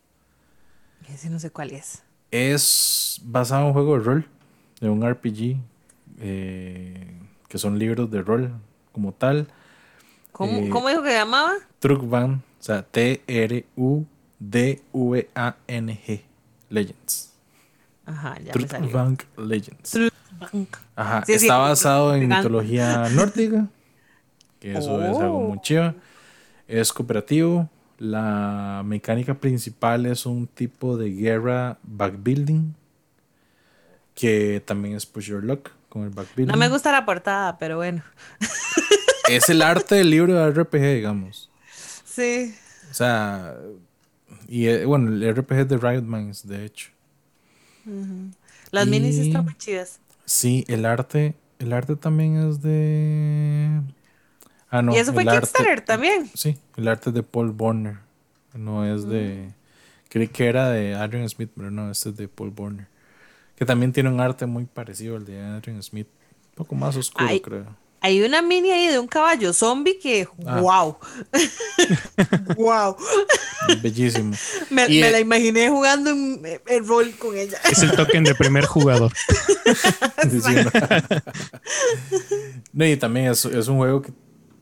Ese 1.13 1.29
no 1.29 1.39
sé 1.39 1.51
cuál 1.51 1.73
es. 1.73 2.03
Es 2.31 3.21
basado 3.25 3.63
en 3.63 3.67
un 3.69 3.73
juego 3.75 3.99
de 3.99 4.05
rol, 4.05 4.29
de 4.81 4.89
un 4.89 5.03
RPG, 5.09 5.57
eh, 6.19 7.15
que 7.49 7.59
son 7.59 7.79
libros 7.79 8.11
de 8.11 8.23
rol 8.23 8.53
como 8.93 9.13
tal. 9.13 9.49
¿Cómo, 10.35 10.59
Eh, 10.59 10.69
¿cómo 10.69 10.89
dijo 10.89 11.03
que 11.03 11.11
se 11.11 11.15
llamaba? 11.15 11.53
Truck 11.79 12.09
Van, 12.09 12.43
o 12.59 12.63
sea, 12.63 12.83
T-R-U-D-V-A-N-G, 14.95 16.25
Legends. 16.71 17.33
Ajá, 18.07 18.37
ya 18.41 18.53
me 18.55 18.69
salió. 18.69 18.91
Bank 18.93 19.23
Legends. 19.39 19.91
Truck 19.91 20.13
Bank. 20.39 20.77
Ajá, 20.97 21.23
Sí, 21.27 21.33
está 21.35 21.57
basado 21.59 22.15
en 22.15 22.29
mitología 22.29 23.09
nórdica, 23.11 23.67
que 24.61 24.73
eso 24.73 25.03
es 25.05 25.17
algo 25.19 25.41
muy 25.49 25.59
Oh. 25.59 25.63
chido. 25.63 25.95
Es 26.67 26.93
cooperativo. 26.93 27.69
La 27.99 28.83
mecánica 28.85 29.35
principal 29.35 30.05
es 30.07 30.27
un 30.27 30.47
tipo 30.49 30.97
de 30.97 31.11
guerra 31.11 31.79
backbuilding, 31.85 32.75
que 34.15 34.61
también 34.67 34.97
es 34.97 35.07
push 35.07 35.27
your 35.29 35.45
luck 35.45 35.71
con 35.89 36.03
el 36.03 36.11
backbuilding. 36.11 36.51
No 36.53 36.59
me 36.59 36.69
gusta 36.69 36.91
la 36.91 37.07
portada, 37.07 37.57
pero 37.59 37.77
bueno. 37.77 38.03
es 39.29 39.49
el 39.49 39.63
arte 39.63 39.95
del 39.97 40.11
libro 40.11 40.35
de 40.35 40.51
RPG, 40.51 40.81
digamos. 40.97 41.51
Sí. 42.05 42.55
O 42.91 42.95
sea, 42.95 43.57
y 44.49 44.67
eh, 44.69 44.85
bueno, 44.85 45.11
el 45.13 45.35
RPG 45.35 45.53
es 45.61 45.69
de 45.69 45.77
Riot 45.79 46.03
Minds, 46.03 46.47
de 46.47 46.65
hecho. 46.65 46.91
Las 48.71 48.87
minis 48.87 49.19
están 49.19 49.45
muy 49.45 49.57
chidas. 49.57 50.01
Sí, 50.25 50.65
el 50.69 50.87
arte, 50.87 51.35
el 51.59 51.73
arte 51.73 51.97
también 51.97 52.37
es 52.49 52.63
de. 52.63 53.81
Ah, 54.71 54.83
no. 54.83 54.95
y 54.95 54.99
eso 54.99 55.13
fue 55.13 55.23
el 55.23 55.29
arte- 55.29 55.41
Kickstarter 55.41 55.81
también. 55.83 56.31
Sí, 56.35 56.57
el 56.77 56.89
arte 56.89 57.13
de 57.13 57.23
Paul 57.23 57.51
Borner. 57.51 57.99
No 58.55 58.85
es 58.85 59.07
de. 59.07 59.51
Creí 60.09 60.29
que 60.29 60.47
era 60.47 60.71
de 60.71 60.95
Adrian 60.95 61.29
Smith, 61.29 61.51
pero 61.57 61.71
no, 61.71 61.91
este 61.91 62.11
es 62.11 62.17
de 62.17 62.29
Paul 62.29 62.51
Borner. 62.51 62.87
Que 63.57 63.65
también 63.67 63.93
tiene 63.93 64.09
un 64.09 64.21
arte 64.21 64.47
muy 64.47 64.65
parecido 64.65 65.17
al 65.17 65.25
de 65.25 65.41
Adrian 65.43 65.83
Smith. 65.83 66.09
Un 66.51 66.55
poco 66.55 66.75
más 66.75 66.97
oscuro, 66.97 67.27
Ay. 67.29 67.41
creo. 67.41 67.67
Hay 68.05 68.21
una 68.23 68.43
mini 68.43 68.71
ahí 68.71 68.89
de 68.89 68.99
un 68.99 69.07
caballo 69.07 69.55
zombie 69.55 69.99
que, 69.99 70.29
Ah. 70.47 70.61
wow. 70.61 70.99
wow. 72.59 72.97
Bellísimo. 73.83 74.35
Me, 74.69 74.85
eh, 74.85 75.11
la 75.11 75.21
imaginé 75.21 75.71
jugando 75.71 76.11
en- 76.11 76.43
el 76.67 76.87
rol 76.87 77.13
con 77.19 77.35
ella. 77.35 77.57
Es 77.71 77.83
el 77.83 77.93
token 77.93 78.25
de 78.25 78.35
primer 78.35 78.67
jugador. 78.67 79.11
No, 82.73 82.85
y 82.87 82.97
también 82.97 83.27
es, 83.31 83.45
es 83.45 83.69
un 83.69 83.77
juego 83.79 84.03
que 84.03 84.13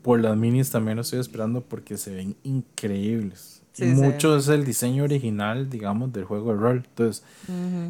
por 0.01 0.19
las 0.19 0.37
minis 0.37 0.69
también 0.69 0.97
lo 0.97 1.01
estoy 1.01 1.19
esperando 1.19 1.61
porque 1.61 1.97
se 1.97 2.11
ven 2.13 2.35
increíbles. 2.43 3.52
Sí, 3.73 3.85
mucho 3.85 4.35
es 4.37 4.47
el 4.49 4.65
diseño 4.65 5.03
original, 5.03 5.69
digamos, 5.69 6.13
del 6.13 6.25
juego 6.25 6.53
de 6.53 6.59
rol. 6.59 6.83
Entonces, 6.87 7.23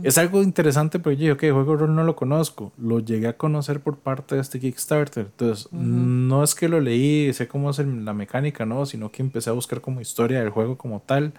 es 0.03 0.18
algo 0.18 0.43
interesante, 0.43 0.99
pero 0.99 1.14
yo 1.14 1.19
dije, 1.19 1.31
ok, 1.34 1.43
el 1.43 1.53
juego 1.53 1.73
de 1.73 1.77
rol 1.80 1.95
no 1.95 2.03
lo 2.03 2.15
conozco. 2.15 2.72
Lo 2.77 2.99
llegué 2.99 3.27
a 3.27 3.38
conocer 3.38 3.81
por 3.81 3.97
parte 3.99 4.35
de 4.35 4.41
este 4.41 4.60
Kickstarter. 4.60 5.27
Entonces, 5.27 5.69
no 5.73 6.43
es 6.43 6.55
que 6.55 6.69
lo 6.69 6.80
leí 6.81 7.27
y 7.30 7.34
sé 7.34 7.47
cómo 7.47 7.72
es 7.72 7.80
el- 7.80 8.05
la 8.05 8.14
mecánica, 8.14 8.65
no, 8.65 8.85
sino 8.85 9.11
que 9.11 9.22
empecé 9.23 9.49
a 9.49 9.53
buscar 9.53 9.81
como 9.81 10.01
historia 10.01 10.39
del 10.41 10.49
juego 10.51 10.77
como 10.77 11.01
tal. 11.01 11.34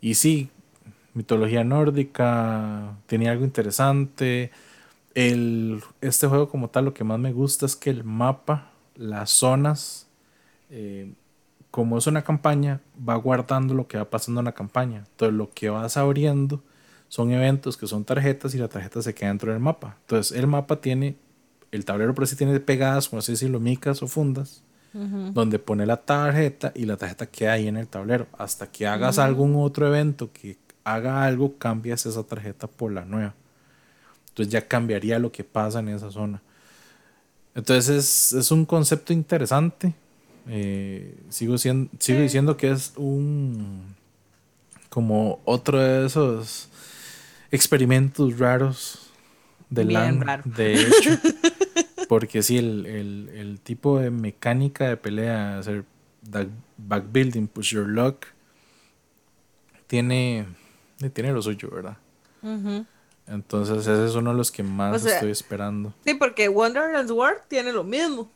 Y 0.00 0.14
sí, 0.14 0.50
mitología 1.14 1.64
nórdica, 1.64 2.96
tenía 3.06 3.32
algo 3.32 3.44
interesante. 3.44 4.50
El, 5.14 5.82
este 6.00 6.26
juego 6.28 6.48
como 6.48 6.70
tal, 6.70 6.86
lo 6.86 6.94
que 6.94 7.04
más 7.04 7.18
me 7.18 7.32
gusta 7.32 7.66
es 7.66 7.76
que 7.76 7.90
el 7.90 8.04
mapa, 8.04 8.72
las 8.96 9.30
zonas, 9.30 10.08
eh, 10.70 11.12
como 11.72 11.96
es 11.96 12.06
una 12.06 12.22
campaña, 12.22 12.80
va 13.08 13.16
guardando 13.16 13.72
lo 13.72 13.88
que 13.88 13.96
va 13.96 14.04
pasando 14.04 14.42
en 14.42 14.44
la 14.44 14.52
campaña. 14.52 15.04
Entonces 15.10 15.34
lo 15.34 15.50
que 15.50 15.70
vas 15.70 15.96
abriendo 15.96 16.62
son 17.08 17.32
eventos 17.32 17.78
que 17.78 17.86
son 17.86 18.04
tarjetas 18.04 18.54
y 18.54 18.58
la 18.58 18.68
tarjeta 18.68 19.00
se 19.00 19.14
queda 19.14 19.30
dentro 19.30 19.52
del 19.52 19.58
mapa. 19.60 19.96
Entonces 20.02 20.36
el 20.38 20.46
mapa 20.46 20.82
tiene, 20.82 21.16
el 21.70 21.86
tablero 21.86 22.14
por 22.14 22.24
así 22.24 22.36
tiene 22.36 22.60
pegadas, 22.60 23.08
como 23.08 23.20
así 23.20 23.32
decirlo, 23.32 23.58
micas 23.58 24.02
o 24.02 24.06
fundas, 24.06 24.62
donde 24.92 25.58
pone 25.58 25.86
la 25.86 25.96
tarjeta 25.96 26.72
y 26.74 26.84
la 26.84 26.98
tarjeta 26.98 27.24
queda 27.24 27.54
ahí 27.54 27.66
en 27.66 27.78
el 27.78 27.88
tablero. 27.88 28.26
Hasta 28.36 28.66
que 28.66 28.86
hagas 28.86 29.18
algún 29.18 29.56
otro 29.56 29.86
evento 29.86 30.30
que 30.30 30.58
haga 30.84 31.24
algo, 31.24 31.56
cambias 31.56 32.04
esa 32.04 32.22
tarjeta 32.22 32.66
por 32.66 32.92
la 32.92 33.06
nueva. 33.06 33.34
Entonces 34.28 34.52
ya 34.52 34.68
cambiaría 34.68 35.18
lo 35.18 35.32
que 35.32 35.42
pasa 35.42 35.78
en 35.78 35.88
esa 35.88 36.10
zona. 36.10 36.42
Entonces 37.54 37.88
es, 37.88 38.32
es 38.34 38.50
un 38.50 38.66
concepto 38.66 39.14
interesante. 39.14 39.94
Eh, 40.48 41.16
sigo, 41.28 41.56
siendo, 41.58 41.90
sigo 41.98 42.20
diciendo 42.20 42.56
que 42.56 42.70
es 42.70 42.92
un 42.96 43.94
como 44.88 45.40
otro 45.44 45.78
de 45.80 46.06
esos 46.06 46.68
experimentos 47.50 48.38
raros 48.38 49.10
de 49.70 49.84
Bien 49.84 50.00
LAN, 50.18 50.20
raro. 50.20 50.42
de 50.44 50.74
hecho. 50.74 51.10
Porque 52.08 52.42
sí, 52.42 52.58
el, 52.58 52.84
el- 52.86 53.28
el 53.34 53.60
tipo 53.60 53.98
de 53.98 54.10
mecánica 54.10 54.86
de 54.88 54.96
pelea, 54.98 55.58
hacer 55.58 55.84
backbuilding, 56.76 57.46
push 57.46 57.72
your 57.74 57.86
luck, 57.88 58.26
tiene, 59.86 60.46
tiene 61.12 61.32
lo 61.32 61.40
suyo, 61.42 61.70
¿verdad? 61.70 61.96
Entonces 63.26 63.78
ese 63.78 64.04
es 64.06 64.14
uno 64.14 64.30
de 64.32 64.36
los 64.36 64.50
que 64.50 64.62
más 64.62 64.96
O 64.96 64.98
sea, 64.98 65.14
estoy 65.14 65.30
esperando. 65.30 65.94
Sí, 66.04 66.14
porque 66.14 66.48
Wonderland's 66.48 67.12
War 67.12 67.42
tiene 67.48 67.72
lo 67.72 67.84
mismo. 67.84 68.30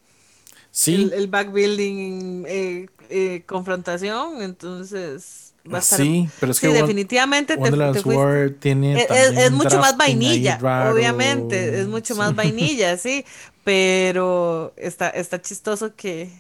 Sí, 0.79 0.95
El, 0.95 1.13
el 1.15 1.27
backbuilding, 1.29 2.45
eh, 2.47 2.87
eh, 3.09 3.43
confrontación, 3.47 4.43
entonces 4.43 5.55
va 5.73 5.79
a 5.79 5.81
estar. 5.81 5.99
sí, 5.99 6.29
pero 6.39 6.53
es 6.53 6.59
sí, 6.59 6.67
que 6.67 6.69
Won- 6.69 6.75
definitivamente 6.75 7.57
te, 7.57 7.61
Wonderland's 7.61 8.03
te 8.03 8.03
fuiste- 8.03 8.17
War 8.25 8.51
tiene 8.61 9.07
Es, 9.09 9.51
mucho 9.53 9.79
más 9.79 9.97
vainilla, 9.97 10.59
obviamente, 10.91 11.81
es 11.81 11.87
mucho 11.89 12.15
más 12.15 12.31
Sí. 12.31 12.35
vainilla, 12.37 12.97
sí, 12.99 13.25
pero 13.65 14.75
está, 14.77 15.09
está 15.11 15.41
chistoso 15.41 15.95
que, 15.97 16.31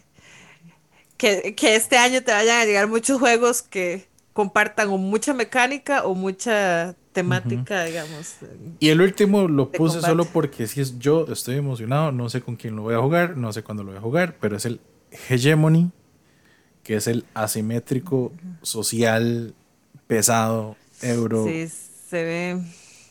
que, 1.16 1.54
que 1.54 1.76
este 1.76 1.96
año 1.98 2.22
te 2.22 2.32
vayan 2.32 2.60
a 2.60 2.64
llegar 2.64 2.88
muchos 2.88 3.18
juegos 3.18 3.62
que 3.62 4.06
compartan 4.36 4.88
o 4.90 4.98
mucha 4.98 5.34
mecánica 5.34 6.04
o 6.04 6.14
mucha 6.14 6.94
temática, 7.12 7.84
digamos. 7.84 8.36
Y 8.78 8.90
el 8.90 9.00
último 9.00 9.48
lo 9.48 9.72
puse 9.72 9.94
combate. 9.94 10.06
solo 10.06 10.24
porque 10.26 10.66
si 10.68 10.82
es 10.82 10.98
yo 10.98 11.26
estoy 11.32 11.56
emocionado, 11.56 12.12
no 12.12 12.28
sé 12.28 12.42
con 12.42 12.54
quién 12.56 12.76
lo 12.76 12.82
voy 12.82 12.94
a 12.94 12.98
jugar, 13.00 13.36
no 13.36 13.52
sé 13.52 13.62
cuándo 13.64 13.82
lo 13.82 13.90
voy 13.92 13.98
a 13.98 14.02
jugar, 14.02 14.36
pero 14.38 14.56
es 14.56 14.66
el 14.66 14.80
Hegemony, 15.28 15.90
que 16.84 16.96
es 16.96 17.06
el 17.06 17.24
asimétrico 17.34 18.32
social 18.62 19.54
pesado 20.06 20.76
euro, 21.02 21.44
Sí, 21.46 21.66
se 21.68 22.22
ve. 22.22 22.62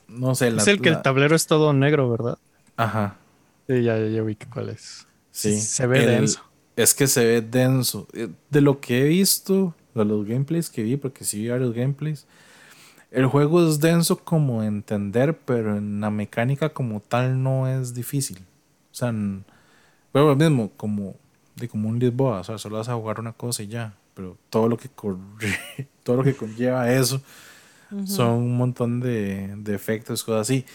no 0.07 0.35
sé, 0.35 0.52
la, 0.52 0.61
es 0.61 0.68
el 0.68 0.80
que 0.81 0.91
la- 0.91 0.97
el 0.97 1.02
tablero 1.02 1.35
es 1.35 1.47
todo 1.47 1.73
negro, 1.73 2.10
¿verdad? 2.10 2.38
ajá, 2.77 3.18
Sí, 3.68 3.81
ya, 3.81 3.97
ya 3.97 4.22
vi 4.22 4.35
que 4.35 4.45
cuál 4.45 4.69
es. 4.69 5.07
sí, 5.31 5.60
Se 5.60 5.88
ve 5.88 6.03
El- 6.03 6.06
denso. 6.06 6.41
Es 6.76 6.93
que 6.93 7.07
se 7.07 7.23
ve 7.26 7.41
denso. 7.41 8.06
Eh, 8.14 8.27
De 8.52 8.60
lo 8.61 8.80
que 8.81 9.02
he 9.02 9.07
visto, 9.07 9.73
de 9.99 10.05
los 10.05 10.26
gameplays 10.26 10.69
que 10.69 10.84
vi, 10.84 10.97
porque 10.97 11.23
sí 11.23 11.41
vi 11.41 11.49
varios 11.49 11.73
gameplays, 11.73 12.26
el 13.11 13.27
juego 13.27 13.67
es 13.67 13.80
denso 13.80 14.17
como 14.17 14.61
de 14.61 14.67
entender, 14.67 15.38
pero 15.38 15.77
en 15.77 16.01
la 16.01 16.09
mecánica 16.09 16.69
como 16.69 16.99
tal 16.99 17.41
no 17.41 17.67
es 17.67 17.93
difícil. 17.93 18.39
O 18.91 18.95
sea, 18.95 19.13
pero 20.11 20.27
lo 20.30 20.35
mismo, 20.35 20.72
como, 20.76 21.15
de 21.55 21.69
como 21.69 21.89
un 21.89 21.99
Lisboa, 21.99 22.41
o 22.41 22.43
sea, 22.43 22.57
solo 22.57 22.77
vas 22.77 22.89
a 22.89 22.95
jugar 22.95 23.19
una 23.19 23.34
cosa 23.34 23.63
y 23.63 23.67
ya, 23.67 23.93
pero 24.13 24.38
todo 24.49 24.67
lo 24.67 24.77
que 24.77 24.89
corre, 24.89 25.17
todo 26.03 26.17
lo 26.17 26.23
que 26.23 26.35
conlleva 26.35 26.91
eso 26.91 27.22
son 28.05 28.30
un 28.31 28.57
montón 28.57 28.99
de, 28.99 29.53
de 29.57 29.76
efectos, 29.76 30.23
cosas 30.23 30.41
así. 30.41 30.65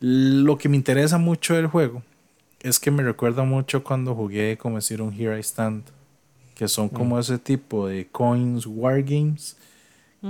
Lo 0.00 0.58
que 0.58 0.68
me 0.68 0.76
interesa 0.76 1.18
mucho 1.18 1.54
del 1.54 1.68
juego 1.68 2.02
es 2.60 2.80
que 2.80 2.90
me 2.90 3.02
recuerda 3.02 3.44
mucho 3.44 3.84
cuando 3.84 4.14
jugué 4.14 4.58
como 4.58 4.76
decir 4.76 5.00
un 5.00 5.12
Here 5.12 5.38
I 5.38 5.42
Stand, 5.42 5.84
que 6.56 6.66
son 6.66 6.88
como 6.88 7.18
ese 7.20 7.38
tipo 7.38 7.86
de 7.86 8.08
coins 8.08 8.66
wargames 8.66 9.56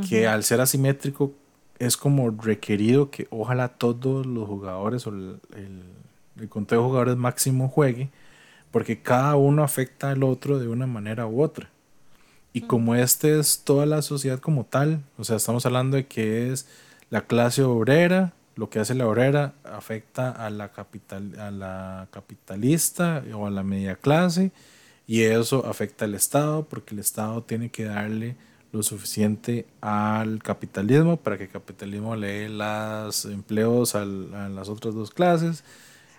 que 0.07 0.27
al 0.27 0.45
ser 0.45 0.61
asimétrico 0.61 1.33
es 1.79 1.97
como 1.97 2.29
requerido 2.31 3.11
que 3.11 3.29
ojalá 3.31 3.69
todos 3.69 4.27
los 4.27 4.47
jugadores 4.47 5.07
o 5.07 5.11
el, 5.11 5.41
el, 5.55 5.83
el 6.39 6.49
conteo 6.49 6.81
de 6.81 6.87
jugadores 6.87 7.17
máximo 7.17 7.69
juegue, 7.69 8.11
porque 8.71 9.01
cada 9.01 9.37
uno 9.37 9.63
afecta 9.63 10.11
al 10.11 10.23
otro 10.23 10.59
de 10.59 10.69
una 10.69 10.87
manera 10.87 11.27
u 11.27 11.43
otra. 11.43 11.71
Y 12.53 12.63
como 12.63 12.95
este 12.95 13.39
es 13.39 13.63
toda 13.65 13.87
la 13.87 14.03
sociedad 14.03 14.41
como 14.41 14.65
tal, 14.65 15.03
o 15.17 15.25
sea, 15.25 15.37
estamos 15.37 15.65
hablando 15.65 15.97
de 15.97 16.07
que 16.07 16.53
es 16.53 16.67
la 17.09 17.23
clase 17.23 17.63
obrera, 17.63 18.33
lo 18.57 18.69
que 18.69 18.81
hace 18.81 18.95
la 18.95 19.07
obrera 19.07 19.55
afecta 19.65 20.31
a 20.31 20.51
la, 20.51 20.73
capital, 20.73 21.39
a 21.39 21.51
la 21.51 22.09
capitalista 22.11 23.23
o 23.35 23.47
a 23.47 23.51
la 23.51 23.63
media 23.63 23.97
clase, 23.97 24.51
y 25.07 25.23
eso 25.23 25.65
afecta 25.67 26.05
al 26.05 26.15
Estado, 26.15 26.65
porque 26.65 26.95
el 26.95 27.01
Estado 27.01 27.43
tiene 27.43 27.71
que 27.71 27.85
darle 27.85 28.37
lo 28.73 28.83
suficiente 28.83 29.67
al 29.81 30.43
capitalismo 30.43 31.17
para 31.17 31.39
que 31.39 31.45
el 31.45 31.51
capitalismo 31.51 32.17
le 32.17 32.27
dé 32.27 32.49
los 32.49 33.25
empleos 33.27 33.95
al- 33.95 34.35
a 34.35 34.49
las 34.49 34.69
otras 34.69 34.95
dos 34.95 35.11
clases. 35.11 35.63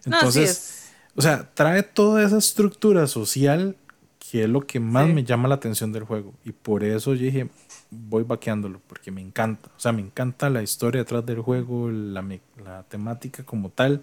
No, 0.05 0.15
Entonces, 0.15 0.49
es. 0.49 0.91
o 1.15 1.21
sea, 1.21 1.49
trae 1.53 1.83
toda 1.83 2.23
esa 2.23 2.37
estructura 2.37 3.05
social 3.07 3.75
que 4.31 4.43
es 4.43 4.49
lo 4.49 4.61
que 4.61 4.79
más 4.79 5.07
Sí. 5.07 5.13
me 5.13 5.23
llama 5.23 5.47
la 5.47 5.55
atención 5.55 5.91
del 5.93 6.03
juego. 6.03 6.33
Y 6.43 6.51
por 6.51 6.83
eso 6.83 7.13
yo 7.13 7.23
dije, 7.25 7.49
voy 7.91 8.23
vaqueándolo, 8.23 8.81
porque 8.87 9.09
me 9.11 9.21
encanta. 9.21 9.69
O 9.77 9.79
sea, 9.79 9.91
me 9.93 10.01
encanta 10.01 10.49
la 10.49 10.61
historia 10.63 11.01
detrás 11.01 11.25
del 11.25 11.39
juego, 11.41 11.89
la, 11.89 12.21
la 12.63 12.83
temática 12.83 13.43
como 13.43 13.69
tal. 13.69 14.01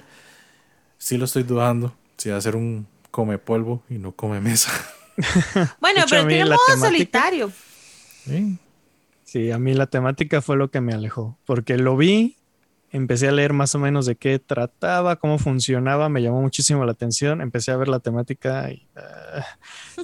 Sí 0.96 1.18
lo 1.18 1.24
estoy 1.26 1.42
dudando, 1.42 1.94
si 2.16 2.30
va 2.30 2.36
a 2.36 2.40
ser 2.40 2.56
un 2.56 2.86
come 3.14 3.38
polvo 3.38 3.84
y 3.88 3.98
no 3.98 4.10
come 4.12 4.40
mesa. 4.40 4.72
Bueno, 5.80 6.00
hecho, 6.00 6.06
pero 6.10 6.22
a 6.22 6.24
mí 6.24 6.34
tiene 6.34 6.44
modo 6.46 6.58
temática- 6.66 6.86
solitario. 6.88 7.52
Sí. 8.24 8.58
Sí, 9.22 9.52
a 9.52 9.58
mí 9.60 9.72
la 9.72 9.86
temática 9.86 10.42
fue 10.42 10.56
lo 10.56 10.72
que 10.72 10.80
me 10.80 10.92
alejó, 10.92 11.38
porque 11.46 11.78
lo 11.78 11.96
vi, 11.96 12.36
empecé 12.90 13.28
a 13.28 13.32
leer 13.32 13.52
más 13.52 13.72
o 13.76 13.78
menos 13.78 14.06
de 14.06 14.16
qué 14.16 14.40
trataba, 14.40 15.14
cómo 15.16 15.38
funcionaba, 15.38 16.08
me 16.08 16.20
llamó 16.20 16.40
muchísimo 16.42 16.84
la 16.84 16.90
atención, 16.92 17.40
empecé 17.40 17.70
a 17.70 17.76
ver 17.76 17.86
la 17.86 18.00
temática 18.00 18.72
y 18.72 18.88
ah, 18.96 19.44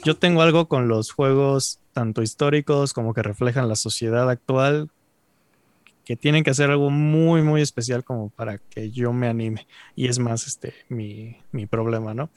yo 0.05 0.17
tengo 0.17 0.43
algo 0.43 0.69
con 0.69 0.87
los 0.87 1.11
juegos 1.11 1.81
tanto 1.93 2.23
históricos 2.23 2.93
como 2.93 3.13
que 3.13 3.23
reflejan 3.25 3.69
la 3.69 3.77
sociedad 3.77 4.31
actual, 4.31 4.89
que 6.05 6.15
tienen 6.17 6.45
que 6.45 6.51
hacer 6.51 6.71
algo 6.71 6.91
muy, 6.91 7.43
muy 7.43 7.63
especial 7.63 8.05
como 8.05 8.31
para 8.31 8.59
que 8.59 8.91
yo 8.93 9.13
me 9.13 9.27
anime. 9.27 9.67
Y 9.97 10.07
es 10.07 10.21
más 10.21 10.47
este 10.47 10.75
mi, 10.89 11.37
mi 11.51 11.67
problema, 11.67 12.15
¿no? 12.15 12.31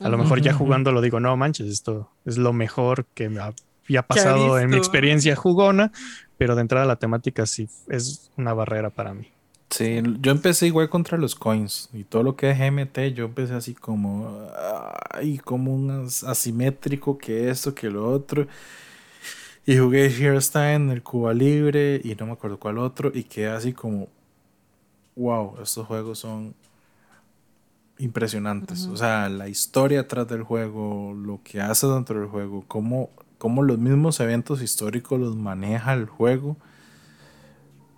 A 0.00 0.08
lo 0.08 0.18
mejor 0.18 0.40
ya 0.40 0.52
jugando 0.52 0.92
lo 0.92 1.00
digo, 1.00 1.20
no 1.20 1.36
manches, 1.36 1.68
esto 1.68 2.10
es 2.24 2.38
lo 2.38 2.52
mejor 2.52 3.06
que 3.14 3.28
me 3.28 3.40
había 3.40 4.02
pasado 4.02 4.58
en 4.58 4.70
mi 4.70 4.76
experiencia 4.76 5.36
jugona, 5.36 5.92
pero 6.38 6.54
de 6.54 6.62
entrada 6.62 6.86
la 6.86 6.96
temática 6.96 7.46
sí 7.46 7.68
es 7.88 8.30
una 8.36 8.54
barrera 8.54 8.90
para 8.90 9.14
mí. 9.14 9.28
Sí, 9.70 10.02
yo 10.20 10.32
empecé 10.32 10.66
igual 10.66 10.88
contra 10.88 11.16
los 11.16 11.36
coins 11.36 11.90
y 11.92 12.02
todo 12.02 12.24
lo 12.24 12.34
que 12.34 12.50
es 12.50 12.58
GMT, 12.58 13.14
yo 13.14 13.26
empecé 13.26 13.54
así 13.54 13.74
como, 13.74 14.48
ay, 15.12 15.38
como 15.38 15.72
un 15.72 16.08
asimétrico 16.26 17.16
que 17.16 17.50
esto, 17.50 17.72
que 17.74 17.88
lo 17.88 18.08
otro. 18.10 18.48
Y 19.66 19.78
jugué 19.78 20.06
en 20.06 20.90
el 20.90 21.02
Cuba 21.02 21.32
Libre 21.34 22.00
y 22.02 22.16
no 22.16 22.26
me 22.26 22.32
acuerdo 22.32 22.58
cuál 22.58 22.78
otro 22.78 23.12
y 23.14 23.22
quedé 23.22 23.50
así 23.50 23.72
como, 23.72 24.08
wow, 25.14 25.54
estos 25.62 25.86
juegos 25.86 26.18
son 26.18 26.54
impresionantes. 28.00 28.86
O 28.86 28.96
sea, 28.96 29.28
la 29.28 29.48
historia 29.48 30.00
atrás 30.00 30.26
del 30.28 30.42
juego, 30.42 31.14
lo 31.14 31.40
que 31.44 31.60
hace 31.60 31.86
dentro 31.86 32.18
del 32.18 32.28
juego, 32.28 32.64
cómo, 32.66 33.10
cómo 33.38 33.62
los 33.62 33.78
mismos 33.78 34.18
eventos 34.20 34.62
históricos 34.62 35.20
los 35.20 35.36
maneja 35.36 35.92
el 35.92 36.06
juego. 36.06 36.56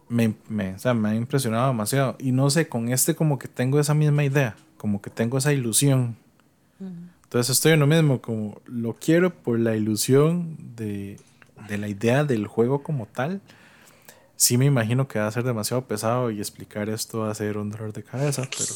Me, 0.08 0.34
me, 0.48 0.74
o 0.74 0.78
sea, 0.78 0.92
me 0.92 1.10
ha 1.10 1.14
impresionado 1.14 1.68
demasiado. 1.68 2.16
Y 2.18 2.32
no 2.32 2.50
sé, 2.50 2.68
con 2.68 2.90
este 2.90 3.14
como 3.14 3.38
que 3.38 3.48
tengo 3.48 3.80
esa 3.80 3.94
misma 3.94 4.24
idea, 4.24 4.56
como 4.76 5.00
que 5.00 5.10
tengo 5.10 5.38
esa 5.38 5.52
ilusión. 5.52 6.16
Entonces 7.24 7.56
estoy 7.56 7.72
en 7.72 7.80
lo 7.80 7.86
mismo, 7.86 8.20
como 8.20 8.60
lo 8.66 8.94
quiero 8.94 9.32
por 9.32 9.58
la 9.58 9.76
ilusión 9.76 10.56
de, 10.76 11.18
de 11.68 11.78
la 11.78 11.88
idea 11.88 12.24
del 12.24 12.46
juego 12.46 12.82
como 12.82 13.06
tal. 13.06 13.40
Sí 14.36 14.58
me 14.58 14.66
imagino 14.66 15.06
que 15.06 15.20
va 15.20 15.28
a 15.28 15.30
ser 15.30 15.44
demasiado 15.44 15.86
pesado 15.86 16.32
y 16.32 16.40
explicar 16.40 16.88
esto 16.88 17.20
va 17.20 17.30
a 17.30 17.34
ser 17.34 17.56
un 17.56 17.70
dolor 17.70 17.92
de 17.92 18.02
cabeza, 18.02 18.42
pero 18.50 18.74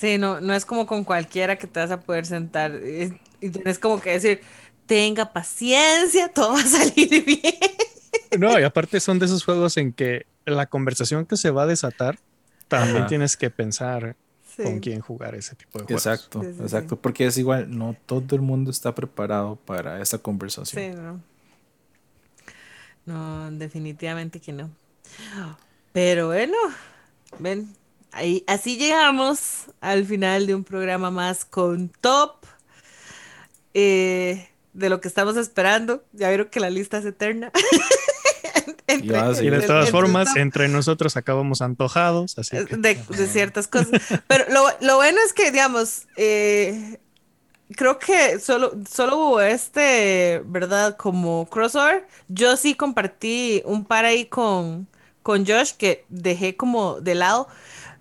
Sí, 0.00 0.16
no, 0.16 0.40
no 0.40 0.54
es 0.54 0.64
como 0.64 0.86
con 0.86 1.04
cualquiera 1.04 1.56
que 1.56 1.66
te 1.66 1.78
vas 1.78 1.90
a 1.90 2.00
poder 2.00 2.24
sentar 2.24 2.72
y 2.82 3.50
tienes 3.50 3.78
como 3.78 4.00
que 4.00 4.12
decir, 4.12 4.40
tenga 4.86 5.30
paciencia, 5.30 6.28
todo 6.28 6.54
va 6.54 6.60
a 6.60 6.66
salir 6.66 7.22
bien. 7.26 7.42
No, 8.38 8.58
y 8.58 8.62
aparte 8.62 8.98
son 8.98 9.18
de 9.18 9.26
esos 9.26 9.44
juegos 9.44 9.76
en 9.76 9.92
que 9.92 10.24
la 10.46 10.64
conversación 10.64 11.26
que 11.26 11.36
se 11.36 11.50
va 11.50 11.64
a 11.64 11.66
desatar, 11.66 12.18
también 12.66 13.08
tienes 13.08 13.36
que 13.36 13.50
pensar 13.50 14.16
con 14.56 14.80
quién 14.80 15.00
jugar 15.00 15.34
ese 15.34 15.54
tipo 15.54 15.78
de 15.78 15.84
juegos. 15.84 16.06
Exacto, 16.06 16.42
exacto, 16.44 16.96
porque 16.96 17.26
es 17.26 17.36
igual, 17.36 17.76
no 17.76 17.94
todo 18.06 18.36
el 18.36 18.42
mundo 18.42 18.70
está 18.70 18.94
preparado 18.94 19.56
para 19.56 20.00
esa 20.00 20.16
conversación. 20.16 20.82
Sí, 20.82 20.98
no. 20.98 21.20
No, 23.04 23.50
definitivamente 23.50 24.40
que 24.40 24.54
no. 24.54 24.70
Pero 25.92 26.28
bueno, 26.28 26.56
ven, 27.38 27.68
así 28.46 28.76
llegamos 28.76 29.66
al 29.80 30.04
final 30.04 30.46
de 30.46 30.54
un 30.54 30.64
programa 30.64 31.10
más 31.10 31.44
con 31.44 31.88
Top. 32.00 32.44
Eh, 33.74 34.46
de 34.72 34.88
lo 34.88 35.00
que 35.00 35.08
estamos 35.08 35.36
esperando. 35.36 36.04
Ya 36.12 36.28
vieron 36.28 36.48
que 36.48 36.60
la 36.60 36.70
lista 36.70 36.98
es 36.98 37.04
eterna. 37.04 37.50
y 38.88 39.50
de 39.50 39.62
todas 39.66 39.90
formas, 39.90 40.36
entre 40.36 40.68
nosotros 40.68 41.16
acabamos 41.16 41.62
antojados. 41.62 42.38
Así 42.38 42.56
de, 42.56 42.96
ciertas 43.26 43.68
cosas. 43.68 44.00
Pero 44.26 44.44
lo, 44.80 44.96
bueno 44.96 45.18
es 45.24 45.32
que, 45.32 45.50
digamos, 45.50 46.06
eh, 46.16 46.98
creo 47.76 47.98
que 47.98 48.38
solo, 48.40 48.72
solo 48.90 49.16
hubo 49.16 49.40
este, 49.40 50.42
¿verdad? 50.46 50.96
Como 50.96 51.48
crossover. 51.48 52.06
Yo 52.28 52.56
sí 52.56 52.74
compartí 52.74 53.62
un 53.64 53.84
par 53.84 54.04
ahí 54.04 54.26
con, 54.26 54.86
con 55.22 55.46
Josh 55.46 55.72
que 55.72 56.04
dejé 56.08 56.56
como 56.56 57.00
de 57.00 57.14
lado. 57.14 57.48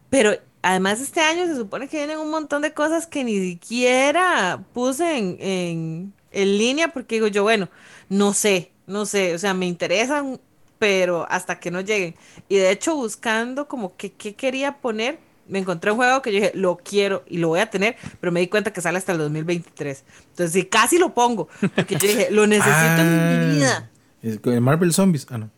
Pero 0.10 0.36
además 0.62 1.00
este 1.02 1.22
año 1.22 1.46
se 1.48 1.56
supone 1.56 1.88
que 1.88 1.98
vienen 1.98 2.20
un 2.20 2.32
montón 2.32 2.62
de 2.62 2.74
cosas 2.74 3.08
que 3.08 3.24
ni 3.24 3.40
siquiera 3.40 4.64
puse 4.74 5.18
en, 5.18 6.14
línea 6.32 6.90
porque 6.90 7.16
digo 7.16 7.28
yo, 7.28 7.44
bueno, 7.44 7.70
no 8.08 8.34
sé, 8.34 8.72
no 8.88 9.06
sé, 9.06 9.34
o 9.36 9.40
sea, 9.40 9.54
me 9.54 9.66
interesan, 9.66 10.40
pero 10.78 11.26
hasta 11.30 11.60
que 11.60 11.72
no 11.72 11.82
lleguen. 11.82 12.16
Y 12.48 12.58
de 12.58 12.72
hecho 12.72 12.96
buscando 12.96 13.68
como 13.68 13.96
que 13.96 14.12
qué 14.12 14.36
quería 14.36 14.78
poner, 14.78 15.20
me 15.48 15.60
encontré 15.60 15.92
un 15.92 15.98
juego 15.98 16.22
que 16.22 16.32
yo 16.32 16.40
dije, 16.40 16.52
lo 16.54 16.78
quiero 16.78 17.24
y 17.28 17.38
lo 17.38 17.50
voy 17.50 17.60
a 17.60 17.70
tener, 17.70 17.98
pero 18.20 18.32
me 18.32 18.40
di 18.40 18.48
cuenta 18.48 18.72
que 18.72 18.82
sale 18.82 19.00
hasta 19.00 19.12
el 19.14 19.18
2023. 19.18 20.04
Entonces, 20.30 20.54
sí, 20.54 20.66
casi 20.66 20.98
lo 21.00 21.14
pongo, 21.14 21.50
porque 21.76 21.96
yo 21.96 22.08
dije, 22.08 22.28
lo 22.30 22.46
necesito 22.46 23.02
en 23.02 23.50
mi 23.50 23.56
vida. 23.56 23.90
Marvel 24.62 24.94
Zombies. 24.94 25.26
Ah, 25.30 25.38
no. 25.38 25.50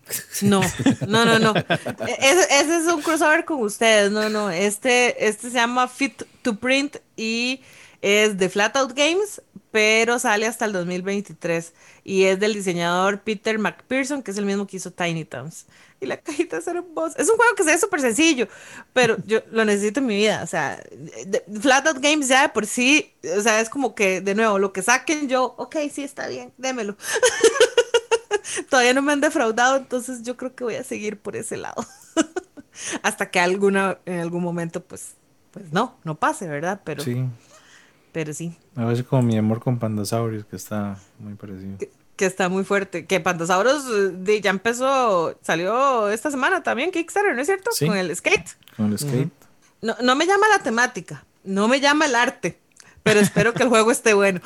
No, 0.41 0.61
no, 1.07 1.25
no, 1.25 1.39
no. 1.39 1.53
E-, 1.59 2.17
ese, 2.19 2.77
es 2.77 2.87
un 2.87 3.01
crossover 3.01 3.45
con 3.45 3.61
ustedes. 3.63 4.11
No, 4.11 4.29
no. 4.29 4.49
Este, 4.49 5.27
este 5.27 5.49
se 5.49 5.55
llama 5.55 5.87
Fit 5.87 6.23
to 6.41 6.55
Print 6.55 6.97
y 7.15 7.61
es 8.01 8.37
de 8.37 8.49
Flatout 8.49 8.93
Games, 8.93 9.41
pero 9.71 10.19
sale 10.19 10.47
hasta 10.47 10.65
el 10.65 10.73
2023. 10.73 11.73
Y 12.03 12.23
es 12.23 12.39
del 12.39 12.53
diseñador 12.53 13.21
Peter 13.21 13.57
McPherson, 13.57 14.23
que 14.23 14.31
es 14.31 14.37
el 14.37 14.45
mismo 14.45 14.67
que 14.67 14.77
hizo 14.77 14.91
Tiny 14.91 15.25
Towns. 15.25 15.65
Y 15.99 16.07
la 16.07 16.17
cajita 16.17 16.57
es 16.57 16.65
hermosa. 16.65 17.15
Es 17.21 17.29
un 17.29 17.37
juego 17.37 17.53
que 17.55 17.63
se 17.63 17.71
ve 17.71 17.77
súper 17.77 18.01
sencillo, 18.01 18.47
pero 18.91 19.17
yo 19.27 19.41
lo 19.51 19.63
necesito 19.65 19.99
en 19.99 20.07
mi 20.07 20.15
vida. 20.15 20.41
O 20.43 20.47
sea, 20.47 20.81
Flatout 21.61 21.99
Games 21.99 22.27
ya 22.27 22.41
de 22.41 22.49
por 22.49 22.65
sí, 22.65 23.13
o 23.37 23.41
sea, 23.41 23.61
es 23.61 23.69
como 23.69 23.93
que, 23.93 24.19
de 24.19 24.33
nuevo, 24.33 24.57
lo 24.57 24.73
que 24.73 24.81
saquen 24.81 25.29
yo, 25.29 25.53
ok, 25.57 25.75
sí, 25.93 26.03
está 26.03 26.27
bien, 26.27 26.53
démelo. 26.57 26.97
Todavía 28.69 28.93
no 28.93 29.01
me 29.01 29.13
han 29.13 29.21
defraudado, 29.21 29.77
entonces 29.77 30.23
yo 30.23 30.37
creo 30.37 30.55
que 30.55 30.63
voy 30.63 30.75
a 30.75 30.83
seguir 30.83 31.17
por 31.17 31.35
ese 31.35 31.57
lado. 31.57 31.85
Hasta 33.03 33.29
que 33.29 33.39
alguna, 33.39 33.99
en 34.05 34.19
algún 34.19 34.43
momento, 34.43 34.81
pues, 34.83 35.13
pues 35.51 35.71
no, 35.71 35.95
no 36.03 36.15
pase, 36.15 36.47
¿verdad? 36.47 36.81
Pero 36.83 37.03
sí. 37.03 37.25
Pero 38.11 38.33
sí. 38.33 38.55
A 38.75 38.85
veces 38.85 39.05
como 39.05 39.21
mi 39.21 39.37
amor 39.37 39.61
con 39.61 39.79
Pandasaurus, 39.79 40.45
que 40.45 40.55
está 40.55 40.97
muy 41.19 41.35
parecido. 41.35 41.77
Que, 41.77 42.25
está 42.25 42.49
muy 42.49 42.63
fuerte. 42.63 43.05
Que 43.05 43.19
Pandasaurus 43.19 43.85
ya 44.41 44.49
empezó, 44.49 45.37
salió 45.41 46.09
esta 46.09 46.29
semana 46.29 46.61
también, 46.61 46.91
Kickstarter, 46.91 47.33
¿no 47.33 47.41
es 47.41 47.47
cierto? 47.47 47.71
Con 47.79 47.97
el 47.97 48.15
skate. 48.15 48.49
Con 48.77 48.91
el 48.91 48.99
skate. 48.99 49.31
no, 49.81 49.95
no 50.01 50.15
me 50.15 50.27
llama 50.27 50.47
la 50.49 50.61
temática, 50.61 51.25
no 51.43 51.67
me 51.67 51.79
llama 51.79 52.05
el 52.05 52.15
arte 52.15 52.60
pero 53.03 53.19
espero 53.19 53.53
que 53.53 53.63
el 53.63 53.69
juego 53.69 53.91
esté 53.91 54.13
bueno. 54.13 54.39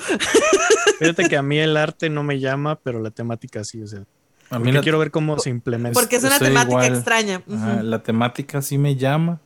Fíjate 0.99 1.27
que 1.27 1.37
a 1.37 1.41
mí 1.41 1.59
el 1.59 1.77
arte 1.77 2.09
no 2.09 2.23
me 2.23 2.39
llama, 2.39 2.79
pero 2.81 2.99
la 3.01 3.11
temática 3.11 3.63
sí, 3.63 3.81
o 3.81 3.87
sea. 3.87 4.03
A 4.49 4.59
mí 4.59 4.71
quiero 4.81 4.99
ver 4.99 5.11
cómo 5.11 5.39
se 5.39 5.49
implementa. 5.49 5.99
Porque 5.99 6.17
es 6.17 6.23
una 6.23 6.39
temática 6.39 6.87
extraña. 6.87 7.41
la 7.47 8.03
temática 8.03 8.61
sí 8.61 8.77
me 8.77 8.95
llama. 8.95 9.41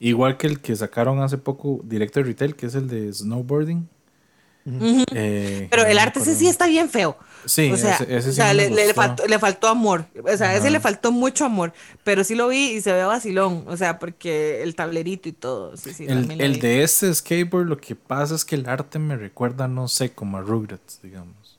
Igual 0.00 0.36
que 0.36 0.46
el 0.48 0.60
que 0.60 0.76
sacaron 0.76 1.22
hace 1.22 1.38
poco, 1.38 1.80
Directo 1.84 2.20
de 2.20 2.26
Retail, 2.26 2.56
que 2.56 2.66
es 2.66 2.74
el 2.74 2.88
de 2.88 3.12
snowboarding. 3.12 3.88
Eh, 4.66 5.68
pero 5.70 5.84
el 5.84 5.98
arte 5.98 6.20
ese 6.20 6.34
sí 6.34 6.46
está 6.46 6.66
bien 6.66 6.88
feo. 6.88 7.16
Sí, 7.46 7.70
o 7.70 7.76
sea, 7.76 7.96
ese, 8.08 8.54
le, 8.54 9.38
faltó, 9.38 9.68
amor. 9.68 10.06
O 10.22 10.36
sea, 10.36 10.54
ese 10.54 10.70
le 10.70 10.80
faltó 10.80 11.12
mucho 11.12 11.44
amor. 11.44 11.72
Pero 12.02 12.24
sí 12.24 12.34
lo 12.34 12.48
vi 12.48 12.72
y 12.72 12.80
se 12.80 12.92
ve 12.92 13.04
vacilón. 13.04 13.64
O 13.66 13.76
sea, 13.76 13.98
porque 13.98 14.62
el 14.62 14.74
tablerito 14.74 15.28
y 15.28 15.32
todo. 15.32 15.74
el, 15.98 16.60
de 16.60 16.82
este 16.82 17.14
skateboard, 17.14 17.66
lo 17.66 17.78
que 17.78 17.94
pasa 17.94 18.34
es 18.34 18.44
que 18.44 18.54
el 18.54 18.68
arte 18.68 18.98
me 18.98 19.16
recuerda, 19.16 19.68
no 19.68 19.88
sé, 19.88 20.12
como 20.12 20.38
a 20.38 20.40
Rugrats, 20.40 21.00
digamos. 21.02 21.58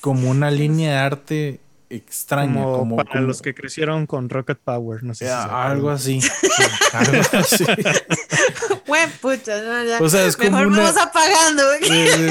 como 0.00 0.30
una 0.30 0.50
línea 0.50 0.92
de 0.92 0.98
arte 0.98 1.60
extraña. 1.90 2.62
Como, 2.62 2.96
para 2.96 3.20
los 3.20 3.42
que 3.42 3.54
crecieron 3.54 4.06
con 4.06 4.28
Rocket 4.28 4.58
Power, 4.58 5.02
no 5.02 5.14
sé. 5.14 5.26
si 5.26 5.30
algo 5.30 5.90
así. 5.90 6.20
algo 6.92 7.22
así. 7.32 7.64
Buen 8.86 9.10
pucha, 9.20 9.62
no, 9.62 9.84
ya. 9.84 9.98
O 10.00 10.08
sea, 10.08 10.26
es 10.26 10.38
Mejor 10.38 10.64
como 10.64 10.76
vamos 10.76 10.96
apagando. 10.96 11.62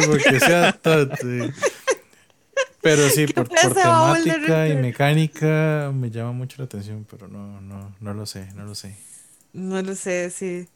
porque 0.07 0.39
sea 0.39 0.71
todo. 0.81 1.09
Pero 2.87 3.09
sí, 3.13 3.27
por, 3.27 3.49
por 3.49 3.73
temática 3.73 4.67
y 4.69 4.75
mecánica 4.75 5.91
me 5.93 6.09
llama 6.09 6.31
mucho 6.31 6.55
la 6.59 6.65
atención, 6.65 7.05
pero 7.09 7.27
no, 7.27 7.59
no, 7.59 7.93
no 7.99 8.13
lo 8.13 8.25
sé, 8.25 8.49
no 8.55 8.63
lo 8.63 8.75
sé. 8.75 8.95
No 9.51 9.81
lo 9.81 9.93
sé, 9.93 10.29
sí. 10.29 10.69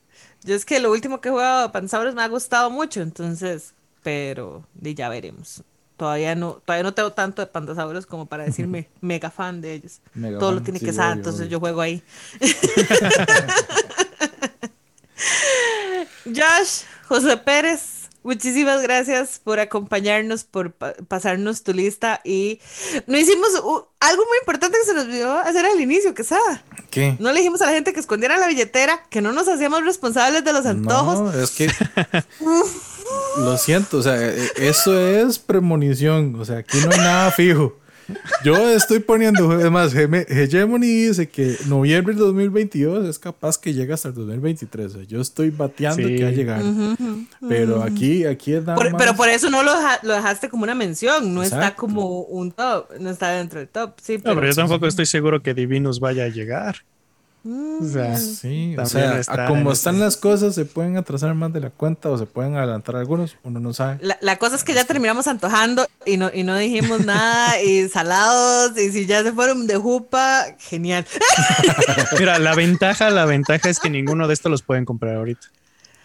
Yo 0.43 0.55
es 0.55 0.65
que 0.65 0.81
lo 0.81 0.91
último 0.91 1.21
que 1.21 1.29
he 1.29 1.31
jugado 1.31 1.65
a 1.65 1.71
Panzauros 1.71 2.13
me 2.13 2.21
ha 2.21 2.27
gustado 2.27 2.69
mucho, 2.69 3.01
entonces, 3.01 3.73
pero 4.03 4.65
ya 4.81 5.07
veremos. 5.07 5.63
Todavía 5.95 6.35
no, 6.35 6.61
todavía 6.65 6.83
no 6.83 6.93
tengo 6.93 7.13
tanto 7.13 7.41
de 7.43 7.47
Pandasaurus 7.47 8.05
como 8.05 8.25
para 8.25 8.43
decirme 8.43 8.89
mega 9.01 9.29
fan 9.29 9.61
de 9.61 9.75
ellos. 9.75 10.01
Todo 10.39 10.51
lo 10.51 10.61
tiene 10.61 10.81
que 10.81 10.91
ser, 10.91 11.13
entonces 11.13 11.47
yo 11.47 11.61
juego 11.61 11.79
ahí. 11.79 12.03
Josh, 16.25 16.81
José 17.07 17.37
Pérez, 17.37 18.00
muchísimas 18.23 18.81
gracias 18.81 19.39
por 19.43 19.59
acompañarnos, 19.59 20.43
por 20.43 20.73
pasarnos 20.73 21.63
tu 21.63 21.73
lista 21.73 22.21
y 22.23 22.59
no 23.07 23.17
hicimos 23.17 23.49
algo 23.55 24.23
muy 24.25 24.37
importante 24.39 24.77
que 24.79 24.85
se 24.85 24.93
nos 24.93 25.05
olvidó 25.05 25.37
hacer 25.37 25.65
al 25.65 25.79
inicio, 25.79 26.13
que 26.13 26.23
sabe. 26.23 26.61
¿Qué? 26.89 27.15
No 27.19 27.31
le 27.31 27.39
dijimos 27.39 27.61
a 27.61 27.67
la 27.67 27.71
gente 27.71 27.93
que 27.93 27.99
escondiera 27.99 28.37
la 28.37 28.47
billetera, 28.47 29.03
que 29.09 29.21
no 29.21 29.31
nos 29.31 29.47
hacíamos 29.47 29.83
responsables 29.85 30.43
de 30.43 30.53
los 30.53 30.65
antojos. 30.65 31.19
No, 31.19 31.41
es 31.41 31.51
que 31.51 31.67
Lo 33.37 33.57
siento, 33.57 33.97
o 33.97 34.01
sea, 34.01 34.15
e, 34.21 34.51
eso 34.57 34.99
es 34.99 35.39
premonición. 35.39 36.35
O 36.39 36.45
sea, 36.45 36.59
aquí 36.59 36.77
no 36.83 36.91
hay 36.91 36.97
nada 36.97 37.31
fijo. 37.31 37.77
Yo 38.43 38.69
estoy 38.69 38.99
poniendo, 38.99 39.51
además, 39.51 39.93
Hegemony 39.93 40.87
dice 40.87 41.29
que 41.29 41.55
noviembre 41.67 42.13
del 42.13 42.23
2022 42.23 43.07
es 43.07 43.19
capaz 43.19 43.57
que 43.57 43.73
llegue 43.73 43.93
hasta 43.93 44.09
el 44.09 44.15
2023. 44.15 45.07
yo 45.07 45.21
estoy 45.21 45.49
bateando 45.49 46.07
que 46.07 46.23
va 46.23 46.29
a 46.29 46.31
llegar. 46.31 46.61
pero 47.47 47.83
aquí, 47.83 48.25
aquí 48.25 48.53
es 48.53 48.65
nada 48.65 48.79
Pero 48.97 49.15
por 49.15 49.29
eso 49.29 49.49
no 49.49 49.63
lo, 49.63 49.73
lo, 50.03 50.13
dejaste 50.13 50.49
como 50.49 50.63
una 50.63 50.75
mención, 50.75 51.33
no 51.33 51.43
está 51.43 51.75
como 51.75 52.21
un 52.21 52.51
top, 52.51 52.89
no 52.99 53.09
está 53.09 53.31
dentro 53.31 53.59
del 53.59 53.67
top. 53.67 53.93
Sí, 54.01 54.17
pero, 54.17 54.35
no, 54.35 54.41
pero 54.41 54.51
yo 54.51 54.55
tampoco 54.55 54.87
estoy 54.87 55.05
seguro 55.05 55.41
que 55.41 55.53
Divinus 55.53 55.99
vaya 55.99 56.25
a 56.25 56.29
llegar. 56.29 56.77
O 57.43 57.83
sea, 57.83 58.17
sí, 58.17 58.75
o 58.77 58.85
sea, 58.85 59.19
como 59.47 59.71
están 59.71 59.99
las 59.99 60.15
cosas, 60.15 60.53
se 60.53 60.63
pueden 60.65 60.97
atrasar 60.97 61.33
más 61.33 61.51
de 61.51 61.59
la 61.59 61.71
cuenta 61.71 62.09
o 62.09 62.17
se 62.17 62.27
pueden 62.27 62.55
adelantar 62.55 62.95
algunos, 62.95 63.35
uno 63.43 63.59
no 63.59 63.73
sabe. 63.73 63.99
La, 64.21 64.37
cosa 64.37 64.55
es 64.55 64.63
que 64.63 64.75
ya 64.75 64.85
terminamos 64.85 65.25
antojando 65.25 65.87
y 66.05 66.17
no, 66.17 66.29
y 66.31 66.43
no 66.43 66.55
dijimos 66.55 67.03
nada, 67.03 67.59
y 67.63 67.89
salados, 67.89 68.77
y 68.77 68.91
si 68.91 69.07
ya 69.07 69.23
se 69.23 69.31
fueron 69.31 69.65
de 69.65 69.75
jupa, 69.77 70.45
genial. 70.59 71.07
Mira, 72.19 72.37
la 72.37 72.53
ventaja, 72.53 73.09
la 73.09 73.25
ventaja 73.25 73.69
es 73.69 73.79
que 73.79 73.89
ninguno 73.89 74.27
de 74.27 74.35
estos 74.35 74.51
los 74.51 74.61
pueden 74.61 74.85
comprar 74.85 75.15
ahorita. 75.15 75.47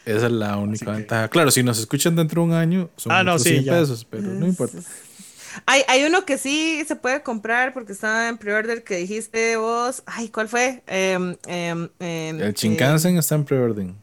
Esa 0.07 0.27
es 0.27 0.33
la 0.33 0.57
única 0.57 0.93
ventaja. 0.93 1.29
Claro, 1.29 1.51
si 1.51 1.63
nos 1.63 1.79
escuchan 1.79 2.17
dentro 2.17 2.41
de 2.41 2.49
un 2.49 2.55
año, 2.55 2.89
son 2.97 3.13
ah, 3.13 3.23
no, 3.23 3.39
100 3.39 3.67
pesos, 3.67 4.07
pero 4.09 4.23
no 4.23 4.47
importa. 4.47 4.79
Hay, 5.65 5.83
hay 5.89 6.05
uno 6.05 6.24
que 6.24 6.39
sí 6.39 6.85
se 6.87 6.97
puede 6.97 7.23
comprar 7.23 7.73
porque 7.73 7.93
estaba 7.93 8.28
en 8.28 8.37
pre-order 8.37 8.85
que 8.85 8.97
dijiste 8.97 9.57
vos. 9.57 10.03
Ay, 10.07 10.28
¿cuál 10.28 10.49
fue? 10.49 10.83
Em, 10.87 11.37
em, 11.47 11.89
em, 11.99 12.41
el 12.41 12.53
Shinkansen 12.53 13.16
está 13.16 13.37
en 13.37 13.45
pre-order. 13.45 13.95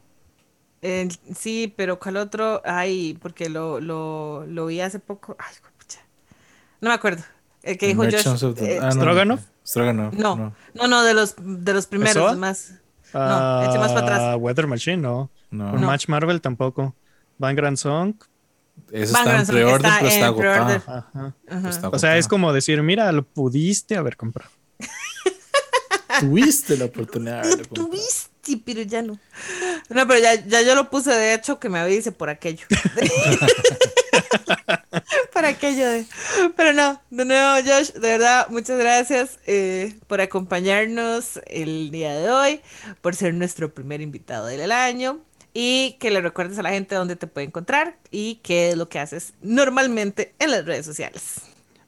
sí, 1.36 1.72
pero 1.76 1.98
¿cuál 1.98 2.16
otro? 2.16 2.60
Ay, 2.64 3.18
porque 3.22 3.48
lo, 3.48 3.80
lo, 3.80 4.44
lo 4.46 4.66
vi 4.66 4.80
hace 4.80 4.98
poco. 4.98 5.36
Ay, 5.38 5.54
pucha. 5.78 6.00
No 6.80 6.88
me 6.88 6.94
acuerdo. 6.94 7.22
El 7.62 7.78
que 7.78 7.86
dijo 7.86 8.02
Josh. 8.04 8.44
Eh, 8.58 8.78
ah, 8.82 8.90
no, 8.94 10.10
No, 10.12 10.54
no, 10.74 10.86
no, 10.86 11.02
de 11.02 11.14
los, 11.14 11.34
de 11.38 11.72
los 11.72 11.86
primeros 11.86 12.36
más. 12.36 12.74
no, 13.12 13.20
más 13.20 13.92
para 13.92 14.00
atrás. 14.00 14.20
Ah, 14.20 14.36
Weather 14.36 14.66
Machine, 14.66 14.98
no. 14.98 15.30
No. 15.50 15.72
Match 15.72 16.08
Marvel 16.08 16.40
tampoco. 16.40 16.94
Grand 17.38 17.76
Song, 17.76 18.14
eso 18.94 19.16
está 19.16 19.40
en 19.40 19.46
pre-order, 19.46 19.92
pero 19.98 20.08
está 20.08 20.26
agotado. 20.26 21.34
O 21.90 21.98
sea, 21.98 22.16
es 22.16 22.28
como 22.28 22.52
decir, 22.52 22.80
mira, 22.80 23.10
lo 23.10 23.24
pudiste 23.24 23.96
haber 23.96 24.16
comprado. 24.16 24.52
Tuviste 26.20 26.76
la 26.76 26.84
oportunidad 26.84 27.42
de 27.42 27.56
Lo 27.56 27.64
tuviste, 27.64 28.30
pero 28.64 28.82
ya 28.82 29.02
no. 29.02 29.18
No, 29.88 30.06
pero 30.06 30.20
ya, 30.20 30.34
ya 30.46 30.62
yo 30.62 30.76
lo 30.76 30.90
puse 30.90 31.10
de 31.10 31.34
hecho 31.34 31.58
que 31.58 31.68
me 31.68 31.80
avise 31.80 32.12
por 32.12 32.30
aquello. 32.30 32.64
por 35.32 35.44
aquello 35.44 35.90
de... 35.90 36.06
Pero 36.56 36.72
no, 36.72 37.02
de 37.10 37.24
nuevo, 37.24 37.66
Josh, 37.66 37.94
de 37.94 38.08
verdad, 38.08 38.46
muchas 38.48 38.78
gracias 38.78 39.40
eh, 39.46 39.98
por 40.06 40.20
acompañarnos 40.20 41.40
el 41.48 41.90
día 41.90 42.14
de 42.14 42.30
hoy, 42.30 42.60
por 43.00 43.16
ser 43.16 43.34
nuestro 43.34 43.74
primer 43.74 44.00
invitado 44.00 44.46
del 44.46 44.70
año 44.70 45.18
y 45.54 45.96
que 46.00 46.10
le 46.10 46.20
recuerdes 46.20 46.58
a 46.58 46.62
la 46.62 46.70
gente 46.70 46.96
dónde 46.96 47.16
te 47.16 47.28
puede 47.28 47.46
encontrar 47.46 47.96
y 48.10 48.40
qué 48.42 48.70
es 48.70 48.76
lo 48.76 48.88
que 48.88 48.98
haces 48.98 49.34
normalmente 49.40 50.34
en 50.40 50.50
las 50.50 50.66
redes 50.66 50.84
sociales. 50.84 51.36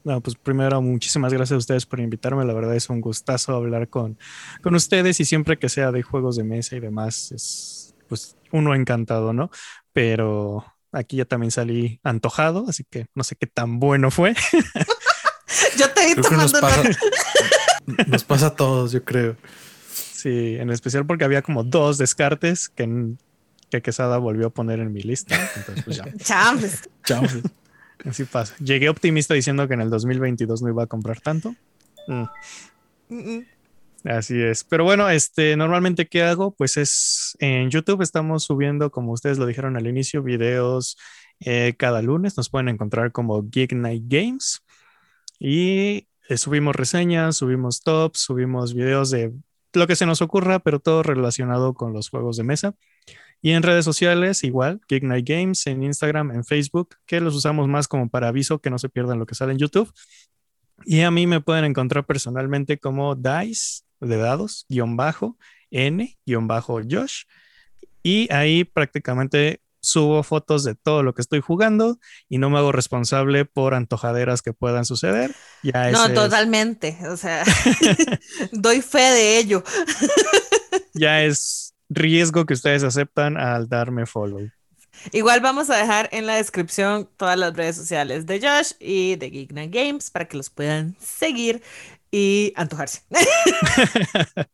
Bueno, 0.05 0.21
pues 0.21 0.37
primero, 0.37 0.81
muchísimas 0.81 1.33
gracias 1.33 1.57
a 1.57 1.59
ustedes 1.59 1.85
por 1.85 1.99
invitarme. 1.99 2.45
La 2.45 2.55
verdad 2.55 2.77
es 2.77 2.89
un 2.89 3.01
gustazo 3.01 3.57
hablar 3.57 3.89
con, 3.89 4.17
con 4.63 4.77
ustedes 4.77 5.19
y 5.19 5.25
siempre 5.25 5.59
que 5.59 5.69
sea 5.69 5.91
de 5.91 6.03
juegos 6.03 6.37
de 6.37 6.45
mesa 6.45 6.77
y 6.77 6.81
demás, 6.81 7.33
es 7.33 7.93
pues 8.09 8.37
uno 8.53 8.73
encantado, 8.77 9.33
¿no? 9.33 9.51
Pero 9.93 10.65
aquí 10.93 11.17
ya 11.17 11.25
también 11.25 11.51
salí 11.51 11.99
antojado, 12.05 12.67
así 12.69 12.85
que 12.89 13.07
no 13.17 13.25
sé 13.25 13.35
qué 13.35 13.49
tan 13.49 13.81
bueno 13.81 14.13
fue. 14.13 14.35
yo 15.77 15.91
te 15.91 16.07
vi 16.07 16.15
tomando 16.15 16.43
nos 16.43 16.53
pasa, 16.53 16.83
nos 18.07 18.23
pasa 18.23 18.47
a 18.47 18.55
todos, 18.55 18.93
yo 18.93 19.05
creo. 19.05 19.37
Sí, 19.91 20.57
en 20.57 20.71
especial 20.71 21.05
porque 21.05 21.25
había 21.25 21.43
como 21.43 21.65
dos 21.65 21.99
descartes 21.99 22.69
que 22.69 23.17
que 23.71 23.83
Quesada 23.83 24.19
volvió 24.19 24.49
a 24.49 24.51
poner 24.51 24.81
en 24.81 24.93
mi 24.93 25.03
lista. 25.03 25.37
Entonces, 25.57 25.85
pues 25.85 25.97
ya. 25.97 26.05
Así 28.05 28.25
pasa. 28.25 28.55
Llegué 28.59 28.89
optimista 28.89 29.35
diciendo 29.35 29.67
que 29.67 29.75
en 29.75 29.81
el 29.81 29.91
2022 29.91 30.63
no 30.63 30.69
iba 30.69 30.85
a 30.85 30.87
comprar 30.87 31.21
tanto. 31.21 31.55
Mm. 32.07 33.41
Así 34.05 34.41
es. 34.41 34.65
Pero 34.65 34.85
bueno, 34.85 35.09
este, 35.11 35.57
normalmente, 35.57 36.07
¿qué 36.07 36.23
hago? 36.23 36.53
Pues 36.53 36.77
es 36.77 37.37
en 37.41 37.71
YouTube 37.71 38.03
estamos 38.03 38.45
subiendo, 38.45 38.91
como 38.91 39.13
ustedes 39.13 39.39
lo 39.39 39.47
dijeron 39.47 39.77
al 39.77 39.87
inicio, 39.87 40.23
videos 40.23 40.97
eh, 41.41 41.75
cada 41.77 42.03
lunes. 42.03 42.37
Nos 42.37 42.49
pueden 42.49 42.69
encontrar 42.69 43.13
como 43.13 43.49
Geek 43.49 43.73
Night 43.73 44.05
Games. 44.07 44.63
Y 45.39 46.09
eh, 46.29 46.37
subimos 46.37 46.77
reseñas, 46.77 47.37
subimos 47.37 47.83
tops, 47.83 48.21
subimos 48.21 48.75
videos 48.75 49.11
de 49.11 49.33
lo 49.73 49.87
que 49.87 49.97
se 49.97 50.07
nos 50.07 50.23
ocurra, 50.23 50.61
pero 50.61 50.81
todo 50.81 51.03
relacionado 51.03 51.75
con 51.75 51.93
los 51.93 52.09
juegos 52.09 52.37
de 52.37 52.45
mesa. 52.45 52.75
Y 53.47 53.53
en 53.53 53.63
redes 53.63 53.85
sociales, 53.85 54.43
igual, 54.43 54.81
Geek 54.89 55.05
Night 55.05 55.25
Games, 55.25 55.69
en 55.69 55.85
Instagram, 55.85 56.33
en 56.33 56.45
Facebook, 56.45 56.97
que 57.07 57.21
los 57.21 57.33
usamos 57.37 57.69
más 57.69 57.87
como 57.87 58.09
para 58.09 58.27
aviso 58.27 58.59
que 58.59 58.71
no 58.71 58.79
se 58.81 58.89
pierdan 58.89 59.21
lo 59.21 59.27
que 59.27 59.37
sale 59.37 59.53
en 59.53 59.59
YouTube. 59.59 59.89
Y 60.85 61.03
a 61.03 61.13
mí 61.13 61.29
me 61.29 61.41
pueden 61.41 61.65
encontrar 61.65 62.05
personalmente 62.07 62.81
como 62.81 63.15
Dice, 63.15 63.85
de 64.01 64.17
dados, 64.17 64.67
guion 64.69 64.97
bajo, 64.97 65.39
N, 65.71 66.19
guion 66.27 66.49
bajo 66.49 66.81
Josh. 66.91 67.23
Y 68.03 68.27
ahí 68.33 68.65
prácticamente 68.65 69.61
subo 69.79 70.25
fotos 70.25 70.65
de 70.65 70.75
todo 70.75 71.05
lo 71.05 71.15
que 71.15 71.23
estoy 71.23 71.41
jugando 71.41 72.01
y 72.29 72.39
no 72.39 72.51
me 72.51 72.59
hago 72.59 72.73
responsable 72.73 73.45
por 73.45 73.75
antojaderas 73.75 74.43
que 74.43 74.55
puedan 74.55 74.85
suceder. 74.85 75.33
Ya 75.63 75.93
no, 75.93 76.13
totalmente. 76.13 76.99
O 77.09 77.17
sea, 77.17 77.45
doy 78.51 78.83
fe 78.83 79.03
de 79.03 79.39
ello. 79.39 79.63
ya 80.95 81.23
es 81.23 81.76
riesgo 81.89 82.47
que 82.47 82.55
ustedes 82.55 82.83
aceptan 82.83 83.37
al 83.37 83.69
darme 83.69 84.07
follow. 84.07 84.51
Igual 85.13 85.41
vamos 85.41 85.69
a 85.71 85.77
dejar 85.77 86.09
en 86.13 86.27
la 86.27 86.37
descripción 86.37 87.09
todas 87.17 87.39
las 87.39 87.55
redes 87.55 87.77
sociales 87.77 88.27
de 88.27 88.41
Josh 88.41 88.73
y 88.81 89.17
de 89.17 89.31
Geekna 89.31 89.67
Games 89.67 90.11
para 90.11 90.27
que 90.27 90.37
los 90.37 90.49
puedan 90.49 90.97
seguir 90.99 91.63
y 92.11 92.53
antojarse. 92.57 93.03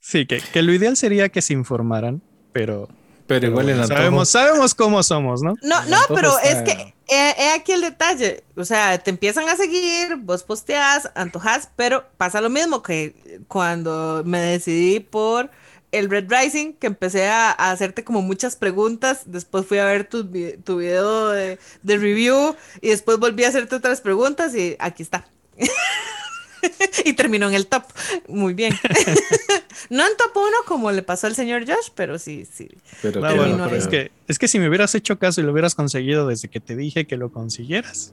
sí, 0.00 0.26
que, 0.26 0.40
que 0.40 0.62
lo 0.62 0.72
ideal 0.72 0.96
sería 0.96 1.28
que 1.28 1.42
se 1.42 1.52
informaran, 1.52 2.22
pero 2.52 2.88
pero 3.30 3.46
igual 3.46 3.86
sabemos, 3.86 4.28
sabemos 4.28 4.74
cómo 4.74 5.04
somos, 5.04 5.40
¿no? 5.40 5.54
No, 5.62 5.84
no, 5.84 5.98
pero 6.08 6.36
es 6.40 6.62
que 6.62 6.94
he, 7.06 7.50
aquí 7.54 7.70
el 7.70 7.80
detalle. 7.80 8.42
O 8.56 8.64
sea, 8.64 8.98
te 8.98 9.10
empiezan 9.10 9.48
a 9.48 9.54
seguir, 9.54 10.16
vos 10.16 10.42
posteas, 10.42 11.12
antojas, 11.14 11.70
pero 11.76 12.04
pasa 12.16 12.40
lo 12.40 12.50
mismo 12.50 12.82
que 12.82 13.40
cuando 13.46 14.24
me 14.26 14.40
decidí 14.40 14.98
por 14.98 15.48
el 15.92 16.08
Red 16.08 16.26
Rising, 16.28 16.74
que 16.74 16.86
empecé 16.86 17.26
a, 17.26 17.50
hacerte 17.50 18.04
como 18.04 18.22
muchas 18.22 18.56
preguntas, 18.56 19.22
después 19.26 19.66
fui 19.66 19.78
a 19.78 19.84
ver 19.84 20.08
tu, 20.08 20.24
tu 20.64 20.78
video 20.78 21.28
de, 21.30 21.58
review 21.84 22.54
y 22.80 22.90
después 22.90 23.18
volví 23.18 23.44
a 23.44 23.48
hacerte 23.48 23.76
otras 23.76 24.00
preguntas 24.00 24.54
y 24.54 24.76
aquí 24.78 25.02
está. 25.02 25.26
y 27.04 27.12
terminó 27.14 27.48
en 27.48 27.54
el 27.54 27.66
top. 27.66 27.84
Muy 28.28 28.54
bien. 28.54 28.72
no 29.90 30.06
en 30.06 30.16
top 30.16 30.36
1 30.36 30.46
como 30.66 30.92
le 30.92 31.02
pasó 31.02 31.26
al 31.26 31.34
señor 31.34 31.66
Josh, 31.66 31.90
pero 31.94 32.18
sí, 32.18 32.46
sí. 32.50 32.68
Pero, 33.02 33.66
es, 33.74 33.88
que, 33.88 34.10
es 34.28 34.38
que 34.38 34.48
si 34.48 34.58
me 34.58 34.68
hubieras 34.68 34.94
hecho 34.94 35.18
caso 35.18 35.40
y 35.40 35.44
lo 35.44 35.52
hubieras 35.52 35.74
conseguido 35.74 36.26
desde 36.26 36.48
que 36.48 36.60
te 36.60 36.76
dije 36.76 37.06
que 37.06 37.16
lo 37.16 37.32
consiguieras. 37.32 38.12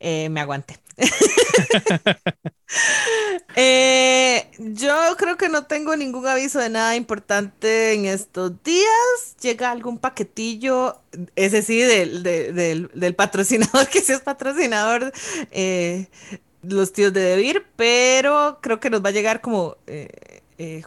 Eh, 0.00 0.28
me 0.28 0.40
aguanté. 0.40 0.78
Eh, 3.60 4.50
yo 4.58 4.94
creo 5.16 5.36
que 5.36 5.48
no 5.48 5.64
tengo 5.64 5.96
ningún 5.96 6.26
aviso 6.26 6.60
de 6.60 6.68
nada 6.68 6.94
importante 6.94 7.94
en 7.94 8.04
estos 8.04 8.52
días. 8.62 9.36
Llega 9.40 9.70
algún 9.70 9.98
paquetillo, 9.98 11.00
ese 11.34 11.62
sí, 11.62 11.80
del, 11.80 12.22
del, 12.22 13.14
patrocinador, 13.16 13.88
que 13.92 14.00
sí 14.00 14.12
es 14.12 14.20
patrocinador, 14.20 15.12
eh, 15.50 16.08
los 16.62 16.92
tíos 16.92 17.12
de 17.12 17.20
Debir, 17.22 17.66
pero 17.74 18.58
creo 18.60 18.78
que 18.80 18.90
nos 18.90 19.04
va 19.04 19.08
a 19.08 19.12
llegar 19.12 19.40
como 19.40 19.76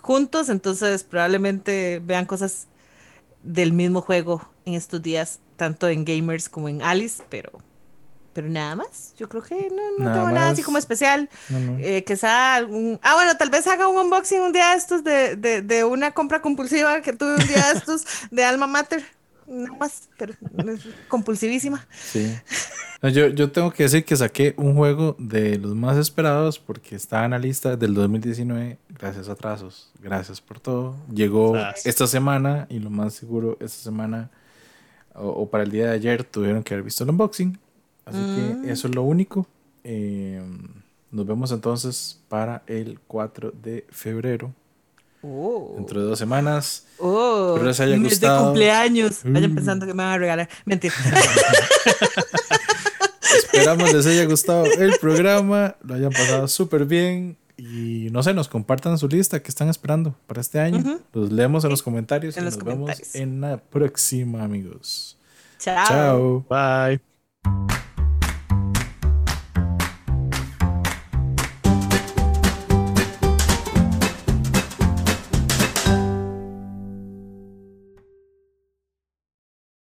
juntos, 0.01 0.49
entonces 0.49 1.03
probablemente 1.03 1.99
vean 2.03 2.25
cosas 2.25 2.67
del 3.43 3.73
mismo 3.73 4.01
juego 4.01 4.47
en 4.65 4.75
estos 4.75 5.01
días, 5.01 5.39
tanto 5.57 5.89
en 5.89 6.05
Gamers 6.05 6.47
como 6.47 6.69
en 6.69 6.81
Alice, 6.81 7.23
pero 7.29 7.51
pero 8.33 8.47
nada 8.49 8.75
más. 8.75 9.13
Yo 9.17 9.27
creo 9.27 9.41
que 9.41 9.69
no, 9.69 10.03
no 10.03 10.13
tengo 10.13 10.31
nada 10.31 10.49
así 10.51 10.63
como 10.63 10.77
especial. 10.77 11.29
Eh, 11.79 12.03
que 12.03 12.15
sea 12.15 12.55
algún. 12.55 12.99
Ah, 13.01 13.15
bueno, 13.15 13.35
tal 13.37 13.49
vez 13.49 13.67
haga 13.67 13.87
un 13.87 13.97
unboxing 13.97 14.41
un 14.41 14.51
día 14.51 14.71
de 14.71 14.77
estos 14.77 15.03
de, 15.03 15.35
de, 15.35 15.61
de 15.61 15.83
una 15.83 16.11
compra 16.11 16.41
compulsiva 16.41 17.01
que 17.01 17.13
tuve 17.13 17.35
un 17.35 17.47
día 17.47 17.71
de 17.71 17.77
estos 17.77 18.05
de 18.31 18.43
Alma 18.43 18.67
Mater. 18.67 19.03
Nada 19.47 19.75
más, 19.77 20.09
pero 20.17 20.33
compulsivísima. 21.09 21.85
Sí. 21.91 22.33
Yo, 23.01 23.27
yo 23.27 23.51
tengo 23.51 23.71
que 23.71 23.83
decir 23.83 24.05
que 24.05 24.15
saqué 24.15 24.53
un 24.57 24.75
juego 24.75 25.15
de 25.19 25.57
los 25.57 25.75
más 25.75 25.97
esperados 25.97 26.59
porque 26.59 26.95
estaba 26.95 27.25
en 27.25 27.31
la 27.31 27.39
lista 27.39 27.75
del 27.75 27.93
2019. 27.93 28.77
Gracias 28.89 29.27
a 29.27 29.33
atrasos. 29.33 29.91
Gracias 29.99 30.39
por 30.39 30.59
todo. 30.59 30.95
Llegó 31.13 31.57
esta 31.83 32.07
semana 32.07 32.67
y 32.69 32.79
lo 32.79 32.89
más 32.89 33.15
seguro 33.15 33.57
esta 33.59 33.83
semana 33.83 34.29
o, 35.15 35.27
o 35.27 35.49
para 35.49 35.63
el 35.63 35.71
día 35.71 35.87
de 35.87 35.95
ayer 35.95 36.23
tuvieron 36.23 36.63
que 36.63 36.73
haber 36.73 36.85
visto 36.85 37.03
el 37.03 37.09
unboxing 37.09 37.59
Así 38.05 38.17
que 38.63 38.71
eso 38.71 38.87
es 38.87 38.95
lo 38.95 39.03
único. 39.03 39.47
Eh, 39.83 40.41
nos 41.11 41.25
vemos 41.25 41.51
entonces 41.51 42.19
para 42.29 42.63
el 42.67 42.99
4 43.07 43.51
de 43.61 43.85
febrero. 43.89 44.53
Oh. 45.23 45.73
Dentro 45.75 45.99
de 46.01 46.07
dos 46.07 46.17
semanas. 46.17 46.87
Oh, 46.97 47.49
Espero 47.53 47.67
les 47.67 47.79
haya 47.79 47.97
mes 47.97 48.09
gustado. 48.09 48.39
de 48.39 48.45
cumpleaños. 48.45 49.19
Vayan 49.23 49.51
Mm. 49.51 49.55
pensando 49.55 49.85
que 49.85 49.93
me 49.93 50.03
van 50.03 50.13
a 50.13 50.17
regalar. 50.17 50.49
Mentira. 50.65 50.93
Esperamos 53.35 53.93
les 53.93 54.05
haya 54.07 54.25
gustado 54.25 54.65
el 54.65 54.97
programa, 54.99 55.75
lo 55.83 55.93
hayan 55.93 56.11
pasado 56.11 56.47
súper 56.47 56.85
bien 56.85 57.37
y 57.57 58.07
no 58.11 58.23
sé, 58.23 58.33
nos 58.33 58.47
compartan 58.47 58.97
su 58.97 59.07
lista 59.07 59.41
que 59.41 59.49
están 59.49 59.69
esperando 59.69 60.15
para 60.25 60.41
este 60.41 60.59
año. 60.59 60.99
Los 61.13 61.31
leemos 61.31 61.63
en 61.63 61.69
los 61.69 61.83
comentarios 61.83 62.35
En 62.37 62.43
y 62.43 62.45
los 62.45 62.55
nos 62.55 62.63
comentarios. 62.63 62.97
vemos 63.13 63.15
en 63.15 63.41
la 63.41 63.57
próxima, 63.57 64.43
amigos. 64.43 65.17
Chao. 65.59 65.85
Chao. 65.87 66.45
Bye. 66.49 67.90